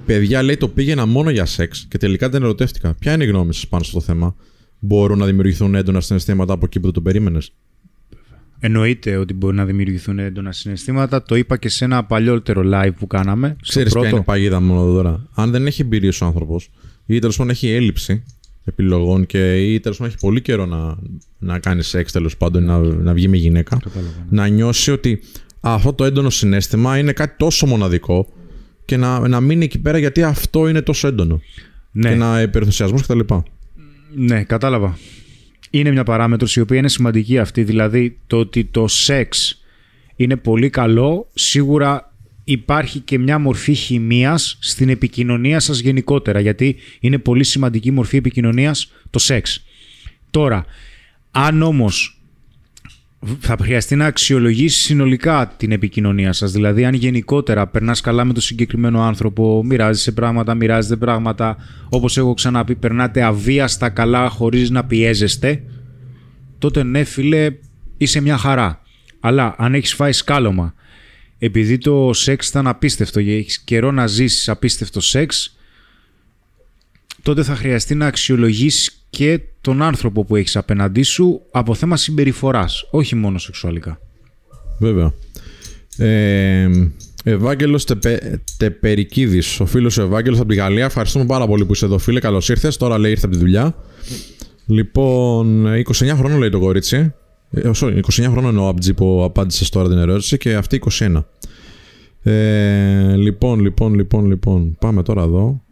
[0.06, 2.94] παιδιά λέει το πήγαινα μόνο για σεξ και τελικά δεν ερωτεύτηκα.
[2.98, 4.34] Ποια είναι η γνώμη σας πάνω στο θέμα,
[4.86, 7.52] Μπορούν να δημιουργηθούν έντονα συναισθήματα από εκεί που δεν το περίμενες;
[8.66, 11.22] Εννοείται ότι μπορεί να δημιουργηθούν έντονα συναισθήματα.
[11.22, 13.48] Το είπα και σε ένα παλιότερο live που κάναμε.
[13.48, 14.08] στο Ξέρεις ποια πρώτο.
[14.08, 16.70] είναι η παγίδα μόνο εδώ τώρα; Αν δεν έχει εμπειρίε ο άνθρωπος
[17.06, 18.22] ή τέλος πάντων έχει έλλειψη
[18.64, 20.96] επιλογών και ή τέλος πάντων έχει πολύ καιρό να,
[21.38, 23.78] να κάνει σεξ, τέλος πάντων να, να βγει με γυναίκα,
[24.28, 25.20] να νιώσει ότι
[25.60, 28.28] αυτό το έντονο συνέστημα είναι κάτι τόσο μοναδικό
[28.84, 31.40] και να, να μείνει εκεί πέρα γιατί αυτό είναι τόσο έντονο.
[31.92, 32.08] Ναι.
[32.08, 33.20] Και να υπερθουσιασμός κτλ.
[34.14, 34.98] Ναι, κατάλαβα.
[35.74, 37.64] Είναι μια παράμετρος η οποία είναι σημαντική αυτή.
[37.64, 39.60] Δηλαδή το ότι το σεξ
[40.16, 42.12] είναι πολύ καλό, σίγουρα
[42.44, 48.92] υπάρχει και μια μορφή χημείας στην επικοινωνία σας γενικότερα, γιατί είναι πολύ σημαντική μορφή επικοινωνίας
[49.10, 49.64] το σεξ.
[50.30, 50.64] Τώρα,
[51.30, 52.22] αν όμως
[53.40, 56.52] θα χρειαστεί να αξιολογήσεις συνολικά την επικοινωνία σας.
[56.52, 61.56] Δηλαδή, αν γενικότερα περνάς καλά με τον συγκεκριμένο άνθρωπο, μοιράζεσαι πράγματα, μοιράζετε πράγματα,
[61.88, 65.62] όπως έχω ξαναπεί, περνάτε αβίαστα καλά χωρίς να πιέζεστε,
[66.58, 67.50] τότε ναι, φίλε,
[67.96, 68.82] είσαι μια χαρά.
[69.20, 70.74] Αλλά αν έχεις φάει σκάλωμα,
[71.38, 75.58] επειδή το σεξ ήταν απίστευτο και έχεις καιρό να ζήσεις απίστευτο σεξ,
[77.22, 82.88] τότε θα χρειαστεί να αξιολογήσεις και τον άνθρωπο που έχεις απέναντί σου από θέμα συμπεριφοράς,
[82.90, 83.98] όχι μόνο σεξουαλικά.
[84.78, 85.12] Βέβαια.
[85.96, 86.68] Ε,
[87.24, 90.84] Ευάγγελος Τεπε, Τεπερικίδης, ο φίλος Ευάγγελος από τη Γαλλία.
[90.84, 92.20] Ευχαριστούμε πάρα πολύ που είσαι εδώ, φίλε.
[92.20, 92.76] Καλώς ήρθες.
[92.76, 93.74] Τώρα λέει ήρθε από τη δουλειά.
[94.66, 97.12] Λοιπόν, 29 χρόνων λέει το κορίτσι.
[97.50, 98.00] Ε, sorry, 29
[98.30, 101.24] χρόνων είναι ο Αμπτζή που απάντησες τώρα την ερώτηση και αυτή 21.
[102.22, 104.76] Ε, λοιπόν, λοιπόν, λοιπόν, λοιπόν.
[104.80, 105.63] Πάμε τώρα εδώ.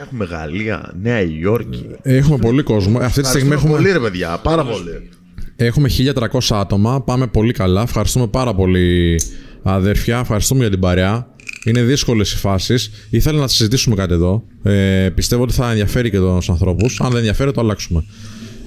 [0.00, 1.86] Έχουμε Γαλλία, Νέα Υόρκη.
[2.02, 2.98] Έχουμε πολύ κόσμο.
[2.98, 5.08] Αυτή τη στιγμή Ευχαριστούμε έχουμε, πολύ, ρε παιδιά, πάρα πολύ.
[5.56, 7.02] έχουμε 1300 άτομα.
[7.02, 7.82] Πάμε πολύ καλά.
[7.82, 9.16] Ευχαριστούμε πάρα πολύ,
[9.62, 10.18] αδέρφια.
[10.18, 11.26] Ευχαριστούμε για την παρέα.
[11.64, 12.90] Είναι δύσκολες οι φάσεις.
[13.10, 14.44] Ήθελα να συζητήσουμε κάτι εδώ.
[14.62, 17.00] Ε, πιστεύω ότι θα ενδιαφέρει και τους ανθρώπους.
[17.00, 18.04] Αν δεν ενδιαφέρει, το αλλάξουμε.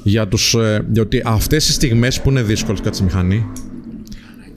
[0.03, 3.45] Για τους, ε, γιατί αυτές οι στιγμές που είναι δύσκολες, κάτσε μηχανή.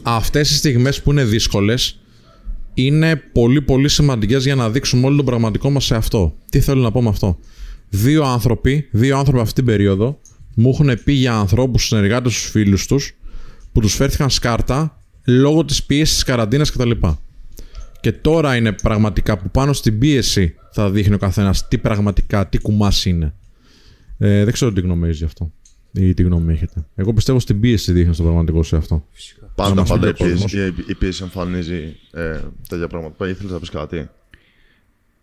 [0.03, 2.02] Αυτές οι στιγμές που είναι δύσκολες
[2.75, 6.35] είναι πολύ πολύ σημαντικές για να δείξουμε όλο τον πραγματικό μας σε αυτό.
[6.51, 7.39] Τι θέλω να πω με αυτό;
[7.95, 10.21] Δύο άνθρωποι, δύο άνθρωποι αυτή την περίοδο
[10.55, 13.17] μου έχουν πει για ανθρώπους, συνεργάτες τους, φίλους τους,
[13.73, 16.91] που τους φέρθηκαν σκάρτα λόγω της πίεσης της καραντίνας κτλ.
[18.01, 22.59] Και τώρα είναι πραγματικά που πάνω στην πίεση θα δείχνει ο καθένας τι πραγματικά, τι
[22.59, 23.35] κουμάσι είναι.
[24.19, 25.53] Ε, δεν ξέρω τι γνώμη έχεις γι' αυτό.
[25.95, 26.85] Ή τι γνώμη έχετε.
[26.95, 29.07] Εγώ πιστεύω στην πίεση δείχνει στο πραγματικό σε αυτό.
[29.41, 30.53] Να Πάντα, μας πάντα πει η ο πίεση, κόσμος.
[30.53, 33.15] η, η πίεση εμφανίζει ε, τέτοια πράγματα.
[33.15, 34.09] Πάει, ήθελες να πεις κάτι;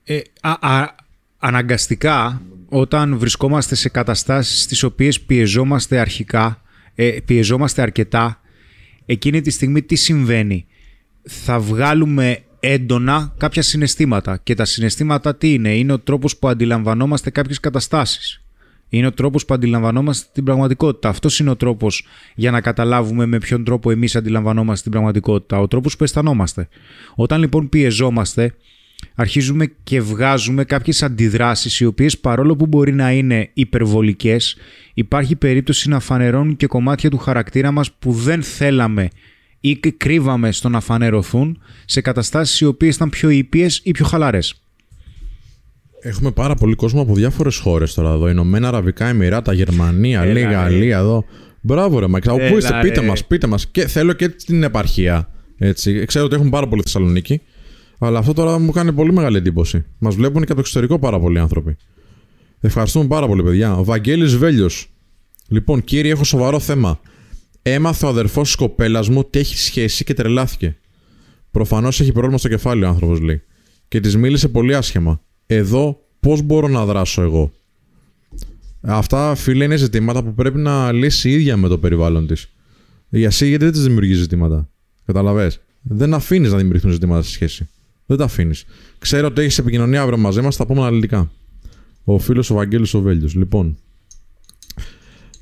[0.04, 0.96] Ε, α, α,
[1.38, 6.62] αναγκαστικά, όταν βρισκόμαστε σε καταστάσεις στις οποίες πιεζόμαστε αρχικά,
[6.96, 8.42] ε, πιεζόμαστε αρκετά,
[9.06, 10.66] εκείνη τη στιγμή τι συμβαίνει;
[11.24, 14.38] Θα βγάλουμε έντονα κάποια συναισθήματα.
[14.38, 18.42] Και τα συναισθήματα τι είναι; Είναι ο τρόπος που αντιλαμβανόμαστε κάποιες καταστάσεις.
[18.90, 21.10] Είναι ο τρόπος που αντιλαμβανόμαστε την πραγματικότητα.
[21.10, 25.60] Αυτός είναι ο τρόπος για να καταλάβουμε με ποιον τρόπο εμείς αντιλαμβανόμαστε την πραγματικότητα.
[25.60, 26.68] Ο τρόπος που αισθανόμαστε.
[27.16, 28.54] Όταν λοιπόν πιεζόμαστε,
[29.16, 34.58] αρχίζουμε και βγάζουμε κάποιες αντιδράσεις οι οποίες παρόλο που μπορεί να είναι υπερβολικές
[34.94, 39.08] υπάρχει περίπτωση να φανερώνουν και κομμάτια του χαρακτήρα μας που δεν θέλαμε
[39.60, 44.06] ή κ- κρύβαμε στο να φανερωθούν σε καταστάσεις οι οποίες ήταν πιο ήπιες ή πιο
[44.06, 44.62] χαλαρές.
[46.02, 48.30] Έχουμε πάρα πολύ κόσμο από διάφορες χώρες τώρα εδώ.
[48.30, 50.50] Ηνωμένα Αραβικά Εμμυράτα, Γερμανία, Έλα, λέει ρε.
[50.54, 51.26] Γαλλία εδώ.
[51.62, 52.28] Μπράβο, ρε Μαξ.
[52.28, 53.06] Από Έλα, πού είστε, πείτε ρε.
[53.08, 53.68] μας, πείτε μας.
[53.68, 55.30] Και θέλω και την επαρχία.
[55.58, 56.06] Έτσι.
[56.06, 57.42] Ξέρω ότι έχουμε πάρα πολύ Θεσσαλονίκη.
[58.00, 59.86] Αλλά αυτό τώρα μου κάνει πολύ μεγάλη εντύπωση.
[60.00, 61.78] Μας βλέπουν και από το εξωτερικό πάρα πολλοί άνθρωποι.
[62.60, 63.76] Ευχαριστούμε πάρα πολύ, παιδιά.
[63.76, 64.90] Ο Βαγγέλης Βέλιος.
[65.48, 67.00] Λοιπόν, κύριε, έχω σοβαρό θέμα.
[67.62, 70.78] Έμαθε ο αδερφός της κοπέλας μου ότι έχει σχέση και τρελάθηκε.
[71.52, 73.42] Προφανώς έχει πρόβλημα στο κεφάλι ο άνθρωπος, λέει.
[73.88, 75.22] Και της μίλησε πολύ άσχημα.
[75.52, 77.52] Εδώ πώς μπορώ να δράσω εγώ.
[78.82, 82.50] Αυτά, φίλε, είναι ζητήματα που πρέπει να λύσει η ίδια με το περιβάλλον της.
[83.10, 84.70] Η Ασία γιατί δεν της δημιουργεί ζητήματα.
[85.06, 85.52] Καταλαβέ.
[85.82, 87.70] Δεν αφήνεις να δημιουργηθούν ζητήματα στη σχέση.
[88.06, 88.66] Δεν τα αφήνεις.
[89.00, 91.32] Ξέρω ότι έχεις επικοινωνία αύριο μαζί μας, θα πούμε αναλυτικά.
[92.04, 93.36] Ο φίλος ο Βαγγέλης ο Βέλιος.
[93.36, 93.78] Λοιπόν.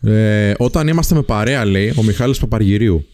[0.02, 3.06] Ε, όταν είμαστε με παρέα, λέει ο Μιχάλης Παπαργυρίου,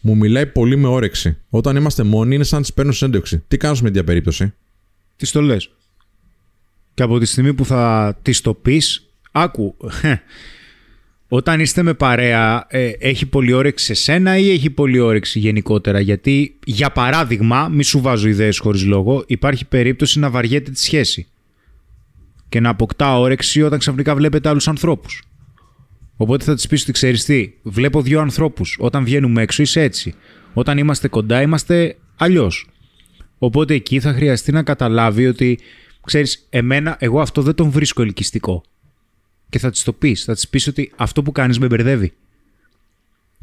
[0.00, 1.36] μου μιλάει πολύ με όρεξη.
[1.48, 3.42] Όταν είμαστε μόνοι, είναι σαν να της παίρνω συνέντευξη.
[3.48, 4.54] Τι κάνω με τέτοια περίπτωση.
[5.16, 5.70] Τις το λες.
[6.98, 9.76] Και από τη στιγμή που θα τη το πεις, άκου.
[11.28, 16.00] Όταν είστε με παρέα, ε, έχει πολύ όρεξη σε σένα ή έχει πολύ όρεξη γενικότερα;
[16.00, 21.26] Γιατί, για παράδειγμα, μη σου βάζω ιδέες χωρίς λόγο, υπάρχει περίπτωση να βαριέται τη σχέση.
[22.48, 25.22] Και να αποκτά όρεξη όταν ξαφνικά βλέπετε άλλους ανθρώπους.
[26.16, 28.76] Οπότε θα της πεις ότι ξέρεις τι, βλέπω δύο ανθρώπους.
[28.80, 30.14] Όταν βγαίνουμε έξω είσαι έτσι.
[30.52, 32.68] Όταν είμαστε κοντά είμαστε αλλιώς.
[33.38, 35.58] Οπότε εκεί θα χρειαστεί να καταλάβει ότι,
[36.06, 38.64] ξέρεις, εμένα, εγώ αυτό δεν τον βρίσκω ελκυστικό.
[39.48, 42.12] Και θα της το πεις, θα της πεις ότι αυτό που κάνεις με μπερδεύει.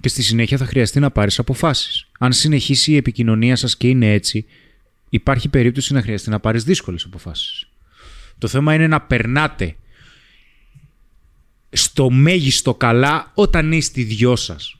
[0.02, 2.08] Και στη συνέχεια θα χρειαστεί να πάρεις αποφάσεις.
[2.20, 4.46] Αν συνεχίσει η επικοινωνία σας και είναι έτσι,
[5.10, 7.68] υπάρχει περίπτωση να χρειαστεί να πάρεις δύσκολες αποφάσεις.
[8.38, 9.76] Το θέμα είναι να περνάτε
[11.70, 14.80] στο μέγιστο καλά όταν είστε οι δυο σας.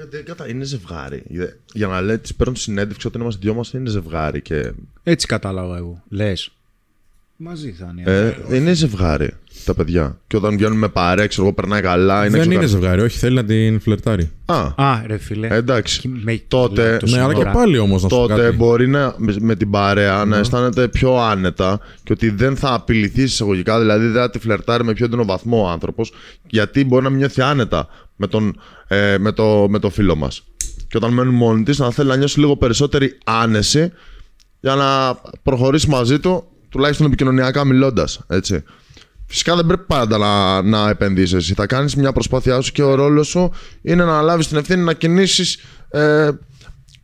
[0.00, 1.22] Ε, δεν κατα- Είναι ζευγάρι.
[1.28, 4.40] Για- Για να λέει, της παίρνουν συνέντευξη όταν είμαστε δυο μας, είναι ζευγάρι.
[4.42, 4.72] Και,
[5.02, 6.02] Έτσι κατάλαβα εγώ.
[6.08, 6.50] Λες.
[7.42, 8.34] Μαζί θα είναι.
[8.50, 9.30] ε, είναι ζευγάρι
[9.64, 10.18] τα παιδιά.
[10.26, 12.26] Και όταν βγαίνουν με παρέα, ξέρω εγώ, περνάει καλά.
[12.26, 14.30] Είναι δεν είναι ξεκα- ζευγάρι, όχι, θέλει να την φλερτάρει.
[14.44, 15.46] Α, Α, ρε φίλε.
[15.46, 16.08] ε, εντάξει.
[16.08, 17.50] Με- Τότε- λέω το Ναι, αλλά και σύνορα.
[17.52, 18.56] πάλι όμως να σου πω τότε κάτι.
[18.56, 23.22] μπορεί να, με- με την παρέα να αισθάνεται πιο άνετα και ότι δεν θα απειληθεί
[23.22, 26.12] εισαγωγικά, δηλαδή δεν θα τη φλερτάρει με πιο έντονο βαθμό ο άνθρωπος,
[26.48, 27.88] γιατί μπορεί να μην νιώθει άνετα
[28.20, 30.42] με, τον, ε, με, το, με το φίλο μας.
[30.88, 33.92] Και όταν μένουν μόνοι της, να θέλει να νιώσει λίγο περισσότερη άνεση
[34.60, 38.20] για να προχωρήσει μαζί του, τουλάχιστον επικοινωνιακά μιλώντας.
[38.26, 38.62] Έτσι.
[39.26, 41.34] Φυσικά δεν πρέπει πάντα να, να επενδύσεις.
[41.34, 41.54] εσύ.
[41.54, 43.52] Θα κάνεις μια προσπάθειά σου και ο ρόλος σου
[43.82, 46.30] είναι να λάβεις την ευθύνη να κινήσεις ε,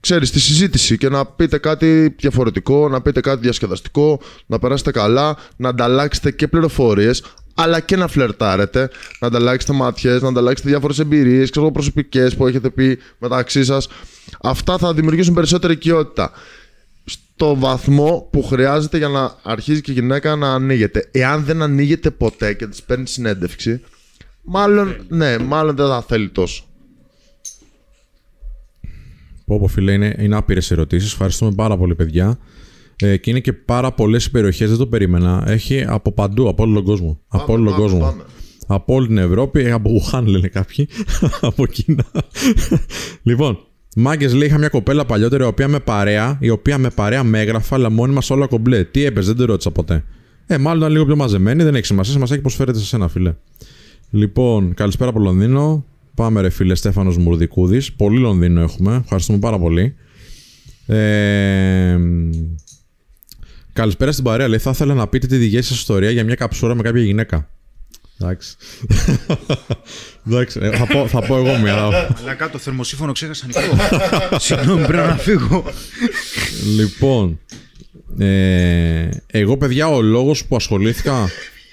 [0.01, 5.37] ξέρεις, τη συζήτηση και να πείτε κάτι διαφορετικό, να πείτε κάτι διασκεδαστικό, να περάσετε καλά,
[5.57, 7.23] να ανταλλάξετε και πληροφορίες,
[7.59, 12.71] αλλά και να φλερτάρετε, να ανταλλάξετε ματιές, να ανταλλάξετε διάφορες εμπειρίες, ξέρω, προσωπικές που έχετε
[12.71, 13.89] πει μεταξύ σας.
[14.43, 16.31] Αυτά θα δημιουργήσουν περισσότερη οικειότητα.
[17.05, 21.09] στο βαθμό που χρειάζεται για να αρχίζει και η γυναίκα να ανοίγεται.
[21.11, 23.81] Εάν δεν ανοίγεται ποτέ και της παίρνει συνέντευξη,
[24.43, 26.65] μάλλον, ναι, μάλλον δεν θα θέλει τόσο.
[29.47, 31.13] Πω πω φίλε, είναι, είναι άπειρες ερωτήσεις.
[31.13, 32.39] Ευχαριστούμε πάρα πολύ, παιδιά.
[33.01, 35.45] Ε, και είναι και πάρα πολλές οι περιοχές, δεν το περίμενα.
[35.47, 37.21] Έχει από παντού, από όλο τον κόσμο.
[37.29, 37.99] από όλο τον πάμε, κόσμο.
[37.99, 38.23] πάμε.
[38.67, 40.89] Από όλη την Ευρώπη, ε, από Wuhan λένε κάποιοι.
[41.41, 42.05] από Κίνα.
[43.23, 43.59] λοιπόν,
[43.97, 47.41] Μάγκες λέει: Είχα μια κοπέλα παλιότερη, η οποία με παρέα, η οποία με παρέα με
[47.41, 48.85] έγραφα, αλλά μόνη μας όλα κομπλέ.
[48.85, 50.05] Τι έπαιζε, δεν το ρώτησα ποτέ.
[50.47, 52.19] Ε, μάλλον ήταν λίγο πιο μαζεμένη, δεν έχει σημασία.
[52.19, 53.35] Μας έχει προσφέρεται σε σένα, φίλε.
[54.11, 55.85] Λοιπόν, καλησπέρα από Λονδίνο.
[56.15, 57.93] Πάμε, ρε φίλε Στέφανος Μουρδικούδης.
[57.93, 59.01] Πολύ Λονδίνο έχουμε.
[59.03, 59.95] Ευχαριστούμε πάρα πολύ.
[60.87, 61.99] Ε,
[63.77, 64.49] καλησπέρα στην παρέα.
[64.49, 67.49] Λέει: Θα ήθελα να πείτε τη δική σας ιστορία για μια καψούρα με κάποια γυναίκα.
[68.21, 68.57] Εντάξει.
[70.27, 71.75] Εντάξει, ε, θα, πω, θα πω εγώ μια.
[71.75, 73.77] Αλλά κάτω το θερμοσύφωνο ξέχασα ανοιχτό.
[74.47, 75.65] Συγγνώμη, πρέπει να φύγω.
[76.77, 77.41] Λοιπόν,
[78.19, 81.29] ε, εγώ παιδιά ο λόγος που ασχολήθηκα...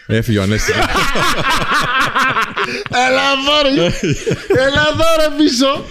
[0.07, 0.75] Έφυγε ο Ανέστης.
[2.89, 3.83] Έλα εδώ ρε!
[4.65, 5.85] Έλα εδώ ρε πίσω!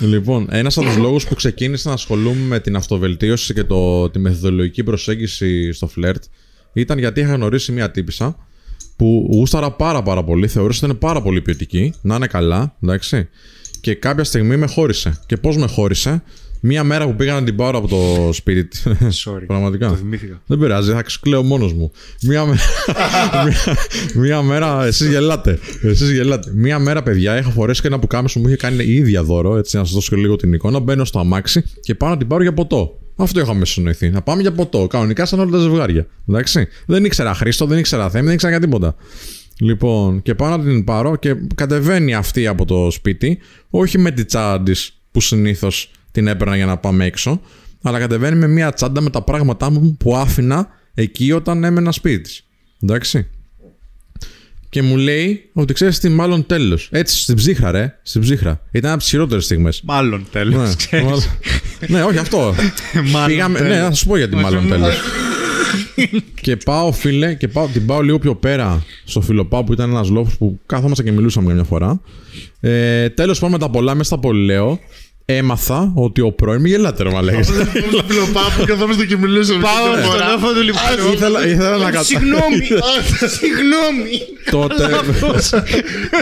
[0.00, 4.18] Λοιπόν, ένας από τους λόγους που ξεκίνησα να ασχολούμαι με την αυτοβελτίωση και το, τη
[4.18, 6.24] μεθοδολογική προσέγγιση στο φλερτ
[6.72, 8.36] ήταν γιατί είχα γνωρίσει μια τύπησα
[8.96, 13.28] που γούσταρα πάρα πάρα πολύ, θεωρούσα ότι είναι πάρα πολύ ποιοτική, να είναι καλά, εντάξει.
[13.80, 15.20] Και κάποια στιγμή με χώρισε.
[15.26, 16.22] Και πώς με χώρισε,
[16.60, 18.86] μία μέρα που πήγα να την πάρω από το σπίτι της.
[19.24, 19.44] Sorry.
[19.46, 19.88] Πραγματικά.
[19.88, 20.42] Το θυμήθηκα.
[20.46, 21.92] Δεν πειράζει, θα κλαίω μόνος μου.
[22.22, 22.58] Μία, με...
[23.44, 23.76] μία,
[24.22, 24.84] μία μέρα.
[24.84, 25.58] Εσείς γελάτε.
[25.82, 26.50] Εσείς γελάτε.
[26.54, 29.56] Μία μέρα, παιδιά, είχα φορέσει και ένα πουκάμισο μου είχε κάνει η ίδια δώρο.
[29.56, 30.78] Έτσι, να σας δώσω και λίγο την εικόνα.
[30.78, 32.98] Μπαίνω στο αμάξι και πάω να την πάρω για ποτό.
[33.16, 34.10] Αυτό είχαμε συνοηθεί.
[34.10, 34.86] Να πάμε για ποτό.
[34.86, 36.06] Κανονικά σαν όλα τα ζευγάρια.
[36.28, 36.66] Εντάξει.
[36.86, 38.94] Δεν ήξερα Χρήστο, δεν ήξερα Θέμη, δεν ήξερα για τίποτα.
[39.60, 43.38] Λοιπόν, και πάω να την πάρω και κατεβαίνει αυτή από το σπίτι,
[43.70, 47.40] όχι με τη τσάντα τη που συνήθως την έπαιρνα για να πάμε έξω,
[47.82, 52.20] αλλά κατεβαίνει με μια τσάντα με τα πράγματά μου που άφηνα εκεί όταν έμενα σπίτι
[52.22, 52.44] της.
[52.82, 53.26] Εντάξει.
[54.70, 56.88] Και μου λέει ότι ξέρεις τι, μάλλον τέλος.
[56.92, 57.98] Έτσι, στην ψύχρα, ρε.
[58.02, 58.60] Στην ψύχρα.
[58.70, 59.80] Ήταν από τις χειρότερες στιγμές.
[59.84, 60.76] Μάλλον τέλος.
[60.90, 61.22] Ναι, μάλλον-
[61.88, 62.54] ναι, όχι αυτό.
[63.12, 63.72] Μάλλον Πήγαμε, τέλος.
[63.76, 64.94] ναι, θα σου πω γιατί μάλλον τέλος.
[66.40, 70.08] και πάω, φίλε, και πάω, την πάω λίγο πιο πέρα στο φιλοπάου που ήταν ένας
[70.10, 72.00] λόγο που κάθόμαστε και μιλούσαμε μια φορά.
[72.60, 74.78] Ε, Τέλος πάντων, με τα πολλά μέσα στα πολυλαίο,
[75.30, 76.60] έμαθα ότι ο πρώην.
[76.60, 77.42] Μη γελάτε, ρε Μαλέκε.
[77.42, 77.54] Στο
[78.06, 79.60] φιλοπάπου και εδώ και μιλούσαμε.
[79.60, 80.30] Πάω Μια στο φορά.
[80.32, 81.12] λόφο του λοιπόν.
[81.12, 82.04] ήθελα, ήθελα να κατα...
[82.04, 82.60] Συγγνώμη.
[83.38, 84.10] Συγγνώμη.
[84.50, 84.88] τότε,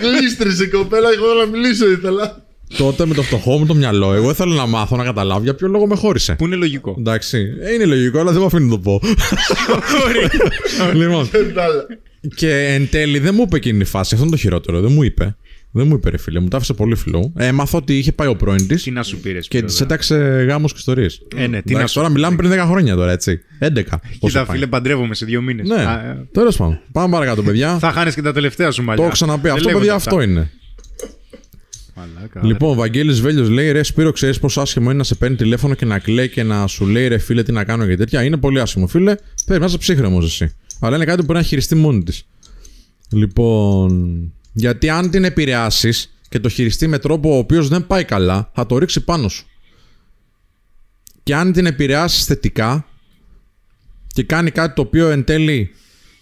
[0.03, 2.45] Γλίστρισε η κοπέλα, εγώ να μιλήσω ήθελα.
[2.79, 5.69] τότε με το φτωχό μου το μυαλό, εγώ ήθελα να μάθω να καταλάβω για ποιο
[5.69, 6.35] λόγο με χώρισε.
[6.35, 6.95] Που είναι λογικό.
[6.99, 9.01] Εντάξει, ε, είναι λογικό, αλλά δεν με αφήνει να το πω.
[10.95, 11.31] λοιπόν,
[12.35, 14.15] και εν τέλει δεν μου είπε εκείνη η φάση.
[14.15, 14.81] Αυτό είναι το χειρότερο.
[14.81, 15.37] Δεν μου είπε.
[15.77, 17.33] Δεν μου είπε, ρε φίλε, μου τα άφησε πολύ φιλό.
[17.37, 19.39] Έμαθα ότι είχε πάει ο πρώην της Τι να σου πήρε.
[19.39, 20.17] και της έταξε
[20.49, 21.23] γάμου και ιστορίες.
[21.37, 23.41] Ε, ναι, τι να σου τώρα μιλάμε πριν 10 χρόνια τώρα, έτσι.
[23.61, 23.69] 11.
[23.69, 24.57] Πόσο Κοίτα, πάει.
[24.57, 25.69] φίλε, παντρεύομαι σε δύο μήνες.
[25.69, 25.85] Ναι,
[26.33, 26.81] τέλος πάντων.
[26.93, 27.79] Πάμε παρακάτω, παιδιά.
[27.79, 28.97] Θα χάνεις και τα τελευταία σου μαλλιά.
[28.97, 29.41] Το έχω ξαναπεί.
[29.43, 30.11] Δεν Αυτό, λέγονται παιδιά, αυτά.
[30.11, 30.51] αυτό είναι.
[31.95, 35.37] Μαλάκα, Λοιπόν, ο Βαγγέλης Βέλιος λέει: Ρε Σπύρο, ξέρεις πόσο άσχημο είναι να σε παίρνει
[35.37, 38.23] τηλέφωνο και να κλαίει και να σου λέει ρε φίλε τι να κάνω και τέτοια.
[38.25, 39.15] Είναι πολύ άσχημο, φίλε.
[39.47, 40.55] Πρέπει να είσαι ψύχρεμος εσύ.
[40.81, 42.27] Αλλά είναι κάτι που μπορεί να χειριστεί μόνη της.
[43.11, 48.51] Λοιπόν, γιατί αν την επηρεάσεις και το χειριστεί με τρόπο ο οποίος δεν πάει καλά,
[48.55, 49.47] θα το ρίξει πάνω σου.
[51.23, 52.87] Και αν την επηρεάσεις θετικά
[54.15, 55.71] και κάνει κάτι το οποίο εν τέλει,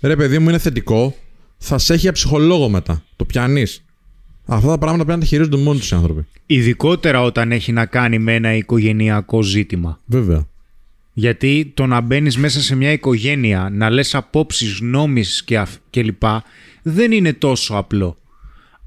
[0.01, 1.17] ρε παιδί μου, είναι θετικό,
[1.59, 3.05] θα σε έχει για ψυχολόγο μετά.
[3.17, 3.85] Το πιάνεις.
[4.47, 6.27] Αυτά τα πράγματα πρέπει να τα χειρίζονται μόνοι τους οι άνθρωποι.
[6.47, 10.01] Ειδικότερα όταν έχει να κάνει με ένα οικογενειακό ζήτημα.
[10.05, 10.47] Βέβαια.
[11.13, 16.03] Γιατί το να μπαίνεις μέσα σε μια οικογένεια, να λες απόψεις, γνώμης και, αυ- και
[16.03, 16.43] λοιπά,
[16.83, 18.19] δεν είναι τόσο απλό.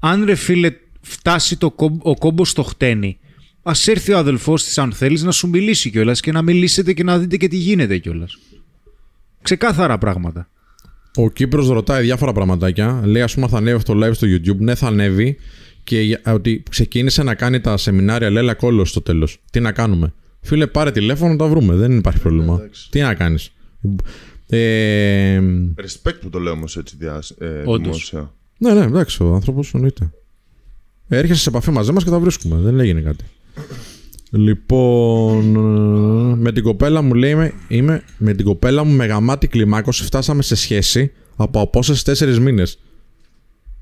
[0.00, 0.70] Αν ρε φίλε
[1.00, 3.18] φτάσει το κομ- ο κόμπος στο χτένι,
[3.62, 7.02] ας έρθει ο αδελφός της αν θέλεις να σου μιλήσει κιόλας και να μιλήσετε και
[7.04, 8.38] να δείτε και τι γίνεται κιόλας.
[9.42, 10.48] Ξεκάθαρα πράγματα.
[11.14, 13.02] Ο Κύπρος ρωτάει διάφορα πραγματάκια.
[13.04, 14.56] Λέει, ας πούμε, θα ανέβει αυτό το live στο YouTube.
[14.58, 15.36] Ναι, θα ανέβει.
[15.84, 19.38] Και για- ότι ξεκίνησε να κάνει τα σεμινάρια Λέλα Κόλλος στο τέλος.
[19.50, 21.74] Τι να κάνουμε; Φίλε, πάρε τηλέφωνο να τα βρούμε.
[21.74, 22.54] Δεν υπάρχει πρόβλημα.
[22.58, 22.90] εντάξει.
[22.90, 23.50] Τι να κάνεις;
[24.48, 25.40] Ε,
[25.76, 27.80] Respect που το λέω όμως έτσι διά, ε, Όντως.
[27.82, 28.32] δημόσια.
[28.58, 30.10] Ναι, ναι, εντάξει, ο άνθρωπος εννοείται.
[31.08, 32.56] Έρχεσαι σε επαφή μαζί μας και τα βρίσκουμε.
[32.56, 33.24] Δεν έγινε κάτι.
[34.30, 39.46] Λοιπόν, ε, με την κοπέλα μου λέει, είμαι, είμαι με την κοπέλα μου με γαμάτη
[39.46, 42.78] κλιμάκωση φτάσαμε σε σχέση από απόσταση τέσσερις μήνες.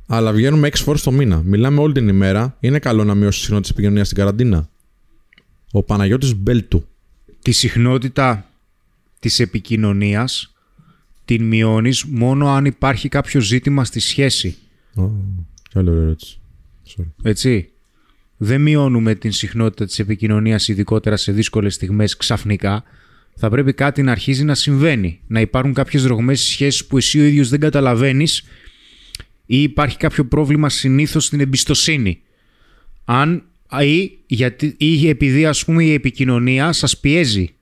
[0.06, 1.42] Αλλά βγαίνουμε έξι φορές το μήνα.
[1.44, 2.56] Μιλάμε όλη την ημέρα.
[2.60, 4.68] Είναι καλό να μειώσεις τη συχνότητα τη επικοινωνία στην καραντίνα.
[5.72, 6.84] Ο Παναγιώτης Μπέλτου.
[7.42, 8.50] Τη συχνότητα
[9.20, 10.54] της επικοινωνίας
[11.24, 14.56] την μειώνεις μόνο αν υπάρχει κάποιο ζήτημα στη σχέση.
[14.96, 15.10] Oh,
[15.70, 16.38] τι άλλο ερώτηση.
[16.86, 17.06] Sorry.
[17.22, 17.70] Έτσι.
[18.36, 22.84] Δεν μειώνουμε την συχνότητα της επικοινωνίας ειδικότερα σε δύσκολες στιγμές ξαφνικά,
[23.38, 25.20] Θα πρέπει κάτι να αρχίζει να συμβαίνει.
[25.26, 28.42] Να υπάρχουν κάποιες δρογμές στις σχέσεις που εσύ ο ίδιος δεν καταλαβαίνεις
[29.46, 32.20] ή υπάρχει κάποιο πρόβλημα συνήθως στην εμπιστοσύνη.
[33.04, 33.44] Αν
[33.80, 37.55] ή, γιατί, ή επειδή ας πούμε η επικοινωνία σας πιέζει.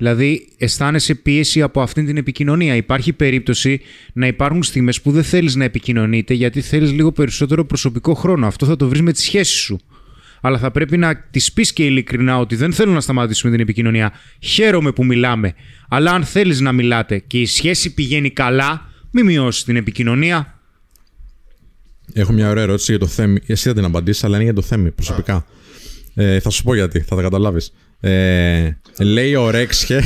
[0.00, 2.76] Δηλαδή αισθάνεσαι πίεση από αυτήν την επικοινωνία.
[2.76, 3.80] Υπάρχει περίπτωση
[4.12, 8.46] να υπάρχουν στιγμές που δεν θέλεις να επικοινωνείτε γιατί θέλεις λίγο περισσότερο προσωπικό χρόνο.
[8.46, 9.80] Αυτό θα το βρεις με τη σχέση σου.
[10.40, 14.12] Αλλά θα πρέπει να της πεις και ειλικρινά ότι δεν θέλω να σταματήσουμε την επικοινωνία.
[14.40, 15.54] Χαίρομαι που μιλάμε.
[15.88, 20.60] Αλλά αν θέλεις να μιλάτε και η σχέση πηγαίνει καλά, μην μειώσεις την επικοινωνία.
[22.12, 23.40] Έχω μια ωραία ερώτηση για το Θέμη.
[23.46, 25.46] Εσύ θα την απαντήσεις, αλλά είναι για το Θέμη προσωπικά.
[26.14, 27.72] Ε, θα σου πω γιατί, θα τα καταλάβεις.
[28.00, 30.02] Ε, λέει ο Ρέξχε.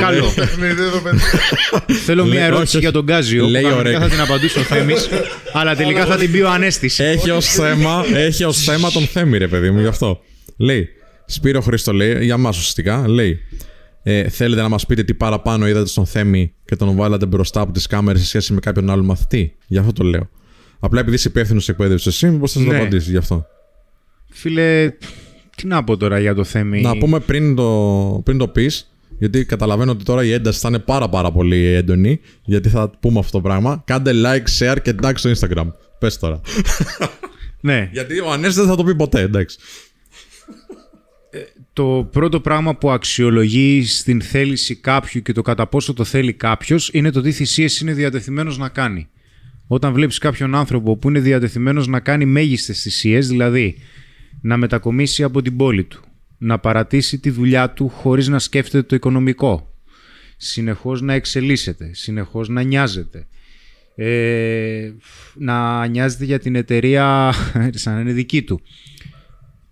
[0.00, 0.32] Καλό.
[0.34, 1.20] Παιχνίδι εδώ, παιδιά.
[2.04, 2.78] Θέλω μια Λέει- ερώτηση όχι, όχι.
[2.78, 3.46] για τον Γκάζιο.
[3.46, 4.08] Λέει που κανονικά ωραία.
[4.08, 4.94] θα την απαντήσει ο Θέμη,
[5.52, 6.98] αλλά τελικά θα την πει ο Ανέστης.
[6.98, 10.20] έχει ως θέμα, έχει ως θέμα τον Θέμη, ρε παιδί μου, γι' αυτό.
[10.56, 10.88] Λέει,
[11.26, 13.38] Σπύρο Χρήστο λέει, για μας ουσιαστικά, λέει,
[14.02, 17.72] ε, θέλετε να μας πείτε τι παραπάνω είδατε στον Θέμη και τον βάλατε μπροστά από
[17.72, 20.28] τις κάμερες σε σχέση με κάποιον άλλο μαθητή; Γι' αυτό το λέω.
[20.80, 22.76] Απλά επειδή είσαι υπεύθυνος εκπαίδευσης εσύ, μήπω θα το Ναι.
[22.76, 23.46] απαντήσει γι' αυτό;
[24.30, 24.92] Φίλε,
[25.56, 29.44] τι να πω τώρα για το Θέμη; Να πούμε πριν το, πριν το πεις, γιατί
[29.44, 33.32] καταλαβαίνω ότι τώρα η ένταση θα είναι πάρα πάρα πολύ έντονη, γιατί θα πούμε αυτό
[33.32, 33.82] το πράγμα.
[33.86, 35.72] Κάντε like, share και tag στο Instagram.
[35.98, 36.40] Πες τώρα.
[37.64, 37.88] Ναι.
[37.92, 39.58] γιατί ο Ανέστη δεν θα το πει ποτέ, εντάξει.
[41.72, 46.90] Το πρώτο πράγμα που αξιολογεί στην θέληση κάποιου και το κατά πόσο το θέλει κάποιος
[46.92, 49.08] είναι το τι θυσίες είναι διατεθειμένος να κάνει.
[49.66, 53.76] Όταν βλέπεις κάποιον άνθρωπο που είναι διατεθειμένος να κάνει μέγιστες θυσίες, δηλαδή
[54.42, 56.02] να μετακομίσει από την πόλη του,
[56.38, 59.74] να παρατήσει τη δουλειά του χωρίς να σκέφτεται το οικονομικό,
[60.36, 63.26] συνεχώς να εξελίσσεται, συνεχώς να νοιάζεται,
[63.94, 64.90] ε,
[65.34, 67.32] να νοιάζεται για την εταιρεία
[67.70, 68.60] σαν να είναι δική του.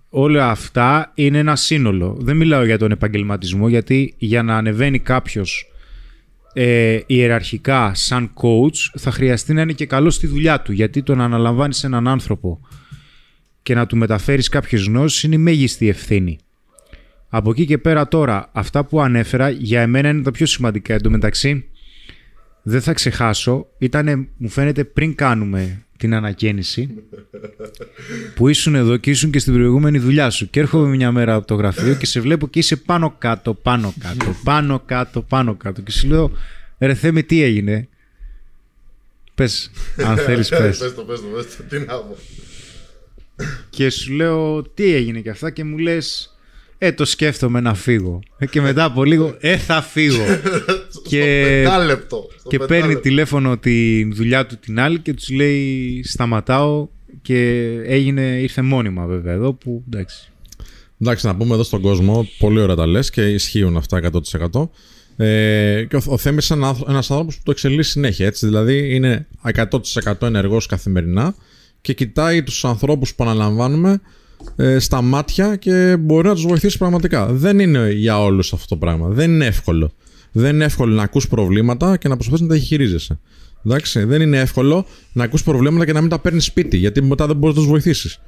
[0.08, 2.16] Όλα αυτά είναι ένα σύνολο.
[2.20, 5.70] Δεν μιλάω για τον επαγγελματισμό, γιατί για να ανεβαίνει κάποιος
[6.52, 11.14] ε, ιεραρχικά σαν coach θα χρειαστεί να είναι και καλός στη δουλειά του, γιατί το
[11.14, 12.60] να αναλαμβάνεις έναν άνθρωπο
[13.62, 16.38] και να του μεταφέρεις κάποιες γνώσεις είναι η μέγιστη ευθύνη.
[17.28, 20.94] Από εκεί και πέρα τώρα, αυτά που ανέφερα για εμένα είναι τα πιο σημαντικά.
[20.94, 21.64] Εν τω μεταξύ,
[22.62, 26.88] δεν θα ξεχάσω, ήτανε, μου φαίνεται πριν κάνουμε την ανακαίνιση,
[28.34, 30.50] που ήσουν εδώ και ήσουν και στην προηγούμενη δουλειά σου.
[30.50, 33.94] Και έρχομαι μια μέρα από το γραφείο και σε βλέπω και είσαι πάνω κάτω, πάνω
[33.98, 35.80] κάτω, πάνω κάτω, πάνω κάτω.
[35.80, 36.30] Και σου λέω,
[36.78, 37.88] ρε Θέμη, τι έγινε;
[39.34, 40.78] Πες, αν θέλεις πες.
[40.78, 41.62] Πες το, πες το, πες το.
[41.62, 42.16] Τι να πω.
[43.70, 46.34] Και σου λέω τι έγινε και αυτά και μου λες
[46.82, 48.20] ε το σκέφτομαι να φύγω.
[48.38, 50.24] Ε, και μετά από λίγο ε θα φύγω.
[51.08, 52.28] και Πεντάλεπτο.
[52.38, 53.00] στο και παίρνει πεντάλεπτο.
[53.00, 56.88] τηλέφωνο τη δουλειά του την άλλη και τους λέει σταματάω
[57.22, 60.32] και έγινε, ήρθε μόνιμα βέβαια εδώ που εντάξει.
[61.00, 64.00] Εντάξει, να πούμε εδώ στον κόσμο, πολύ ωραία τα λες και ισχύουν αυτά
[64.52, 64.68] 100%.
[65.16, 68.26] Ε, και ο, ο Θέμης είναι ένα άνθρωπος που το εξελίσσει συνέχεια.
[68.26, 69.26] Έτσι, δηλαδή είναι
[70.04, 71.34] 100% ενεργός καθημερινά
[71.80, 74.00] και κοιτάει τους ανθρώπους που αναλαμβάνουμε
[74.56, 77.26] ε, στα μάτια και μπορεί να τους βοηθήσει πραγματικά.
[77.26, 79.08] Δεν είναι για όλους αυτό το πράγμα.
[79.08, 79.92] Δεν είναι εύκολο.
[80.32, 83.18] Δεν είναι εύκολο να ακούς προβλήματα και να προσπαθείς να τα χειρίζεσαι.
[83.66, 87.26] Εντάξει, δεν είναι εύκολο να ακούς προβλήματα και να μην τα παίρνεις σπίτι, γιατί μετά
[87.26, 88.20] δεν μπορείς να τους βοηθήσεις.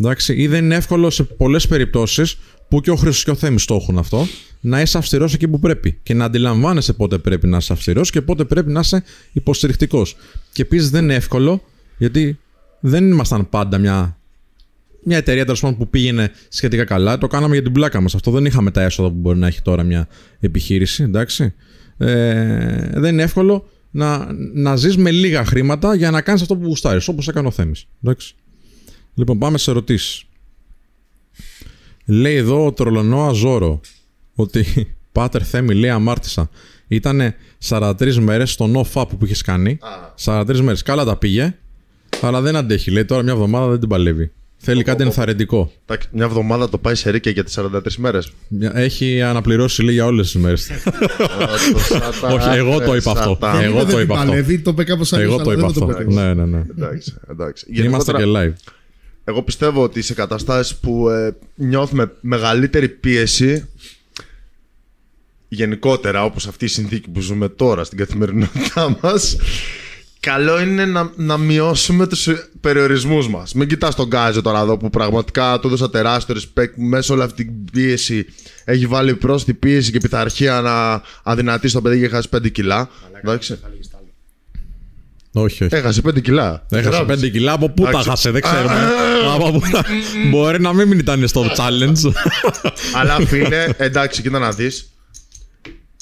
[0.00, 3.64] Εντάξει, ή δεν είναι εύκολο σε πολλές περιπτώσεις που και ο Χρήστος και ο Θέμης
[3.64, 4.26] το έχουν αυτό,
[4.60, 8.22] να είσαι αυστηρός εκεί που πρέπει και να αντιλαμβάνεσαι πότε πρέπει να είσαι αυστηρός και
[8.22, 10.16] πότε πρέπει να είσαι υποστηρικτικός.
[10.52, 11.62] Και επίσης δεν είναι εύκολο,
[11.98, 12.38] γιατί
[12.80, 14.18] δεν ήμασταν πάντα μια,
[15.04, 17.18] μια εταιρεία τέλος πάντων που πήγαινε σχετικά καλά.
[17.18, 18.14] Το κάναμε για την πλάκα μας.
[18.14, 20.08] Αυτό δεν είχαμε τα έσοδα που μπορεί να έχει τώρα μια
[20.40, 21.02] επιχείρηση.
[21.02, 21.54] Εντάξει.
[21.96, 26.66] Ε, δεν είναι εύκολο να, να ζεις με λίγα χρήματα για να κάνεις αυτό που
[26.66, 27.86] γουστάρεις, όπως έκανε ο Θέμης.
[28.02, 28.34] Εντάξει.
[29.14, 30.22] Λοιπόν, πάμε σε ερωτήσεις.
[32.04, 33.80] Λέει εδώ ο τρολονό Αζόρο
[34.34, 34.64] ότι
[35.12, 36.50] Πάτερ Θέμη λέει αμάρτησα.
[36.88, 37.34] Ήτανε
[37.68, 39.78] 43 μέρες στο no που είχες κάνει.
[40.24, 40.82] 43 μέρες.
[40.82, 41.56] Καλά τα πήγε.
[42.22, 42.90] Αλλά δεν αντέχει.
[42.90, 44.30] Λέει τώρα μια εβδομάδα δεν την παλεύει.
[44.60, 45.72] Θέλει κάτι ενθαρρυντικό.
[45.86, 48.32] Εντάξει, Μια εβδομάδα το πάει σε ρίκια για τις 43 μέρες.
[48.48, 50.70] Μια- Έχει αναπληρώσει λέει για όλες τις μέρες.
[52.32, 53.38] Όχι, εγώ το είπα αυτό.
[53.40, 53.62] Σατά.
[53.62, 54.26] Εγώ δεν το την είπα αυτό.
[54.28, 55.32] παλεύει, το είπε κάπως αλλιώς.
[55.32, 55.86] Εγώ το είπα αυτό.
[56.06, 56.62] Ναι, ναι, ναι.
[56.70, 57.66] Εντάξει, εντάξει.
[57.68, 58.72] Είμαστε και Γενικότερα, live.
[59.24, 63.68] Εγώ πιστεύω ότι σε καταστάσεις που ε, νιώθουμε μεγαλύτερη πίεση
[65.48, 69.36] γενικότερα όπως αυτή η συνθήκη που ζούμε τώρα στην καθημερινότητά μας
[70.32, 73.54] καλό είναι να, να μειώσουμε τους ε, περιορισμούς μας.
[73.54, 77.12] Μην κοιτάς τον Γκάζο τώρα εδώ που πραγματικά του έδωσα τεράστιο respect που μέσα σε
[77.12, 78.26] όλη αυτή την πίεση
[78.64, 82.88] έχει βάλει πρόσθετη πίεση και πειθαρχία να αδυνατήσει το παιδί και χάσει 5 κιλά.
[83.22, 83.58] Εντάξει.
[85.32, 85.74] Όχι, όχι.
[85.74, 86.66] Έχασε 5 κιλά.
[86.70, 87.26] Έχασε Γράψε.
[87.26, 87.52] 5 κιλά.
[87.52, 88.08] Από πού τα Εντάξει.
[88.08, 88.88] χάσε, δεν ξέρουμε.
[89.34, 89.84] Από πού τα-
[90.30, 92.12] Μπορεί να μην ήταν στο challenge.
[92.94, 94.92] Αλλά φίλε, εντάξει, κοίτα να δεις.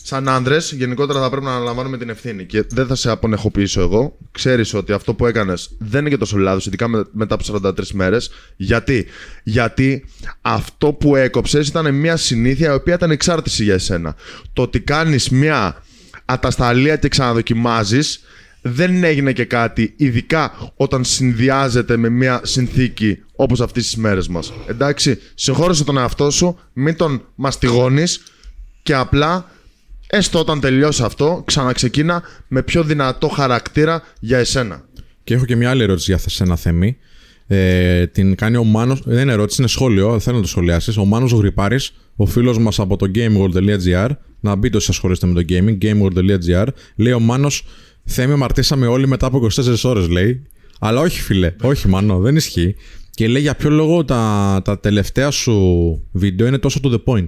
[0.08, 4.18] Σαν άντρες, γενικότερα θα πρέπει να αναλαμβάνουμε την ευθύνη και δεν θα σε απονεχοποιήσω εγώ.
[4.32, 7.92] Ξέρεις ότι αυτό που έκανες δεν είναι και τόσο λάθος, ειδικά με- μετά από 43
[7.92, 8.30] μέρες.
[8.56, 9.06] Γιατί;
[9.42, 10.04] Γιατί
[10.40, 14.16] αυτό που έκοψες ήταν μια συνήθεια η οποία ήταν εξάρτηση για εσένα.
[14.52, 15.82] Το ότι κάνεις μια
[16.24, 18.20] ατασταλία και ξαναδοκιμάζεις
[18.62, 24.52] δεν έγινε και κάτι, ειδικά όταν συνδυάζεται με μια συνθήκη όπως αυτής τις μέρες μας.
[24.66, 28.22] Εντάξει, συγχώρεσε τον εαυτό σου, μην τον μαστιγώνεις
[28.82, 29.50] και απλά,
[30.06, 34.84] έστω όταν τελειώσει αυτό, ξαναξεκίνα με πιο δυνατό χαρακτήρα για εσένα.
[35.24, 36.96] Και έχω και μια άλλη ερώτηση για σένα, Θέμη.
[37.46, 40.96] Ε, την κάνει ο Μάνος, δεν είναι ερώτηση, είναι σχόλιο, θέλω να το σχολιάσεις.
[40.96, 44.08] Ο Μάνος Γρυπάρης, ο φίλος μας από το gameworld.gr,
[44.40, 46.66] να μπείτε όσοι ασχολείστε με το gaming, gameworld.gr,
[46.96, 47.64] λέει ο Μάνος,
[48.04, 50.42] Θέμη, αμαρτήσαμε όλοι μετά από 24 ώρες, λέει.
[50.80, 52.74] Αλλά όχι, φίλε, όχι, Μάνο, δεν ισχύει.
[53.10, 55.54] Και λέει για ποιο λόγο τα, τα τελευταία σου
[56.12, 57.26] βίντεο είναι τόσο to the point.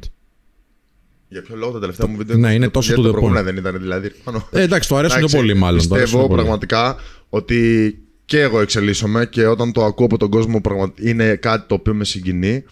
[1.28, 3.40] Για ποιο λόγο τα τελευταία μου βίντεο Ναι, είναι τόσο γιατί to το the προηγούμενο
[3.48, 3.52] point.
[3.52, 4.12] δεν ήταν δηλαδή.
[4.24, 4.48] Πάνω.
[4.50, 5.88] Ε, εντάξει, το αρέσουν Εντάξει, πιο πολύ, μάλλον.
[5.88, 6.42] το αρέσουν Πιστεύω πιο πολύ.
[6.46, 6.96] πραγματικά
[7.28, 11.74] ότι και εγώ εξελίσσομαι και όταν το ακούω από τον κόσμο πραγμα- είναι κάτι το
[11.74, 12.64] οποίο με συγκινεί.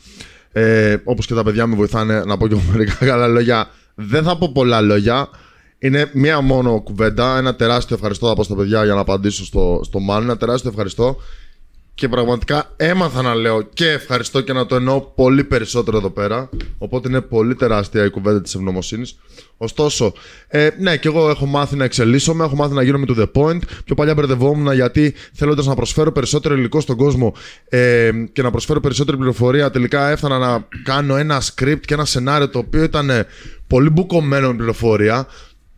[0.52, 3.70] Ε, Όπως και τα παιδιά με βοηθάνε να πω και εγώ μερικά καλά λόγια.
[3.94, 5.28] Δεν θα πω πολλά λόγια.
[5.78, 7.38] Είναι μία μόνο κουβέντα.
[7.38, 10.22] Ένα τεράστιο ευχαριστώ θα πω στα παιδιά για να απαντήσω στο, στο Μάνο.
[10.22, 11.16] Ένα τεράστιο ευχαριστώ.
[11.96, 16.48] Και πραγματικά έμαθα να λέω και ευχαριστώ και να το εννοώ πολύ περισσότερο εδώ πέρα.
[16.78, 19.16] Οπότε είναι πολύ τεράστια η κουβέντα της ευγνωμοσύνης.
[19.56, 20.12] Ωστόσο,
[20.48, 23.58] ε, ναι, και εγώ έχω μάθει να εξελίσσομαι, έχω μάθει να γίνομαι to the point.
[23.84, 27.34] Πιο παλιά μπερδευόμουν γιατί θέλοντας να προσφέρω περισσότερο υλικό στον κόσμο
[27.68, 32.48] ε, και να προσφέρω περισσότερη πληροφορία, τελικά έφτανα να κάνω ένα script και ένα σενάριο
[32.48, 33.26] το οποίο ήταν ε,
[33.66, 35.26] πολύ μπουκωμένο με πληροφορία.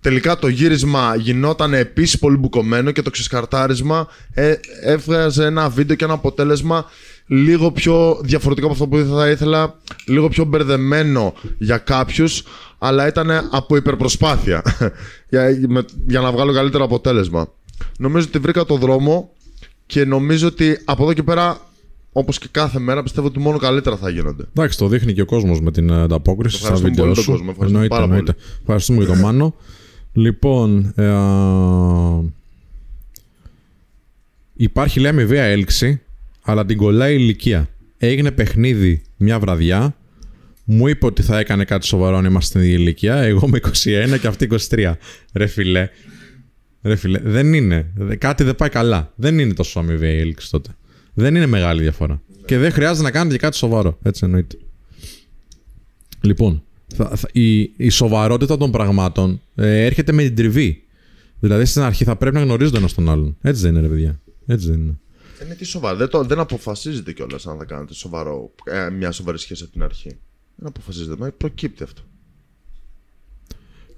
[0.00, 6.04] Τελικά το γύρισμα γινόταν επίσης πολύ μπουκωμένο και το ξεσκαρτάρισμα ε, έβγαζε ένα βίντεο και
[6.04, 6.84] ένα αποτέλεσμα
[7.26, 12.42] λίγο πιο διαφορετικό από αυτό που θα ήθελα, λίγο πιο μπερδεμένο για κάποιους,
[12.78, 14.62] αλλά ήταν από υπερπροσπάθεια
[15.30, 17.52] για, με- για να βγάλω καλύτερο αποτέλεσμα.
[17.98, 19.30] Νομίζω ότι βρήκα το δρόμο
[19.86, 21.60] και νομίζω ότι από εδώ και πέρα,
[22.12, 24.44] όπως και κάθε μέρα, πιστεύω ότι μόνο καλύτερα θα γίνονται.
[24.54, 27.24] Εντάξει, το δείχνει και ο κόσμος με την ε, ανταπόκριση στα Ευχαριστούμε βίντεο πολύ τον
[27.24, 27.30] σου.
[27.30, 28.18] κόσμο, ευχαριστούμε Εννοείται, πάρα πολύ.
[28.18, 28.58] εννοείται.
[28.60, 29.54] Ευχαριστούμε και τον Μάνο.
[30.12, 32.22] Λοιπόν, ε, α,
[34.54, 36.00] υπάρχει λέει αμοιβαία έλξη,
[36.42, 37.68] αλλά την κολλάει η ηλικία.
[37.98, 39.96] Έγινε παιχνίδι μια βραδιά.
[40.64, 43.14] Μου είπε ότι θα έκανε κάτι σοβαρό αν είμαστε στην ίδια ηλικία.
[43.16, 43.60] Εγώ είμαι
[44.14, 44.92] 21 και αυτή 23.
[45.32, 45.88] Ρε φιλέ.
[46.82, 47.18] Ρε φιλέ.
[47.22, 47.90] Δεν είναι.
[47.94, 49.12] Δε- Κάτι δεν πάει καλά.
[49.16, 50.70] Δεν είναι τόσο αμοιβαία η έλξη τότε.
[51.14, 52.22] Δεν είναι μεγάλη διαφορά.
[52.44, 53.98] Και δεν χρειάζεται να κάνετε και κάτι σοβαρό.
[54.02, 54.56] Έτσι εννοείται.
[56.20, 56.62] Λοιπόν,
[56.96, 60.82] θα, θα- η, η σοβαρότητα των πραγμάτων ε, έρχεται με την τριβή.
[61.40, 63.36] Δηλαδή στην αρχή θα πρέπει να γνωρίζετε ένας τον άλλον.
[63.42, 64.20] Έτσι δεν είναι, ρε παιδιά.
[64.46, 64.98] Έτσι δεν είναι.
[65.44, 65.96] Είναι τι σοβαρό.
[65.96, 69.82] Δεν, το, δεν αποφασίζεται κιόλας αν θα κάνετε σοβαρό, ε, μια σοβαρή σχέση από την
[69.82, 70.08] αρχή.
[70.56, 72.02] Δεν αποφασίζεται, μα προκύπτει αυτό.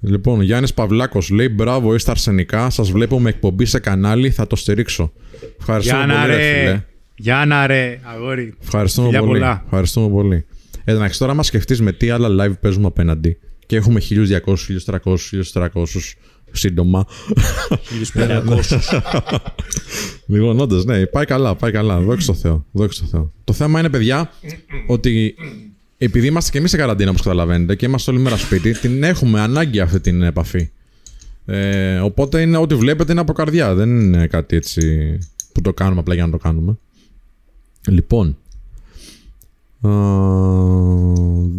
[0.01, 2.71] Λοιπόν, Γιάννης Παυλάκος λέει: Μπράβο, είστε αρσενικά.
[2.71, 5.13] Σας βλέπω με εκπομπή σε κανάλι, θα το στηρίξω.
[5.59, 6.61] Ευχαριστούμε Γιάννα πολύ, ρε ρε.
[6.67, 6.85] φίλε.
[7.17, 8.55] Γιάννα ρε, αγόρι.
[8.63, 9.33] Ευχαριστούμε Φιλιά πολύ.
[9.39, 9.63] πολλά.
[9.65, 10.45] Ευχαριστούμε πολύ.
[10.85, 14.39] Ε, εντάξει, τώρα, άμα σκεφτείς με τι άλλα live παίζουμε απέναντι και έχουμε 1200,
[14.87, 15.17] 1300,
[15.55, 15.71] 1400
[16.53, 17.07] σύντομα.
[18.15, 19.01] 1500.
[20.27, 22.01] Λοιπόν, όντως, ναι, πάει καλά, πάει καλά.
[22.01, 22.67] Δόξα τω Θεώ.
[22.73, 23.33] Δόξα τω Θεώ.
[23.45, 24.33] Το θέμα είναι, παιδιά,
[24.87, 25.35] ότι
[25.99, 29.41] επειδή είμαστε και εμείς σε καραντίνα, όπως καταλαβαίνετε, και είμαστε όλη μέρα σπίτι, την έχουμε
[29.41, 30.71] ανάγκη αυτή την επαφή.
[31.45, 33.75] Ε, οπότε είναι ό,τι βλέπετε είναι από καρδιά.
[33.75, 35.19] Δεν είναι κάτι έτσι
[35.53, 36.79] που το κάνουμε απλά για να το κάνουμε.
[37.89, 38.37] Λοιπόν.
[39.81, 39.91] Α,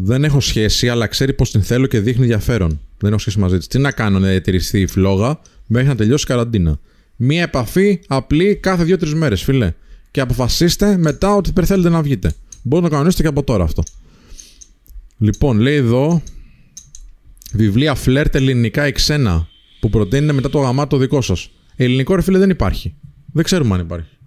[0.03, 2.79] δεν έχω σχέση, αλλά ξέρει πως την θέλω και δείχνει ενδιαφέρον.
[2.97, 3.67] Δεν έχω σχέση μαζί της.
[3.67, 6.79] Τι να κάνω να διατηρηθεί η φλόγα μέχρι να τελειώσει η καραντίνα.
[7.15, 9.73] Μία επαφή απλή κάθε δύο-τρεις μέρες, φίλε.
[10.11, 12.33] Και αποφασίστε μετά ότι δεν θέλετε να βγείτε.
[12.61, 13.83] Μπορείτε να το κανονίσετε και από τώρα αυτό.
[15.17, 16.21] Λοιπόν, λέει εδώ
[17.53, 19.47] βιβλία φλερτ ελληνικά ή ξένα
[19.79, 21.49] που προτείνεται μετά το γαμάτο δικό σας.
[21.75, 22.95] Ελληνικό ρε φίλε δεν υπάρχει.
[23.33, 24.17] Δεν ξέρουμε αν υπάρχει.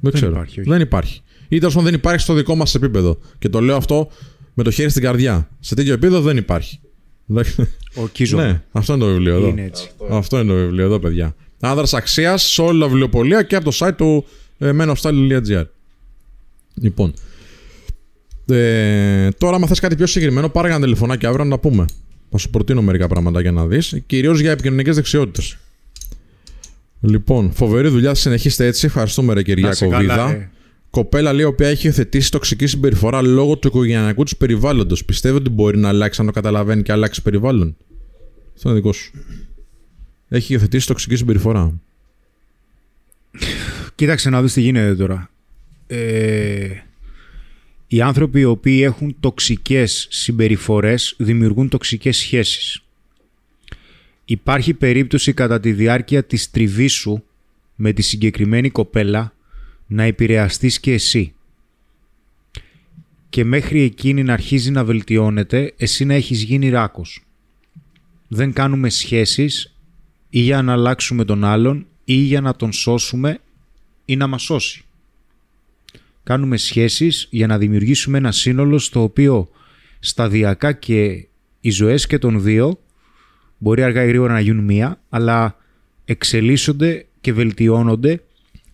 [0.00, 0.30] Δεν, ξέρω.
[0.30, 0.68] υπάρχει, όχι.
[0.68, 1.22] δεν υπάρχει.
[1.52, 3.18] Ή τέλος πάντων δεν υπάρχει στο δικό μας επίπεδο.
[3.38, 4.10] Και το λέω αυτό
[4.54, 5.48] με το χέρι στην καρδιά.
[5.60, 6.80] Σε τέτοιο επίπεδο δεν υπάρχει.
[7.94, 8.36] Ορκίζω.
[8.36, 9.46] ναι, αυτό είναι το βιβλίο εδώ.
[9.46, 9.90] Είναι έτσι.
[10.10, 11.34] Αυτό είναι το βιβλίο εδώ, παιδιά.
[11.60, 14.24] Άνδρας αξίας σε όλα τα βιβλιοπολία και από το site του
[14.58, 15.64] ε, menofstyle.gr.
[16.74, 17.14] Λοιπόν.
[18.46, 21.84] Ε, τώρα, άμα θες κάτι πιο συγκεκριμένο, πάρε ένα τηλεφωνάκι αύριο να τα πούμε.
[22.30, 24.02] Θα σου προτείνω μερικά πράγματα για να δεις.
[24.06, 25.56] Κυρίως για επικοινωνικές δεξιότητες.
[27.00, 28.14] Λοιπόν, φοβερή δουλειά.
[28.14, 28.86] Συνεχίστε έτσι.
[28.86, 30.32] Ευχαριστούμε, ρε Να Κυριάκο σε καλά, Βίδα.
[30.32, 30.50] ρε.
[30.92, 35.04] Κοπέλα λέει, η οποία έχει υιοθετήσει τοξική συμπεριφορά λόγω του οικογενειακού της περιβάλλοντος.
[35.04, 37.76] Πιστεύω ότι μπορεί να αλλάξει αν το καταλαβαίνει και αλλάξει περιβάλλον;
[38.54, 39.12] Αυτό είναι δικό σου.
[40.28, 41.80] Έχει υιοθετήσει τοξική συμπεριφορά.
[43.94, 45.30] Κοίταξε να δεις τι γίνεται τώρα.
[45.86, 46.68] Ε,
[47.86, 52.82] οι άνθρωποι οι οποίοι έχουν τοξικές συμπεριφορές δημιουργούν τοξικές σχέσεις.
[54.24, 57.24] Υπάρχει περίπτωση κατά τη διάρκεια της τριβής σου
[57.74, 59.32] με τη συγκεκριμένη κοπέλα
[59.92, 61.32] να επηρεαστείς και εσύ.
[63.28, 67.24] Και μέχρι εκείνη να αρχίζει να βελτιώνεται, εσύ να έχεις γίνει ράκος.
[68.28, 69.76] Δεν κάνουμε σχέσεις
[70.30, 73.38] ή για να αλλάξουμε τον άλλον ή για να τον σώσουμε
[74.04, 74.84] ή να μας σώσει.
[76.22, 79.50] Κάνουμε σχέσεις για να δημιουργήσουμε ένα σύνολο στο οποίο
[80.00, 81.26] σταδιακά και
[81.60, 82.80] οι ζωές και των δύο
[83.58, 85.56] μπορεί αργά ή γρήγορα να γίνουν μία, αλλά
[86.04, 88.22] εξελίσσονται και βελτιώνονται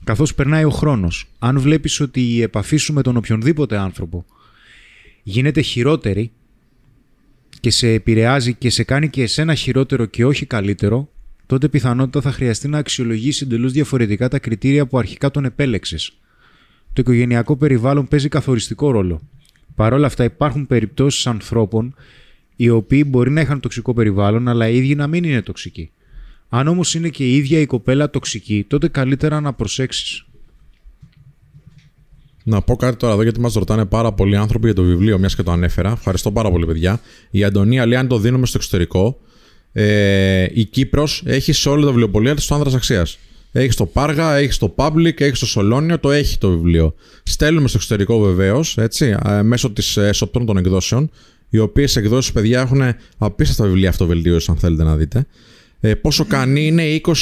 [0.09, 1.29] καθώς περνάει ο χρόνος.
[1.39, 4.25] Αν βλέπεις ότι η επαφή σου με τον οποιονδήποτε άνθρωπο
[5.23, 6.31] γίνεται χειρότερη
[7.61, 11.09] και σε επηρεάζει και σε κάνει και εσένα χειρότερο και όχι καλύτερο,
[11.47, 16.19] τότε πιθανότητα θα χρειαστεί να αξιολογήσει εντελώς διαφορετικά τα κριτήρια που αρχικά τον επέλεξες.
[16.93, 19.21] Το οικογενειακό περιβάλλον παίζει καθοριστικό ρόλο.
[19.75, 21.95] Παρ' όλα αυτά, υπάρχουν περιπτώσεις ανθρώπων
[22.57, 25.91] οι οποίοι μπορεί να είχαν τοξικό περιβάλλον, αλλά οι ίδιοι να μην είναι τοξικοί.
[26.49, 30.23] Αν όμως είναι και η ίδια η κοπέλα τοξική, τότε καλύτερα να προσέξεις.
[32.45, 35.37] Να πω κάτι τώρα εδώ, γιατί μας ρωτάνε πάρα πολλοί άνθρωποι για το βιβλίο, μιας
[35.37, 35.91] και το ανέφερα.
[35.91, 37.01] Ευχαριστώ πάρα πολύ, παιδιά.
[37.31, 39.21] Η Αντωνία λέει: Αν το δίνουμε στο εξωτερικό,
[39.73, 43.19] ε, η Κύπρος έχει σε όλα τα βιβλιοπολία της το άνδρας αξίας.
[43.53, 46.95] Έχει το Πάργα, έχει το Public, έχει το Σολόνιο, το έχει το βιβλίο.
[47.23, 51.11] Στέλνουμε στο εξωτερικό βεβαίως, έτσι, ε, μέσω της εσωπτών των εκδόσεων,
[51.49, 52.83] οι οποίες εκδόσεις, παιδιά, έχουν
[53.19, 55.27] απίστευτα βιβλία αυτοβελτίωσης, αν θέλετε να δείτε.
[55.81, 57.13] Ε, πόσο κάνει είναι 20-21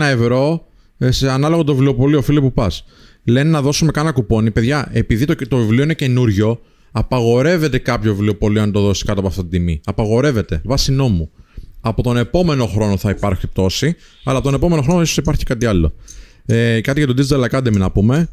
[0.00, 0.66] ευρώ
[0.98, 2.84] ε, σε ανάλογο το βιβλιοπωλείο, φίλε που πας.
[3.24, 4.50] Λένε να δώσουμε κάνα κουπόνι.
[4.50, 6.60] Παιδιά, επειδή το, το βιβλίο είναι καινούριο,
[6.92, 9.80] απαγορεύεται κάποιο βιβλιοπωλείο να το δώσει κάτω από αυτή την τιμή.
[9.84, 11.30] Απαγορεύεται, βάσει νόμου.
[11.80, 15.66] Από τον επόμενο χρόνο θα υπάρχει πτώση, αλλά από τον επόμενο χρόνο ίσως υπάρχει κάτι
[15.66, 15.92] άλλο.
[16.46, 18.28] Ε, κάτι για το Digital Academy να πούμε.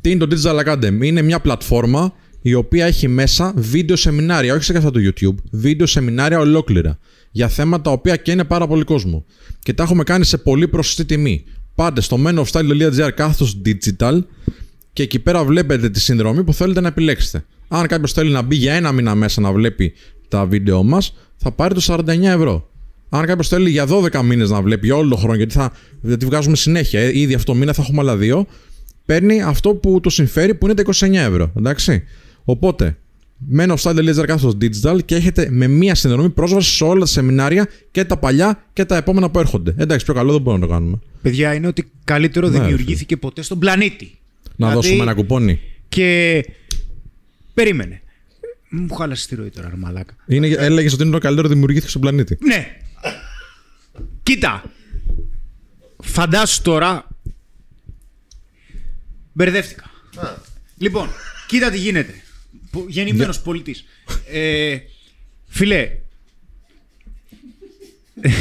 [0.00, 2.12] Τι είναι το Digital Academy, Είναι μια πλατφόρμα
[2.42, 6.98] η οποία έχει μέσα βίντεο σεμινάρια, όχι σε καθένα το YouTube, βίντεο σεμινάρια ολόκληρα
[7.36, 9.24] για θέματα τα οποία καίνε πάρα πολύ κόσμο.
[9.62, 11.44] Και τα έχουμε κάνει σε πολύ προσωστή τιμή.
[11.74, 14.18] Πάτε στο menofstyle.gr κάθετο digital
[14.92, 17.44] και εκεί πέρα βλέπετε τη συνδρομή που θέλετε να επιλέξετε.
[17.68, 19.92] Αν κάποιος θέλει να μπει για ένα μήνα μέσα να βλέπει
[20.28, 22.70] τα βίντεο μας, θα πάρει το 49 ευρώ.
[23.08, 26.26] Αν κάποιος θέλει για 12 μήνες να βλέπει για όλο τον χρόνο, γιατί θα γιατί
[26.26, 28.46] βγάζουμε συνέχεια, ε, ήδη αυτό το μήνα θα έχουμε άλλα δύο,
[29.04, 31.52] παίρνει αυτό που το συμφέρει που είναι τα 29 ευρώ.
[31.56, 32.02] Εντάξει.
[32.44, 32.96] Οπότε,
[33.38, 37.68] μένω στα Laser κάθετος digital και έχετε με μία συνδρομή πρόσβαση σε όλα τα σεμινάρια
[37.90, 39.74] και τα παλιά και τα επόμενα που έρχονται.
[39.78, 40.98] Εντάξει, πιο καλό δεν μπορούμε να το κάνουμε.
[41.22, 44.18] Παιδιά, είναι ότι καλύτερο Ναι, δημιουργήθηκε ποτέ στον πλανήτη.
[44.56, 45.60] Να Δηλαδή, δώσουμε ένα κουπόνι.
[45.88, 46.44] Και.
[47.54, 48.02] Περίμενε.
[48.70, 50.14] Μου χάλασε τη ροή τώρα, ρε μαλάκα.
[50.26, 52.38] Είναι, έλεγες ότι είναι το καλύτερο δημιουργήθηκε στον πλανήτη.
[52.40, 52.76] Ναι.
[54.22, 54.62] Κοίτα.
[56.02, 57.08] Φαντάσου τώρα.
[59.32, 59.90] Μπερδεύτηκα.
[60.78, 61.08] Λοιπόν,
[61.46, 62.14] κοίτα τι γίνεται.
[62.88, 63.84] Γεννημένος πολιτής.
[64.30, 64.76] Ε,
[65.46, 65.90] φιλέ.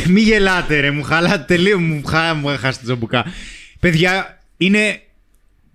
[0.08, 3.26] Μη γελάτε ρε, μου χαλάτε τελείω, μου, χα, μου έχασε την τζαμπουκά.
[3.80, 5.02] Παιδιά, είναι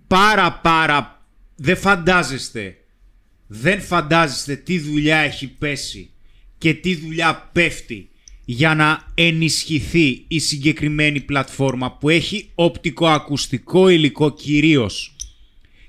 [0.07, 1.23] πάρα πάρα...
[1.55, 2.77] Δεν φαντάζεστε,
[3.47, 6.09] δεν φαντάζεστε τι δουλειά έχει πέσει
[6.57, 8.09] και τι δουλειά πέφτει
[8.45, 15.15] για να ενισχυθεί η συγκεκριμένη πλατφόρμα που έχει οπτικοακουστικό υλικό κυρίως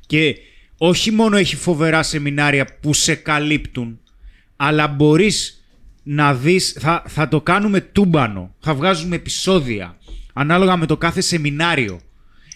[0.06, 0.36] και
[0.82, 3.98] όχι μόνο έχει φοβερά σεμινάρια που σε καλύπτουν
[4.56, 5.64] αλλά μπορείς
[6.02, 9.96] να δεις, θα, θα το κάνουμε τούμπανο, θα βγάζουμε επεισόδια
[10.32, 12.00] ανάλογα με το κάθε σεμινάριο.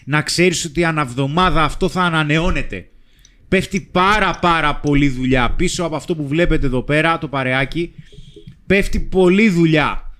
[0.05, 2.89] Να ξέρεις ότι αναβδομάδα αυτό θα ανανεώνεται.
[3.47, 5.51] Πέφτει πάρα πάρα πολύ δουλειά.
[5.51, 7.93] Πίσω από αυτό που βλέπετε εδώ πέρα το παρεάκι
[8.65, 10.11] πέφτει πολλή δουλειά.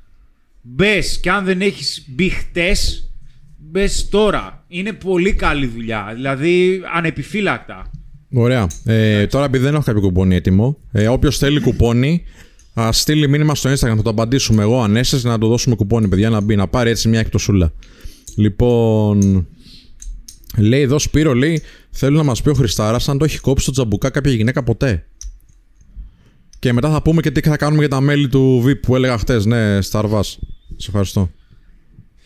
[0.62, 3.12] Μπες και αν δεν έχεις μπει χτες,
[3.72, 4.66] μπες τώρα.
[4.68, 6.12] Είναι πολύ καλή δουλειά.
[6.14, 7.92] Δηλαδή ανεπιφύλακτα.
[8.34, 8.68] Ωραία.
[8.84, 12.24] Ε, τώρα επειδή δεν έχω κάποιο κουπόνι έτοιμο, ε, όποιος θέλει κουπόνι,
[12.74, 13.96] α στείλει μήνυμα στο Instagram.
[13.96, 17.08] Θα το απαντήσουμε εγώ ανέσαι να του δώσουμε κουπόνι, παιδιά, να μπει, να πάρει έτσι
[17.08, 17.74] μια εκτοσούλα.
[18.36, 19.48] Λοιπόν.
[20.58, 23.72] Λέει εδώ Σπύρο, λέει, θέλω να μας πει ο Χριστάρας αν το έχει κόψει το
[23.72, 25.06] τζαμπουκά κάποια γυναίκα ποτέ.
[26.60, 29.18] Και μετά θα πούμε και τι θα κάνουμε για τα μέλη του VIP που έλεγα
[29.18, 29.46] χτες.
[29.46, 30.40] Ναι, Σταρβάς.
[30.76, 31.30] Σε ευχαριστώ.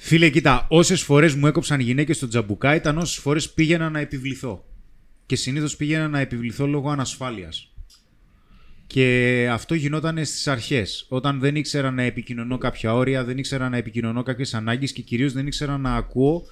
[0.01, 4.65] Φίλε, κοίτα, όσες φορές μου έκοψαν γυναίκες στο τζαμπουκά ήταν όσες φορές πήγαινα να επιβληθώ.
[5.25, 7.73] Και συνήθως πήγαινα να επιβληθώ λόγω ανασφάλειας.
[8.87, 11.05] Και αυτό γινόταν στις αρχές.
[11.09, 15.33] Όταν δεν ήξερα να επικοινωνώ κάποια όρια, δεν ήξερα να επικοινωνώ κάποιες ανάγκες και κυρίως
[15.33, 16.43] δεν ήξερα να ακούω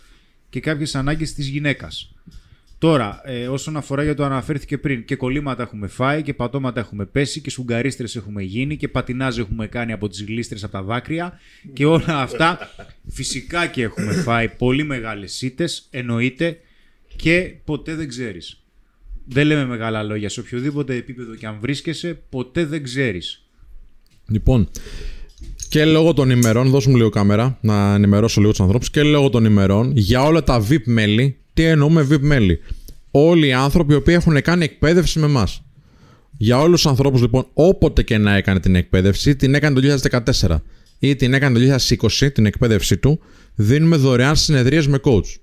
[0.49, 2.15] και κάποιες ανάγκες της γυναίκας.
[2.79, 7.05] Τώρα, ε, όσον αφορά για το αναφέρθηκε πριν, και κολλήματα έχουμε φάει και πατώματα έχουμε
[7.05, 11.39] πέσει και σουγκαρίστρες έχουμε γίνει και πατινάζ έχουμε κάνει από τις γλίστρες από τα δάκρυα
[11.73, 12.59] και όλα αυτά
[13.07, 16.59] φυσικά και έχουμε φάει πολύ μεγάλες σίτες, εννοείται
[17.15, 18.61] Και ποτέ δεν ξέρεις.
[19.25, 20.29] Δεν λέμε μεγάλα λόγια.
[20.29, 23.45] Σε οποιοδήποτε επίπεδο και αν βρίσκεσαι, ποτέ δεν ξέρεις.
[24.27, 24.69] Λοιπόν,
[25.69, 28.89] και λόγω των ημερών, δώσ' μου λίγο κάμερα να ενημερώσω λίγο τους ανθρώπους.
[28.89, 32.59] Και λόγω των ημερών, για όλα τα VIP μέλη, τι εννοούμε VIP μέλη.
[33.11, 35.47] Όλοι οι άνθρωποι οι οποίοι έχουν κάνει εκπαίδευση με εμά.
[36.37, 39.97] Για όλους τους ανθρώπους, λοιπόν, όποτε και να έκανε την εκπαίδευση, την έκανε το
[40.41, 40.61] 2014
[40.99, 41.77] ή την έκανε το
[42.19, 43.19] 2020, την εκπαίδευσή του,
[43.55, 45.35] δίνουμε δωρεάν συνεδρίες με coach.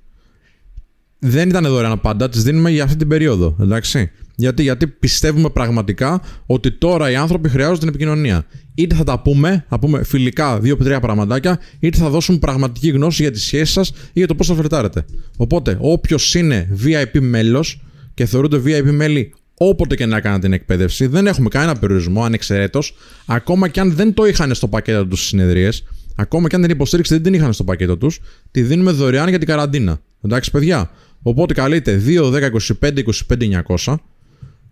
[1.18, 3.56] Δεν ήταν δωρεάν πάντα, τις δίνουμε για αυτή την περίοδο.
[3.60, 4.10] Εντάξει.
[4.36, 8.46] Γιατί, γιατί πιστεύουμε πραγματικά ότι τώρα οι άνθρωποι χρειάζονται την επικοινωνία.
[8.74, 13.30] Είτε θα τα πούμε, θα πούμε φιλικά δύο-τρία πραγματάκια, είτε θα δώσουμε πραγματική γνώση για
[13.30, 15.04] τις σχέσεις σας ή για το πώς θα φερτάρετε.
[15.36, 17.82] Οπότε, όποιος είναι VIP μέλος
[18.14, 22.94] και θεωρούνται VIP μέλη όποτε και να έκανα την εκπαίδευση, δεν έχουμε κανένα περιορισμό, ανεξαιρέτως,
[23.26, 25.84] ακόμα και αν δεν το είχαν στο πακέτο τους στις συνεδρίες,
[26.16, 28.20] ακόμα και αν την υποστήριξη δεν την είχαν στο πακέτο τους,
[28.50, 30.00] τη δίνουμε δωρεάν για την καραντίνα.
[30.24, 30.90] Εντάξει, παιδιά.
[31.22, 32.50] Οπότε καλείτε 2, 10,
[32.80, 33.94] 25, 25, 900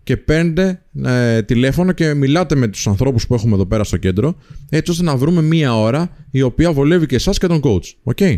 [0.03, 4.35] και παίρνετε ε, τηλέφωνο και μιλάτε με τους ανθρώπους που έχουμε εδώ πέρα στο κέντρο
[4.69, 7.91] έτσι ώστε να βρούμε μία ώρα η οποία βολεύει και εσάς και τον coach.
[8.03, 8.17] OK.
[8.19, 8.37] Okay.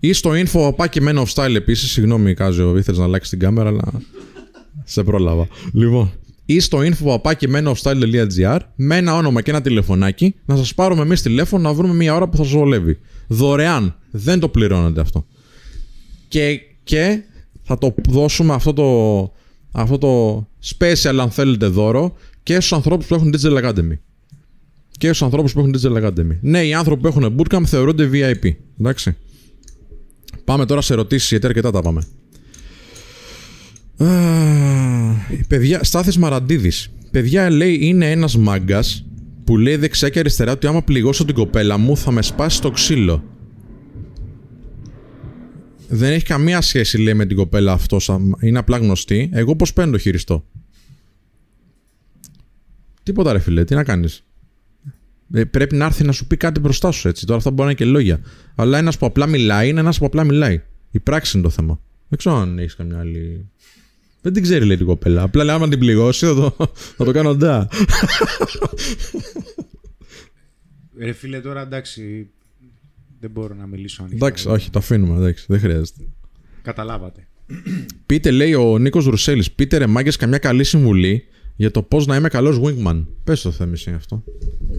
[0.00, 3.68] Ή στο info παπάκι Men of Style επίσης, συγγνώμη Κάζιο, ήθελες να αλλάξεις την κάμερα
[3.68, 3.82] αλλά
[4.84, 5.48] σε πρόλαβα.
[5.72, 6.12] Λοιπόν,
[6.44, 10.74] ή στο info απάκι men of style.gr με ένα όνομα και ένα τηλεφωνάκι να σας
[10.74, 12.98] πάρουμε εμείς τηλέφωνο να βρούμε μία ώρα που θα σας βολεύει.
[13.26, 13.96] Δωρεάν.
[14.10, 15.26] Δεν το πληρώνετε αυτό.
[16.28, 17.22] Και, και
[17.62, 19.32] θα το δώσουμε αυτό το,
[19.72, 23.98] αυτό το special αν θέλετε δώρο και στους ανθρώπους που έχουν Digital Academy.
[24.98, 26.38] Και στους ανθρώπους που έχουν Digital Academy.
[26.40, 28.50] Ναι, οι άνθρωποι που έχουν Bootcamp θεωρούνται VIP.
[28.80, 29.16] Εντάξει.
[30.44, 32.02] Πάμε τώρα σε ερωτήσεις γιατί αρκετά τα πάμε.
[33.96, 34.06] Α,
[35.48, 36.90] παιδιά, Στάθης Μαραντίδης.
[37.10, 39.04] Παιδιά λέει είναι ένας μάγκας
[39.44, 42.70] που λέει δεξιά και αριστερά ότι άμα πληγώσω την κοπέλα μου θα με σπάσει το
[42.70, 43.24] ξύλο.
[45.94, 47.98] Δεν έχει καμία σχέση, λέει, με την κοπέλα αυτό.
[48.40, 49.30] Είναι απλά γνωστή.
[49.32, 50.44] Εγώ πώς παίρνω το χειριστό;
[53.02, 54.24] Τίποτα, ρε φιλέ, τι να κάνεις;
[55.32, 57.26] Ε, πρέπει να έρθει να σου πει κάτι μπροστά σου έτσι.
[57.26, 58.20] Τώρα αυτά μπορεί να είναι και λόγια.
[58.54, 60.62] Αλλά ένας που απλά μιλάει είναι ένας που απλά μιλάει.
[60.90, 61.80] Η πράξη είναι το θέμα.
[62.08, 63.50] Δεν ξέρω αν έχεις καμιά άλλη.
[64.20, 65.22] Δεν την ξέρει, λέει την κοπέλα.
[65.22, 67.68] Απλά λέει, άμα την πληγώσει, θα το, θα το κάνω ντά.
[70.98, 72.30] Ρε φίλε, τώρα εντάξει,
[73.22, 74.26] δεν μπορώ να μιλήσω ανοιχτά.
[74.26, 75.16] Εντάξει, όχι, το αφήνουμε.
[75.16, 76.00] Εντάξει, δεν χρειάζεται.
[76.62, 77.26] Καταλάβατε.
[78.06, 81.26] Πείτε, λέει ο Νίκος Ρουσέλης, πείτε ρε μάγκες καμιά καλή συμβουλή
[81.56, 83.06] για το πώς να είμαι καλός wingman.
[83.24, 84.24] Πες το θέμα αυτό.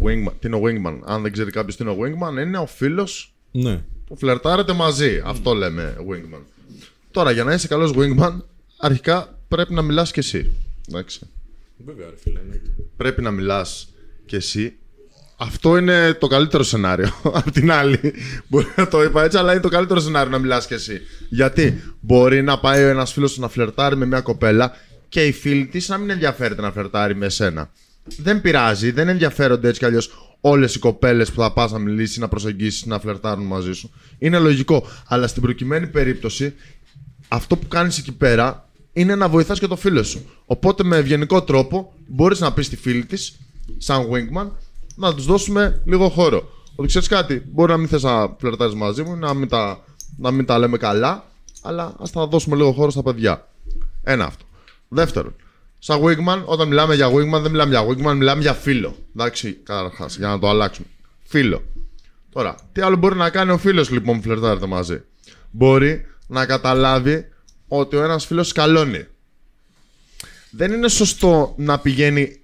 [0.03, 0.31] Wingman.
[0.39, 3.33] Τι είναι ο wingman; Αν δεν ξέρει κάποιος τι είναι ο wingman, είναι ο φίλος
[3.51, 3.83] ναι.
[4.05, 5.21] που φλερτάρετε μαζί.
[5.25, 6.41] Αυτό λέμε wingman.
[7.11, 8.37] Τώρα, για να είσαι καλός wingman,
[8.77, 10.51] αρχικά πρέπει να μιλάς κι εσύ.
[10.89, 11.19] Εντάξει.
[11.85, 12.39] Βέβαια, ρε φίλε,
[12.97, 13.93] Πρέπει να μιλάς
[14.25, 14.73] κι εσύ
[15.43, 17.09] αυτό είναι το καλύτερο σενάριο.
[17.39, 18.13] Απ' την άλλη,
[18.47, 21.01] μπορεί να το είπα έτσι, αλλά είναι το καλύτερο σενάριο να μιλάς κι εσύ.
[21.29, 24.71] Γιατί μπορεί να πάει ένας φίλος να φλερτάρει με μια κοπέλα
[25.09, 27.71] και η φίλη της να μην ενδιαφέρεται να φλερτάρει με σένα.
[28.17, 32.17] Δεν πειράζει, δεν ενδιαφέρονται έτσι κι αλλιώς όλες οι κοπέλες που θα πας να μιλήσεις,
[32.17, 33.91] να προσεγγίσεις, να φλερτάρουν μαζί σου.
[34.17, 34.87] Είναι λογικό.
[35.07, 36.53] Αλλά στην προκειμένη περίπτωση,
[37.27, 40.29] αυτό που κάνεις εκεί πέρα είναι να βοηθάς και το φίλο σου.
[40.45, 43.39] Οπότε με ευγενικό τρόπο μπορείς να πεις στη φίλη της,
[43.77, 44.47] σαν wingman,
[44.95, 46.49] να τους δώσουμε λίγο χώρο.
[46.75, 49.83] Ότι ξέρεις κάτι, μπορεί να μην θες να φλερτάρεις μαζί μου, να μην, τα,
[50.17, 51.25] να μην τα λέμε καλά,
[51.61, 53.47] αλλά ας τα δώσουμε λίγο χώρο στα παιδιά.
[54.03, 54.45] Ένα αυτό.
[54.87, 55.35] Δεύτερον,
[55.79, 58.95] σαν Wigman, όταν μιλάμε για Wigman, δεν μιλάμε για Wigman, μιλάμε για φίλο.
[59.15, 60.87] Εντάξει, καταρχάς, για να το αλλάξουμε.
[61.23, 61.63] Φίλο.
[62.29, 65.01] Τώρα, τι άλλο μπορεί να κάνει ο φίλος λοιπόν που φλερτάρετε μαζί;
[65.51, 67.25] Μπορεί να καταλάβει
[67.67, 69.07] ότι ο ένας φίλος σκαλώνει.
[70.51, 72.42] Δεν είναι σωστό να πηγαίνει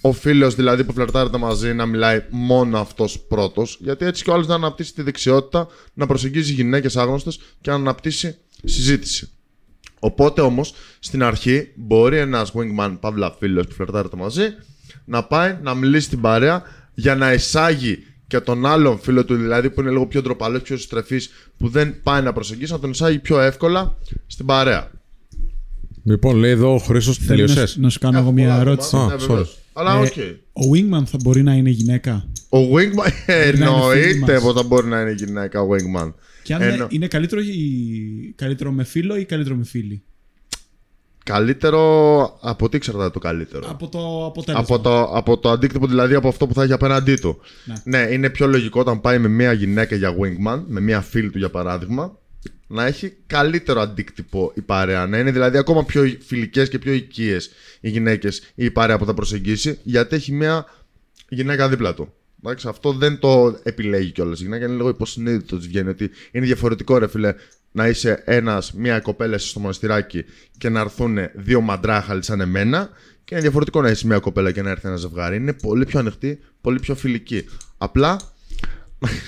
[0.00, 4.34] ο φίλος δηλαδή που φλερτάρεται μαζί να μιλάει μόνο αυτός πρώτος, γιατί έτσι και ο
[4.34, 9.28] άλλος να αναπτύσσει τη δεξιότητα να προσεγγίζει γυναίκες άγνωστες και να αναπτύσσει συζήτηση.
[9.98, 14.44] Οπότε όμως στην αρχή μπορεί ένας wingman, παύλα φίλος που φλερτάρεται μαζί,
[15.04, 16.62] να πάει να μιλήσει στην παρέα
[16.94, 20.76] για να εισάγει και τον άλλον φίλο του, δηλαδή που είναι λίγο πιο ντροπαλός, πιο
[20.76, 23.96] στρεφής, που δεν πάει να προσεγγίσει, να τον εισάγει πιο εύκολα
[24.26, 24.90] στην παρέα.
[26.04, 27.66] Λοιπόν, λέει εδώ ο Χρήσο, τελειωσέ.
[27.76, 29.02] Να σου κάνω εγώ μια ερώτηση; Ναι,
[29.78, 30.36] αλλά Ε, okay.
[30.52, 34.42] Ο Wingman θα μπορεί να είναι γυναίκα; Ο Wingman εννοείται μας.
[34.42, 36.12] πως θα μπορεί να είναι γυναίκα ο Wingman.
[36.42, 38.32] Και αν Εννο- είναι καλύτερο, ή...
[38.36, 40.02] καλύτερο με φίλο ή καλύτερο με φίλη;
[41.24, 42.38] Καλύτερο.
[42.42, 43.66] Από τι εξαρτάται το καλύτερο.
[43.70, 44.66] Από το αποτέλεσμα.
[44.74, 47.38] Από το, από το αντίκτυπο δηλαδή από αυτό που θα έχει απέναντί του.
[47.64, 47.74] Ναι.
[47.98, 48.12] Ναι.
[48.12, 51.50] είναι πιο λογικό όταν πάει με μια γυναίκα για wingman, με μια φίλη του για
[51.50, 52.17] παράδειγμα,
[52.66, 55.06] να έχει καλύτερο αντίκτυπο η παρέα.
[55.06, 57.50] Να είναι δηλαδή ακόμα πιο φιλικές και πιο οικίες
[57.80, 60.66] οι γυναίκες ή η παρέα που θα προσεγγίσει, γιατί έχει μια
[61.28, 62.12] γυναίκα δίπλα του.
[62.42, 64.40] Εντάξει, αυτό δεν το επιλέγει κιόλας.
[64.40, 67.34] Η γυναίκα είναι λίγο υποσυνείδητος τη βγαίνει ότι είναι διαφορετικό, ρε φίλε.
[67.72, 70.24] να είσαι ένας, μία κοπέλα εσύ στο μοναστηράκι
[70.58, 72.90] και να έρθουν δύο μαντράχαλοι σαν εμένα
[73.24, 75.36] και είναι διαφορετικό να είσαι μία κοπέλα και να έρθει ένα ζευγάρι.
[75.36, 77.44] Είναι πολύ πιο ανοιχτή, πολύ πιο φιλική.
[77.78, 78.16] Απλά,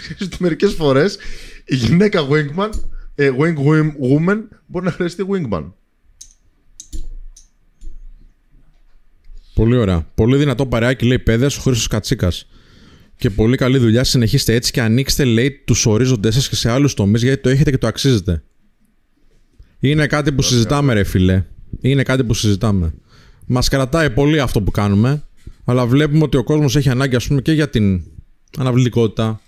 [0.03, 1.19] ξέρεις ότι μερικές φορές
[1.65, 2.71] η γυναίκα wingman,
[3.21, 5.73] ε, wing wing woman μπορεί να χρειαστεί wingman.
[9.55, 10.07] Πολύ ωραία.
[10.15, 12.47] Πολύ δυνατό παρεάκι λέει παιδε ο Χρήστος Κατσίκας.
[13.17, 14.05] Και πολύ καλή δουλειά.
[14.05, 17.71] Συνεχίστε έτσι και ανοίξτε λέει τους ορίζοντέ σας και σε άλλους τομείς γιατί το έχετε
[17.71, 18.43] και το αξίζετε.
[19.81, 21.45] Είναι κάτι που συζητάμε, ρε φιλέ.
[21.81, 22.95] Είναι κάτι που συζητάμε.
[23.47, 25.23] Μας κρατάει πολύ αυτό που κάνουμε,
[25.65, 28.03] αλλά βλέπουμε ότι ο κόσμος έχει ανάγκη, ας πούμε, και για την
[28.59, 29.41] αναβλητικότητα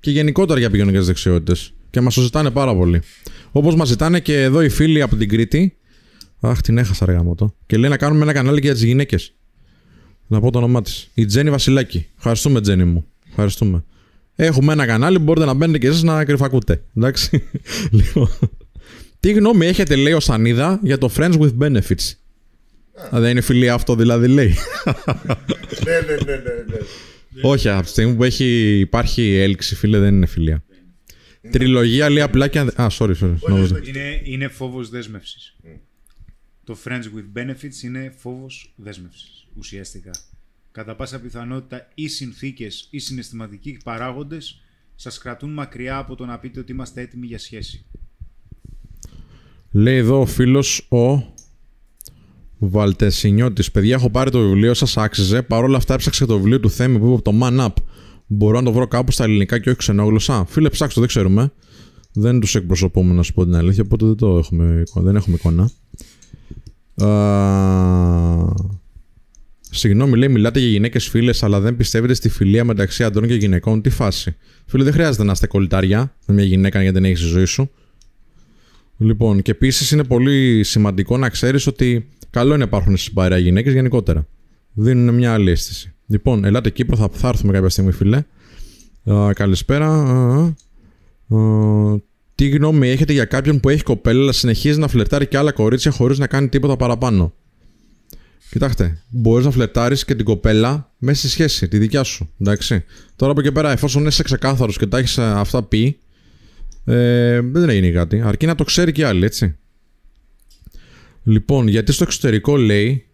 [0.00, 1.72] και γενικότερα για επικοινωνικέ δεξιότητες.
[1.92, 3.02] Και μας το ζητάνε πάρα πολύ.
[3.52, 5.76] Όπως μας ζητάνε και εδώ οι φίλοι από την Κρήτη.
[6.40, 7.54] Αχ, την έχασα, ρε γαμώτο.
[7.66, 9.34] Και λέει να κάνουμε ένα κανάλι και για τις γυναίκες.
[10.26, 11.10] Να πω το όνομά της.
[11.14, 12.06] Η Τζέννη Βασιλάκη.
[12.16, 13.06] Ευχαριστούμε, Τζέννη μου.
[13.28, 13.84] Ευχαριστούμε.
[14.34, 16.82] Έχουμε ένα κανάλι που μπορείτε να μπαίνετε και εσείς να κρυφακούτε.
[16.96, 17.42] Εντάξει.
[17.90, 18.28] λοιπόν.
[19.20, 22.12] Τι γνώμη έχετε, λέει ο Σανίδα, για το Friends with Benefits;
[23.14, 24.54] Α, δεν είναι φιλία αυτό, δηλαδή, λέει.
[25.84, 26.76] ναι, ναι, ναι, ναι, ναι.
[27.42, 30.62] Όχι, από τη στιγμή που έχει, υπάρχει έλξη, φίλε, δεν είναι φιλία.
[31.50, 32.58] Τριλογία λέει απλά και.
[32.58, 33.34] αν- Α, sorry, sorry.
[33.48, 33.80] νόμιζα.
[33.84, 35.56] Είναι, είναι φόβος δέσμευσης.
[36.64, 40.10] Το Friends with Benefits είναι φόβος δέσμευσης, ουσιαστικά.
[40.72, 44.60] Κατά πάσα πιθανότητα οι συνθήκες ή συναισθηματικοί παράγοντες
[44.94, 47.84] σας κρατούν μακριά από το να πείτε ότι είμαστε έτοιμοι για σχέση.
[49.70, 51.32] Λέει εδώ ο φίλος ο
[52.58, 53.70] Βαλτεσινιώτης.
[53.70, 55.42] Παιδιά, έχω πάρει το βιβλίο σας, άξιζε.
[55.42, 57.74] Παρ' όλα αυτά, έψαξα το βιβλίο του Θέμη που είπε από το Man Up.
[58.34, 60.44] Μπορώ να το βρω κάπου στα ελληνικά και όχι ξενόγλωσσα.
[60.48, 61.52] Φίλε, ψάξτε, δεν ξέρουμε.
[62.12, 65.36] Δεν τους εκπροσωπούμε, να σου πω την αλήθεια, οπότε δεν, το έχουμε, εικόνα- δεν έχουμε
[65.36, 65.70] εικόνα.
[67.10, 68.54] Α,
[69.74, 73.82] Συγγνώμη, λέει, μιλάτε για γυναίκες φίλες, αλλά δεν πιστεύετε στη φιλία μεταξύ αντρών και γυναικών.
[73.82, 74.36] Τι φάση.
[74.66, 77.70] Φίλε, δεν χρειάζεται να είστε κολλητάρια με μια γυναίκα γιατί δεν έχεις στη ζωή σου.
[78.98, 83.38] Λοιπόν, και επίσης είναι πολύ σημαντικό να ξέρεις ότι καλό είναι να υπάρχουν στην παρέα
[83.38, 84.26] γυναίκες γενικότερα.
[84.72, 85.94] Δίνουν μια άλλη αίσθηση.
[86.06, 88.22] Λοιπόν, ελάτε Κύπρο, θα, θα έρθουμε κάποια στιγμή, φίλε.
[89.12, 89.86] Α, καλησπέρα.
[89.86, 90.52] Α,
[91.28, 91.36] α.
[91.36, 92.00] Α,
[92.34, 95.90] τι γνώμη έχετε για κάποιον που έχει κοπέλα, αλλά συνεχίζει να φλερτάρει και άλλα κορίτσια
[95.90, 97.32] χωρίς να κάνει τίποτα παραπάνω;
[98.50, 102.30] Κοιτάξτε, μπορείς να φλερτάρεις και την κοπέλα μέσα στη σχέση, τη δικιά σου.
[102.40, 102.84] Εντάξει.
[103.16, 105.98] Τώρα από εκεί πέρα, εφόσον είσαι ξεκάθαρος και τα έχεις αυτά πει,
[106.84, 108.20] ε, δεν έγινε κάτι.
[108.20, 109.56] Αρκεί να το ξέρει και η άλλη, έτσι.
[111.22, 113.06] Λοιπόν, γιατί στο εξωτερικό λέει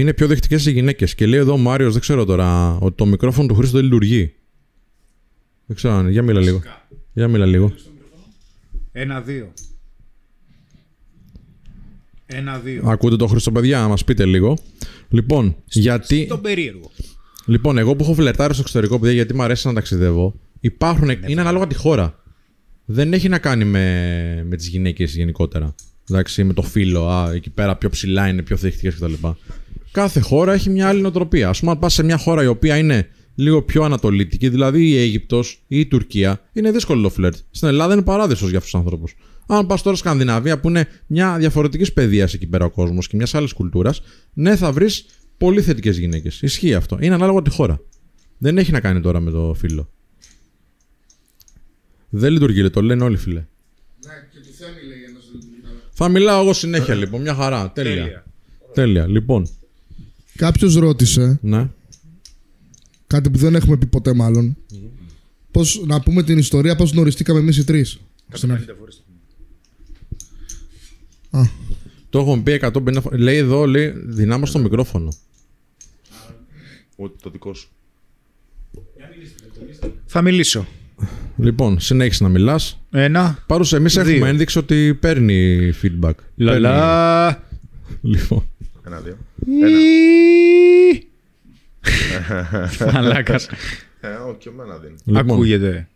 [0.00, 1.14] είναι πιο δεχτικές οι γυναίκες.
[1.14, 4.34] Και λέει εδώ ο Μάριος, δεν ξέρω τώρα, ότι το μικρόφωνο του Χρήστο δεν λειτουργεί.
[5.66, 6.08] Δεν ξέρω αν.
[6.08, 6.62] Για μίλα λίγο.
[7.12, 7.72] Για μίλα λίγο.
[8.92, 9.52] Ένα-δύο.
[12.26, 12.82] Ένα-δύο.
[12.86, 14.58] Ακούτε το Χρήστο, παιδιά, να μας πείτε λίγο.
[15.08, 16.26] Λοιπόν, γιατί.
[16.26, 16.90] Τον περίεργο.
[17.46, 21.10] Λοιπόν, εγώ που έχω φλερτάρει στο εξωτερικό, παιδιά, γιατί μου αρέσει να ταξιδεύω, υπάρχουν.
[21.26, 22.22] είναι ανάλογα τη χώρα.
[22.84, 25.74] Δεν έχει να κάνει με, με τις γυναίκες γενικότερα.
[26.10, 27.08] Εντάξει, με το φύλλο.
[27.08, 29.12] Α, εκεί πέρα πιο ψηλά είναι, πιο δεχτικέ κτλ.
[29.94, 31.48] Κάθε χώρα έχει μια άλλη νοοτροπία.
[31.48, 34.96] Α πούμε, αν πας σε μια χώρα η οποία είναι λίγο πιο ανατολίτικη, δηλαδή η
[34.96, 37.36] Αίγυπτος ή η Τουρκία, είναι δύσκολο το φλερτ.
[37.50, 39.04] Στην Ελλάδα είναι παράδεισος για αυτούς τους ανθρώπου.
[39.46, 43.34] Αν πας τώρα Σκανδιναβία, που είναι μια διαφορετικής παιδείας εκεί πέρα ο κόσμος και μιας
[43.34, 45.06] άλλης κουλτούρας, ναι, θα βρεις
[45.38, 46.42] πολύ θετικές γυναίκες.
[46.42, 46.98] Ισχύει αυτό.
[47.00, 47.80] Είναι ανάλογα τη χώρα.
[48.38, 49.90] Δεν έχει να κάνει τώρα με το φίλο.
[52.08, 53.40] Δεν λειτουργεί, λέει, το λένε όλοι φίλε.
[53.40, 57.70] Ναι, και του Θέμη λέει ένας δεν Θα μιλάω εγώ συνέχεια λοιπόν, μια χαρά.
[57.70, 57.94] Τέλεια.
[57.94, 58.24] Τέλεια.
[58.74, 59.06] Τέλεια.
[59.06, 59.46] Λοιπόν,
[60.36, 61.68] Κάποιος ρώτησε, ναι.
[63.06, 64.56] κάτι που δεν έχουμε πει ποτέ μάλλον,
[65.50, 67.98] πώς, να πούμε την ιστορία πώς γνωριστήκαμε εμείς οι τρεις.
[72.10, 73.20] Το έχουμε πει 150 φορές.
[73.20, 75.12] Λέει εδώ, λέει, δυνάμω στο μικρόφωνο.
[76.96, 77.68] Ούτε το δικό σου.
[80.06, 80.66] Θα μιλήσω.
[81.36, 82.80] Λοιπόν, συνέχισε να μιλάς.
[82.90, 83.44] Ένα.
[83.46, 84.02] Παρούσε, εμείς Δύο.
[84.02, 86.12] έχουμε ένδειξη ότι παίρνει feedback.
[86.36, 87.26] Λαλά.
[87.34, 88.48] Παίρνει- Λοιπόν.
[88.86, 89.16] Ένα-δύο.
[92.92, 93.46] Μαλάκας.
[94.00, 94.94] Ε, όχι, και εμένα δίνει.
[95.04, 95.88] λοιπόν Ακούγεται.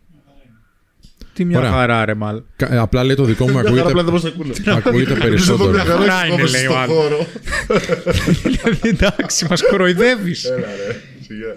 [1.33, 1.71] Τι μια Ωραία.
[1.71, 2.41] χαρά ρε μάλ.
[2.55, 4.77] κα- ε, απλά λέει το δικό μου Μια χαρά, απλά ακούγεται, δεν μας ακούνε.
[4.77, 5.69] ακούγεται Εδώ περισσότερο.
[5.71, 6.95] μια χαρά Χαρά έχεις είναι, κόβεση λέει ο στο άλλος.
[6.95, 7.27] χώρο.
[8.43, 10.43] Δηλαδή εντάξει μας κοροϊδεύεις.
[10.45, 11.01] Έλα ρε.
[11.21, 11.55] σιγά.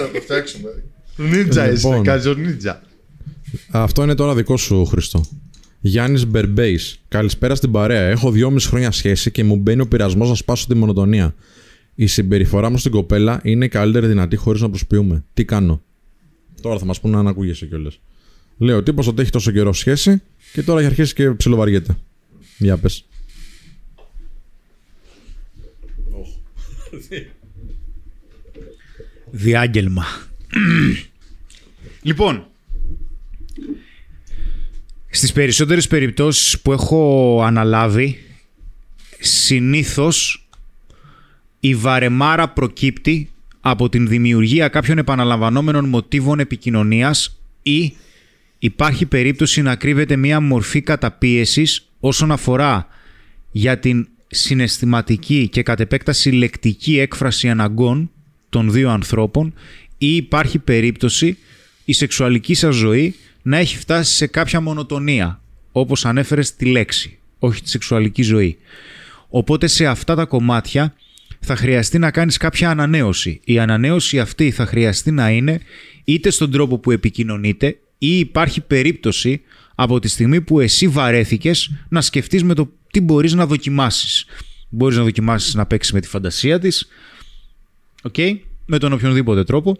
[0.00, 0.70] Να το φτιάξουμε.
[1.16, 2.04] Νίτζα είσαι, Λοιπόν.
[2.04, 2.82] κάζο νίτζα.
[3.70, 5.24] Αυτό είναι τώρα δικό σου, Χριστό.
[5.86, 6.98] Γιάννης Μπερμπέης.
[7.08, 8.00] Καλησπέρα στην παρέα.
[8.02, 11.34] Έχω δυόμιση χρόνια σχέση και μου μπαίνει ο πειρασμός να σπάσω τη μονοτονία.
[11.94, 15.24] Η συμπεριφορά μου στην κοπέλα είναι η καλύτερη δυνατή χωρίς να προσποιούμε.
[15.34, 15.82] Τι κάνω;
[16.62, 18.00] Τώρα θα μας πούνε αν ακούγεσαι κιόλας.
[18.58, 20.22] Λέω τύπος ότι έχει τόσο καιρό σχέση
[20.52, 21.96] και τώρα έχει αρχίσει και ψιλοβαριέται.
[22.58, 23.04] Για πες.
[29.30, 30.04] Διάγγελμα.
[32.08, 32.46] λοιπόν.
[35.16, 38.18] Στις περισσότερες περιπτώσεις που έχω αναλάβει,
[39.20, 40.48] συνήθως
[41.60, 47.92] η βαρεμάρα προκύπτει από την δημιουργία κάποιων επαναλαμβανόμενων μοτίβων επικοινωνίας ή
[48.58, 52.86] υπάρχει περίπτωση να κρύβεται μία μορφή καταπίεσης όσον αφορά
[53.50, 58.10] για την συναισθηματική και κατ' επέκταση λεκτική έκφραση αναγκών
[58.48, 59.54] των δύο ανθρώπων
[59.98, 61.38] ή υπάρχει περίπτωση
[61.84, 63.14] η σεξουαλική σας ζωή
[63.46, 65.40] να έχει φτάσει σε κάποια μονοτονία,
[65.72, 68.58] όπως ανέφερες τη λέξη, όχι τη σεξουαλική ζωή.
[69.28, 70.94] Οπότε σε αυτά τα κομμάτια
[71.40, 73.40] θα χρειαστεί να κάνεις κάποια ανανέωση.
[73.44, 75.60] Η ανανέωση αυτή θα χρειαστεί να είναι
[76.04, 79.40] είτε στον τρόπο που επικοινωνείτε ή υπάρχει περίπτωση
[79.74, 84.26] από τη στιγμή που εσύ βαρέθηκες να σκεφτείς με το τι μπορείς να δοκιμάσεις.
[84.68, 86.88] Μπορείς να δοκιμάσεις να παίξεις με τη φαντασία της,
[88.12, 89.76] okay, με τον οποιονδήποτε τρόπο,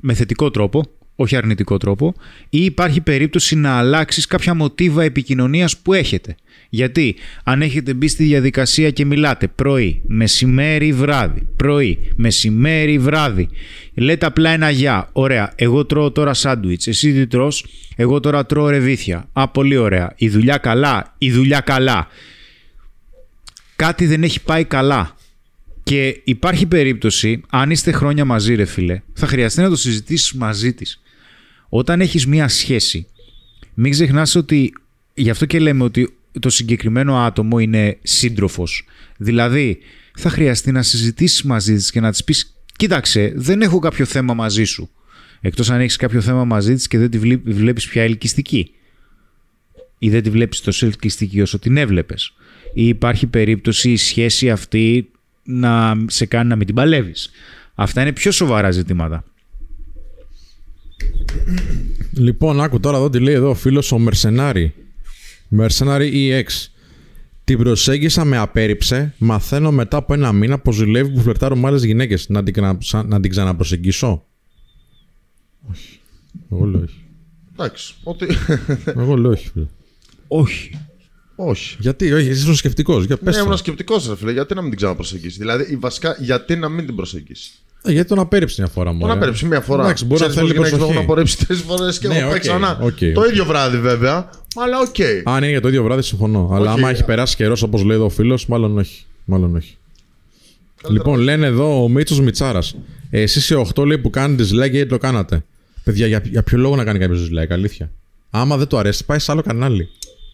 [0.00, 0.84] με θετικό τρόπο,
[1.20, 2.14] όχι αρνητικό τρόπο,
[2.50, 6.34] ή υπάρχει περίπτωση να αλλάξεις κάποια μοτίβα επικοινωνίας που έχετε.
[6.68, 13.48] Γιατί αν έχετε μπει στη διαδικασία και μιλάτε πρωί, μεσημέρι, βράδυ, πρωί, μεσημέρι, βράδυ,
[13.94, 17.66] λέτε απλά ένα γεια, ωραία, εγώ τρώω τώρα σάντουιτς, εσύ τι τρως,
[17.96, 22.08] εγώ τώρα τρώω ρεβίθια, α, πολύ ωραία, η δουλειά καλά, η δουλειά καλά.
[23.76, 25.14] Κάτι δεν έχει πάει καλά.
[25.82, 30.72] Και υπάρχει περίπτωση, αν είστε χρόνια μαζί ρε φίλε, θα χρειαστεί να το συζητήσεις μαζί
[30.72, 31.00] της.
[31.72, 33.06] Όταν έχεις μία σχέση,
[33.74, 34.72] μην ξεχνάς ότι,
[35.14, 38.86] γι' αυτό και λέμε ότι το συγκεκριμένο άτομο είναι σύντροφος.
[39.16, 39.78] Δηλαδή,
[40.16, 44.34] θα χρειαστεί να συζητήσεις μαζί της και να της πεις «Κοίταξε, δεν έχω κάποιο θέμα
[44.34, 44.90] μαζί σου».
[45.40, 48.70] Εκτός αν έχεις κάποιο θέμα μαζί της και δεν τη βλέπεις πια ελκυστική.
[49.98, 52.32] Ή δεν τη βλέπεις τόσο ελκυστική όσο την έβλεπες.
[52.74, 55.10] Ή υπάρχει περίπτωση η σχέση αυτή
[55.44, 57.30] να σε κάνει να μην την παλεύεις.
[57.74, 59.24] Αυτά είναι πιο σοβαρά ζητήματα.
[62.12, 64.74] Λοιπόν, άκου τώρα εδώ τι λέει εδώ ο φίλος ο Μερσενάρη.
[65.58, 66.44] Mercenary EX.
[67.44, 69.14] Την προσέγγισα με απέρριψε.
[69.18, 72.28] Μαθαίνω μετά από ένα μήνα πως δουλεύει που φλερτάρω με άλλες γυναίκες.
[72.28, 74.24] Να, την ξανα- να την ξαναπροσεγγίσω;
[75.70, 75.98] Όχι.
[76.52, 77.04] Εγώ λέω όχι.
[77.52, 77.94] Εντάξει.
[78.02, 78.26] Ότι...
[78.84, 79.48] Εγώ λέω όχι.
[79.48, 79.66] φίλε.
[80.28, 80.78] Όχι.
[81.36, 81.76] Όχι.
[81.80, 83.00] Γιατί, όχι, εσύ είσαι σκεπτικό.
[83.02, 83.46] Για πες Ναι, το.
[83.46, 84.32] ήμουν σκεπτικός, ρε φίλε.
[84.32, 87.50] Γιατί να μην την ξαναπροσεγγίσει; Δηλαδή, η βασικά, γιατί να μην την προσεγγίσει.
[87.84, 89.00] Ε, γιατί τον απέρριψε μια φορά μόνο.
[89.04, 89.82] Μπορεί να πέρεψει μία φορά.
[89.82, 90.92] Εντάξει, μπορεί να Ξέρεις θέλει πως γυναίκες προσοχή.
[90.92, 92.78] μπορούν να απορρίψει τρεις φορές και Ναι, να πάει οκ, ξανά.
[92.82, 93.28] οκ, Το οκ.
[93.30, 94.30] ίδιο βράδυ βέβαια.
[94.56, 94.94] Αλλά οκ.
[95.24, 96.50] Αν είναι για το ίδιο βράδυ, συμφωνώ.
[96.52, 96.80] Αλλά Όχι.
[96.80, 99.04] άμα έχει περάσει καιρός, όπως λέει εδώ ο φίλος, μάλλον όχι.
[99.24, 99.76] Μάλλον όχι.
[100.88, 102.76] Λοιπόν, λένε εδώ ο Μίτσος Μιτσάρας.
[103.10, 105.44] Εσείς οι 8 λέει που κάνετε dislike, γιατί το κάνατε;
[105.84, 107.90] Παιδιά, για, για ποιο λόγο να κάνει κάποιος dislike, αλήθεια;
[108.30, 109.88] Άμα δεν το αρέσει, πάει σε άλλο κανάλι.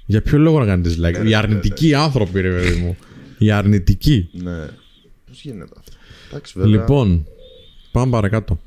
[0.06, 2.96] Για ποιο λόγο να κάνει dislike; Οι αρνητικοί άνθρωποι, ρε παιδί μου.
[3.38, 4.28] Οι αρνητικοί.
[4.32, 4.50] Ναι.
[5.28, 5.92] Πώς γίνεται αυτό;
[6.30, 6.70] Εντάξει, βέβαια.
[6.70, 7.26] Λοιπόν,
[7.96, 8.60] πάμε παρακάτω.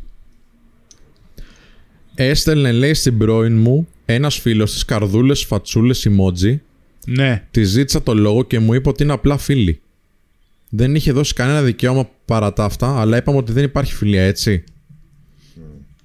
[2.15, 6.57] Έστελνε, λέει στην πρώην μου, ένας φίλος τη καρδούλες, φατσούλες, emoji.
[7.05, 7.47] Ναι.
[7.51, 9.81] Τη ζήτησα το λόγο και μου είπε ότι είναι απλά φίλοι.
[10.69, 14.63] Δεν είχε δώσει κανένα δικαίωμα παρά τα αυτά, αλλά είπαμε ότι δεν υπάρχει φιλία, έτσι.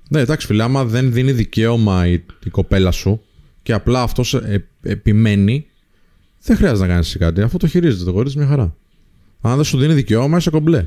[0.08, 2.12] Ναι, εντάξει, φίλε, άμα δεν δίνει δικαίωμα η,
[2.44, 3.20] η κοπέλα σου
[3.62, 4.40] και απλά αυτός
[4.82, 5.66] επιμένει,
[6.42, 7.40] δεν χρειάζεται να κάνεις κάτι.
[7.40, 8.76] Αυτό το χειρίζεται το κορίτσι μια χαρά.
[9.40, 10.86] Αν δεν σου δίνει δικαίωμα, είσαι κομπλέ.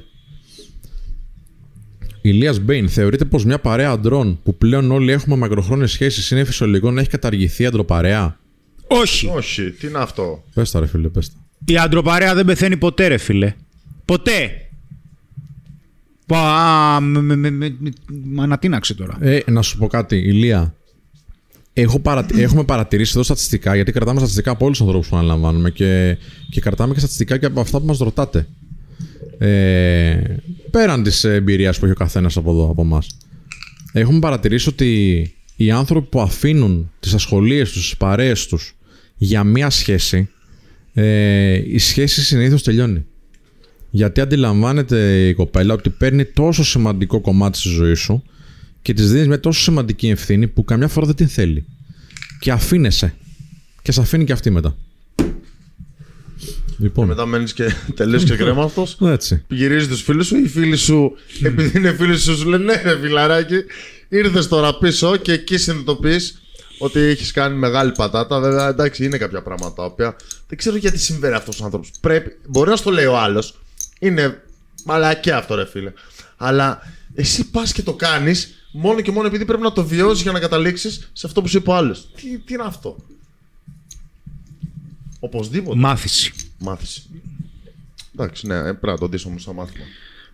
[2.28, 6.92] Ηλίας Μπέιν, θεωρείτε πως μια παρέα αντρών που πλέον όλοι έχουμε μακροχρόνιες σχέσεις είναι φυσιολογικό
[6.92, 8.40] να έχει καταργηθεί η αντροπαρέα;
[8.88, 9.28] Όχι.
[9.36, 11.36] Όχι, τι είναι αυτό; Πες τα, ρε φίλε, πες τα.
[11.66, 13.54] Η αντροπαρέα δεν πεθαίνει ποτέ, ρε φίλε.
[14.06, 14.52] Ποτέ.
[16.26, 17.92] Πα, με, με, με, με, με-
[18.24, 19.18] μ' ανατείναξε τώρα.
[19.20, 20.76] Ε, να σου πω κάτι, Ηλία.
[21.74, 22.42] Έχω παρατη...
[22.42, 26.18] Έχουμε παρατηρήσει εδώ στατιστικά, γιατί κρατάμε στατιστικά από όλους τους ανθρώπους που αναλαμβάνουμε και...
[26.50, 28.48] και κρατάμε και στατιστικά και από αυτά που μας ρωτάτε.
[29.38, 30.22] Ε...
[30.72, 33.17] Πέραν της εμπειρίας που έχει ο καθένας από εδώ, από εμάς.
[33.92, 35.22] Έχουμε παρατηρήσει ότι
[35.56, 38.76] οι άνθρωποι που αφήνουν τις ασχολίες τους, τις παρέες τους
[39.16, 40.30] για μία σχέση,
[40.93, 41.61] ε...
[41.66, 43.06] η σχέση συνήθως τελειώνει.
[43.90, 48.24] Γιατί αντιλαμβάνεται η κοπέλα ότι παίρνει τόσο σημαντικό κομμάτι στη ζωή σου
[48.82, 51.66] και της δίνεις μια τόσο σημαντική ευθύνη που καμιά φορά δεν την θέλει.
[52.40, 53.14] Και αφήνεσαι.
[53.82, 54.77] Και σε αφήνει και αυτή μετά.
[56.78, 57.08] Λοιπόν.
[57.08, 58.98] Μετά μένεις και τελείως και κρέμαστος.
[59.02, 59.44] Έτσι.
[59.48, 62.82] Γυρίζει τους φίλους σου ή οι φίλοι σου, επειδή είναι φίλοι σου, σου λένε ναι,
[62.82, 63.64] ρε φιλαράκι,
[64.08, 66.42] ήρθες τώρα πίσω και εκεί συνειδητοποιείς
[66.80, 68.40] ότι έχεις κάνει μεγάλη πατάτα.
[68.40, 70.16] Βέβαια, εντάξει, είναι κάποια πράγματα τα οποία
[70.48, 71.92] δεν ξέρω γιατί συμβαίνει αυτό ο άνθρωπος.
[72.02, 73.60] Πρέπει, μπορεί να στο λέει ο άλλος,
[74.00, 74.42] είναι
[74.86, 75.94] μαλακιά αυτό, ρε φίλε.
[76.38, 76.82] Αλλά
[77.16, 80.40] εσύ πας και το κάνεις μόνο και μόνο επειδή πρέπει να το βιώσεις για να
[80.40, 82.10] καταλήξεις σε αυτό που σου είπε ο άλλος.
[82.16, 82.96] Τι, τι είναι αυτό;
[85.20, 85.78] Οπωσδήποτε.
[85.78, 86.34] Μάθηση.
[86.58, 87.03] Μάθηση.
[88.16, 89.84] Εντάξει, ναι, ε, πρέπει να το ντύσω όμως στο μάθημα.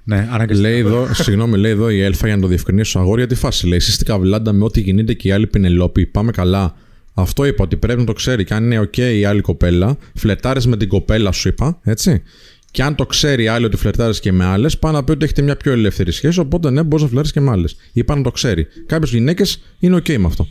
[0.03, 0.69] Ναι, αναγκαστικά.
[0.69, 2.99] Λέει εδώ, συγγνώμη, λέει εδώ η Έλφα για να το διευκρινίσω.
[2.99, 3.77] Αγόρια, τι φάση λέει.
[3.77, 6.05] Εσεί στην καβλάντα με ό,τι γίνεται και οι άλλοι Πινελόπη.
[6.05, 6.75] Πάμε καλά.
[7.13, 10.67] Αυτό είπα ότι πρέπει να το ξέρει και αν είναι OK η άλλη κοπέλα, φλετάρει
[10.67, 12.23] με την κοπέλα σου, είπα, έτσι.
[12.71, 15.23] Και αν το ξέρει η άλλη ότι φλερτάρεις και με άλλες, πάει να πει ότι
[15.23, 16.39] έχετε μια πιο ελεύθερη σχέση.
[16.39, 17.75] Οπότε ναι, μπορείς να φλερτάρεις και με άλλες.
[17.93, 18.67] Είπα να το ξέρει.
[18.85, 20.47] Κάποιες γυναίκες είναι OK με αυτό.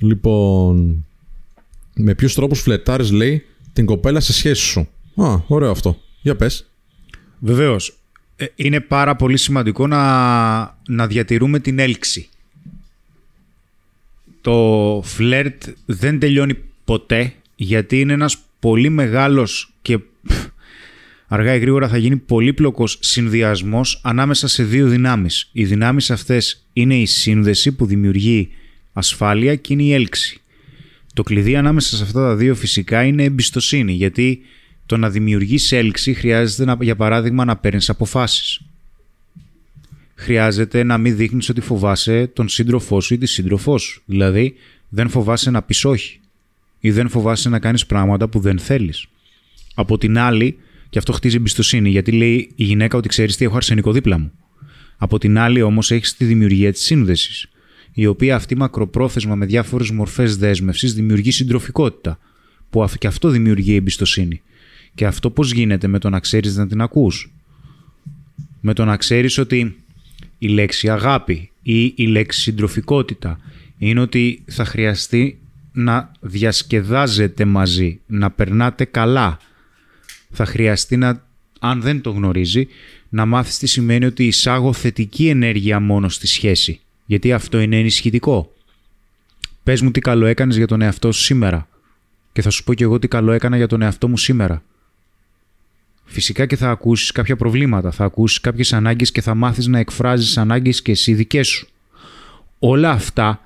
[0.00, 1.04] Λοιπόν.
[1.94, 4.88] Με ποιους τρόπους φλετάρει, λέει, την κοπέλα σε σχέση σου.
[5.16, 6.00] Α, ωραίο αυτό.
[6.22, 6.70] Για πες.
[7.38, 7.96] Βεβαίως.
[8.54, 12.28] είναι πάρα πολύ σημαντικό να, να διατηρούμε την έλξη.
[14.40, 20.46] Το φλερτ δεν τελειώνει ποτέ γιατί είναι ένας πολύ μεγάλος και πφ,
[21.26, 25.48] αργά ή γρήγορα θα γίνει πολύπλοκος συνδυασμός ανάμεσα σε δύο δυνάμεις.
[25.52, 28.48] Οι δυνάμεις αυτές είναι η σύνδεση που δημιουργεί
[28.92, 30.40] ασφάλεια και είναι η έλξη.
[31.14, 34.40] Το κλειδί ανάμεσα σε αυτά τα δύο φυσικά είναι εμπιστοσύνη γιατί
[34.86, 38.60] το να δημιουργείς έλξη χρειάζεται να, για παράδειγμα να παίρνεις αποφάσεις.
[40.14, 44.02] Χρειάζεται να μην δείχνεις ότι φοβάσαι τον σύντροφό σου ή τη σύντροφό σου.
[44.06, 44.54] Δηλαδή
[44.88, 46.20] δεν φοβάσαι να πεις όχι
[46.80, 49.06] ή δεν φοβάσαι να κάνεις πράγματα που δεν θέλεις.
[49.74, 50.58] Από την άλλη,
[50.90, 54.32] και αυτό χτίζει εμπιστοσύνη, γιατί λέει η γυναίκα ότι ξέρεις τι έχω αρσενικό δίπλα μου.
[54.96, 57.48] Από την άλλη, όμως, έχεις τη δημιουργία της σύνδεσης,
[57.92, 62.18] η οποία αυτή μακροπρόθεσμα με διάφορες μορφές δέσμευσης δημιουργεί συντροφικότητα,
[62.70, 64.42] που και αυτό δημιουργεί εμπιστοσύνη.
[64.94, 67.32] Και αυτό πώς γίνεται με το να ξέρεις να την ακούς;
[68.60, 69.76] Με το να ξέρεις ότι
[70.38, 73.38] η λέξη αγάπη ή η λέξη συντροφικότητα
[73.78, 75.38] είναι ότι θα χρειαστεί
[75.72, 79.38] να διασκεδάζετε μαζί, να περνάτε καλά.
[80.30, 81.26] Θα χρειαστεί να,
[81.60, 82.66] αν δεν το γνωρίζει,
[83.08, 86.80] να μάθεις τι σημαίνει ότι εισάγω θετική ενέργεια μόνο στη σχέση.
[87.12, 88.52] Γιατί αυτό είναι ενισχυτικό.
[89.62, 91.68] Πες μου τι καλό έκανες για τον εαυτό σου σήμερα.
[92.32, 94.62] Και θα σου πω κι εγώ τι καλό έκανα για τον εαυτό μου σήμερα.
[96.04, 100.38] Φυσικά και θα ακούσεις κάποια προβλήματα, θα ακούσεις κάποιες ανάγκες και θα μάθεις να εκφράζεις
[100.38, 101.68] ανάγκες και εσύ δικές σου.
[102.58, 103.40] Όλα αυτά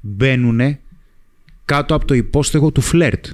[0.00, 0.78] μπαίνουν
[1.64, 3.26] κάτω από το υπόστεγο του φλερτ.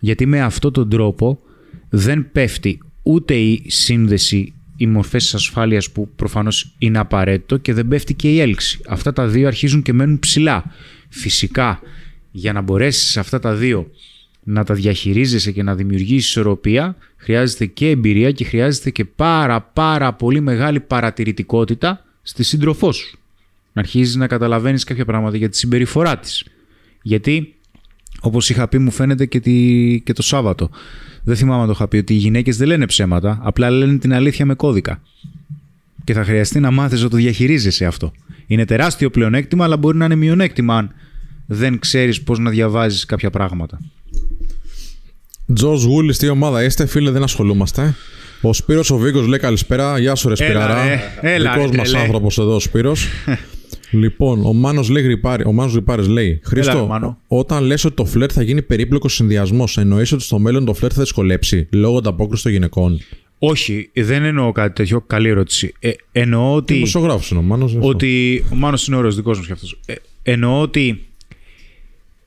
[0.00, 1.40] Γιατί με αυτόν τον τρόπο
[1.88, 8.14] δεν πέφτει ούτε η σύνδεση, οι μορφές ασφάλειας που προφανώς είναι απαραίτητο και δεν πέφτει
[8.14, 8.80] και η έλξη.
[8.88, 10.64] Αυτά τα δύο αρχίζουν και μένουν ψηλά.
[11.08, 11.80] Φυσικά,
[12.30, 13.90] για να μπορέσεις αυτά τα δύο
[14.42, 20.12] να τα διαχειρίζεσαι και να δημιουργήσεις ισορροπία, χρειάζεται και εμπειρία και χρειάζεται και πάρα πάρα
[20.12, 23.18] πολύ μεγάλη παρατηρητικότητα στη σύντροφό σου.
[23.72, 26.44] Να αρχίζεις να καταλαβαίνεις κάποια πράγματα για τη συμπεριφορά της.
[27.02, 27.54] Γιατί
[28.20, 30.00] όπως είχα πει μου φαίνεται και, τη...
[30.04, 30.70] και το Σάββατο.
[31.24, 34.14] Δεν θυμάμαι αν το είχα πει ότι οι γυναίκες δεν λένε ψέματα, απλά λένε την
[34.14, 35.00] αλήθεια με κώδικα.
[36.04, 38.12] Και θα χρειαστεί να μάθεις να το διαχειρίζεσαι αυτό.
[38.46, 40.94] Είναι τεράστιο πλεονέκτημα, αλλά μπορεί να είναι μειονέκτημα αν
[41.46, 43.80] δεν ξέρεις πώς να διαβάζεις κάποια πράγματα.
[45.54, 47.94] Τζο Γούλης, τι ομάδα είστε, φίλε, δεν ασχολούμαστε.
[48.40, 49.98] Ο Σπύρος ο Βίγκος λέει καλησπέρα.
[49.98, 50.84] Γεια σου, ρε Σπυράρα.
[50.84, 51.00] ρε.
[51.20, 52.04] Έλα, Δικός ρε, μας τρελέ.
[52.04, 53.06] άνθρωπος εδώ, ο Σπύρος.
[53.90, 57.18] λοιπόν, ο Μάνος λέει γρυπάρι, ο Μάνος Γρυπάρης λέει Χρήστο, ρε, Μάνο.
[57.26, 60.92] όταν λες ότι το φλερτ θα γίνει περίπλοκος συνδυασμός, εννοείς ότι στο μέλλον το φλερτ
[60.96, 63.00] θα δυσκολέψει λόγω ανταπόκριση των γυναικών.
[63.38, 65.00] Όχι, δεν εννοώ κάτι τέτοιο.
[65.00, 65.74] Καλή ερώτηση.
[65.78, 66.74] Ε, εννοώ ότι.
[66.74, 67.70] Δημοσιογράφος είναι ο Μάνος.
[67.70, 67.88] γι' αυτό.
[67.88, 69.80] ότι ο Μάνος είναι ωραίος δικός μου κι αυτός.
[69.86, 71.04] Ε, εννοώ ότι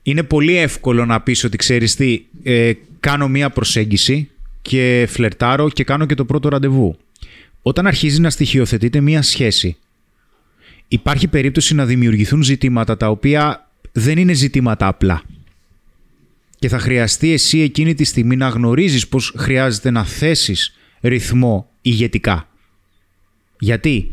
[0.02, 4.28] είναι πολύ εύκολο να πεις ότι ξέρεις τι, ε, κάνω μία προσέγγιση
[4.62, 6.96] και φλερτάρω και κάνω και το πρώτο ραντεβού.
[7.62, 9.76] Όταν αρχίζει να στοιχειοθετείται μία σχέση,
[10.88, 15.22] υπάρχει περίπτωση να δημιουργηθούν ζητήματα τα οποία δεν είναι ζητήματα απλά.
[16.58, 22.48] Και θα χρειαστεί εσύ εκείνη τη στιγμή να γνωρίζεις πως χρειάζεται να θέσεις ρυθμό ηγετικά.
[23.58, 24.10] Γιατί;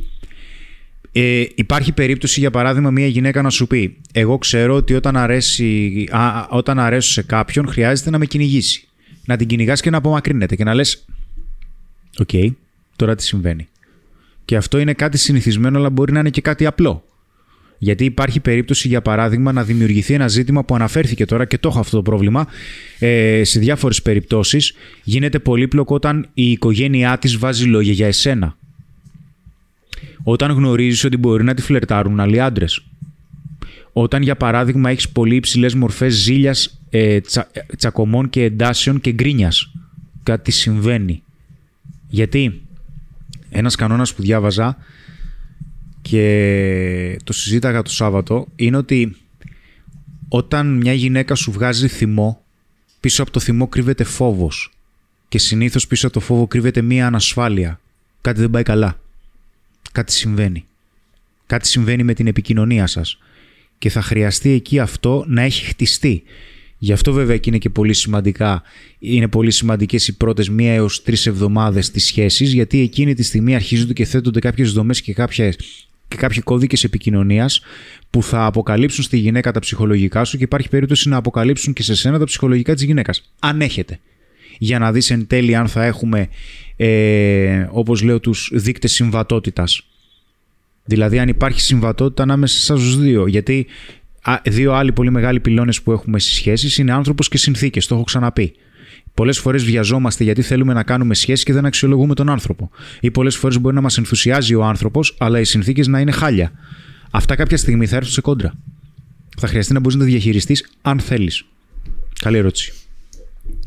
[1.14, 6.08] Ε, υπάρχει περίπτωση, για παράδειγμα, μια γυναίκα να σου πει: Εγώ ξέρω ότι όταν, αρέσει,
[6.12, 8.88] α, α, όταν αρέσω σε κάποιον, χρειάζεται να με κυνηγήσει.
[9.26, 11.06] Να την κυνηγάς και να απομακρύνεται και να λες:
[12.18, 12.30] Οκ,
[12.96, 13.68] τώρα τι συμβαίνει.
[14.46, 17.04] Και αυτό είναι κάτι συνηθισμένο, αλλά μπορεί να είναι και κάτι απλό.
[17.78, 21.80] Γιατί υπάρχει περίπτωση, για παράδειγμα, να δημιουργηθεί ένα ζήτημα που αναφέρθηκε τώρα και το έχω
[21.80, 22.48] αυτό το πρόβλημα
[23.00, 24.74] ε, σε διάφορες περιπτώσεις.
[25.04, 28.56] Γίνεται πολύπλοκο όταν η οικογένειά της βάζει λόγια για εσένα
[30.24, 32.86] όταν γνωρίζεις ότι μπορεί να τη φλερτάρουν άλλοι άντρες.
[33.94, 39.12] Όταν, για παράδειγμα, έχεις πολύ υψηλές μορφές ζήλιας, ε, τσα, ε, τσακωμών και εντάσεων και
[39.12, 39.72] γκρίνιας.
[40.24, 41.24] Κάτι συμβαίνει.
[42.10, 42.62] Γιατί
[43.52, 44.78] ένας κανόνας που διάβαζα
[46.02, 49.16] και το συζήταγα το Σάββατο είναι ότι
[50.28, 52.42] όταν μια γυναίκα σου βγάζει θυμό,
[53.00, 54.72] πίσω από το θυμό κρύβεται φόβος.
[55.28, 57.80] Και συνήθως πίσω από το φόβο κρύβεται μία ανασφάλεια.
[58.22, 59.02] Κάτι δεν πάει καλά
[59.92, 60.66] κάτι συμβαίνει.
[61.46, 63.18] Κάτι συμβαίνει με την επικοινωνία σας.
[63.78, 66.24] Και θα χρειαστεί εκεί αυτό να έχει χτιστεί.
[66.84, 68.62] Γι' αυτό βέβαια και είναι και πολύ σημαντικά,
[69.00, 73.56] είναι πολύ σημαντικές οι πρώτες μία έως τρεις εβδομάδες της σχέσης, γιατί εκείνη τη στιγμή
[73.56, 75.56] αρχίζονται και θέτονται κάποιες δομές και κάποια
[76.08, 77.62] και κάποιοι κώδικες επικοινωνίας
[78.10, 81.96] που θα αποκαλύψουν στη γυναίκα τα ψυχολογικά σου και υπάρχει περίπτωση να αποκαλύψουν και σε
[81.96, 83.32] σένα τα ψυχολογικά της γυναίκας.
[83.40, 84.00] Αν έχετε.
[84.58, 86.28] Για να δεις εν τέλει αν θα έχουμε,
[86.76, 89.86] ε, όπως λέω, τους δείκτες συμβατότητας.
[90.86, 93.28] Δηλαδή, αν υπάρχει συμβατότητα ανάμεσα στου δύο.
[93.28, 94.01] Γιατί α,
[94.44, 97.88] δύο άλλοι πολύ μεγάλοι πυλώνες που έχουμε στις σχέσεις είναι άνθρωπος και συνθήκες.
[97.88, 98.54] Το έχω ξαναπεί.
[99.14, 102.70] Πολλές φορές βιαζόμαστε γιατί θέλουμε να κάνουμε σχέση και δεν αξιολογούμε τον άνθρωπο.
[103.00, 106.52] Ή πολλές φορές μπορεί να μας ενθουσιάζει ο άνθρωπος, αλλά οι συνθήκες να είναι χάλια.
[107.12, 108.54] Αυτά κάποια στιγμή θα έρθουν σε κόντρα.
[109.38, 111.46] Θα χρειαστεί να μπορείς να τα διαχειριστείς αν θέλεις.
[112.20, 112.74] Καλή ερώτηση.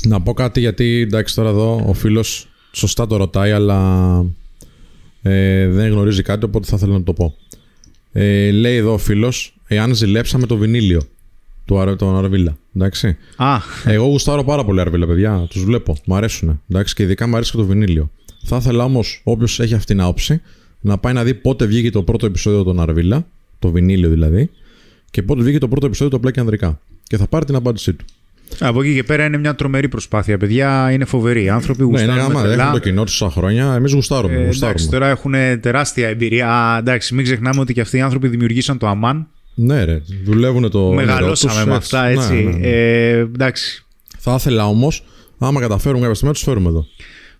[0.03, 4.25] Να πω κάτι γιατί εντάξει τώρα εδώ ο φίλος σωστά το ρωτάει αλλά
[5.21, 7.35] ε, δεν γνωρίζει κάτι οπότε θα ήθελα να το πω.
[8.11, 11.01] Ε, λέει εδώ ο φίλος εάν ζηλέψαμε το βινίλιο
[11.65, 12.57] του Αρα- τον Αρβίλα.
[12.75, 13.17] Εντάξει.
[13.35, 15.45] Α, Εγώ γουστάρω πάρα πολύ Αρβίλα, παιδιά.
[15.49, 15.97] Τους βλέπω.
[16.05, 16.61] Μ' αρέσουν.
[16.69, 18.09] Εντάξει, και ειδικά μου αρέσει και το βινίλιο.
[18.43, 20.41] Θα ήθελα όμως, όποιος έχει αυτή την άποψη,
[20.81, 23.25] να πάει να δει πότε βγήκε το πρώτο επεισόδιο των Αρβίλα,
[23.59, 24.49] το βινίλιο δηλαδή,
[25.11, 26.79] και πότε βγήκε το πρώτο επεισόδιο του Απλά και Ανδρικά.
[27.03, 28.05] Και θα πάρει την απάντησή του.
[28.59, 30.37] από εκεί και πέρα είναι μια τρομερή προσπάθεια.
[30.37, 31.43] Παιδιά είναι φοβεροί.
[31.43, 32.41] Οι άνθρωποι Ναι, είναι γουστάρουν γάμα.
[32.41, 32.61] με τρελά.
[32.63, 33.73] Έχουν το κοινό τους τόσα χρόνια.
[33.73, 34.33] Εμείς γουστάρουμε.
[34.35, 34.67] Ε, γουστάρουμε.
[34.69, 36.49] εντάξει, τώρα έχουν τεράστια εμπειρία.
[36.51, 39.27] Α, εντάξει, μην ξεχνάμε ότι και αυτοί οι άνθρωποι δημιουργήσαν το Αμάν.
[39.55, 40.01] Ναι, ρε.
[40.23, 40.91] Δουλεύουν το.
[40.91, 42.33] Μεγαλώσαμε όνειρό τους, με αυτά, έτσι.
[42.33, 42.67] Ναι, ναι, ναι.
[42.67, 43.85] Ε, εντάξει.
[44.17, 45.03] Θα ήθελα όμως,
[45.37, 46.85] άμα καταφέρουν κάποια στιγμή, να τους φέρουμε εδώ.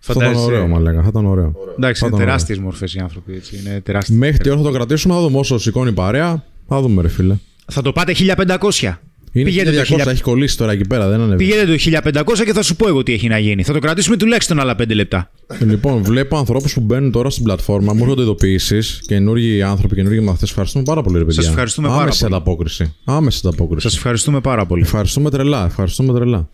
[0.00, 0.46] Θα ήταν Φαντάζεσαι.
[0.52, 1.02] ωραίο, μα λέγα.
[1.02, 1.52] Θα ήταν ωραίο.
[1.78, 3.34] Εντάξει, Θα είναι ήταν τεράστιες μορφές οι άνθρωποι.
[3.34, 3.56] Έτσι.
[3.56, 4.18] Είναι τεράστιες.
[4.18, 6.44] Μέχρι τι ώρα θα το κρατήσουμε, θα δούμε όσο σηκώνει η παρέα.
[6.68, 7.36] Θα δούμε, ρε φίλε.
[7.66, 8.98] Θα το πάτε 1500.
[9.32, 11.36] Είναι Πηγαίνετε 1200, το 1000 έχει κολλήσει τώρα εκεί πέρα, δεν ανέβει.
[11.36, 12.00] Πηγαίνετε το
[12.32, 13.62] 1500 και θα σου πω εγώ τι έχει να γίνει.
[13.62, 15.30] Θα το κρατήσουμε τουλάχιστον άλλα 5 λεπτά.
[15.60, 20.48] Λοιπόν, βλέπω ανθρώπους που μπαίνουν τώρα στην πλατφόρμα, μου έρχονται ειδοποιήσεις, καινούργιοι άνθρωποι, καινούργιοι μαθητές.
[20.50, 21.40] Ευχαριστούμε πάρα πολύ, ρε παιδιά.
[21.42, 22.34] Σας ευχαριστούμε πάρα Άμεση πολύ.
[22.34, 22.94] ανταπόκριση.
[23.04, 23.86] Άμεση ανταπόκριση.
[23.86, 24.82] Σας ευχαριστούμε πάρα πολύ.
[24.82, 26.48] Ευχαριστούμε τρελά, ευχαριστούμε τρελά.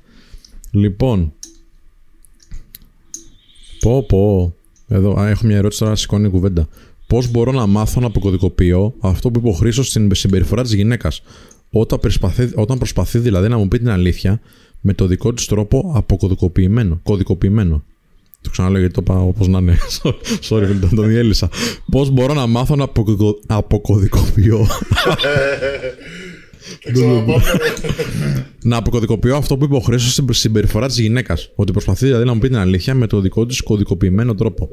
[0.70, 1.32] Λοιπόν.
[3.80, 4.54] Πω, πω.
[4.88, 6.68] Εδώ α, έχω μια ερώτηση τώρα, σηκώνει η κουβέντα.
[7.06, 11.22] Πώς μπορώ να μάθω να αποκωδικοποιώ αυτό που είπε ο Χρήστο στην συμπεριφορά της γυναίκας,
[11.72, 14.40] όταν, προσπαθεί, όταν προσπαθεί δηλαδή να μου πει την αλήθεια
[14.80, 17.00] με το δικό της τρόπο αποκωδικοποιημένο.
[17.02, 17.84] Κωδικοποιημένο.
[18.40, 19.76] Το ξαναλέω γιατί το είπα όπως να είναι.
[20.48, 21.48] Sorry, φίλε, τον διέλυσα.
[21.90, 24.66] Πώς μπορώ να μάθω να αποκωδικο- αποκωδικοποιώ;
[28.62, 31.50] Να αποκωδικοποιώ αυτό που είπε ο Χρήστος στην συμπεριφορά της γυναίκας.
[31.54, 34.68] Ότι προσπαθεί δηλαδή να μου πει την αλήθεια με το δικό της κωδικοποιημένο τρόπο.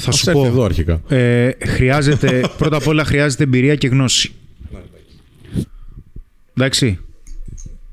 [0.00, 0.46] Θα Ας σου έρθει πω.
[0.46, 1.00] εδώ αρχικά.
[1.08, 4.32] Ε, χρειάζεται, πρώτα απ' όλα χρειάζεται εμπειρία και γνώση.
[6.56, 6.98] Εντάξει.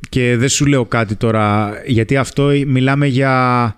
[0.09, 3.75] Και δεν σου λέω κάτι τώρα, γιατί αυτό μιλάμε για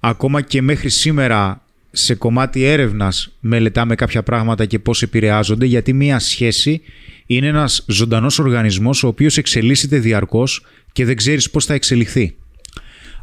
[0.00, 6.18] ακόμα και μέχρι σήμερα σε κομμάτι έρευνας μελετάμε κάποια πράγματα και πώς επηρεάζονται, γιατί μία
[6.18, 6.82] σχέση
[7.26, 12.36] είναι ένας ζωντανός οργανισμός ο οποίος εξελίσσεται διαρκώς και δεν ξέρεις πώς θα εξελιχθεί.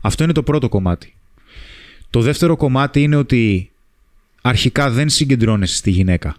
[0.01, 1.13] Αυτό είναι το πρώτο κομμάτι.
[2.09, 3.71] Το δεύτερο κομμάτι είναι ότι
[4.45, 6.35] αρχικά δεν συγκεντρώνεσαι στη γυναίκα.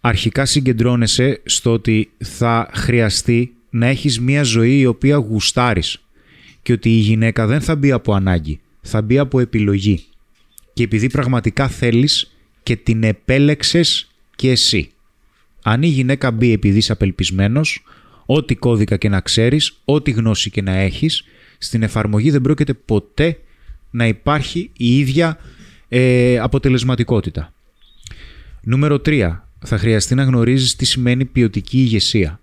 [0.00, 6.02] Αρχικά συγκεντρώνεσαι στο ότι θα χρειαστεί να έχεις μία ζωή η οποία γουστάρεις
[6.62, 10.04] και ότι η γυναίκα δεν θα μπει από ανάγκη, θα μπει από επιλογή.
[10.72, 14.90] Και επειδή πραγματικά θέλεις και την επέλεξες και εσύ.
[15.62, 17.84] Αν η γυναίκα μπει επειδή είσαι απελπισμένος,
[18.26, 21.24] ό,τι κώδικα και να ξέρεις, ό,τι γνώση και να έχεις,
[21.58, 23.38] στην εφαρμογή δεν πρόκειται ποτέ
[23.90, 25.38] να υπάρχει η ίδια
[25.88, 27.52] ε, αποτελεσματικότητα.
[28.62, 29.36] Νούμερο 3.
[29.64, 32.40] Θα χρειαστεί να γνωρίζεις τι σημαίνει ποιοτική ηγεσία.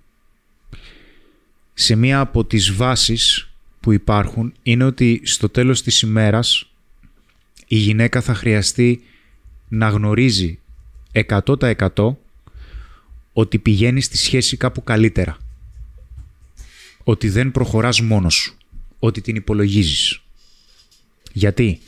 [1.74, 3.50] Σε μία από τις βάσεις
[3.80, 6.70] που υπάρχουν είναι ότι στο τέλος της ημέρας
[7.68, 9.04] η γυναίκα θα χρειαστεί
[9.68, 10.60] να γνωρίζει
[11.12, 12.16] 100%
[13.34, 15.38] ότι πηγαίνει στη σχέση κάπου καλύτερα.
[17.04, 18.58] Ότι δεν προχωράς μόνος σου.
[19.00, 20.22] Ότι την υπολογίζεις.
[21.34, 21.80] Γιατί,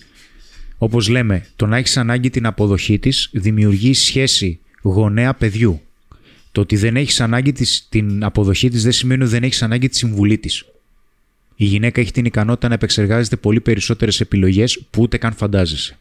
[0.77, 5.81] όπως λέμε, το να έχεις ανάγκη την αποδοχή της δημιουργεί σχέση γονέα-παιδιού.
[6.51, 9.89] Το ότι δεν έχεις ανάγκη της, την αποδοχή της δεν σημαίνει ότι δεν έχεις ανάγκη
[9.89, 10.65] τη συμβουλή της.
[11.55, 15.97] Η γυναίκα έχει την ικανότητα να επεξεργάζεται πολύ περισσότερες επιλογές που ούτε καν φαντάζεσαι.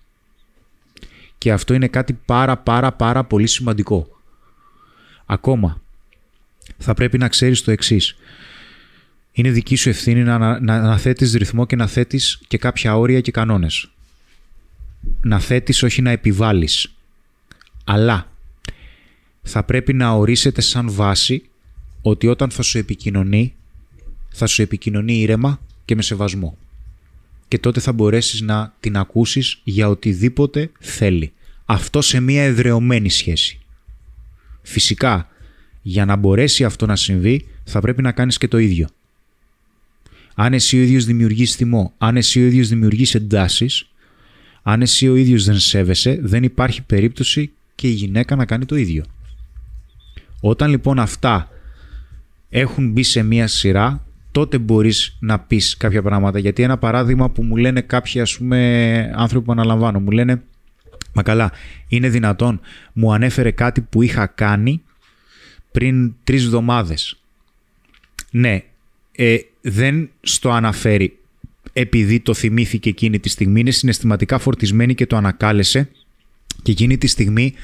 [1.38, 4.08] Και αυτό είναι κάτι πάρα πάρα πάρα πολύ σημαντικό.
[5.26, 5.80] Ακόμα,
[6.78, 8.16] θα πρέπει να ξέρεις το εξής.
[9.32, 12.96] Είναι δική σου ευθύνη να, να, να, να θέτεις ρυθμό και να θέτεις και κάποια
[12.96, 13.90] όρια και κανόνες.
[15.20, 16.94] Να θέτεις όχι να επιβάλλεις.
[17.84, 18.30] Αλλά
[19.42, 21.42] θα πρέπει να ορίσετε σαν βάση
[22.02, 23.54] ότι όταν θα σου επικοινωνεί,
[24.28, 26.58] θα σου επικοινωνεί ήρεμα και με σεβασμό.
[27.48, 31.32] Και τότε θα μπορέσεις να την ακούσεις για οτιδήποτε θέλει.
[31.64, 33.58] Αυτό σε μια εδρεωμένη σχέση.
[34.62, 35.28] Φυσικά,
[35.82, 38.88] για να μπορέσει αυτό να συμβεί, θα πρέπει να κάνεις και το ίδιο.
[40.34, 43.88] Αν εσύ ο ίδιος δημιουργείς θυμό, αν εσύ ο ίδιος δημιουργείς εντάσεις,
[44.68, 48.76] Αν εσύ ο ίδιος δεν σέβεσαι, δεν υπάρχει περίπτωση και η γυναίκα να κάνει το
[48.76, 49.04] ίδιο.
[50.40, 51.50] Όταν λοιπόν αυτά
[52.48, 56.38] έχουν μπει σε μία σειρά, τότε μπορείς να πεις κάποια πράγματα.
[56.38, 60.42] Γιατί ένα παράδειγμα που μου λένε κάποιοι ας πούμε άνθρωποι που αναλαμβάνω, μου λένε
[61.12, 61.52] «Μα καλά,
[61.88, 62.60] είναι δυνατόν,
[62.92, 64.82] μου ανέφερε κάτι που είχα κάνει
[65.72, 67.20] πριν τρεις εβδομάδες».
[68.30, 68.62] Ναι,
[69.12, 71.18] ε, δεν στο αναφέρει
[71.78, 75.90] επειδή το θυμήθηκε εκείνη τη στιγμή, είναι συναισθηματικά φορτισμένη και το ανακάλεσε
[76.62, 77.54] και εκείνη τη στιγμή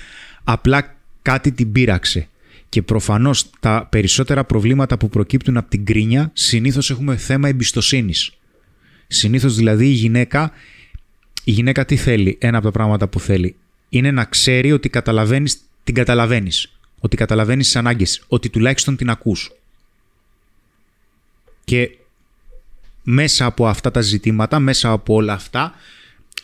[0.44, 2.28] απλά κάτι την πείραξε.
[2.68, 8.32] Και προφανώς τα περισσότερα προβλήματα που προκύπτουν από την κρίνια συνήθως έχουμε θέμα εμπιστοσύνης.
[9.06, 10.52] Συνήθως δηλαδή η γυναίκα,
[11.44, 13.54] η γυναίκα τι θέλει, ένα από τα πράγματα που θέλει,
[13.88, 16.72] είναι να ξέρει ότι καταλαβαίνεις, την καταλαβαίνεις.
[17.00, 19.52] Ότι καταλαβαίνεις τις ανάγκες, ότι τουλάχιστον την ακούς.
[21.64, 21.90] Και
[23.02, 25.72] μέσα από αυτά τα ζητήματα, μέσα από όλα αυτά,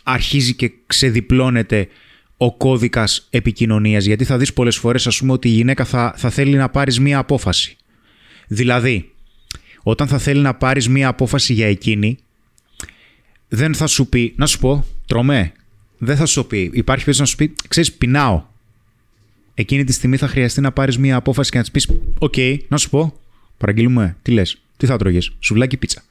[0.03, 1.89] αρχίζει και ξεδιπλώνεται
[2.37, 4.05] ο κώδικας επικοινωνίας.
[4.05, 7.01] Γιατί θα δεις πολλές φορές, ας πούμε, ότι η γυναίκα θα, θα θέλει να πάρεις
[7.01, 7.77] μία απόφαση.
[8.47, 9.13] Δηλαδή,
[9.83, 12.19] όταν θα θέλει να πάρεις μία απόφαση για εκείνη,
[13.49, 15.53] δεν θα σου πει, να σου πω, τρομέ.
[15.99, 16.59] Δεν θα σου πει.
[16.61, 18.45] Υπάρχει περίπτωση να σου πει, ξέρεις, πεινάω.
[19.55, 21.89] Εκείνη τη στιγμή θα χρειαστεί να πάρεις μία απόφαση και να της πεις,
[22.19, 22.35] οκ,
[22.69, 23.21] να σου πω,
[23.59, 26.03] παραγγείλουμε, τι λες, τι θα τρώγες, σουβλάκι πίτσα.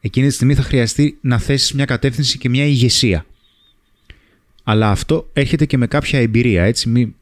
[0.00, 3.26] Εκείνη τη στιγμή θα χρειαστεί να θέσεις μια κατεύθυνση και μια ηγεσία.
[4.62, 6.88] Αλλά αυτό έρχεται και με κάποια εμπειρία, έτσι.
[6.88, 7.14] Μη,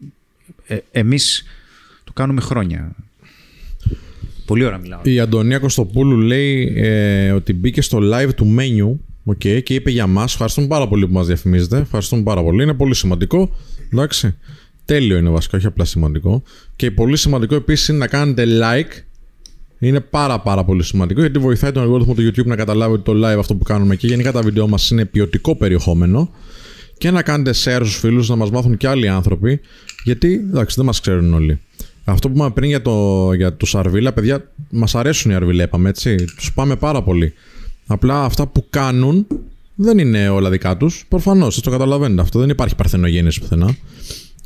[0.67, 1.45] ε, εμείς
[2.05, 2.95] το κάνουμε χρόνια.
[4.47, 5.01] Πολύ ώρα μιλάω.
[5.03, 8.97] Η Αντωνία Κωστοπούλου λέει ε, ότι μπήκε στο live του menu
[9.33, 10.33] okay, και είπε για μας.
[10.33, 11.79] Ευχαριστούμε πάρα πολύ που μας διαφημίζετε.
[11.79, 12.63] Ευχαριστούμε πάρα πολύ.
[12.63, 13.57] Είναι πολύ σημαντικό.
[13.93, 14.35] Εντάξει.
[14.85, 16.43] Τέλειο είναι βασικά, όχι απλά σημαντικό.
[16.77, 19.06] Και πολύ σημαντικό επίσης είναι να κάνετε like
[19.79, 23.13] είναι πάρα πάρα πολύ σημαντικό γιατί βοηθάει τον αλγόριθμο του YouTube να καταλάβει ότι το
[23.13, 26.31] live αυτό που κάνουμε και γενικά τα βίντεο μας είναι ποιοτικό περιεχόμενο
[26.99, 29.61] και να κάνετε share στους φίλους να μας μάθουν και άλλοι άνθρωποι
[30.05, 31.61] γιατί εντάξει δεν μας ξέρουν όλοι.
[32.09, 35.89] Αυτό που είπαμε πριν για, το, για τους Αρβίλα, παιδιά, μας αρέσουν οι Αρβίλα, είπαμε
[35.89, 36.15] έτσι.
[36.37, 37.33] Τους πάμε πάρα πολύ.
[37.87, 39.27] Απλά αυτά που κάνουν
[39.75, 41.05] δεν είναι όλα δικά τους.
[41.09, 42.39] Προφανώς, το καταλαβαίνετε αυτό.
[42.39, 43.77] Δεν υπάρχει παρθενογέννηση πουθενά.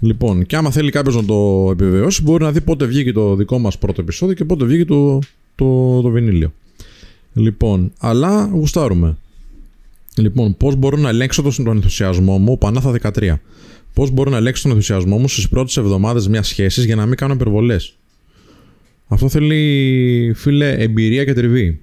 [0.00, 3.58] Λοιπόν, και άμα θέλει κάποιος να το επιβεβαιώσει, μπορεί να δει πότε βγήκε το δικό
[3.58, 5.18] μας πρώτο επεισόδιο και πότε βγήκε το,
[5.54, 6.52] το, το βινίλιο.
[7.34, 9.16] Λοιπόν, αλλά γουστάρουμε.
[10.16, 13.34] Λοιπόν, πώς μπορώ να ελέγξω τον ενθουσιασμό μου, Πανάθα 13.
[13.94, 17.16] Πώς μπορώ να ελέγξω τον ενθουσιασμό μου στις πρώτες εβδομάδες μιας σχέσης για να μην
[17.16, 17.94] κάνω υπερβολές;
[19.08, 21.80] Αυτό θέλει, φίλε, εμπειρία και τριβή.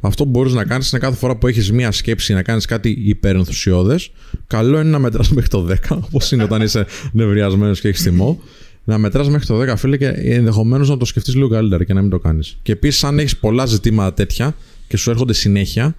[0.00, 2.90] Αυτό που μπορείς να κάνεις είναι κάθε φορά που έχεις μία σκέψη να κάνεις κάτι
[3.04, 4.10] υπερενθουσιώδες,
[4.46, 8.40] καλό είναι να μετράς μέχρι το 10, όπως είναι όταν είσαι νευριασμένος και έχεις θυμό.
[8.84, 12.00] Να μετράς μέχρι το 10, φίλε, και ενδεχομένως να το σκεφτείς λίγο καλύτερα και να
[12.00, 12.58] μην το κάνεις.
[12.62, 14.56] Και επίσης, αν έχεις πολλά ζητήματα τέτοια
[14.88, 15.94] και σου έρχονται συνέχεια,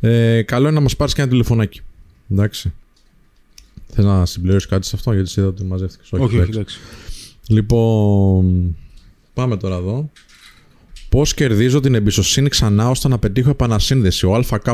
[0.00, 1.80] ε, καλό είναι να μας πάρεις και ένα τηλεφωνάκι.
[2.30, 2.72] Εντάξει.
[3.92, 6.12] Θες να συμπληρώσεις κάτι σε αυτό, γιατί είδα ότι μαζεύτηκες.
[6.12, 6.78] Όχι, όχι, όχι, εντάξει.
[7.48, 8.76] Λοιπόν,
[9.34, 10.10] πάμε τώρα εδώ.
[11.10, 14.64] Πώς κερδίζω την εμπιστοσύνη ξανά ώστε να πετύχω επανασύνδεση, ο ΑΚ.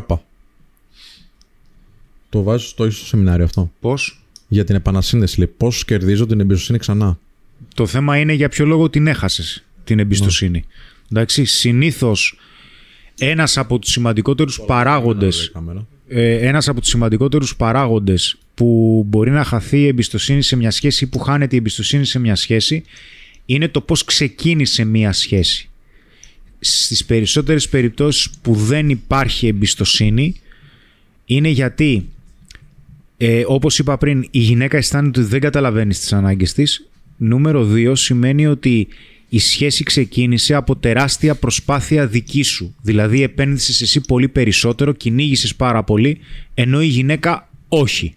[2.29, 3.73] Το βάζω στο ίσω σεμινάριο αυτό.
[3.81, 5.53] Πώς; Για την επανασύνδεση, λέει.
[5.57, 7.19] Πώς κερδίζω την εμπιστοσύνη ξανά.
[7.75, 10.59] Το θέμα είναι για ποιο λόγο την έχασες την εμπιστοσύνη.
[10.59, 11.19] Ναι.
[11.19, 12.39] Εντάξει, συνήθως
[13.19, 15.29] ένας από τους σημαντικότερους παράγοντε.
[16.09, 21.05] Ε, ένας από τους σημαντικότερους παράγοντες που μπορεί να χαθεί η εμπιστοσύνη σε μια σχέση
[21.05, 22.85] ή που χάνεται η εμπιστοσύνη σε μια σχέση
[23.47, 25.71] είναι το πώς ξεκίνησε μια σχέση
[26.60, 30.35] στις περισσότερες περιπτώσεις που δεν υπάρχει εμπιστοσύνη
[31.25, 32.09] είναι γιατί
[33.17, 36.89] ε, όπως είπα πριν η γυναίκα αισθάνεται ότι δεν καταλαβαίνει τις ανάγκες της.
[37.17, 38.89] Νούμερο 2 σημαίνει ότι
[39.28, 42.75] η σχέση ξεκίνησε από τεράστια προσπάθεια δική σου.
[42.83, 46.18] Δηλαδή επένδυσες εσύ πολύ περισσότερο κυνήγησες πάρα πολύ
[46.55, 48.17] ενώ η γυναίκα όχι.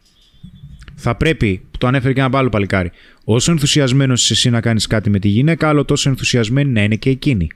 [0.96, 2.92] Θα πρέπει, το ανέφερε και ένα άλλο παλικάρι,
[3.24, 6.96] όσο ενθουσιασμένος είσαι εσύ να κάνεις κάτι με τη γυναίκα, άλλο τόσο ενθουσιασμένη να είναι
[6.96, 7.48] και εκείνη.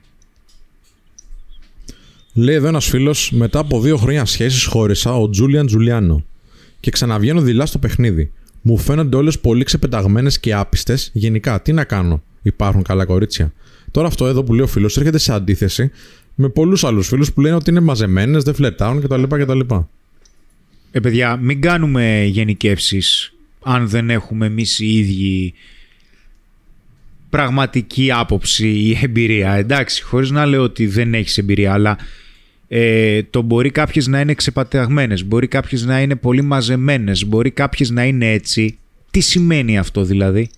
[2.36, 6.24] Λέει εδώ ένας φίλος, μετά από δύο χρόνια σχέσης χώρισα ο Τζούλιαν Τζουλιάνο
[6.80, 8.32] και ξαναβγαίνω δειλά στο παιχνίδι.
[8.62, 11.10] Μου φαίνονται όλες πολύ ξεπεταγμένες και άπιστες.
[11.12, 13.52] Γενικά, τι να κάνω, υπάρχουν καλά κορίτσια.
[13.90, 15.90] Τώρα αυτό εδώ που λέει ο φίλος έρχεται σε αντίθεση
[16.34, 19.22] με πολλούς άλλους φίλους που λένε ότι είναι μαζεμένες, δεν φλετάουν κτλ.
[19.22, 19.60] κτλ.
[20.90, 23.32] Ε, παιδιά, μην κάνουμε γενικεύσεις
[23.62, 25.54] αν δεν έχουμε εμείς οι ίδιοι
[27.30, 29.52] πραγματική άποψη ή εμπειρία.
[29.52, 31.98] Εντάξει, χωρίς να λέω ότι δεν έχεις εμπειρία, αλλά
[33.30, 38.04] το μπορεί κάποιε να είναι ξεπαταγμένε, μπορεί κάποιε να είναι πολύ μαζεμένε, μπορεί κάποιε να
[38.04, 38.78] είναι έτσι.
[39.10, 40.50] Τι σημαίνει αυτό δηλαδή.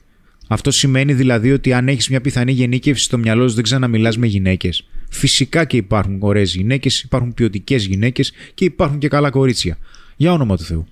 [0.48, 4.26] Αυτό σημαίνει δηλαδή ότι αν έχει μια πιθανή γενίκευση στο μυαλό σου, δεν ξαναμιλά με
[4.26, 4.70] γυναίκε.
[5.10, 8.22] Φυσικά και υπάρχουν ωραίε γυναίκε, υπάρχουν ποιοτικέ γυναίκε
[8.54, 9.78] και υπάρχουν και καλά κορίτσια.
[10.16, 10.86] Για όνομα του Θεού.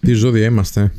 [0.00, 0.92] Τι ζώδια είμαστε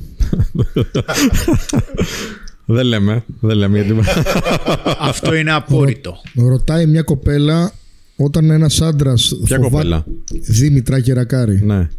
[2.70, 3.24] δεν λέμε.
[3.40, 4.10] Δεν λέμε γιατί.
[5.00, 6.22] Αυτό είναι απόρριτο.
[6.36, 7.72] Ρωτάει μια κοπέλα
[8.16, 9.34] όταν ένας άντρας.
[9.44, 11.62] Ποια κοπέλα; Δήμητρα Κερακάρη.
[11.64, 11.90] ναι.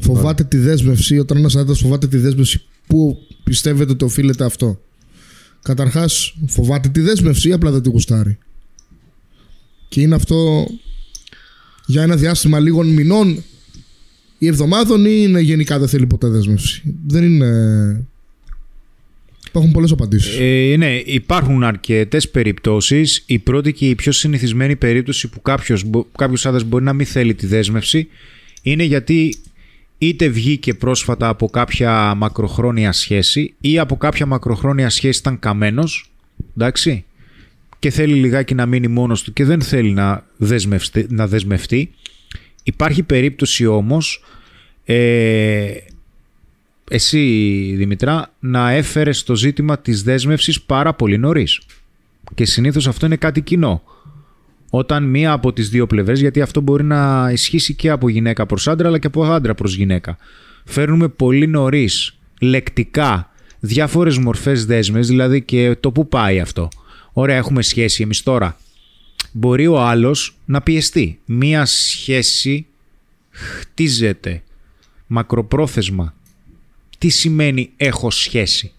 [0.00, 1.18] Φοβάται τη δέσμευση.
[1.18, 4.80] Όταν ένας άντρας φοβάται τη δέσμευση, πού πιστεύετε ότι οφείλεται αυτό;
[5.62, 8.38] Καταρχάς, φοβάται τη δέσμευση ή απλά δεν τη γουστάρει;
[9.88, 10.66] Και είναι αυτό
[11.86, 13.42] για ένα διάστημα λίγων μηνών
[14.38, 18.06] ή εβδομάδων ή είναι γενικά δεν θέλει ποτέ δέσμευση; Δεν είναι.
[19.54, 20.38] Υπάρχουν πολλές απαντήσεις.
[20.40, 23.22] Ε, ναι, υπάρχουν αρκετές περιπτώσεις.
[23.26, 25.84] Η πρώτη και η πιο συνηθισμένη περίπτωση που κάποιος
[26.18, 28.08] κάποιος άντρας μπορεί να μην θέλει τη δέσμευση
[28.62, 29.36] είναι γιατί
[29.98, 36.10] είτε βγήκε πρόσφατα από κάποια μακροχρόνια σχέση ή από κάποια μακροχρόνια σχέση ήταν καμένος,
[36.56, 37.04] εντάξει,
[37.78, 41.06] και θέλει λιγάκι να μείνει μόνος του και δεν θέλει να δεσμευτεί.
[41.08, 41.90] Να δεσμευτεί.
[42.62, 44.24] Υπάρχει περίπτωση όμως
[44.84, 45.72] ε,
[46.90, 47.18] εσύ
[47.76, 51.60] Δημητρά να έφερες το ζήτημα της δέσμευσης πάρα πολύ νωρίς.
[52.34, 53.82] Και συνήθως αυτό είναι κάτι κοινό.
[54.70, 58.68] Όταν μία από τις δύο πλευρές, γιατί αυτό μπορεί να ισχύσει και από γυναίκα προς
[58.68, 60.16] άντρα αλλά και από άντρα προς γυναίκα.
[60.64, 63.30] Φέρνουμε πολύ νωρίς λεκτικά
[63.60, 66.68] διάφορες μορφές δέσμες, δηλαδή και το που πάει αυτό.
[67.12, 68.56] Ωραία, έχουμε σχέση εμείς τώρα.
[69.32, 71.18] Μπορεί ο άλλος να πιεστεί.
[71.24, 72.66] Μία σχέση
[73.30, 74.42] χτίζεται
[75.06, 76.14] μακροπρόθεσμα.
[77.04, 78.72] Τι σημαίνει έχω σχέση.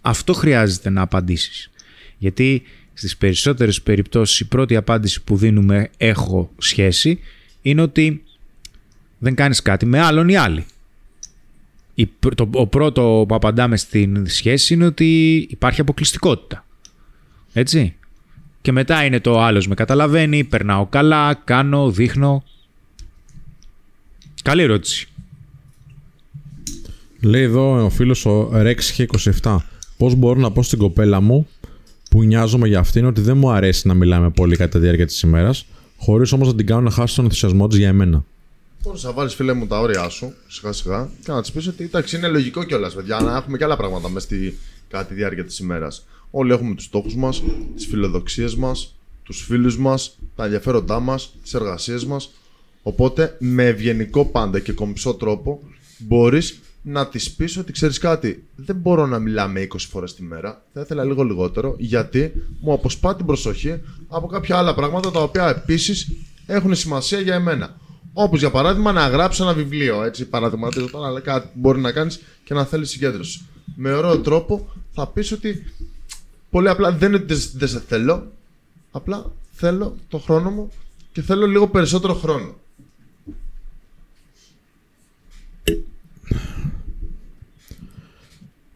[0.00, 1.70] Αυτό χρειάζεται να απαντήσεις.
[2.18, 2.62] Γιατί
[2.94, 7.20] στις περισσότερες περιπτώσεις η πρώτη απάντηση που δίνουμε έχω σχέση
[7.62, 8.22] είναι ότι
[9.18, 10.66] δεν κάνεις κάτι με άλλον ή άλλη.
[11.94, 16.66] Η, το, ο πρώτο που απαντάμε στην σχέση είναι ότι υπάρχει αποκλειστικότητα.
[17.52, 17.94] Έτσι.
[18.60, 22.44] Και μετά είναι το άλλος με καταλαβαίνει, περνάω καλά, κάνω, δείχνω.
[24.42, 25.08] Καλή ερώτηση.
[27.24, 29.06] Λέει εδώ ο φίλος ο Rex
[29.42, 29.56] 27
[29.96, 31.48] Πώς μπορώ να πω στην κοπέλα μου
[32.10, 35.20] που νοιάζομαι για αυτήν ότι δεν μου αρέσει να μιλάμε πολύ κατά τη διάρκεια της
[35.20, 38.24] ημέρας χωρίς όμως να την κάνω να χάσει τον ενθουσιασμό της για εμένα.
[38.82, 41.84] Μπορείς να βάλεις φίλε μου τα όρια σου σιγά σιγά και να της πεις ότι
[41.84, 45.44] εντάξει είναι λογικό κιόλας, παιδιά, να έχουμε και άλλα πράγματα μέσα στη κατά τη διάρκεια
[45.44, 46.06] της ημέρας.
[46.30, 47.42] Όλοι έχουμε τους στόχους μας,
[47.76, 52.30] τις φιλοδοξίες μας, τους φίλους μας, τα ενδιαφέροντά μας, τις εργασίες μας.
[52.82, 55.60] Οπότε με ευγενικό πάντα και κομψό τρόπο
[55.98, 60.62] μπορείς να της πεις ότι ξέρεις κάτι, δεν μπορώ να μιλάμε 20 φορές τη μέρα.
[60.72, 65.48] Θα ήθελα λίγο λιγότερο, γιατί μου αποσπά την προσοχή από κάποια άλλα πράγματα τα οποία
[65.48, 66.12] επίσης
[66.46, 67.76] έχουν σημασία για εμένα.
[68.12, 70.02] Όπως για παράδειγμα να γράψει ένα βιβλίο.
[70.02, 73.46] Έτσι, παραδειγματίζω τώρα, αλλά κάτι που μπορεί να κάνεις και να θέλεις συγκέντρωση.
[73.76, 75.72] Με ωραίο τρόπο θα πεις ότι
[76.50, 78.32] πολύ απλά δεν είναι ότι δεν σε θέλω,
[78.90, 80.70] απλά θέλω το χρόνο μου
[81.12, 82.54] και θέλω λίγο περισσότερο χρόνο.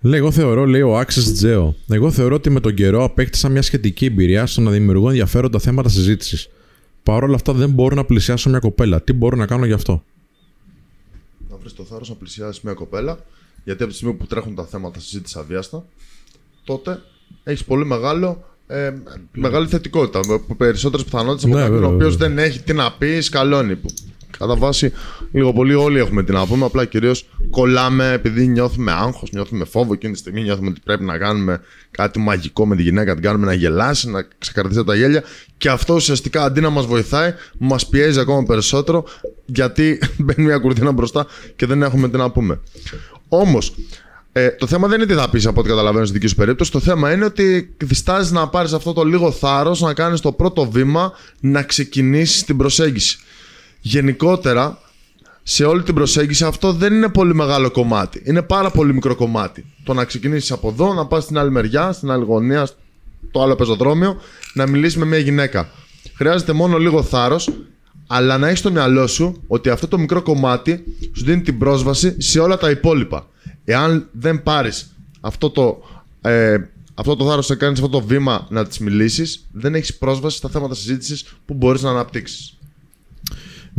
[0.08, 3.62] Λέει, εγώ θεωρώ, λέει ο Άξι Τζέο, εγώ θεωρώ ότι με τον καιρό απέκτησα μια
[3.62, 6.48] σχετική εμπειρία στο να δημιουργώ ενδιαφέροντα θέματα συζήτησης.
[7.02, 9.02] Παρ' όλα αυτά δεν μπορώ να πλησιάσω μια κοπέλα.
[9.02, 10.02] Τι μπορώ να κάνω γι' αυτό;
[11.50, 13.18] Να βρεις το θάρρος να πλησιάσεις μια κοπέλα,
[13.64, 15.84] γιατί από τη στιγμή που τρέχουν τα θέματα συζήτηση αβίαστα,
[16.64, 17.00] τότε
[17.44, 18.92] έχεις πολύ μεγάλο, ε,
[19.32, 20.20] μεγάλη θετικότητα.
[20.48, 22.34] Με περισσότερες πιθανότητες από Ναι, κάποιον ο βέβαια, οποίος βέβαια.
[22.34, 23.78] δεν έχει τι να πει, σκαλώνει.
[24.30, 24.92] Που κατά βάση,
[25.32, 26.64] λίγο πολύ όλοι έχουμε τι να πούμε.
[26.64, 30.42] Απλά κυρίως κολλάμε επειδή νιώθουμε άγχος, νιώθουμε φόβο εκείνη τη στιγμή.
[30.42, 34.26] Νιώθουμε ότι πρέπει να κάνουμε κάτι μαγικό με τη γυναίκα, την κάνουμε να γελάσει, να
[34.38, 35.22] ξεκαρδίσει από τα γέλια.
[35.56, 39.04] Και αυτό ουσιαστικά αντί να μας βοηθάει, μας πιέζει ακόμα περισσότερο
[39.44, 41.26] γιατί μπαίνει μια κουρτίνα μπροστά
[41.56, 42.60] και δεν έχουμε τι να πούμε.
[43.28, 43.74] Όμως,
[44.32, 46.70] ε, το θέμα δεν είναι τι θα πεις από ό,τι καταλαβαίνω στη δική σου περίπτωση.
[46.70, 50.70] Το θέμα είναι ότι διστάζεις να πάρεις αυτό το λίγο θάρρος, να κάνεις το πρώτο
[50.70, 53.18] βήμα, να ξεκινήσεις την προσέγγιση.
[53.80, 54.78] Γενικότερα,
[55.42, 58.22] σε όλη την προσέγγιση αυτό δεν είναι πολύ μεγάλο κομμάτι.
[58.24, 59.64] Είναι πάρα πολύ μικρό κομμάτι.
[59.84, 62.66] Το να ξεκινήσεις από εδώ, να πας στην άλλη μεριά, στην άλλη γωνία,
[63.28, 64.20] στο άλλο πεζοδρόμιο,
[64.54, 65.70] να μιλήσεις με μια γυναίκα.
[66.14, 67.50] Χρειάζεται μόνο λίγο θάρρος,
[68.06, 70.84] αλλά να έχεις στο μυαλό σου ότι αυτό το μικρό κομμάτι
[71.16, 73.26] σου δίνει την πρόσβαση σε όλα τα υπόλοιπα.
[73.64, 75.82] Εάν δεν πάρεις αυτό το,
[76.20, 76.56] ε,
[76.94, 80.48] αυτό το θάρρος να κάνεις αυτό το βήμα να της μιλήσεις, δεν έχεις πρόσβαση στα
[80.48, 82.57] θέματα συζήτησης που μπορείς να αναπτύξεις.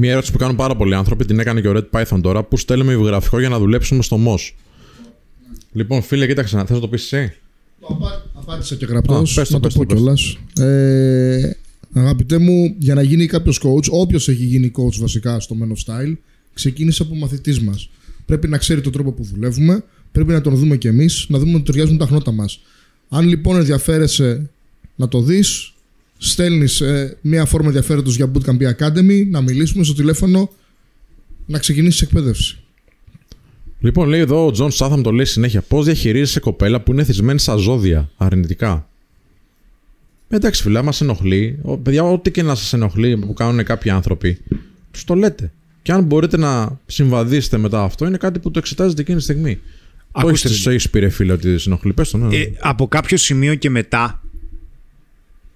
[0.02, 2.44] Μια ερώτηση που κάνουν πάρα πολλοί άνθρωποι την έκανε και ο Red Python τώρα.
[2.44, 4.52] Πού στέλνουμε βιογραφικό για να δουλέψουμε στο MOS.
[5.72, 7.34] Λοιπόν, φίλε, κοίταξε να θες να το πεις εσύ;
[8.34, 9.38] Απάντησα και γραπτός.
[9.38, 10.04] Α, πες το, Να το πες το, πω πες το.
[10.04, 10.38] κιόλας.
[10.60, 11.58] Ε,
[11.94, 15.94] αγαπητέ μου, για να γίνει κάποιος coach, όποιος έχει γίνει coach βασικά στο Men of
[15.94, 16.14] Style,
[16.54, 17.90] ξεκίνησε από μαθητής μας.
[18.26, 21.54] Πρέπει να ξέρει τον τρόπο που δουλεύουμε, πρέπει να τον δούμε κι εμείς, να δούμε
[21.56, 22.60] ότι ταιριάζουν τα χνότα μας.
[23.10, 24.50] Αν λοιπόν ενδιαφέρεσαι
[24.96, 25.74] να το δεις,
[26.22, 26.84] στέλνεις
[27.22, 30.50] μία φόρμα ενδιαφέροντος για Bootcamp Academy, να μιλήσουμε στο τηλέφωνο,
[31.46, 32.58] να ξεκινήσεις εκπαίδευση.
[33.80, 35.62] Λοιπόν, λέει εδώ ο Τζον Σάθαμ το λέει συνέχεια.
[35.62, 38.90] Πώς διαχειρίζεσαι κοπέλα που είναι εθισμένη στα ζώδια αρνητικά;
[40.28, 41.60] Εντάξει, φίλε, μας ενοχλεί.
[41.62, 44.38] Ο, παιδιά, ό,τι και να σας ενοχλεί που κάνουν κάποιοι άνθρωποι,
[44.92, 45.52] τους το λέτε.
[45.82, 49.60] Και αν μπορείτε να συμβαδίσετε μετά αυτό, είναι κάτι που το εξετάζετε εκείνη τη στιγμή.
[50.12, 50.64] Ακούστε Όχι, με.
[50.64, 51.94] το έχεις πει, ρε φίλε, ότι σε ενοχλεί.
[51.94, 52.36] Πες το, ναι.
[52.36, 54.22] Ε, από κάποιο σημείο και μετά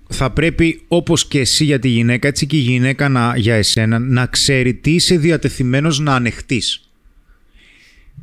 [0.07, 3.99] θα πρέπει όπως και εσύ για τη γυναίκα έτσι και η γυναίκα να, για εσένα
[3.99, 6.87] να ξέρει τι είσαι διατεθειμένος να ανεχτείς.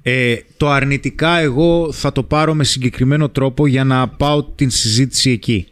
[0.02, 5.30] Ε, το αρνητικά εγώ θα το πάρω με συγκεκριμένο τρόπο για να πάω την συζήτηση
[5.30, 5.66] εκεί.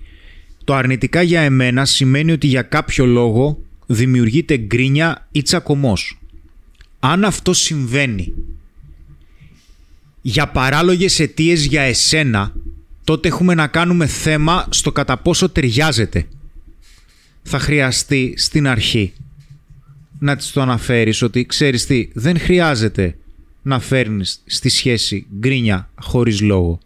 [0.65, 6.19] Το αρνητικά για εμένα σημαίνει ότι για κάποιο λόγο δημιουργείται γκρίνια ή τσακωμός.
[7.01, 8.33] Αν αυτό συμβαίνει
[10.23, 12.55] για παράλογες αιτίες για εσένα,
[13.09, 16.27] τότε έχουμε να κάνουμε θέμα στο κατά πόσο ταιριάζεται.
[17.43, 19.13] Θα χρειαστεί στην αρχή
[20.19, 23.17] να της το αναφέρεις ότι ξέρεις τι, δεν χρειάζεται
[23.63, 26.79] να φέρνεις στη σχέση γκρίνια χωρίς λόγο.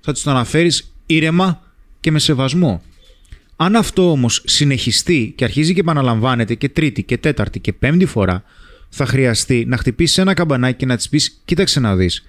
[0.00, 1.62] Θα της το αναφέρεις ήρεμα
[2.00, 2.82] και με σεβασμό.
[3.56, 8.44] Αν αυτό όμως συνεχιστεί και αρχίζει και επαναλαμβάνεται και τρίτη και τέταρτη και πέμπτη φορά,
[8.88, 12.22] θα χρειαστεί να χτυπήσεις ένα καμπανάκι και να της πεις «Κοίταξε να δεις,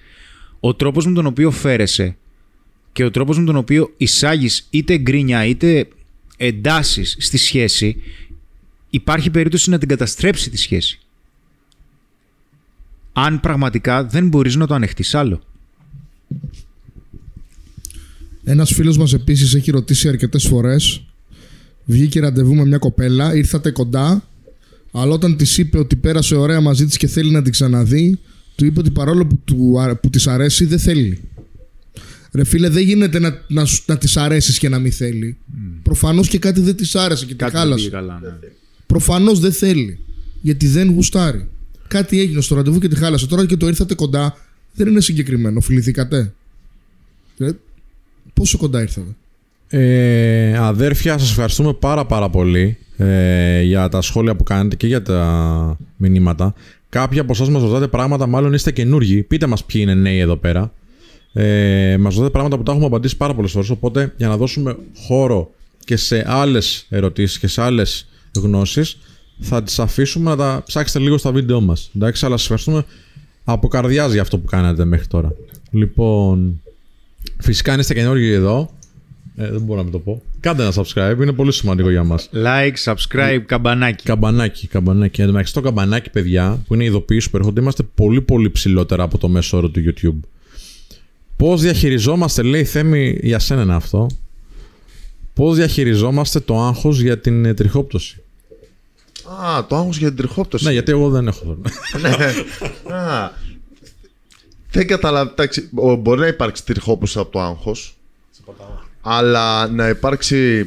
[0.60, 2.16] ο τρόπος με τον οποίο φέρεσαι
[2.94, 5.88] και ο τρόπος με τον οποίο εισάγεις είτε γκρίνια είτε
[6.36, 7.96] εντάσεις στη σχέση,
[8.90, 11.00] υπάρχει περίπτωση να την καταστρέψει τη σχέση.
[13.12, 15.40] Αν πραγματικά δεν μπορείς να το ανεχτείς άλλο.
[18.44, 21.04] Ένας φίλος μας επίσης έχει ρωτήσει αρκετές φορές.
[21.84, 24.28] Βγήκε ραντεβού με μια κοπέλα, ήρθατε κοντά,
[24.92, 28.18] αλλά όταν της είπε ότι πέρασε ωραία μαζί της και θέλει να την ξαναδεί,
[28.54, 31.20] του είπε ότι παρόλο που, του, α- που της αρέσει, δεν θέλει.
[32.34, 35.36] Ρε φίλε, δεν γίνεται να, να, σου- να της αρέσεις και να μην θέλει.
[35.82, 37.90] Προφανώς και κάτι δεν της άρεσε και τη χάλασε.
[37.90, 38.28] καλά, ναι.
[38.86, 39.98] Προφανώς δεν θέλει.
[40.40, 41.48] Γιατί δεν γουστάρει.
[41.88, 43.26] Κάτι έγινε στο ραντεβού και τη χάλασε.
[43.26, 44.36] Τώρα και το ήρθατε κοντά,
[44.74, 45.60] δεν είναι συγκεκριμένο.
[45.60, 46.32] Φιληθήκατε;
[47.38, 47.50] Ε,
[48.34, 49.14] πόσο κοντά ήρθατε;
[49.68, 55.02] Ε, αδέρφια, σας ευχαριστούμε πάρα πάρα πολύ ε, για τα σχόλια που κάνετε και για
[55.02, 56.54] τα μηνύματα.
[56.88, 59.22] Κάποιοι από εσάς μας ρωτάτε πράγματα, μάλλον είστε καινούργοι.
[59.22, 60.72] Πείτε μας ποιοι είναι νέοι εδώ πέρα.
[61.36, 64.76] Ε, μας ρωτάτε πράγματα που τα έχουμε απαντήσει πάρα πολλές φορές, οπότε για να δώσουμε
[65.06, 65.50] χώρο
[65.84, 68.06] και σε άλλες ερωτήσεις και σε άλλες
[68.36, 68.98] γνώσεις,
[69.40, 71.90] θα τις αφήσουμε να τα ψάξετε λίγο στα βίντεο μας.
[71.96, 72.84] Εντάξει, αλλά σας ευχαριστούμε
[73.44, 75.32] από καρδιάς για αυτό που κάνατε μέχρι τώρα.
[75.70, 76.60] Λοιπόν,
[77.40, 78.70] φυσικά αν είστε καινούργοι εδώ,
[79.36, 80.22] ε, δεν μπορώ να μην το πω.
[80.40, 82.30] Κάντε ένα subscribe, είναι πολύ σημαντικό για μας.
[82.32, 84.04] Like, subscribe, καμπανάκι.
[84.04, 85.20] Καμπανάκι, καμπανάκι.
[85.20, 88.50] Εν τω μεταξύ, το καμπανάκι, παιδιά, που είναι οι ειδοποιήσεις που έρχονται, είμαστε πολύ πολύ
[88.50, 90.28] ψηλότερα από το μέσο όρο του YouTube.
[91.36, 94.06] Πώς διαχειριζόμαστε, λέει Θέμη, για σένα είναι αυτό.
[95.34, 98.22] Πώς διαχειριζόμαστε το άγχος για την ε, τριχόπτωση.
[99.44, 100.64] Α, το άγχος για την τριχόπτωση.
[100.64, 101.56] Ναι, γιατί εγώ δεν έχω.
[102.92, 103.30] Α,
[104.70, 105.30] δεν καταλαβαίνω.
[105.30, 107.96] Εντάξει, ο- μπορεί να υπάρξει τριχόπωση από το άγχος.
[109.00, 110.66] Αλλά να υπάρξει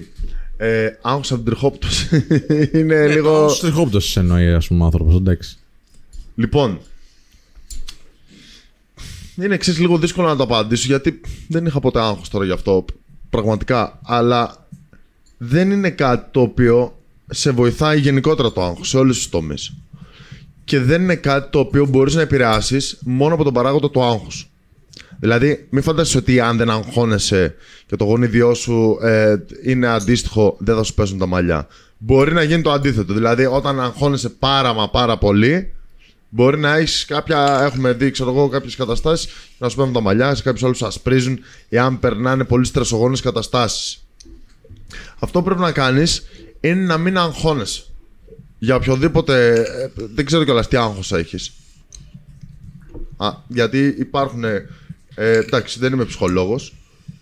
[0.57, 2.25] ε, άγχος από την τριχόπτωση
[2.79, 3.13] είναι λίγο.
[3.41, 3.55] Λίγο...
[3.61, 5.57] τριχόπτωσης εννοεί, ας πούμε, άνθρωπος, εντάξει.
[6.35, 6.79] Λοιπόν.
[9.43, 12.85] Είναι εξής λίγο δύσκολο να το απαντήσω γιατί δεν είχα ποτέ άγχος τώρα γι' αυτό.
[13.29, 13.99] Πραγματικά.
[14.03, 14.67] Αλλά
[15.37, 16.97] δεν είναι κάτι το οποίο
[17.29, 19.73] σε βοηθάει γενικότερα το άγχος σε όλους τους τομείς.
[20.63, 24.49] Και δεν είναι κάτι το οποίο μπορείς να επηρεάσεις μόνο από τον παράγοντα του άγχους.
[25.19, 30.75] Δηλαδή, μην φανταστείς ότι αν δεν αγχώνεσαι και το γονίδιό σου ε, είναι αντίστοιχο, δεν
[30.75, 31.67] θα σου πέσουν τα μαλλιά.
[31.97, 33.13] Μπορεί να γίνει το αντίθετο.
[33.13, 35.73] Δηλαδή, όταν αγχώνεσαι πάρα μα πάρα πολύ,
[36.37, 37.63] μπορεί να έχεις κάποια.
[37.63, 41.39] Έχουμε δει, ξέρω εγώ, κάποιες καταστάσεις να σου πέφτουν τα μαλλιά, σε κάποιους άλλους ασπρίζουν,
[41.69, 44.07] εάν περνάνε πολύ στρεσογόνες καταστάσεις.
[45.19, 46.23] Αυτό που πρέπει να κάνεις
[46.59, 47.83] είναι να μην αγχώνεσαι.
[48.59, 49.53] Για οποιοδήποτε.
[49.53, 51.51] ε, δεν ξέρω κιόλας τι άγχος έχεις.
[53.17, 54.43] Α, γιατί υπάρχουν.
[54.43, 54.65] Ε,
[55.15, 56.73] εντάξει, δεν είμαι ψυχολόγος.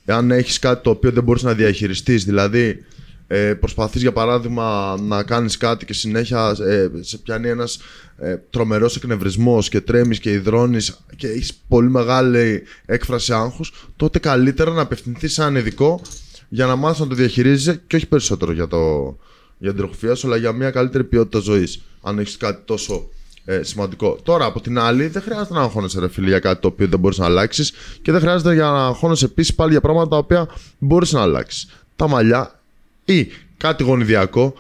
[0.06, 2.86] Εάν έχεις κάτι το οποίο δεν μπορείς να διαχειριστείς, δηλαδή
[3.28, 7.80] ε, προσπαθείς για παράδειγμα να κάνεις κάτι και συνέχεια ε, σε πιάνει ένας
[8.18, 14.72] ε, τρομερός εκνευρισμός και τρέμεις και υδρώνεις και έχεις πολύ μεγάλη έκφραση άγχους, τότε καλύτερα
[14.72, 16.02] να απευθυνθείς σε έναν ειδικό
[16.50, 19.16] για να μάθεις να το διαχειρίζεσαι και όχι περισσότερο για, το,
[19.58, 21.82] για την τροχοφία σου, αλλά για μια καλύτερη ποιότητα ζωής.
[22.02, 23.10] Αν έχεις κάτι τόσο
[23.46, 24.18] ε, σημαντικό.
[24.24, 27.00] Τώρα, από την άλλη, δεν χρειάζεται να αγχώνεσαι, ρε φίλε, για κάτι το οποίο δεν
[27.00, 30.48] μπορείς να αλλάξεις και δεν χρειάζεται για να αγχώνεσαι επίσης πάλι για πράγματα τα οποία
[30.78, 31.70] μπορείς να αλλάξεις.
[31.96, 32.60] Τα μαλλιά
[33.06, 33.28] ή
[33.58, 34.54] κάτι γονιδιακό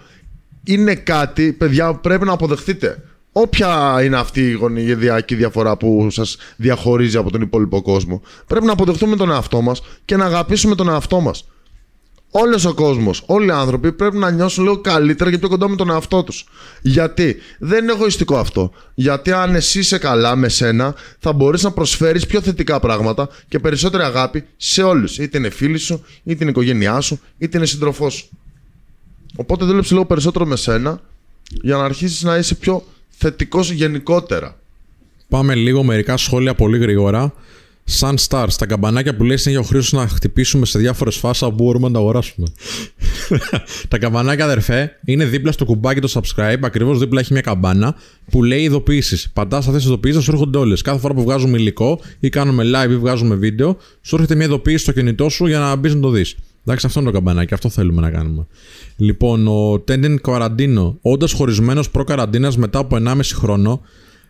[0.63, 3.03] είναι κάτι, παιδιά, που πρέπει να αποδεχτείτε.
[3.31, 8.71] Όποια είναι αυτή η γονιδιακή διαφορά που σας διαχωρίζει από τον υπόλοιπο κόσμο, πρέπει να
[8.71, 11.47] αποδεχτούμε τον εαυτό μας και να αγαπήσουμε τον εαυτό μας.
[12.37, 15.75] Όλος ο κόσμος, όλοι οι άνθρωποι πρέπει να νιώσουν λίγο καλύτερα και πιο κοντά με
[15.75, 16.45] τον εαυτό τους.
[16.81, 18.71] Γιατί; Δεν είναι εγωιστικό αυτό.
[18.93, 23.59] Γιατί αν εσύ είσαι καλά με σένα, θα μπορείς να προσφέρεις πιο θετικά πράγματα και
[23.59, 25.17] περισσότερη αγάπη σε όλους.
[25.17, 28.29] Είτε είναι φίλοι σου, είτε είναι οικογένειά σου, είτε είναι σύντροφός σου.
[29.35, 31.01] Οπότε δούλεψε λίγο περισσότερο με σένα
[31.61, 34.59] για να αρχίσεις να είσαι πιο θετικός γενικότερα.
[35.29, 37.33] Πάμε λίγο μερικά σχόλια πολύ γρήγορα.
[37.89, 41.51] Sun Stars, τα καμπανάκια που λέει συνέχεια ο Χρήστος να χτυπήσουμε σε διάφορες φάσεις που
[41.51, 42.47] μπορούμε να τα αγοράσουμε.
[43.89, 46.59] τα καμπανάκια, αδερφέ, είναι δίπλα στο κουμπάκι το subscribe.
[46.61, 47.95] Ακριβώς δίπλα έχει μια καμπάνα
[48.31, 49.29] που λέει ειδοποιήσεις.
[49.33, 50.81] Παντά αυτέ τι ειδοποιήσεις, σου έρχονται όλες.
[50.81, 54.77] Κάθε φορά που βγάζουμε υλικό ή κάνουμε live ή βγάζουμε βίντεο, σου έρχεται μια ειδοποίηση
[54.83, 56.35] στο κινητό σου για να μπεις να το δεις.
[56.65, 58.47] Εντάξει, αυτό είναι το καμπανάκι, αυτό θέλουμε να κάνουμε.
[58.97, 63.81] Λοιπόν, ο Τέντεν Καραντίνο, όντας χωρισμένος προ-καραντίνα μετά από 1,5 χρόνο,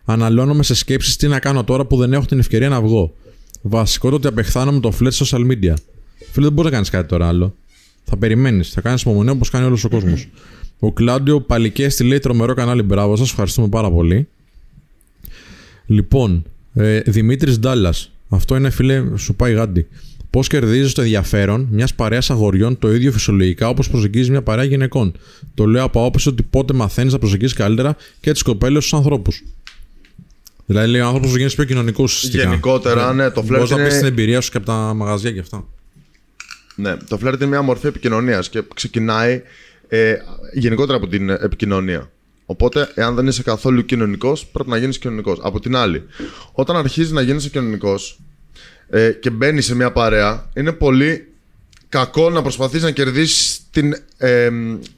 [0.04, 3.14] αναλώνομαι σε σκέψεις τι να κάνω τώρα που δεν έχω την ευκαιρία να βγω.
[3.62, 5.74] Βασικό το ότι απεχθάνομαι το flash social media.
[6.32, 7.54] Φίλε, δεν μπορείς να κάνεις κάτι τώρα άλλο.
[8.04, 10.28] Θα περιμένεις, θα κάνεις υπομονή όπως κάνει όλος ο κόσμος.
[10.78, 12.82] Ο Κλάντιο Παλικέστη λέει τρομερό κανάλι.
[12.82, 14.28] Μπράβο σας, ευχαριστούμε πάρα πολύ.
[15.86, 16.44] Λοιπόν,
[16.74, 18.10] ε, Δημήτρης Ντάλλας.
[18.28, 19.86] Αυτό είναι φίλε, σου πάει γάντι.
[20.30, 25.12] Πώς κερδίζεις το ενδιαφέρον μιας παρέας αγοριών το ίδιο φυσιολογικά όπως προσεγγίζεις μια παρέα γυναικών;
[25.54, 29.44] Το λέω από άποψη ότι πότε μαθαίνεις να προσεγγίζεις καλύτερα και τις κοπέλες στους ανθρώπους.
[30.66, 32.42] Δηλαδή, λέει ο άνθρωπος που γίνει πιο κοινωνικό ουσιαστικά.
[32.42, 35.32] Γενικότερα, ναι, το φλερτ Μπορείς να πεις είναι- την εμπειρία σου και από τα μαγαζιά
[35.32, 35.64] και αυτά.
[36.74, 39.42] Ναι, το φλερτ είναι μια μορφή επικοινωνίας και ξεκινάει
[39.88, 40.14] ε,
[40.52, 42.10] γενικότερα από την επικοινωνία.
[42.46, 45.38] Οπότε, εάν δεν είσαι καθόλου κοινωνικός, πρέπει να γίνεις κοινωνικός.
[45.42, 46.02] Από την άλλη,
[46.52, 48.20] όταν αρχίζεις να γίνει κοινωνικός
[48.90, 51.28] ε, και μπαίνεις σε μια παρέα, είναι πολύ
[51.88, 54.50] κακό να προσπαθείς να κερδίσεις την, ε,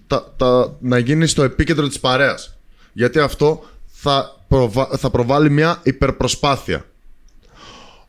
[0.07, 2.57] τα, τα, να γίνεις στο επίκεντρο της παρέας.
[2.93, 6.85] Γιατί αυτό θα, προβα- θα προβάλλει μια υπερπροσπάθεια.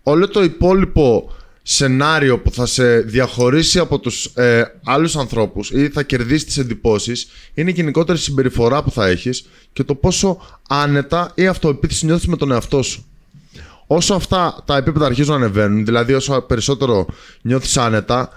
[0.04, 1.32] Όλο το υπόλοιπο
[1.64, 7.28] σενάριο που θα σε διαχωρίσει από τους ε, άλλους ανθρώπους ή θα κερδίσει τις εντυπώσεις
[7.54, 12.38] είναι η γενικότερη συμπεριφορά που θα έχεις και το πόσο άνετα ή αυτοεπίθεση νιώθεις με
[12.38, 13.04] τον εαυτό σου.
[13.88, 17.06] Όσο αυτά τα επίπεδα αρχίζουν να ανεβαίνουν, δηλαδή όσο περισσότερο
[17.42, 18.30] νιώθεις άνετα,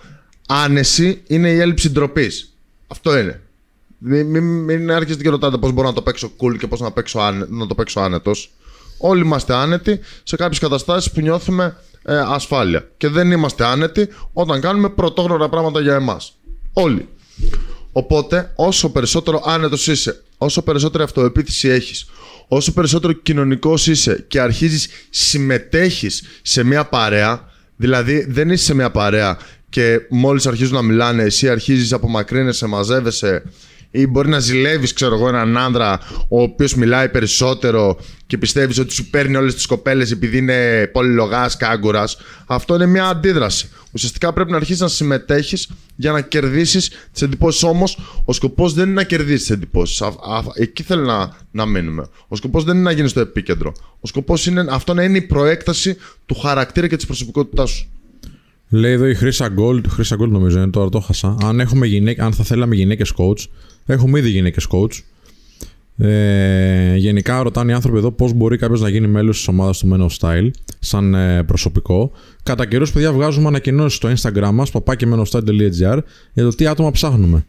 [0.48, 2.56] άνεση είναι η έλλειψη ντροπής.
[2.86, 3.40] Αυτό είναι.
[4.05, 6.90] Μην, μην, μην έρχεστε και ρωτάτε πώς μπορώ να το παίξω cool και πώς να,
[6.92, 8.52] παίξω άνε- να το παίξω άνετος.
[8.98, 12.89] Όλοι είμαστε άνετοι σε κάποιες καταστάσεις που νιώθουμε ε, ασφάλεια.
[12.97, 16.32] Και δεν είμαστε άνετοι όταν κάνουμε πρωτόγνωρα πράγματα για εμάς.
[16.72, 17.08] Όλοι.
[17.92, 22.06] Οπότε, όσο περισσότερο άνετος είσαι, όσο περισσότερη αυτοεπίθεση έχεις,
[22.48, 28.90] όσο περισσότερο κοινωνικός είσαι και αρχίζεις συμμετέχεις σε μια παρέα, δηλαδή δεν είσαι σε μια
[28.90, 33.42] παρέα και μόλις αρχίζουν να μιλάνε, εσύ αρχίζεις απομακρύνεσαι, μαζεύεσαι
[33.94, 38.92] ή μπορεί να ζηλεύεις, ξέρω εγώ, έναν άνδρα ο οποίος μιλάει περισσότερο και πιστεύεις ότι
[38.92, 42.04] σου παίρνει όλες τις κοπέλες επειδή είναι πολυλογάς, κάγκουρα.
[42.46, 43.68] Αυτό είναι μια αντίδραση.
[43.92, 47.62] Ουσιαστικά πρέπει να αρχίσεις να συμμετέχεις για να κερδίσεις τις εντυπώσεις.
[47.62, 50.02] Όμως, ο σκοπός δεν είναι να κερδίσεις τις εντυπώσεις.
[50.54, 52.06] Εκεί θέλω να, να μείνουμε.
[52.28, 53.72] Ο σκοπός δεν είναι να γίνεις στο επίκεντρο.
[54.00, 55.96] Ο σκοπός είναι αυτό να είναι η προέκταση
[56.26, 57.90] του χαρακτήρα και της προσωπικότητάς σου.
[58.75, 61.36] Λέει εδώ η Χρύσα Gold, Χρύσα Gold νομίζω είναι, τώρα το χάσα.
[61.42, 63.47] Αν, έχουμε γυναίκ, αν θα θέλαμε γυναίκες coach,
[63.86, 65.02] έχουμε ήδη γυναίκες coach.
[66.07, 69.89] Ε, γενικά ρωτάνε οι άνθρωποι εδώ πώς μπορεί κάποιος να γίνει μέλος της ομάδας του
[69.92, 72.12] Men of Style, σαν ε, προσωπικό.
[72.42, 75.99] Κατά καιρούς, παιδιά, βγάζουμε ανακοινώσεις στο Instagram μας, papakemενofstyle.gr,
[76.33, 77.47] για το τι άτομα ψάχνουμε.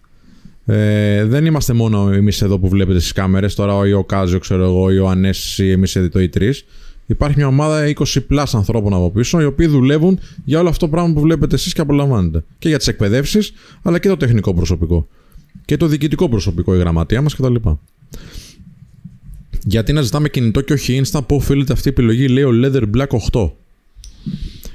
[0.66, 4.64] Ε, δεν είμαστε μόνο εμείς εδώ που βλέπετε στις κάμερες, τώρα ή ο Κάζιο, ξέρω
[4.64, 6.66] εγώ, ή ο Ανέση, ή εμείς εδώ οι τρεις.
[7.06, 10.92] Υπάρχει μια ομάδα 20 plus ανθρώπων από πίσω, οι οποίοι δουλεύουν για όλο αυτό το
[10.92, 12.44] πράγμα που βλέπετε εσείς και απολαμβάνετε.
[12.60, 15.08] Και για τις εκπαιδεύσεις, αλλά και το τεχνικό προσωπικό.
[15.66, 17.56] Και το διοικητικό προσωπικό, η γραμματεία μας κτλ.
[19.66, 22.84] Γιατί να ζητάμε κινητό και όχι Insta, πού οφείλεται αυτή η επιλογή, λέει ο Leather
[22.96, 23.52] Black 8.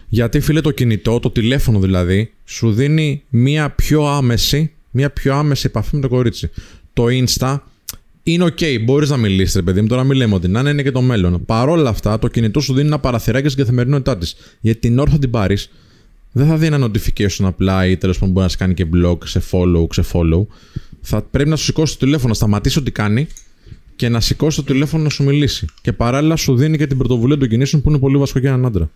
[0.08, 5.66] Γιατί φίλε το κινητό, το τηλέφωνο δηλαδή, σου δίνει μια πιο άμεση, μια πιο άμεση
[5.66, 6.50] επαφή με το κορίτσι.
[6.92, 7.58] Το Insta
[8.32, 9.86] είναι ok, μπορείς να μιλήσεις, ρε παιδί μου.
[9.86, 11.44] Τώρα μην λέμε ότι να είναι, είναι και το μέλλον.
[11.44, 14.36] Παρ' όλα αυτά, το κινητό σου δίνει ένα παραθυράκι στην καθημερινότητά της.
[14.60, 15.70] Γιατί την ώρα θα την πάρεις,
[16.32, 19.18] δεν θα δει ένα notification απλά ή τέλος πάντων μπορεί να σε κάνει και blog,
[19.24, 20.46] σε follow, σε follow.
[21.00, 23.26] Θα πρέπει να σου σηκώσει το τηλέφωνο, να σταματήσει ό,τι κάνει
[23.96, 25.66] και να σηκώσει το τηλέφωνο να σου μιλήσει.
[25.80, 28.66] Και παράλληλα σου δίνει και την πρωτοβουλία των κινήσεων που είναι πολύ βασικό για έναν
[28.66, 28.90] άντρα.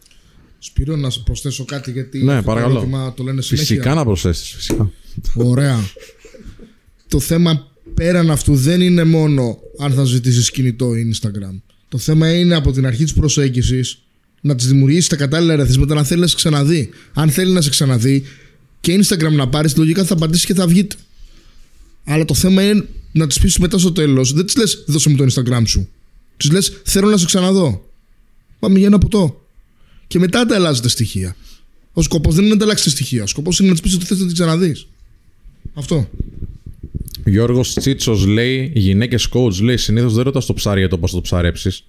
[0.59, 2.75] Σπύρο, να σου προσθέσω κάτι γιατί Ναι, αυτό το παρακαλώ.
[2.75, 3.67] ερώτημα το λένε συνέχεια.
[3.67, 4.91] Φυσικά να προσθέσεις, φυσικά.
[5.35, 5.79] Ωραία.
[7.09, 11.61] το θέμα πέραν αυτού δεν είναι μόνο αν θα ζητήσεις κινητό ή Instagram.
[11.89, 14.03] Το θέμα είναι από την αρχή της προσέγγισης
[14.41, 16.91] να της δημιουργήσεις τα κατάλληλα ερεθίσματα να θέλεις να σε ξαναδεί.
[17.13, 18.25] Αν θέλει να σε ξαναδεί
[18.81, 20.97] και Instagram να πάρεις, λογικά θα απαντήσει και θα βγείτε.
[22.05, 24.33] Αλλά το θέμα είναι να της πει μετά στο τέλος.
[24.33, 25.89] Δεν της λες, δώσε μου το Instagram σου.
[26.37, 27.89] Της λες, θέλω να σε ξαναδώ.
[28.59, 29.47] Πάμε για ένα ποτό.
[30.07, 31.37] Και μετά τα αλλάζετε στοιχεία.
[31.93, 33.23] Ο σκοπός δεν είναι να ανταλλάξει στοιχεία.
[33.23, 34.87] Ο σκοπός είναι να της πει ότι θες να την ξαναδείς.
[35.75, 36.11] Αυτό.
[37.25, 41.17] Γιώργος Τσίτσος λέει, γυναίκες coach λέει, συνήθως δεν ρωτάς το ψάρι για το πώς θα
[41.17, 41.85] το ψαρέψεις.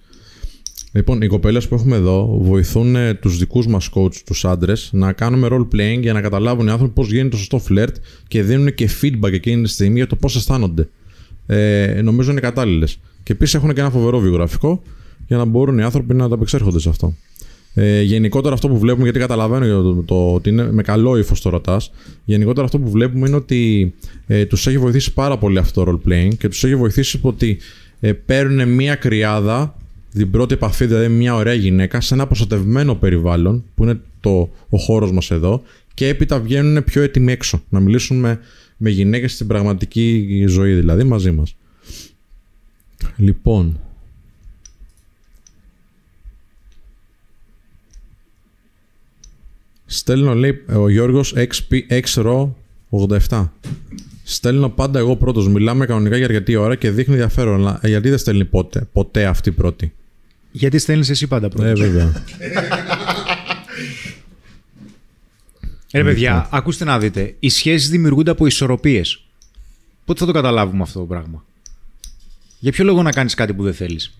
[0.92, 5.48] Λοιπόν, οι κοπέλες που έχουμε εδώ βοηθούν τους δικούς μας coach, τους άντρες, να κάνουμε
[5.50, 7.96] role playing για να καταλάβουν οι άνθρωποι πώς γίνεται το σωστό φλερτ
[8.28, 10.88] και δίνουν και feedback εκείνη τη στιγμή για το πώς αισθάνονται.
[11.46, 12.98] Ε, νομίζω είναι κατάλληλες.
[13.22, 14.82] Και επίσης έχουν και ένα φοβερό βιογραφικό
[15.26, 17.14] για να μπορούν οι άνθρωποι να ανταπεξέρχονται σε αυτό.
[17.74, 21.40] Ε, γενικότερα αυτό που βλέπουμε, γιατί καταλαβαίνω για το, το, ότι είναι με καλό ύφος
[21.40, 21.92] το ρωτάς.
[22.24, 23.94] Γενικότερα αυτό που βλέπουμε είναι ότι
[24.26, 27.58] ε, τους έχει βοηθήσει πάρα πολύ αυτό το role playing και τους έχει βοηθήσει ότι
[28.00, 29.76] ε, παίρνουν μία κρυάδα,
[30.12, 34.78] την πρώτη επαφή, δηλαδή μια ωραία γυναίκα, σε ένα προστατευμένο περιβάλλον, που είναι το, ο
[34.78, 35.62] χώρος μας εδώ,
[35.94, 37.62] και έπειτα βγαίνουν πιο έτοιμοι έξω.
[37.68, 38.38] Να μιλήσουν με,
[38.76, 41.56] με γυναίκες στην πραγματική ζωή, δηλαδή μαζί μας.
[43.16, 43.80] Λοιπόν,
[49.86, 52.50] Στέλνω, λέει ο Γιώργος XP, XRO
[53.28, 53.48] 87.
[54.22, 55.48] Στέλνω πάντα εγώ πρώτος.
[55.48, 57.54] Μιλάμε κανονικά για αρκετή ώρα και δείχνει ενδιαφέρον.
[57.54, 59.92] Αλλά γιατί δεν στέλνει ποτέ, ποτέ αυτή πρώτη;
[60.52, 61.68] Γιατί στέλνεις εσύ πάντα πρώτο.
[61.68, 62.24] Ε, βέβαια.
[65.90, 67.34] Ε, Ρε παιδιά, ακούστε να δείτε.
[67.38, 69.24] Οι σχέσεις δημιουργούνται από ισορροπίες.
[70.04, 71.44] Πότε θα το καταλάβουμε αυτό το πράγμα;
[72.58, 74.18] Για ποιο λόγο να κάνεις κάτι που δεν θέλεις;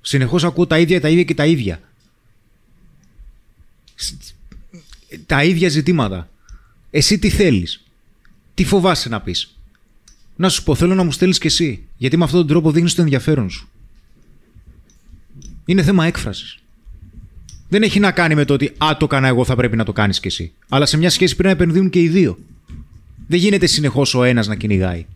[0.00, 1.80] Συνεχώς ακούω τα ίδια, τα ίδια και τα ίδια.
[3.98, 4.14] Σ-
[5.26, 6.28] Τα ίδια ζητήματα.
[6.90, 7.84] Εσύ τι θέλεις;
[8.54, 9.56] Τι φοβάσαι να πεις;
[10.36, 11.82] Να σου πω, θέλω να μου στέλνεις και εσύ.
[11.96, 13.68] Γιατί με αυτόν τον τρόπο δείχνεις το ενδιαφέρον σου.
[15.64, 16.58] Είναι θέμα έκφρασης.
[17.68, 19.92] Δεν έχει να κάνει με το ότι «Α, το έκανα εγώ, θα πρέπει να το
[19.92, 20.52] κάνεις και εσύ».
[20.68, 22.38] Αλλά σε μια σχέση πρέπει να επενδύουν και οι δύο.
[23.26, 25.06] Δεν γίνεται συνεχώς ο ένας να κυνηγάει.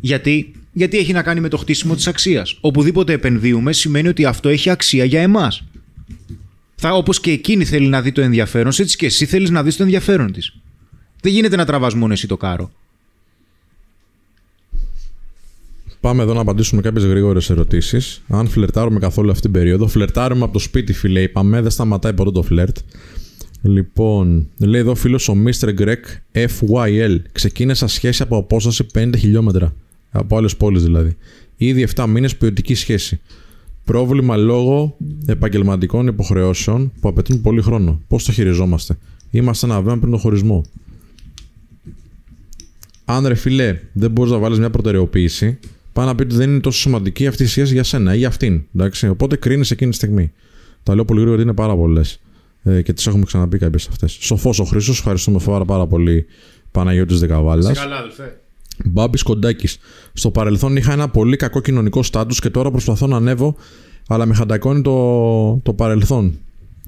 [0.00, 2.58] Γιατί; Γιατί έχει να κάνει με το χτίσιμο της αξίας.
[2.60, 5.64] Οπουδήποτε επενδύουμε σημαίνει ότι αυτό έχει αξία για εμάς.
[6.84, 9.76] Θα, όπως και εκείνη θέλει να δει το ενδιαφέρον, έτσι και εσύ θέλεις να δεις
[9.76, 10.54] το ενδιαφέρον της.
[11.20, 12.70] Δεν γίνεται να τραβάς μόνο εσύ το κάρο.
[16.00, 18.22] Πάμε εδώ να απαντήσουμε κάποιες γρήγορες ερωτήσεις.
[18.28, 19.86] Αν φλερτάρουμε καθόλου αυτή την περίοδο.
[19.86, 21.22] Φλερτάρουμε από το σπίτι, φίλε.
[21.22, 22.76] Είπαμε, δεν σταματάει ποτέ το φλερτ.
[23.62, 25.68] Λοιπόν, λέει εδώ φίλος ο Mr.
[25.78, 26.02] Greg
[26.32, 27.18] FYL.
[27.32, 29.74] Ξεκίνησα σχέση από απόσταση 50 χιλιόμετρα.
[30.10, 31.16] Από άλλες πόλεις δηλαδή.
[31.56, 33.20] Ήδη 7 μήνες ποιοτική σχέση.
[33.84, 34.96] Πρόβλημα λόγω
[35.26, 38.00] επαγγελματικών υποχρεώσεων που απαιτούν πολύ χρόνο.
[38.08, 38.98] Πώς το χειριζόμαστε;
[39.30, 40.64] Είμαστε ένα βήμα πριν τον χωρισμό.
[43.04, 45.58] Αν ρε φιλέ δεν μπορείς να βάλεις μια προτεραιοποίηση,
[45.92, 48.28] πάει να πει ότι δεν είναι τόσο σημαντική αυτή η σχέση για σένα ή για
[48.28, 48.62] αυτήν.
[48.74, 50.32] Εντάξει; Οπότε κρίνεις εκείνη τη στιγμή.
[50.82, 52.20] Τα λέω πολύ γρήγορα γιατί είναι πάρα πολλές.
[52.62, 54.12] Ε, και τις έχουμε ξαναπεί κάποιες αυτές.
[54.20, 56.26] Σοφός ο Χρήσο, ευχαριστούμε πάρα, πάρα πολύ
[56.70, 57.78] Παναγιώτης Δεκαβάλας.
[57.78, 58.40] καλά, αδελφέ.
[58.84, 59.78] Μπάμπης Κοντάκης.
[60.12, 63.56] Στο παρελθόν είχα ένα πολύ κακό κοινωνικό στάτους και τώρα προσπαθώ να ανέβω,
[64.08, 66.38] αλλά με χαντακώνει το, το παρελθόν.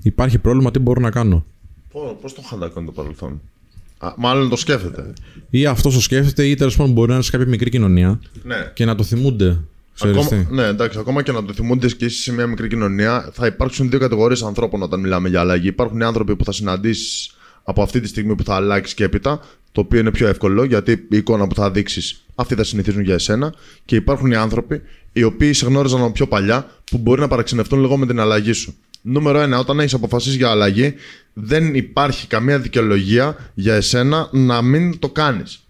[0.02, 1.44] Υπάρχει πρόβλημα, τι μπορώ να κάνω;
[2.20, 3.40] Πώς το χαντακώνει το παρελθόν;
[3.98, 5.12] Α, μάλλον το σκέφτεται.
[5.50, 8.70] Ή αυτός το σκέφτεται, ή τέλος πάντων μπορεί να είναι σε κάποια μικρή κοινωνία Ναι.
[8.74, 9.60] και να το θυμούνται.
[9.94, 10.55] Ξέρεις Ακόμα, τι.
[10.55, 13.90] ναι, εντάξει, ακόμα και να το θυμούνται και εσύ σε μια μικρή κοινωνία, θα υπάρξουν
[13.90, 15.68] δύο κατηγορίες ανθρώπων όταν μιλάμε για αλλαγή.
[15.68, 19.40] Υπάρχουν οι άνθρωποι που θα συναντήσεις από αυτή τη στιγμή που θα αλλάξει και έπειτα,
[19.72, 23.14] το οποίο είναι πιο εύκολο γιατί η εικόνα που θα δείξεις αυτοί θα συνηθίζουν για
[23.14, 23.54] εσένα.
[23.84, 27.80] Και υπάρχουν οι άνθρωποι οι οποίοι σε γνώριζαν από πιο παλιά που μπορεί να παραξενευτούν
[27.80, 28.74] λίγο με την αλλαγή σου.
[29.02, 30.94] Νούμερο ένα, όταν έχεις αποφασίσει για αλλαγή,
[31.32, 35.66] δεν υπάρχει καμία δικαιολογία για εσένα να μην το κάνεις.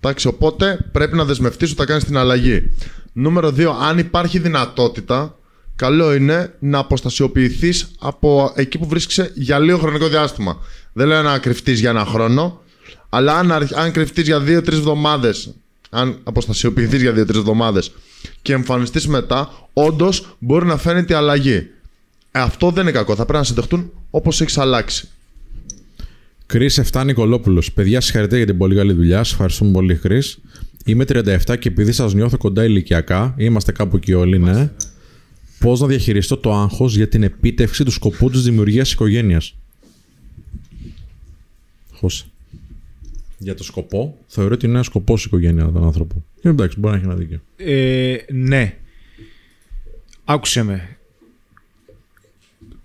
[0.00, 2.70] Εντάξει, οπότε πρέπει να δεσμευτείς ότι θα κάνεις την αλλαγή.
[3.12, 5.38] Νούμερο 2, αν υπάρχει δυνατότητα,
[5.76, 10.56] καλό είναι να αποστασιοποιηθείς από εκεί που βρίσκεσαι για λίγο χρονικό διάστημα.
[10.92, 12.60] Δεν λέω να κρυφτείς για ένα χρόνο,
[13.08, 15.54] αλλά αν, αρχ- αν κρυφτείς για 2-3 εβδομάδες,
[15.90, 17.92] αν αποστασιοποιηθείς για 2-3 εβδομάδες
[18.42, 21.66] και εμφανιστείς μετά, όντως μπορεί να φαίνεται η αλλαγή.
[22.30, 23.14] Ε, αυτό δεν είναι κακό.
[23.14, 25.08] Θα πρέπει να σε δεχτούν όπως έχεις αλλάξει.
[26.46, 27.62] Κρι 7 Νικολόπουλο.
[27.74, 29.16] Παιδιά, συγχαρητήρια για την πολύ καλή δουλειά.
[29.18, 30.22] Σας ευχαριστούμε πολύ, Κρι.
[30.84, 34.70] Είμαι 37 και επειδή σας νιώθω κοντά ηλικιακά, είμαστε κάπου εκεί όλοι, ναι.
[35.62, 39.54] Πώς να διαχειριστώ το άγχος για την επίτευξη του σκοπού της δημιουργίας οικογένειας.
[41.92, 42.24] Χώσε.
[43.38, 46.24] Για το σκοπό, θεωρώ ότι είναι ένας σκοπός η οικογένεια των άνθρωπων.
[46.40, 47.40] Και εντάξει, μπορεί να έχει ένα δίκιο.
[47.56, 48.76] Ε, ναι.
[50.24, 50.96] Άκουσε με.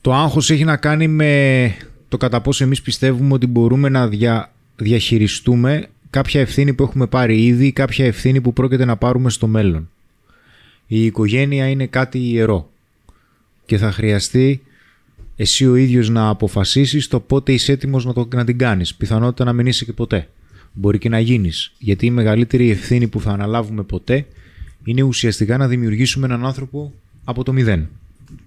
[0.02, 1.76] Το άγχος έχει να κάνει με
[2.08, 7.46] το κατά πόσο εμείς πιστεύουμε ότι μπορούμε να δια, διαχειριστούμε κάποια ευθύνη που έχουμε πάρει
[7.46, 9.90] ήδη ή κάποια ευθύνη που πρόκειται να πάρουμε στο μέλλον.
[10.88, 12.70] Η οικογένεια είναι κάτι ιερό
[13.66, 14.62] και θα χρειαστεί
[15.36, 18.96] εσύ ο ίδιος να αποφασίσεις το πότε είσαι έτοιμος να, το, να την κάνεις.
[18.96, 20.28] Πιθανότητα να μην είσαι και ποτέ.
[20.74, 21.74] Μπορεί και να γίνεις.
[21.78, 24.26] Γιατί η μεγαλύτερη ευθύνη που θα αναλάβουμε ποτέ
[24.84, 26.94] είναι ουσιαστικά να δημιουργήσουμε έναν άνθρωπο
[27.24, 27.90] από το μηδέν.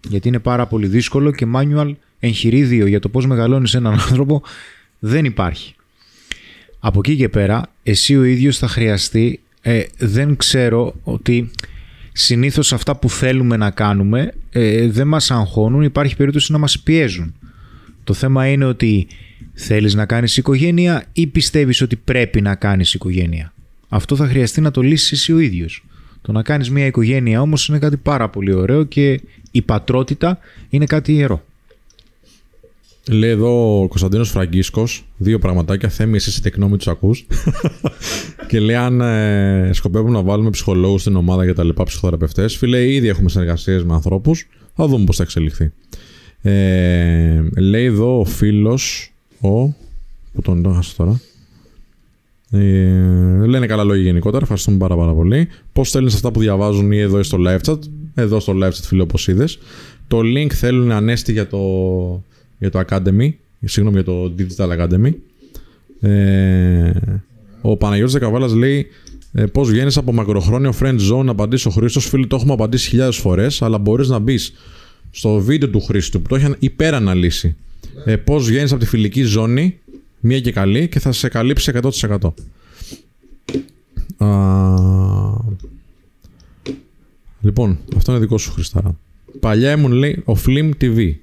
[0.08, 4.42] Γιατί είναι πάρα πολύ δύσκολο και manual εγχειρίδιο για το πώς μεγαλώνεις έναν άνθρωπο
[4.98, 5.74] δεν υπάρχει.
[6.78, 11.50] Από εκεί και πέρα, εσύ ο ίδιος θα χρειαστεί, ε, δεν ξέρω ότι
[12.20, 17.34] συνήθως αυτά που θέλουμε να κάνουμε ε, δεν μας αγχώνουν, υπάρχει περίπτωση να μας πιέζουν.
[18.04, 19.06] Το θέμα είναι ότι
[19.54, 23.52] θέλεις να κάνεις οικογένεια ή πιστεύεις ότι πρέπει να κάνεις οικογένεια.
[23.88, 25.84] Αυτό θα χρειαστεί να το λύσεις εσύ ο ίδιος.
[26.22, 30.84] Το να κάνεις μια οικογένεια όμως είναι κάτι πάρα πολύ ωραίο και η πατρότητα είναι
[30.84, 31.44] κάτι ιερό.
[33.12, 35.88] Λέει εδώ ο Κωνσταντίνος Φραγκίσκος δύο πραγματάκια.
[35.88, 37.26] Θέμη, εσύ σε τεκνό τους ακούς.
[38.48, 42.56] και λέει αν ε, σκοπεύουμε να βάλουμε ψυχολόγους στην ομάδα για τα λοιπά ψυχοθεραπευτές.
[42.56, 44.48] Φίλε, ήδη έχουμε συνεργασίες με ανθρώπους.
[44.74, 45.72] Θα δούμε πώς θα εξελιχθεί.
[46.42, 49.12] Ε, λέει εδώ ο φίλος.
[49.40, 49.66] Ο.
[50.32, 51.20] Πού τον έχασα τώρα.
[52.50, 54.42] Ε, λένε καλά λόγια γενικότερα.
[54.42, 55.48] Ευχαριστούμε πάρα, πάρα πολύ.
[55.72, 57.78] Πώς στέλνεις αυτά που διαβάζουν ή εδώ στο live chat.
[58.14, 59.58] Εδώ στο live chat, φίλε, όπως είδες.
[60.08, 61.58] Το link θέλουν ανέστη για το
[62.60, 63.30] για το Academy,
[63.64, 65.12] συγγνώμη για το Digital Academy.
[66.00, 66.92] Ε,
[67.60, 68.86] ο Παναγιώτης Δεκαβάλας λέει
[69.32, 72.08] ε, πώς βγαίνεις από μακροχρόνιο friend zone να απαντήσει ο Χρήστος.
[72.08, 74.52] Φίλοι, το έχουμε απαντήσει χιλιάδες φορές, αλλά μπορείς να μπεις
[75.10, 77.56] στο βίντεο του Χρήστου που το έχει υπεραναλύσει.
[78.04, 79.78] Ε, πώς βγαίνεις από τη φιλική ζώνη,
[80.20, 82.32] μία και καλή, και θα σε καλύψει 100%.
[84.16, 84.28] Α,
[87.40, 88.96] λοιπόν, αυτό είναι δικό σου Χριστάρα.
[89.40, 91.14] Παλιά ήμουν λέει ο Flim TV.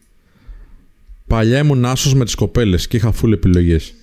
[1.27, 3.93] Παλιά ήμουν άσος με τις κοπέλες και είχα φουλ επιλογές.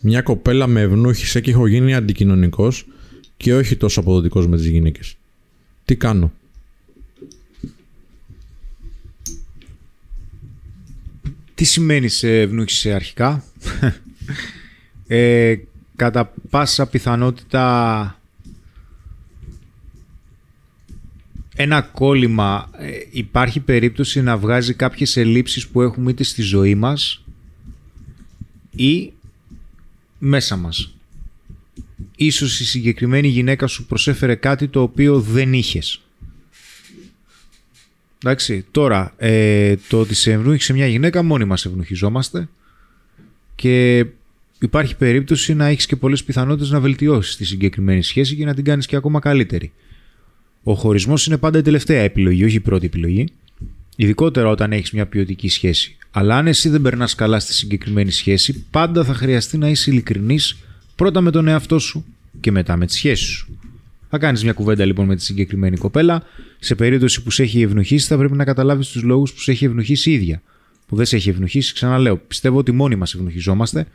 [0.00, 2.86] Μια κοπέλα με ευνούχησε και έχω γίνει αντικοινωνικός
[3.36, 5.16] και όχι τόσο αποδοτικός με τις γυναίκες.
[5.84, 6.32] Τι κάνω;
[11.54, 13.44] Τι σημαίνει σε ευνούχησε αρχικά;
[15.06, 15.54] ε,
[15.96, 18.18] κατά πάσα πιθανότητα
[21.56, 27.24] ένα κόλλημα ε, υπάρχει περίπτωση να βγάζει κάποιες ελλείψεις που έχουμε είτε στη ζωή μας
[28.76, 29.12] ή
[30.18, 30.94] μέσα μας.
[32.16, 36.00] Ίσως η συγκεκριμένη γυναίκα σου προσέφερε κάτι το οποίο δεν είχες.
[38.24, 42.48] Εντάξει, τώρα ε, το ότι σε ευνούχησε μια γυναίκα μόνοι μας ευνούχιζόμαστε
[43.54, 44.06] και
[44.58, 48.64] υπάρχει περίπτωση να έχεις και πολλές πιθανότητες να βελτιώσεις τη συγκεκριμένη σχέση και να την
[48.64, 49.72] κάνεις και ακόμα καλύτερη.
[50.64, 53.26] Ο χωρισμός είναι πάντα η τελευταία επιλογή, όχι η πρώτη επιλογή.
[53.96, 55.96] Ειδικότερα όταν έχεις μια ποιοτική σχέση.
[56.10, 60.56] Αλλά αν εσύ δεν περνάς καλά στη συγκεκριμένη σχέση, πάντα θα χρειαστεί να είσαι ειλικρινής
[60.96, 62.04] πρώτα με τον εαυτό σου
[62.40, 63.58] και μετά με τη σχέση σου.
[64.10, 66.22] Θα κάνεις μια κουβέντα λοιπόν με τη συγκεκριμένη κοπέλα.
[66.58, 69.64] Σε περίπτωση που σε έχει ευνοχήσει, θα πρέπει να καταλάβεις τους λόγους που σε έχει
[69.64, 70.42] ευνοχήσει η ίδια.
[70.86, 72.16] Που δεν σε έχει ευνοχήσει, ξαναλέω.
[72.16, 73.86] Πιστεύω ότι μόνοι μας ευνοχιζόμαστε.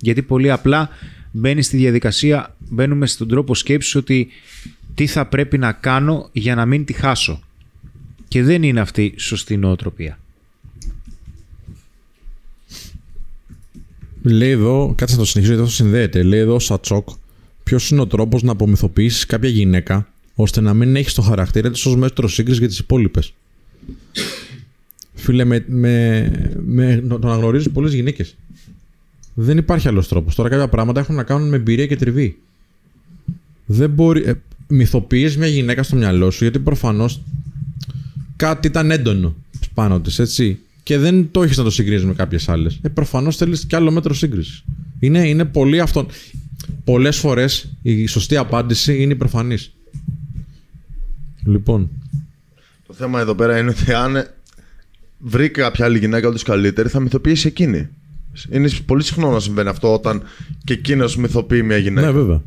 [0.00, 0.90] Γιατί πολύ απλά
[1.32, 4.28] μπαίνεις στη διαδικασία, μπαίνουμε στον τρόπο σκέψης ότι
[5.00, 7.40] τι θα πρέπει να κάνω για να μην τη χάσω.
[8.28, 10.18] Και δεν είναι αυτή σωστή νοοτροπία.
[14.22, 16.22] Λέει εδώ, κάτσε να το συνεχίσω γιατί αυτό συνδέεται.
[16.22, 17.08] Λέει εδώ ο Σατσόκ,
[17.62, 21.86] ποιος είναι ο τρόπος να απομυθοποιήσεις κάποια γυναίκα ώστε να μην έχεις το χαρακτήρα της
[21.86, 23.32] ως μέτρος σύγκρισης για τις υπόλοιπες.
[25.14, 26.30] Φίλε, με, με,
[26.66, 28.36] με, το να γνωρίζεις πολλές γυναίκες.
[29.34, 30.34] Δεν υπάρχει άλλος τρόπος.
[30.34, 32.38] Τώρα κάποια πράγματα έχουν να κάνουν με εμπειρία και τριβή.
[33.66, 34.22] Δεν μπορεί.
[34.24, 34.32] Ε,
[34.70, 37.22] μυθοποιείς μια γυναίκα στο μυαλό σου γιατί προφανώς
[38.36, 39.34] κάτι ήταν έντονο
[39.74, 40.58] πάνω της, έτσι.
[40.82, 42.78] Και δεν το έχεις να το συγκρίνεις με κάποιες άλλες.
[42.82, 44.64] Ε, προφανώς θέλεις κι άλλο μέτρο σύγκρισης.
[44.98, 46.06] Είναι, είναι πολύ αυτό.
[46.84, 49.72] Πολλές φορές η σωστή απάντηση είναι η προφανής.
[51.44, 51.88] Λοιπόν.
[52.86, 54.26] Το θέμα εδώ πέρα είναι ότι αν
[55.18, 57.88] βρει κάποια άλλη γυναίκα όντω καλύτερη, θα μυθοποιήσει εκείνη.
[58.50, 60.22] Είναι πολύ συχνό να συμβαίνει αυτό όταν
[60.64, 62.06] και εκείνος μυθοποιεί μια γυναίκα.
[62.06, 62.42] Ναι, βέβαια.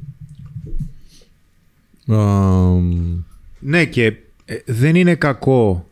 [3.59, 4.05] Ναι και
[4.45, 5.89] ε, δεν είναι κακό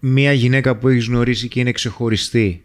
[0.00, 2.62] μια γυναίκα που έχεις γνωρίσει και είναι ξεχωριστή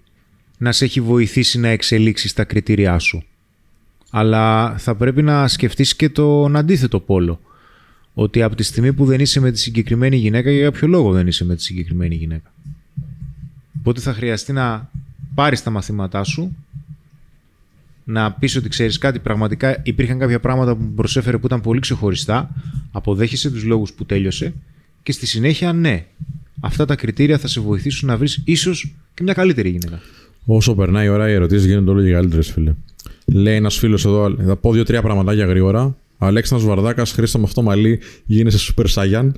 [0.58, 3.24] να σε έχει βοηθήσει να εξελίξεις τα κριτήριά σου.
[4.10, 7.40] Αλλά θα πρέπει να σκεφτείς και τον αντίθετο πόλο.
[8.14, 11.28] Ότι από τη στιγμή που δεν είσαι με τη συγκεκριμένη γυναίκα, για κάποιο λόγο δεν
[11.28, 12.52] είσαι με τη συγκεκριμένη γυναίκα.
[13.80, 14.90] Οπότε θα χρειαστεί να
[15.36, 16.56] πάρεις τα μαθήματά σου
[18.10, 21.80] να πεις ότι ξέρεις κάτι, πραγματικά υπήρχαν κάποια πράγματα που μου προσέφερε που ήταν πολύ
[21.80, 22.50] ξεχωριστά.
[22.92, 24.54] Αποδέχεσαι τους λόγους που τέλειωσε
[25.04, 26.06] και στη συνέχεια ναι.
[26.60, 30.02] Αυτά τα κριτήρια θα σε βοηθήσουν να βρεις ίσως και μια καλύτερη γυναίκα.
[30.46, 32.74] Όσο περνάει η ώρα, οι ερωτήσεις γίνονται όλο και καλύτερες, φίλε.
[33.26, 35.96] Λέει ένας φίλος εδώ, θα πω δύο-τρία πραγματάκια γρήγορα.
[36.18, 39.32] Αλέξανδρος Βαρδάκας, Χρήστο με αυτό μαλλί, γίνεσαι Super Saiyan.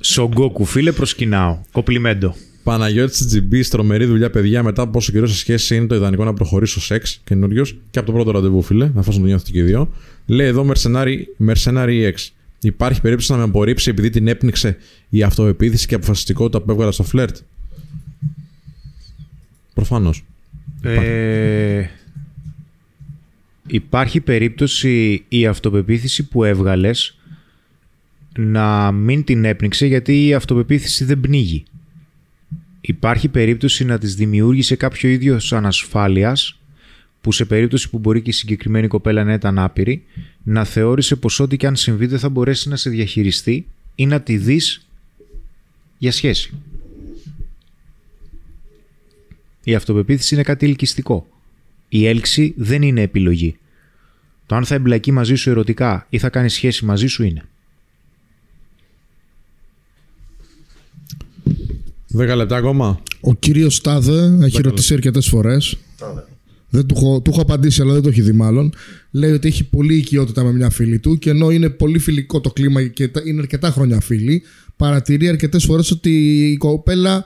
[0.00, 1.58] Σογκόκου, φίλε, προσκυνάω.
[1.72, 2.34] Κοπλιμέντο.
[2.62, 4.62] Παναγιώτης Τζιμπής, τρομερή δουλειά, παιδιά.
[4.62, 8.06] Μετά από πόσο καιρό σε σχέση είναι το ιδανικό να προχωρήσω σεξ καινούριος και από
[8.06, 9.92] το πρώτο ραντεβού, φίλε, να το νιώθετε και οι δύο.
[10.26, 10.72] Λέει εδώ
[11.46, 12.28] Mercenary X.
[12.62, 14.76] Υπάρχει περίπτωση να με απορρίψει επειδή την έπνιξε
[15.08, 17.36] η αυτοεπίθεση και αποφασιστικότητα που έβγαλα στο φλερτ;
[19.74, 20.24] Προφανώς.
[20.82, 21.84] Ε,
[23.66, 27.18] Υπάρχει περίπτωση η αυτοπεποίθηση που έβγαλες
[28.38, 31.64] να μην την έπνιξε γιατί η αυτοπεποίθηση δεν πνίγει.
[32.80, 36.60] Υπάρχει περίπτωση να της δημιούργησε κάποιο ίδιο ανασφάλειας
[37.20, 40.04] που σε περίπτωση που μπορεί και η συγκεκριμένη κοπέλα να ήταν άπειρη
[40.42, 44.20] να θεώρησε πως ό,τι και αν συμβεί δεν θα μπορέσει να σε διαχειριστεί ή να
[44.20, 44.86] τη δεις
[45.98, 46.54] για σχέση.
[49.64, 51.26] Η αυτοπεποίθηση είναι κάτι ελκυστικό.
[51.88, 53.56] Η έλξη δεν είναι επιλογή.
[54.46, 57.44] Το αν θα εμπλακεί μαζί σου ερωτικά ή θα κάνει σχέση μαζί σου είναι.
[62.12, 63.02] Δέκα λεπτά ακόμα.
[63.20, 65.76] Ο κύριος Στάδε έχει ρωτήσει αρκετές φορές.
[66.72, 68.72] Δεν του, έχω, του έχω απαντήσει, αλλά δεν το έχει δει μάλλον.
[69.10, 72.50] Λέει ότι έχει πολύ οικειότητα με μια φίλη του και ενώ είναι πολύ φιλικό το
[72.50, 74.42] κλίμα και τα- είναι αρκετά χρόνια φίλοι,
[74.76, 76.10] παρατηρεί αρκετές φορές ότι
[76.50, 77.24] η κοπέλα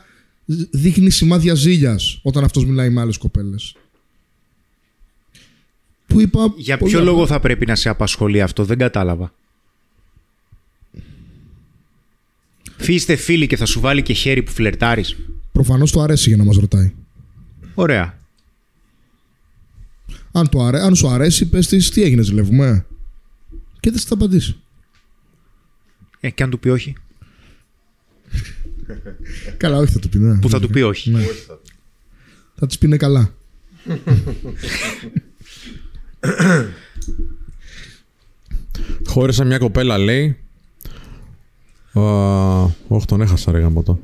[0.70, 3.74] δείχνει σημάδια ζήλιας όταν αυτός μιλάει με άλλες κοπέλες.
[6.06, 6.54] Που είπα.
[6.56, 7.10] Για πολύ ποιο απλά.
[7.12, 9.32] λόγο θα πρέπει να σε απασχολεί αυτό, δεν κατάλαβα.
[12.84, 15.16] Φύστε φίλοι και θα σου βάλει και χέρι που φλερτάρεις.
[15.52, 16.94] Προφανώς του αρέσει για να μας ρωτάει.
[17.74, 18.18] Ωραία.
[20.32, 20.80] Αν, του αρέ...
[20.80, 22.86] Αν σου αρέσει, πες της τι έγινε, ζηλεύουμε;
[23.80, 24.56] Και δεν θα τα απαντήσει.
[26.20, 26.96] Ε, και αν του πει όχι.
[29.56, 30.18] Καλά, όχι θα του πει.
[30.18, 30.38] Ναι.
[30.38, 31.10] Που θα του πει όχι.
[31.10, 31.24] Ναι.
[32.54, 33.34] Θα τη πει ναι καλά.
[39.06, 40.43] Χώρισα μια κοπέλα, λέει.
[42.00, 44.00] Α, Όχι, τον έχασα, ρε γαμώτο.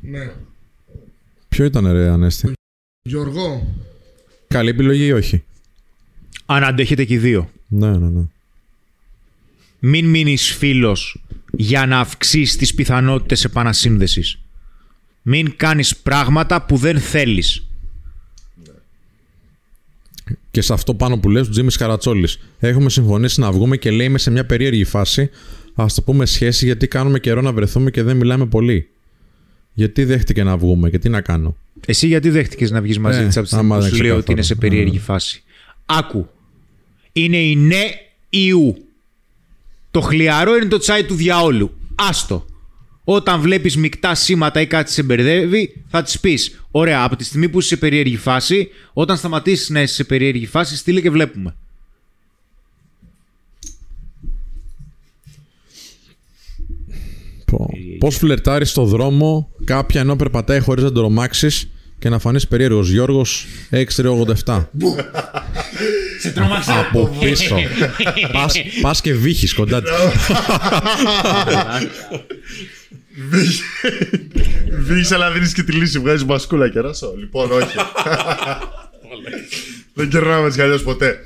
[0.00, 0.32] Ναι.
[1.48, 2.52] Ποιο ήταν, ρε Ανέστη;
[3.02, 3.66] Γιώργο,
[4.48, 5.44] Καλή επιλογή ή όχι;
[6.46, 7.50] Αν αντέχετε και οι δύο.
[7.68, 8.22] Ναι, ναι, ναι.
[9.78, 14.38] Μην μείνεις φίλος για να αυξήσεις τις πιθανότητες επανασύνδεσης.
[15.22, 17.66] Μην κάνεις πράγματα που δεν θέλεις.
[20.50, 22.38] Και σε αυτό πάνω που λες του Τζίμις Καρατσόλης.
[22.58, 25.30] Έχουμε συμφωνήσει να βγούμε και λέει είμαι σε μια περίεργη φάση.
[25.80, 28.88] Α το πούμε σχέση γιατί κάνουμε καιρό να βρεθούμε και δεν μιλάμε πολύ.
[29.72, 33.26] Γιατί δέχτηκε να βγούμε και τι να κάνω; Εσύ γιατί δέχτηκες να βγεις μαζί Ε,
[33.26, 34.32] της από τη στιγμή άμα που δεν σου λέει ότι ξεκάθαρο.
[34.38, 35.00] είναι σε περίεργη Ε.
[35.00, 35.42] φάση;
[35.86, 36.28] Άκου.
[37.12, 37.82] Είναι η ναι
[38.28, 38.76] ή ου.
[39.90, 41.70] Το χλιαρό είναι το τσάι του διαόλου.
[41.94, 42.44] Άστο.
[43.04, 47.48] Όταν βλέπεις μεικτά σήματα ή κάτι σε μπερδεύει, θα της πεις Ωραία, από τη στιγμή
[47.48, 51.56] που είσαι σε περίεργη φάση, όταν σταματήσεις να είσαι σε περίεργη φάση, στείλε και βλέπουμε.
[57.98, 61.48] Πώς φλερτάρεις στο δρόμο κάποια ενώ περπατάει χωρίς να το ρομάξει
[61.98, 62.90] και να φανείς περίεργος.
[62.90, 64.68] Γιώργος 6387.
[66.20, 66.72] Σε τρόμαξε.
[66.72, 67.56] Από πίσω.
[68.32, 69.90] πας, πας και βύχεις κοντά της.
[74.78, 75.98] Βγήκε αλλά δίνεις και τη λύση.
[75.98, 77.14] Βγάζεις μπασκούλα και ράσο.
[77.18, 77.76] Λοιπόν, όχι.
[79.94, 81.18] Δεν κερνάμε έτσι κι αλλιώς ποτέ.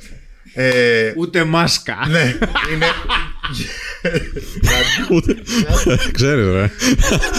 [0.55, 1.97] Ε, Ούτε μάσκα.
[2.11, 2.37] ναι,
[2.75, 2.87] είναι.
[6.13, 6.71] Ξέρεις ρε.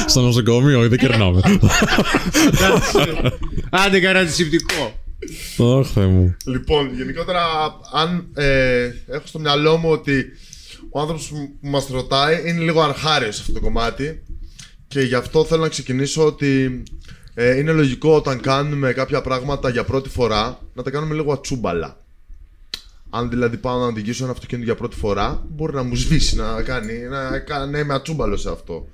[0.08, 1.42] Στο νοσοκομείο, όχι, δεν κερνάμε.
[3.70, 5.00] Άντε κανένα αντισηπτικό.
[5.58, 6.36] Ωχ, Θεέ μου.
[6.46, 7.42] Λοιπόν, γενικότερα,
[7.94, 10.26] αν ε, έχω στο μυαλό μου ότι
[10.90, 14.24] ο άνθρωπος που μας ρωτάει είναι λίγο αρχάριος σε αυτό το κομμάτι
[14.88, 16.84] και γι' αυτό θέλω να ξεκινήσω ότι
[17.34, 22.05] ε, είναι λογικό όταν κάνουμε κάποια πράγματα για πρώτη φορά να τα κάνουμε λίγο ατσούμπαλα.
[23.18, 26.62] Αν δηλαδή πάω να οδηγήσω ένα αυτοκίνητο για πρώτη φορά, μπορεί να μου σβήσει, να
[26.62, 28.88] κάνει, να, κα- να είμαι ατσούμπαλος σε αυτό.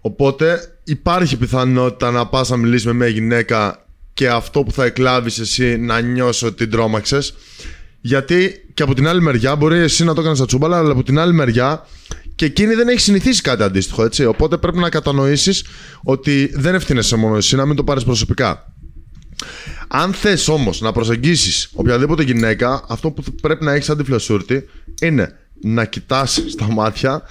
[0.00, 5.38] Οπότε υπάρχει πιθανότητα να πας να μιλήσεις με μια γυναίκα και αυτό που θα εκλάβεις
[5.38, 7.34] εσύ να νιώσει ότι την τρόμαξες.
[8.00, 11.18] Γιατί και από την άλλη μεριά μπορεί εσύ να το κάνεις ατσούμπαλα, αλλά από την
[11.18, 11.86] άλλη μεριά
[12.34, 14.24] και εκείνη δεν έχει συνηθίσει κάτι αντίστοιχο, έτσι.
[14.24, 15.64] Οπότε πρέπει να κατανοήσεις
[16.02, 18.73] ότι δεν ευθύνεσαι μόνο εσύ, να μην το πάρεις προσωπικά.
[19.88, 24.68] Αν θες όμως να προσεγγίσεις οποιαδήποτε γυναίκα, αυτό που πρέπει να έχεις σαν τη φλασούρτη
[25.02, 27.22] είναι να κοιτάς στα μάτια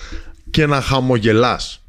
[0.52, 1.82] και να χαμογελάς.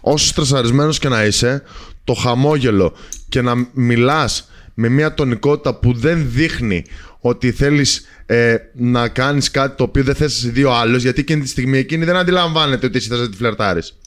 [0.00, 1.62] Όσο στρεσαρισμένος και να είσαι,
[2.04, 2.96] το χαμόγελο
[3.28, 6.84] και να μιλάς με μια τονικότητα που δεν δείχνει
[7.20, 11.42] ότι θέλεις ε, να κάνεις κάτι το οποίο δεν θες εσύ δύο άλλος, γιατί εκείνη
[11.42, 13.98] τη στιγμή εκείνη δεν αντιλαμβάνεται ότι εσύ θες να τη φλερτάρεις.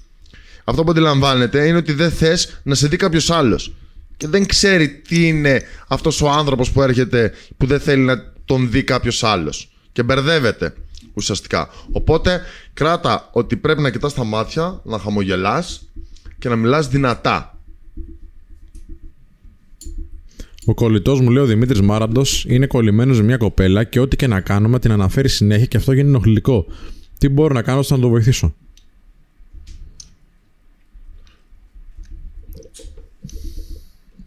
[0.63, 3.73] Αυτό που αντιλαμβάνεται είναι ότι δεν θες να σε δει κάποιος άλλος.
[4.17, 8.69] Και δεν ξέρει τι είναι αυτός ο άνθρωπος που έρχεται που δεν θέλει να τον
[8.71, 9.71] δει κάποιος άλλος.
[9.91, 10.73] Και μπερδεύεται
[11.13, 11.69] ουσιαστικά.
[11.91, 12.41] Οπότε
[12.73, 15.89] κράτα ότι πρέπει να κοιτάς τα μάτια, να χαμογελάς
[16.39, 17.57] και να μιλάς δυνατά.
[20.65, 24.27] Ο κολλητός μου, λέει ο Δημήτρης Μάραντος, είναι κολλημένος με μια κοπέλα και ό,τι και
[24.27, 26.65] να κάνουμε την αναφέρει συνέχεια και αυτό γίνει ενοχλητικό.
[27.17, 28.55] Τι μπορώ να κάνω ώστε να το βοηθήσω;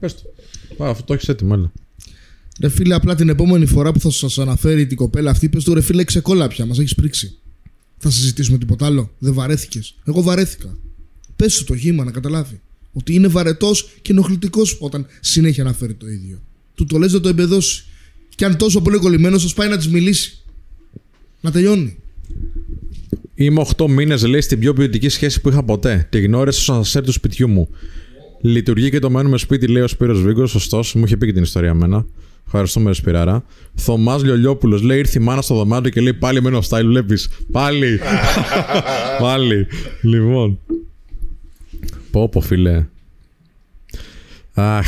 [0.06, 0.22] Πες
[0.76, 0.84] το.
[0.84, 1.72] Α, αυτό το έχεις έτοιμο, έλα.
[2.60, 5.74] Ρε φίλε, απλά την επόμενη φορά που θα σας αναφέρει την κοπέλα αυτή, πες του
[5.74, 7.38] ρε φίλε, ξεκόλα πια, μας έχεις πρίξει.
[7.98, 9.10] Θα συζητήσουμε τίποτα άλλο.
[9.18, 9.94] Δεν βαρέθηκες.
[10.04, 10.76] Εγώ βαρέθηκα.
[11.36, 12.60] Πες του το γήμα να καταλάβει.
[12.92, 16.40] Ότι είναι βαρετός και ενοχλητικός όταν συνέχεια αναφέρει το ίδιο.
[16.74, 17.84] Του το λες να το εμπεδώσει.
[18.34, 20.42] Και αν τόσο πολύ κολλημένος, σας πάει να της μιλήσει.
[21.40, 21.96] Να τελειώνει.
[23.34, 26.06] Είμαι 8 μήνες, λέει, στην πιο ποιοτική σχέση που είχα ποτέ.
[26.10, 27.68] Τη γνώρισα στο ασανσέρ του σπιτιού μου.
[28.40, 30.50] Λειτουργεί και το μένουμε σπίτι, λέει ο Σπύρος Βίγκος.
[30.50, 32.06] Σωστό, μου είχε πει και την ιστορία εμένα.
[32.46, 33.44] Ευχαριστούμε, Σπυράρα.
[33.74, 37.28] Θωμάς Λιολιόπουλος λέει: Ήρθε η μάνα στο δωμάτιο και λέει: Πάλι μένω style, βλέπεις.
[37.52, 38.00] Πάλι.
[39.20, 39.66] Πάλι.
[40.02, 40.58] Λοιπόν.
[42.10, 42.86] Πω, πω, φίλε.
[44.54, 44.86] Αχ.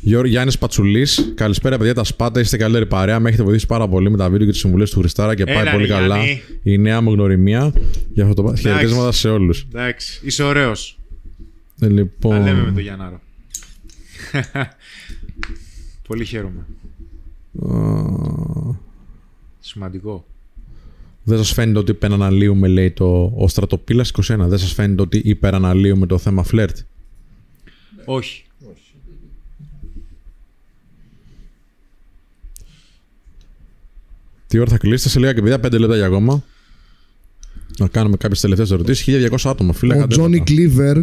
[0.00, 1.32] Γιώργο Γιάννης Πατσουλής.
[1.34, 1.94] Καλησπέρα, παιδιά.
[1.94, 3.20] Τα σπάτα είστε καλύτερη παρέα.
[3.20, 5.56] Με έχετε βοηθήσει πάρα πολύ με τα βίντεο και τις συμβουλές του Χριστάρα και πάει
[5.56, 6.42] Έλα, πολύ ρε, καλά Γιάννη.
[6.62, 7.72] η νέα μου γνωριμία.
[8.12, 9.66] Για αυτό το χαιρετίσματα σε όλους.
[9.74, 10.99] Εντάξει, είσαι ωραίος.
[11.80, 12.32] Λοιπόν.
[12.32, 13.20] Τα λέμε με τον Γιάνναρο.
[16.08, 16.66] Πολύ χαίρομαι.
[19.60, 20.24] Σημαντικό.
[21.22, 24.36] Δεν σας φαίνεται ότι υπεραναλύουμε, λέει το ο στρατοπύλας 21.
[24.38, 26.78] Δεν σας φαίνεται ότι υπεραναλύουμε το θέμα φλερτ;
[28.04, 28.44] Όχι.
[34.46, 36.44] Τι ώρα θα κλείσετε σε λίγα και παιδιά, 5 λεπτά για ακόμα.
[37.78, 39.04] Να κάνουμε κάποιες τελευταίες ερωτήσεις.
[39.04, 39.94] 1200 άτομα, φίλε.
[39.94, 40.44] Ο κάντε Τζόνι τα.
[40.44, 40.96] Κλίβερ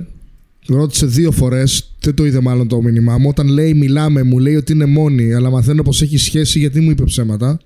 [0.67, 3.27] ρώτησε δύο φορές, δεν το είδε μάλλον το μήνυμά μου.
[3.29, 6.89] Όταν λέει μιλάμε, μου λέει ότι είναι μόνη, αλλά μαθαίνω πως έχει σχέση γιατί μου
[6.89, 7.59] είπε ψέματα.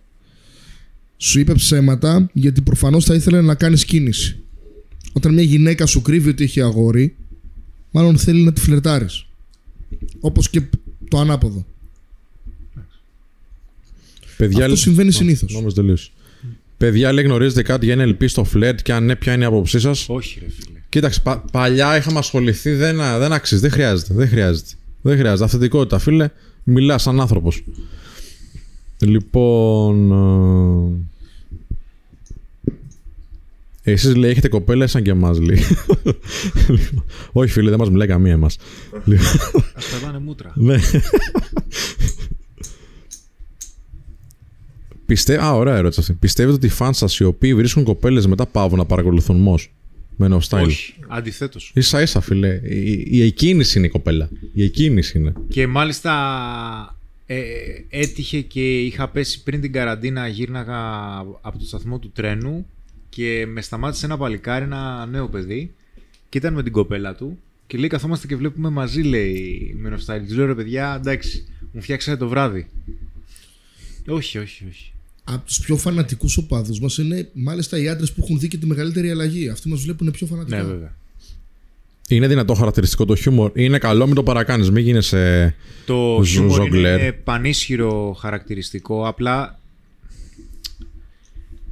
[1.18, 4.40] Σου είπε ψέματα γιατί προφανώς θα ήθελε να κάνεις κίνηση.
[5.14, 7.16] Όταν μια γυναίκα σου κρύβει ότι έχει αγόρι,
[7.92, 9.26] μάλλον θέλει να τη φλερτάρεις.
[10.20, 10.62] Όπως και
[11.10, 11.66] το ανάποδο.
[14.38, 15.54] Παιδιά, Αυτό συμβαίνει συνήθως.
[15.54, 16.10] Νόμιζα τελείωσε.
[16.78, 19.80] Παιδιά, λέει, γνωρίζετε κάτι για NLP στο φλερτ και αν ναι, ποια είναι η άποψή
[19.80, 20.71] σας; Όχι, ρε φίλε.
[20.92, 24.14] Κοίταξε, πα- παλιά είχαμε ασχοληθεί, δεν, δεν αξίζει, δεν χρειάζεται.
[24.14, 24.70] Δεν χρειάζεται.
[25.02, 25.44] Δεν χρειάζεται.
[25.44, 26.30] Αυθεντικότητα, φίλε.
[26.64, 27.64] Μιλά σαν άνθρωπος.
[29.00, 30.12] Λοιπόν.
[33.84, 33.92] Ε...
[33.92, 35.64] Εσείς λέει έχετε κοπέλα σαν και εμάς λέει.
[36.68, 38.58] Λοιπόν, Όχι φίλε δεν μας μιλάει καμία εμάς.
[39.06, 39.26] Λοιπόν,
[39.74, 40.52] Α πετάνε μούτρα.
[40.68, 40.78] ναι.
[45.06, 45.44] Πιστε...
[45.44, 46.14] Α, ωραία ερώτηση αυτή.
[46.14, 49.74] Πιστεύετε ότι οι φαν σας οι οποίοι βρίσκουν κοπέλες μετά πάβουν να παρακολουθούν μος;
[50.28, 50.66] Με no style.
[50.66, 50.94] Όχι.
[51.08, 51.72] Αντιθέτως.
[51.76, 52.62] Ίσα ίσα φίλε.
[52.64, 54.30] Η, η εκκίνηση είναι η κοπέλα.
[54.54, 55.34] Η εκκίνηση είναι.
[55.50, 56.14] Και μάλιστα
[57.26, 57.42] ε,
[57.90, 62.66] έτυχε και είχα πέσει πριν την καραντίνα, γύρναγα από το σταθμό του τρένου
[63.10, 65.74] και με σταμάτησε ένα παλικάρι, ένα νέο παιδί
[66.30, 70.28] και ήταν με την κοπέλα του και λέει καθόμαστε και βλέπουμε μαζί λέει με νοστάλι.
[70.28, 72.68] Του λέω ρε παιδιά εντάξει μου φτιάξατε το βράδυ.
[74.08, 74.92] Όχι, όχι, όχι.
[75.24, 78.66] Από τους πιο φανατικούς οπαδούς μας είναι μάλιστα οι άντρες που έχουν δει και τη
[78.66, 79.50] μεγαλύτερη αλλαγή.
[79.50, 80.58] Αυτοί μας βλέπουν πιο φανατικά.
[80.58, 80.96] Ναι βέβαια.
[82.10, 83.52] Είναι δυνατό χαρακτηριστικό το χιούμορ.
[83.56, 84.70] Είναι καλό, μην το παρακάνεις.
[84.72, 85.56] Μην γίνεσαι.
[85.86, 85.94] Το
[86.24, 87.00] Ζω- χιούμορ ζογκλέρ.
[87.00, 89.60] είναι πανίσχυρο χαρακτηριστικό, απλά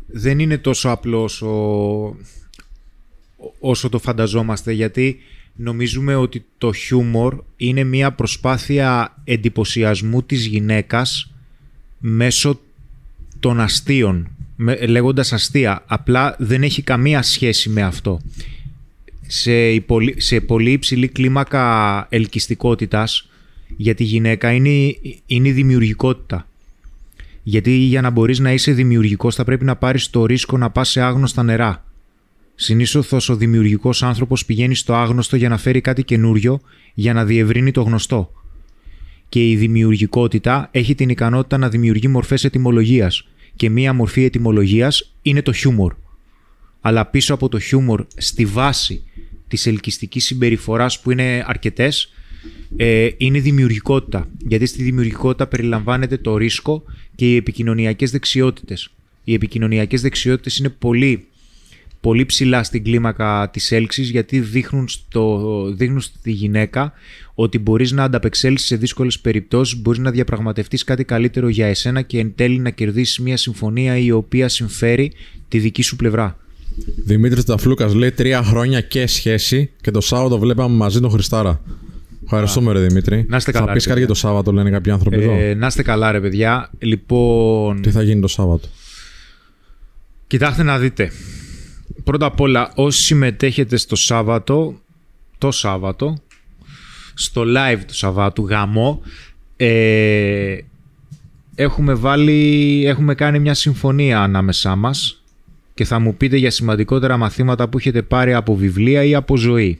[0.08, 2.16] δεν είναι τόσο απλός όσο,
[3.60, 5.18] όσο το φανταζόμαστε, γιατί
[5.56, 11.32] νομίζουμε ότι το χιούμορ είναι μια προσπάθεια εντυπωσιασμού της γυναίκας
[12.00, 12.60] μέσω
[13.40, 15.84] των αστείων, με- λέγοντας αστεία.
[15.88, 18.22] Απλά δεν έχει καμία σχέση με αυτό
[19.28, 23.30] σε, η πολύ, σε πολύ υψηλή κλίμακα ελκυστικότητας
[23.78, 26.48] για τη γυναίκα είναι, η- είναι η δημιουργικότητα.
[27.44, 30.90] Γιατί για να μπορείς να είσαι δημιουργικός θα πρέπει να πάρεις το ρίσκο να πας
[30.90, 31.84] σε άγνωστα νερά.
[32.56, 36.62] Συνήθως ο δημιουργικός άνθρωπος πηγαίνει στο άγνωστο για να φέρει κάτι καινούριο
[36.94, 38.32] για να διευρύνει το γνωστό.
[39.30, 43.28] Και η δημιουργικότητα έχει την ικανότητα να δημιουργεί μορφές ετυμολογίας.
[43.56, 45.94] Και μία μορφή ετυμολογίας είναι το χιούμορ
[46.82, 49.04] αλλά πίσω από το χιούμορ στη βάση
[49.48, 52.14] της ελκυστικής συμπεριφοράς που είναι αρκετές
[52.78, 54.28] ε, είναι η δημιουργικότητα.
[54.48, 56.84] Γιατί στη δημιουργικότητα περιλαμβάνεται το ρίσκο
[57.16, 58.90] και οι επικοινωνιακές δεξιότητες.
[59.24, 61.28] Οι επικοινωνιακές δεξιότητες είναι πολύ,
[62.02, 66.94] πολύ ψηλά στην κλίμακα της έλξης γιατί δείχνουν, στο, δείχνουν στη γυναίκα
[67.34, 72.20] ότι μπορείς να ανταπεξέλθεις σε δύσκολες περιπτώσεις, μπορείς να διαπραγματευτείς κάτι καλύτερο για εσένα και
[72.20, 75.12] εν τέλει να κερδίσεις μια συμφωνία η οποία συμφέρει
[75.48, 76.38] τη δική σου πλευρά.
[77.06, 81.62] Δημήτρης Ταφλούκας λέει τρία χρόνια και σχέση και το Σάββατο βλέπαμε μαζί τον Χριστάρα.
[82.24, 83.26] Ευχαριστούμε, ρε Δημήτρη.
[83.28, 84.06] Να είστε καλά, Θα ρε πει κάτι παιδιά.
[84.06, 85.32] για το Σάββατο, λένε κάποιοι άνθρωποι εδώ.
[85.32, 86.70] Ε, να είστε καλά ρε παιδιά.
[86.80, 88.68] Λοιπόν, Τι θα γίνει το Σάββατο;
[90.28, 91.12] κοιτάξτε να δείτε.
[92.04, 94.80] Πρώτα απ' όλα, όσοι συμμετέχετε στο Σάββατο,
[95.38, 96.18] το Σάββατο,
[97.14, 99.02] στο live του Σαββάτου, γαμό,
[99.58, 100.58] ε,
[101.56, 105.22] έχουμε βάλει, έχουμε κάνει μια συμφωνία ανάμεσά μας
[105.74, 109.80] και θα μου πείτε για σημαντικότερα μαθήματα που έχετε πάρει από βιβλία ή από ζωή.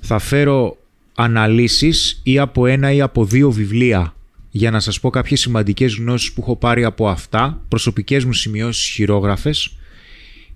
[0.00, 0.76] Θα φέρω
[1.14, 4.14] αναλύσεις ή από ένα ή από δύο βιβλία
[4.50, 8.90] για να σας πω κάποιες σημαντικές γνώσεις που έχω πάρει από αυτά, προσωπικές μου σημειώσεις
[8.90, 9.76] χειρόγραφες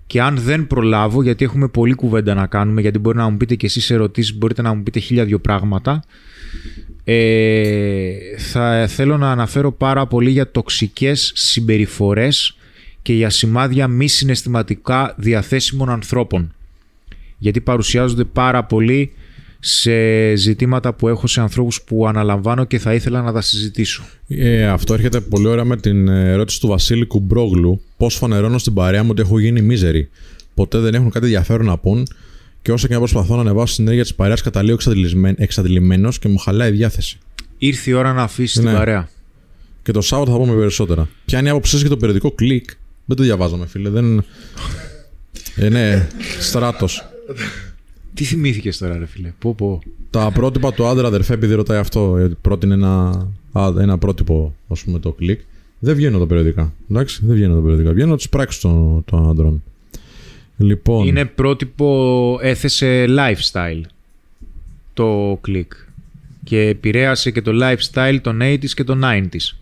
[0.07, 3.55] και αν δεν προλάβω, γιατί έχουμε πολλή κουβέντα να κάνουμε, γιατί μπορεί να μου πείτε
[3.55, 6.03] και εσείς ερωτήσεις, μπορείτε να μου πείτε χίλια δυο πράγματα,
[7.03, 12.57] ε, θα θέλω να αναφέρω πάρα πολύ για τοξικές συμπεριφορές
[13.01, 16.53] και για σημάδια μη συναισθηματικά διαθέσιμων ανθρώπων.
[17.37, 19.11] Γιατί παρουσιάζονται πάρα πολύ
[19.67, 24.03] σε ζητήματα που έχω σε ανθρώπους που αναλαμβάνω και θα ήθελα να τα συζητήσω.
[24.27, 27.81] Ε, αυτό έρχεται πολύ ωραία με την ερώτηση του Βασίλη Κουμπρόγλου.
[27.97, 30.09] Πώς φανερώνω στην παρέα μου ότι έχω γίνει μίζερη.
[30.53, 32.07] Ποτέ δεν έχουν κάτι ενδιαφέρον να πούν
[32.61, 34.77] και όσο και να προσπαθώ να ανεβάσω την ενέργεια της παρέας, καταλήγω
[35.35, 37.17] εξαντλημένος και μου χαλάει η διάθεση.
[37.57, 38.69] Ήρθε η ώρα να αφήσει Ναι.
[38.69, 39.09] την παρέα.
[39.83, 41.07] Και το Σάββατο θα πούμε περισσότερα.
[41.25, 42.69] Ποια είναι η άποψή σας για το περιοδικό κλικ.
[43.05, 43.89] Δεν το διαβάζαμε, φίλε.
[43.89, 44.25] Δεν...
[45.55, 46.07] Ε, ναι,
[46.39, 47.09] στράτος.
[48.15, 49.81] Τι θυμήθηκες τώρα, ρε φίλε; Πω, πω.
[50.09, 54.83] Τα πρότυπα του άντρα, αδερφέ, επειδή ρωτάει αυτό, ε, πρότεινε ένα, α, ένα πρότυπο, ας
[54.83, 55.39] πούμε, το κλικ.
[55.79, 56.73] Δεν βγαίνουν τα περιοδικά.
[56.91, 57.91] Εντάξει, δεν βγαίνουν τα περιοδικά.
[57.91, 59.63] Βγαίνουν τι πράξει των, των άντρων.
[60.57, 61.07] Λοιπόν.
[61.07, 63.81] Είναι πρότυπο, έθεσε lifestyle
[64.93, 65.73] το κλικ
[66.43, 69.55] και επηρέασε και το lifestyle των 80s και των 90s.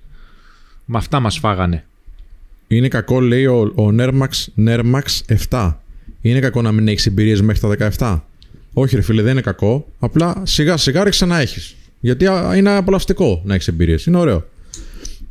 [0.86, 1.86] Με αυτά μας φάγανε.
[2.68, 4.30] Είναι κακό, λέει ο, ο Nermax,
[4.66, 5.74] Nermax 7.
[6.22, 8.20] Είναι κακό να μην έχεις εμπειρίες μέχρι τα 17.
[8.74, 9.88] Όχι, ρε φίλε, δεν είναι κακό.
[10.00, 11.76] Απλά σιγά σιγά ρίξε να έχεις.
[12.00, 14.06] Γιατί α, είναι απολαυστικό να έχεις εμπειρίες.
[14.06, 14.48] Είναι ωραίο.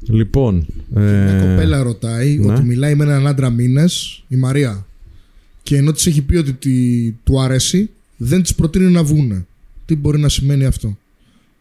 [0.08, 0.66] Λοιπόν.
[0.88, 2.52] Μια Ε, κοπέλα ρωτάει ναι.
[2.52, 3.84] ότι μιλάει με έναν άντρα μήνε,
[4.28, 4.86] η Μαρία.
[5.62, 9.46] Και ενώ της έχει πει ότι τη- του αρέσει, δεν της προτείνει να βγούνε.
[9.86, 10.98] Τι μπορεί να σημαίνει αυτό;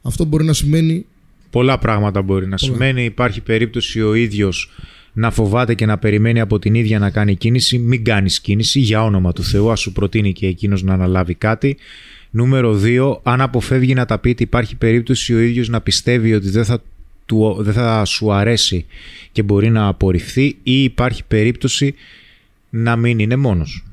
[0.01, 1.05] Αυτό μπορεί να σημαίνει
[1.49, 2.71] Πολλά πράγματα μπορεί να Πολλά.
[2.73, 3.03] σημαίνει.
[3.05, 4.69] Υπάρχει περίπτωση ο ίδιος
[5.13, 7.77] να φοβάται και να περιμένει από την ίδια να κάνει κίνηση.
[7.77, 9.71] Μην κάνεις κίνηση για όνομα του Θεού.
[9.71, 11.77] Ας σου προτείνει και εκείνος να αναλάβει κάτι.
[12.29, 13.19] Νούμερο 2.
[13.23, 16.81] Αν αποφεύγει να τα πείτε υπάρχει περίπτωση ο ίδιος να πιστεύει ότι δεν θα,
[17.25, 18.85] του, δεν θα σου αρέσει
[19.31, 21.23] και μπορεί να απορριφθεί ή υπάρχει
[22.69, 23.83] να μην είναι μόνος.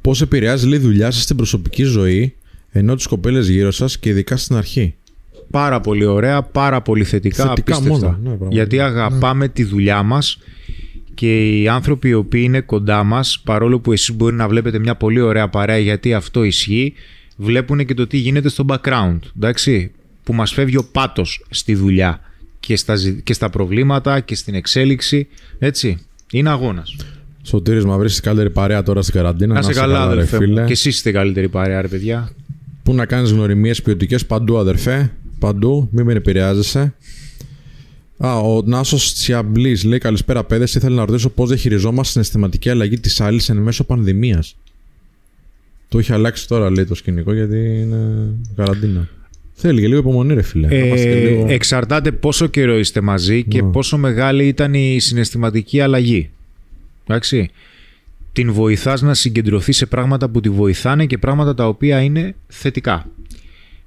[0.00, 2.34] Πώς επηρεάζει λέει, η δουλειά σας στην προσωπική ζωή
[2.70, 4.94] ενώ τις κοπέλες γύρω σας και ειδικά στην αρχή;
[5.52, 8.06] Πάρα πολύ ωραία, πάρα πολύ θετικά, Θετικά απίστευτα.
[8.06, 8.48] μόνο, ναι, πραγματικά.
[8.54, 10.38] Γιατί αγαπάμε τη δουλειά μας
[11.14, 14.94] και οι άνθρωποι οι οποίοι είναι κοντά μας, παρόλο που εσείς μπορεί να βλέπετε μια
[14.94, 16.92] πολύ ωραία παρέα γιατί αυτό ισχύει,
[17.36, 19.90] βλέπουν και το τι γίνεται στο background, εντάξει,
[20.22, 22.20] που μας φεύγει ο πάτος στη δουλειά
[22.60, 25.98] και στα, ζη- και στα προβλήματα και στην εξέλιξη, έτσι.
[26.32, 26.96] Είναι αγώνας.
[27.42, 29.54] Σωτήρης μα βρίσκει καλύτερη παρέα τώρα στην καραντίνα.
[29.54, 30.60] Να είσαι καλά, ρε αδερφέ φίλε.
[30.60, 30.66] μου.
[30.66, 32.30] Και εσείς είστε η καλύτερη παρέα, ρε παιδιά.
[32.82, 35.12] Πού να κάνεις γνωριμίες ποιοτικές παντού, αδερφέ.
[35.46, 36.94] Παντού, μην με επηρεάζεσαι.
[38.18, 40.74] Α, ο Νάσος Τσιαμπλής λέει: Καλησπέρα, παιδες.
[40.74, 44.56] Ήθελα να ρωτήσω πώς διαχειριζόμαστε την αισθηματική αλλαγή της άλλης εν μέσω πανδημίας.
[45.88, 49.08] Το έχει αλλάξει τώρα, λέει το σκηνικό, γιατί είναι καραντίνα.
[49.54, 50.66] Θέλει και λίγο υπομονή, ρε φίλε.
[50.66, 53.70] Να είμαστε και Ε, λίγο- Εξαρτάται πόσο καιρό είστε μαζί και Ναι.
[53.70, 56.30] πόσο μεγάλη ήταν η συναισθηματική αλλαγή.
[57.06, 57.50] Εντάξει.
[58.32, 63.06] Την βοηθάς να συγκεντρωθείς σε πράγματα που τη βοηθάνε και πράγματα τα οποία είναι θετικά.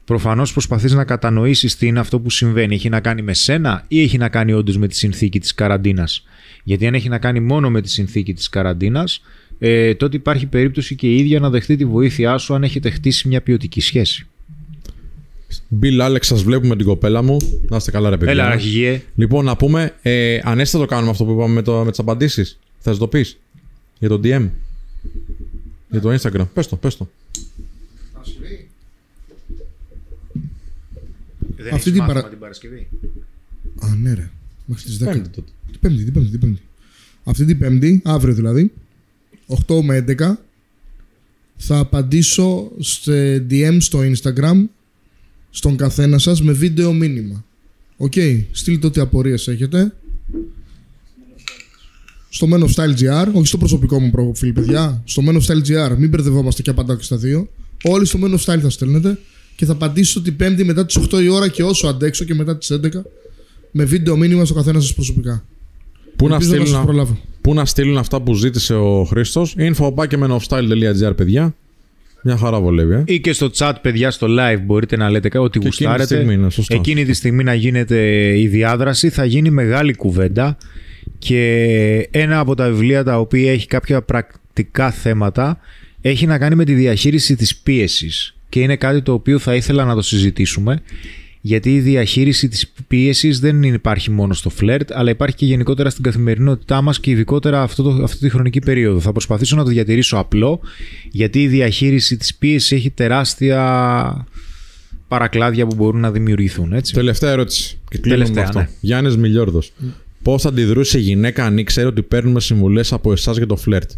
[0.06, 2.76] Προφανώς προσπαθείς να κατανοήσεις τι είναι αυτό που συμβαίνει.
[2.76, 6.24] Έχει να κάνει με σένα ή έχει να κάνει όντως με τη συνθήκη της καραντίνας;
[6.64, 9.22] Γιατί αν έχει να κάνει μόνο με τη συνθήκη της καραντίνας,
[9.60, 13.28] ε, τότε υπάρχει περίπτωση και η ίδια να δεχτεί τη βοήθειά σου αν έχετε χτίσει
[13.28, 14.28] μια ποιοτική σχέση.
[15.82, 17.38] Bill Alex, σας βλέπουμε την κοπέλα μου.
[17.70, 18.34] Να είστε καλά, ρε παιδιά.
[18.34, 19.02] Έλα, αρχηγέ.
[19.16, 22.60] Λοιπόν, να πούμε, ε, ανέστα το κάνουμε αυτό που είπαμε με, το, με τις απαντήσεις.
[22.80, 23.38] Θες να το πεις;
[24.00, 24.50] Για το DM.
[25.90, 26.48] Για το Instagram.
[26.54, 27.10] Πες το, πες το.
[31.66, 32.88] Δεν Αυτή έχεις την μάθημα παρα- την Παρασκευή.
[33.80, 34.30] Α, ναι, ρε.
[34.66, 35.06] Μέχρι τις 10.
[35.12, 35.52] Πέμπτη τότε.
[35.72, 36.62] Την Πέμπτη, την Πέμπτη, την Πέμπτη.
[37.24, 38.72] Αυτή την Πέμπτη, αύριο δηλαδή,
[39.48, 40.40] 8 με 11,
[41.58, 44.64] θα απαντήσω σε DM στο Instagram
[45.50, 47.46] στον καθένα σας με βίντεο μήνυμα.
[47.98, 48.14] Οκ,
[48.52, 49.94] στείλτε ό,τι απορίες έχετε.
[52.30, 55.02] Στο Men of Style GR, όχι στο προσωπικό μου προφίλ, παιδιά.
[55.06, 57.50] Στο Men of Style GR, μην μπερδευόμαστε και απαντάω και στα δύο.
[57.84, 59.20] Όλοι στο Men of Style θα στέλνετε
[59.56, 62.58] και θα απαντήσω την Πέμπτη μετά τις 8 η ώρα και όσο αντέξω και μετά
[62.58, 62.78] τις 11
[63.72, 65.44] με βίντεο μήνυμα στο καθένα σας προσωπικά.
[66.16, 67.18] Πού να, Ελπίζω να σας στείλουν, προλάβω.
[67.42, 69.56] πού να στείλουν αυτά που ζήτησε ο Χρήστος.
[69.58, 71.56] info.menofstyle.gr, παιδιά.
[72.28, 73.04] Μια χαρά βολεύει, ε.
[73.06, 76.16] Ή και στο chat, παιδιά, στο live μπορείτε να λέτε ό,τι Και εκείνη τη γουστάρετε.
[76.16, 76.78] στιγμή, ναι, σωστός.
[76.78, 78.00] Εκείνη τη στιγμή να γίνεται
[78.40, 80.58] η διάδραση, θα γίνει μεγάλη κουβέντα
[81.18, 85.60] και ένα από τα βιβλία τα οποία έχει κάποια πρακτικά θέματα
[86.02, 89.86] έχει να κάνει με τη διαχείριση της πίεσης και είναι κάτι το οποίο θα ήθελα
[89.86, 90.82] να το συζητήσουμε
[91.46, 96.04] γιατί η διαχείριση της πίεσης δεν υπάρχει μόνο στο φλερτ, αλλά υπάρχει και γενικότερα στην
[96.04, 99.00] καθημερινότητά μας και ειδικότερα αυτό το, αυτή τη χρονική περίοδο.
[99.00, 100.60] Θα προσπαθήσω να το διατηρήσω απλό,
[101.12, 104.28] γιατί η διαχείριση της πίεσης έχει τεράστια
[105.08, 106.74] παρακλάδια που μπορούν να δημιουργηθούν.
[106.74, 106.94] Έτσι.
[106.94, 107.78] Τελευταία ερώτηση.
[107.90, 108.60] Και κλείνουμε Τελευταία, με αυτό.
[108.60, 108.78] ναι.
[108.80, 109.74] Γιάννης Μιλιόρδος.
[110.22, 113.92] Πώς θα αντιδρούσε η γυναίκα αν ήξερε ότι παίρνουμε συμβουλές από εσάς για το φλερτ;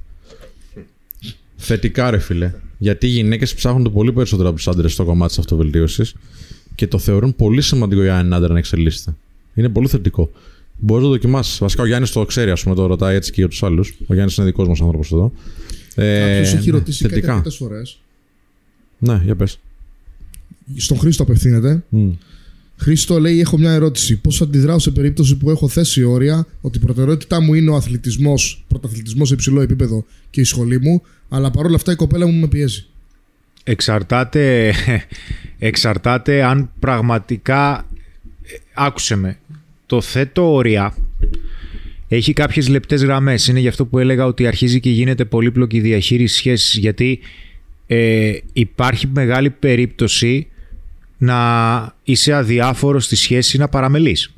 [1.58, 2.54] Θετικά, ρε φίλε.
[2.78, 6.14] Γιατί οι γυναίκες ψάχνουν το πολύ περισσότερο από τους άντρες στο κομμάτι της αυτοβελτίωσης
[6.76, 9.16] και το θεωρούν πολύ σημαντικό για έναν άντρα να εξελίσσεται.
[9.54, 10.32] Είναι πολύ θετικό.
[10.78, 11.58] Μπορείς να το δοκιμάσεις.
[11.58, 13.94] Βασικά ο Γιάννης το ξέρει, ας πούμε, το ρωτάει έτσι και για τους άλλους.
[14.08, 15.32] Ο Γιάννης είναι δικός μας άνθρωπος εδώ.
[15.96, 17.32] Ε, Κάποιος έχει ρωτήσει κάτι θετικά.
[17.34, 18.00] αρκετές φορές.
[18.98, 19.60] Ναι, για πες.
[20.76, 21.84] Στον Χρήστο απευθύνεται.
[21.90, 22.10] Μμ.
[22.78, 24.18] Χρήστο λέει: Έχω μια ερώτηση.
[24.18, 28.66] Πώς αντιδράω σε περίπτωση που έχω θέσει όρια ότι η προτεραιότητά μου είναι ο αθλητισμός,
[28.68, 32.48] πρωταθλητισμός σε υψηλό επίπεδο και η σχολή μου, αλλά παρόλα αυτά η κοπέλα μου με
[32.48, 32.86] πιέζει.
[33.64, 34.74] Εξαρτάται,
[35.70, 37.86] εξαρτάται αν πραγματικά...
[38.44, 39.38] ε, Άκουσε με.
[39.86, 40.96] Το θέτω όρια
[42.08, 43.48] έχει κάποιες λεπτές γραμμές.
[43.48, 47.20] Είναι γι' αυτό που έλεγα ότι αρχίζει και γίνεται πολύπλοκη η διαχείριση σχέσης γιατί
[47.88, 50.48] ε, υπάρχει μεγάλη περίπτωση
[51.18, 54.34] να είσαι αδιάφορος στη σχέση ή να παραμελείς.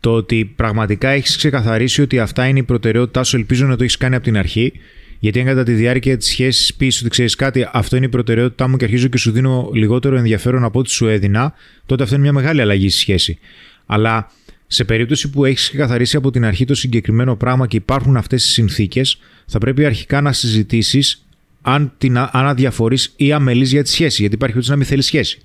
[0.00, 3.96] Το ότι πραγματικά έχεις ξεκαθαρίσει ότι αυτά είναι η προτεραιότητά σου, ελπίζω να το έχεις
[3.96, 4.72] κάνει από την αρχή.
[5.20, 8.68] Γιατί αν κατά τη διάρκεια της σχέσης πεις ότι ξέρεις κάτι, αυτό είναι η προτεραιότητά
[8.68, 11.54] μου και αρχίζω και σου δίνω λιγότερο ενδιαφέρον από ό,τι σου έδινα,
[11.86, 13.38] τότε αυτό είναι μια μεγάλη αλλαγή στη σχέση.
[13.86, 14.30] Αλλά
[14.66, 18.48] σε περίπτωση που έχεις ξεκαθαρίσει από την αρχή το συγκεκριμένο πράγμα και υπάρχουν αυτές τι
[18.48, 21.27] συνθήκες, θα πρέπει αρχικά να συζητήσεις
[21.62, 24.20] αν, την, αν αδιαφορείς ή αμελείς για τη σχέση.
[24.20, 25.40] Γιατί υπάρχει περίπτωση να μην θέλεις σχέση.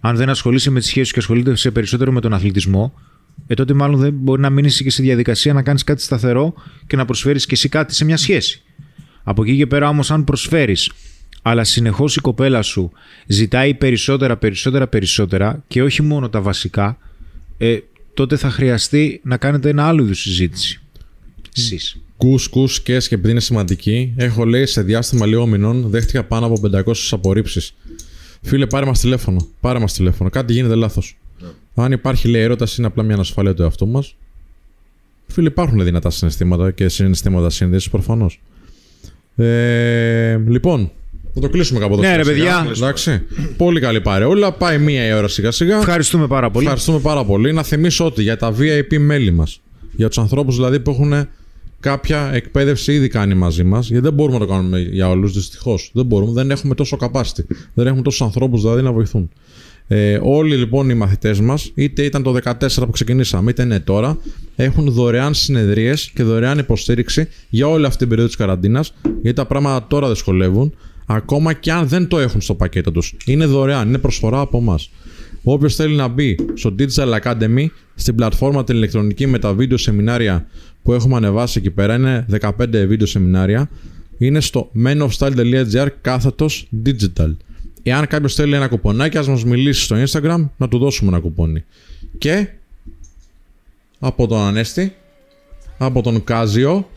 [0.00, 2.94] Αν δεν ασχολείσαι με τη σχέση σου και ασχολείται σε περισσότερο με τον αθλητισμό,
[3.46, 6.54] ε, τότε μάλλον δεν μπορεί να μείνεις και στη διαδικασία να κάνεις κάτι σταθερό
[6.86, 8.62] και να προσφέρεις και εσύ κάτι σε μια σχέση.
[9.22, 10.90] Από εκεί και πέρα όμως, αν προσφέρεις,
[11.42, 12.92] αλλά συνεχώς η κοπέλα σου
[13.26, 16.98] ζητάει περισσότερα, περισσότερα, περισσότερα και όχι μόνο τα βασικά,
[17.58, 17.78] ε,
[18.14, 20.80] τότε θα χρειαστεί να κάνετε ένα άλλο είδους συζήτηση.
[21.56, 22.00] Εσείς.
[22.16, 26.46] Κου, κου, και και επειδή είναι σημαντική, έχω λέει σε διάστημα λίγων μηνών δέχτηκα πάνω
[26.46, 27.74] από 500 απορρίψεις.
[28.42, 29.46] Φίλε, πάρε μας τηλέφωνο.
[29.60, 30.30] Πάρε μας τηλέφωνο.
[30.30, 31.16] Κάτι γίνεται λάθος.
[31.74, 34.16] Αν υπάρχει λέει έρωτας, είναι απλά μια ανασφάλεια του εαυτού μας.
[35.26, 38.40] Φίλε, υπάρχουν δυνατά συναισθήματα και συναισθήματα σύνδεσης προφανώς.
[39.36, 40.90] Ε, λοιπόν,
[41.34, 42.02] θα το κλείσουμε κάπου εδώ.
[42.02, 42.62] Ναι, ρε, σιγά σιγά.
[42.62, 42.72] παιδιά.
[42.76, 43.22] Εντάξει.
[43.56, 44.52] Πολύ καλή παρεούλα.
[44.52, 45.76] Πάει μία η ώρα σιγά σιγά.
[45.76, 46.64] Ευχαριστούμε πάρα πολύ.
[46.64, 47.52] Ευχαριστούμε πάρα πολύ.
[47.52, 49.60] Να θυμίσω ότι για τα VIP μέλη μας,
[49.96, 51.28] για τους ανθρώπους δηλαδή που έχουν
[51.86, 55.90] κάποια εκπαίδευση ήδη κάνει μαζί μας, γιατί δεν μπορούμε να το κάνουμε για όλους, δυστυχώς.
[55.94, 57.44] Δεν μπορούμε, δεν έχουμε τόσο capacity.
[57.74, 59.30] Δεν έχουμε τόσους ανθρώπους δηλαδή να βοηθούν.
[59.86, 64.18] Ε, όλοι λοιπόν οι μαθητές μας, είτε ήταν το 14 που ξεκινήσαμε, είτε είναι τώρα,
[64.56, 69.46] έχουν δωρεάν συνεδρίες και δωρεάν υποστήριξη για όλη αυτή την περίοδο της καραντίνας, γιατί τα
[69.46, 70.74] πράγματα τώρα δυσκολεύουν,
[71.06, 73.16] ακόμα και αν δεν το έχουν στο πακέτο τους.
[73.26, 74.78] Είναι δωρεάν, είναι προσφορά από εμά.
[75.42, 80.46] Όποιος θέλει να μπει στο Digital Academy, στην πλατφόρμα την ηλεκτρονική με τα βίντεο σεμινάρια
[80.86, 83.68] που έχουμε ανεβάσει εκεί πέρα, είναι 15 βίντεο σεμινάρια,
[84.18, 87.36] είναι στο menofstyle.gr κάθετος digital.
[87.82, 91.64] Εάν κάποιος θέλει ένα κουπονάκι, ας μας μιλήσει στο Instagram να του δώσουμε ένα κουπόνι.
[92.18, 92.48] Και
[93.98, 94.96] από τον Ανέστη,
[95.78, 96.88] από τον Κάζιο,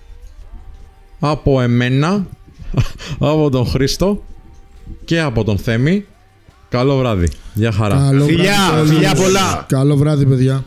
[1.20, 2.28] από εμένα,
[3.20, 4.24] από τον Χρήστο
[5.06, 6.06] και από τον Θέμη.
[6.70, 7.28] Καλό βράδυ.
[7.54, 7.96] Γεια χαρά.
[7.96, 9.24] Καλό Φιλιά, βράδυ, φιλιά όλους.
[9.24, 9.66] πολλά.
[9.68, 10.64] Καλό βράδυ, παιδιά.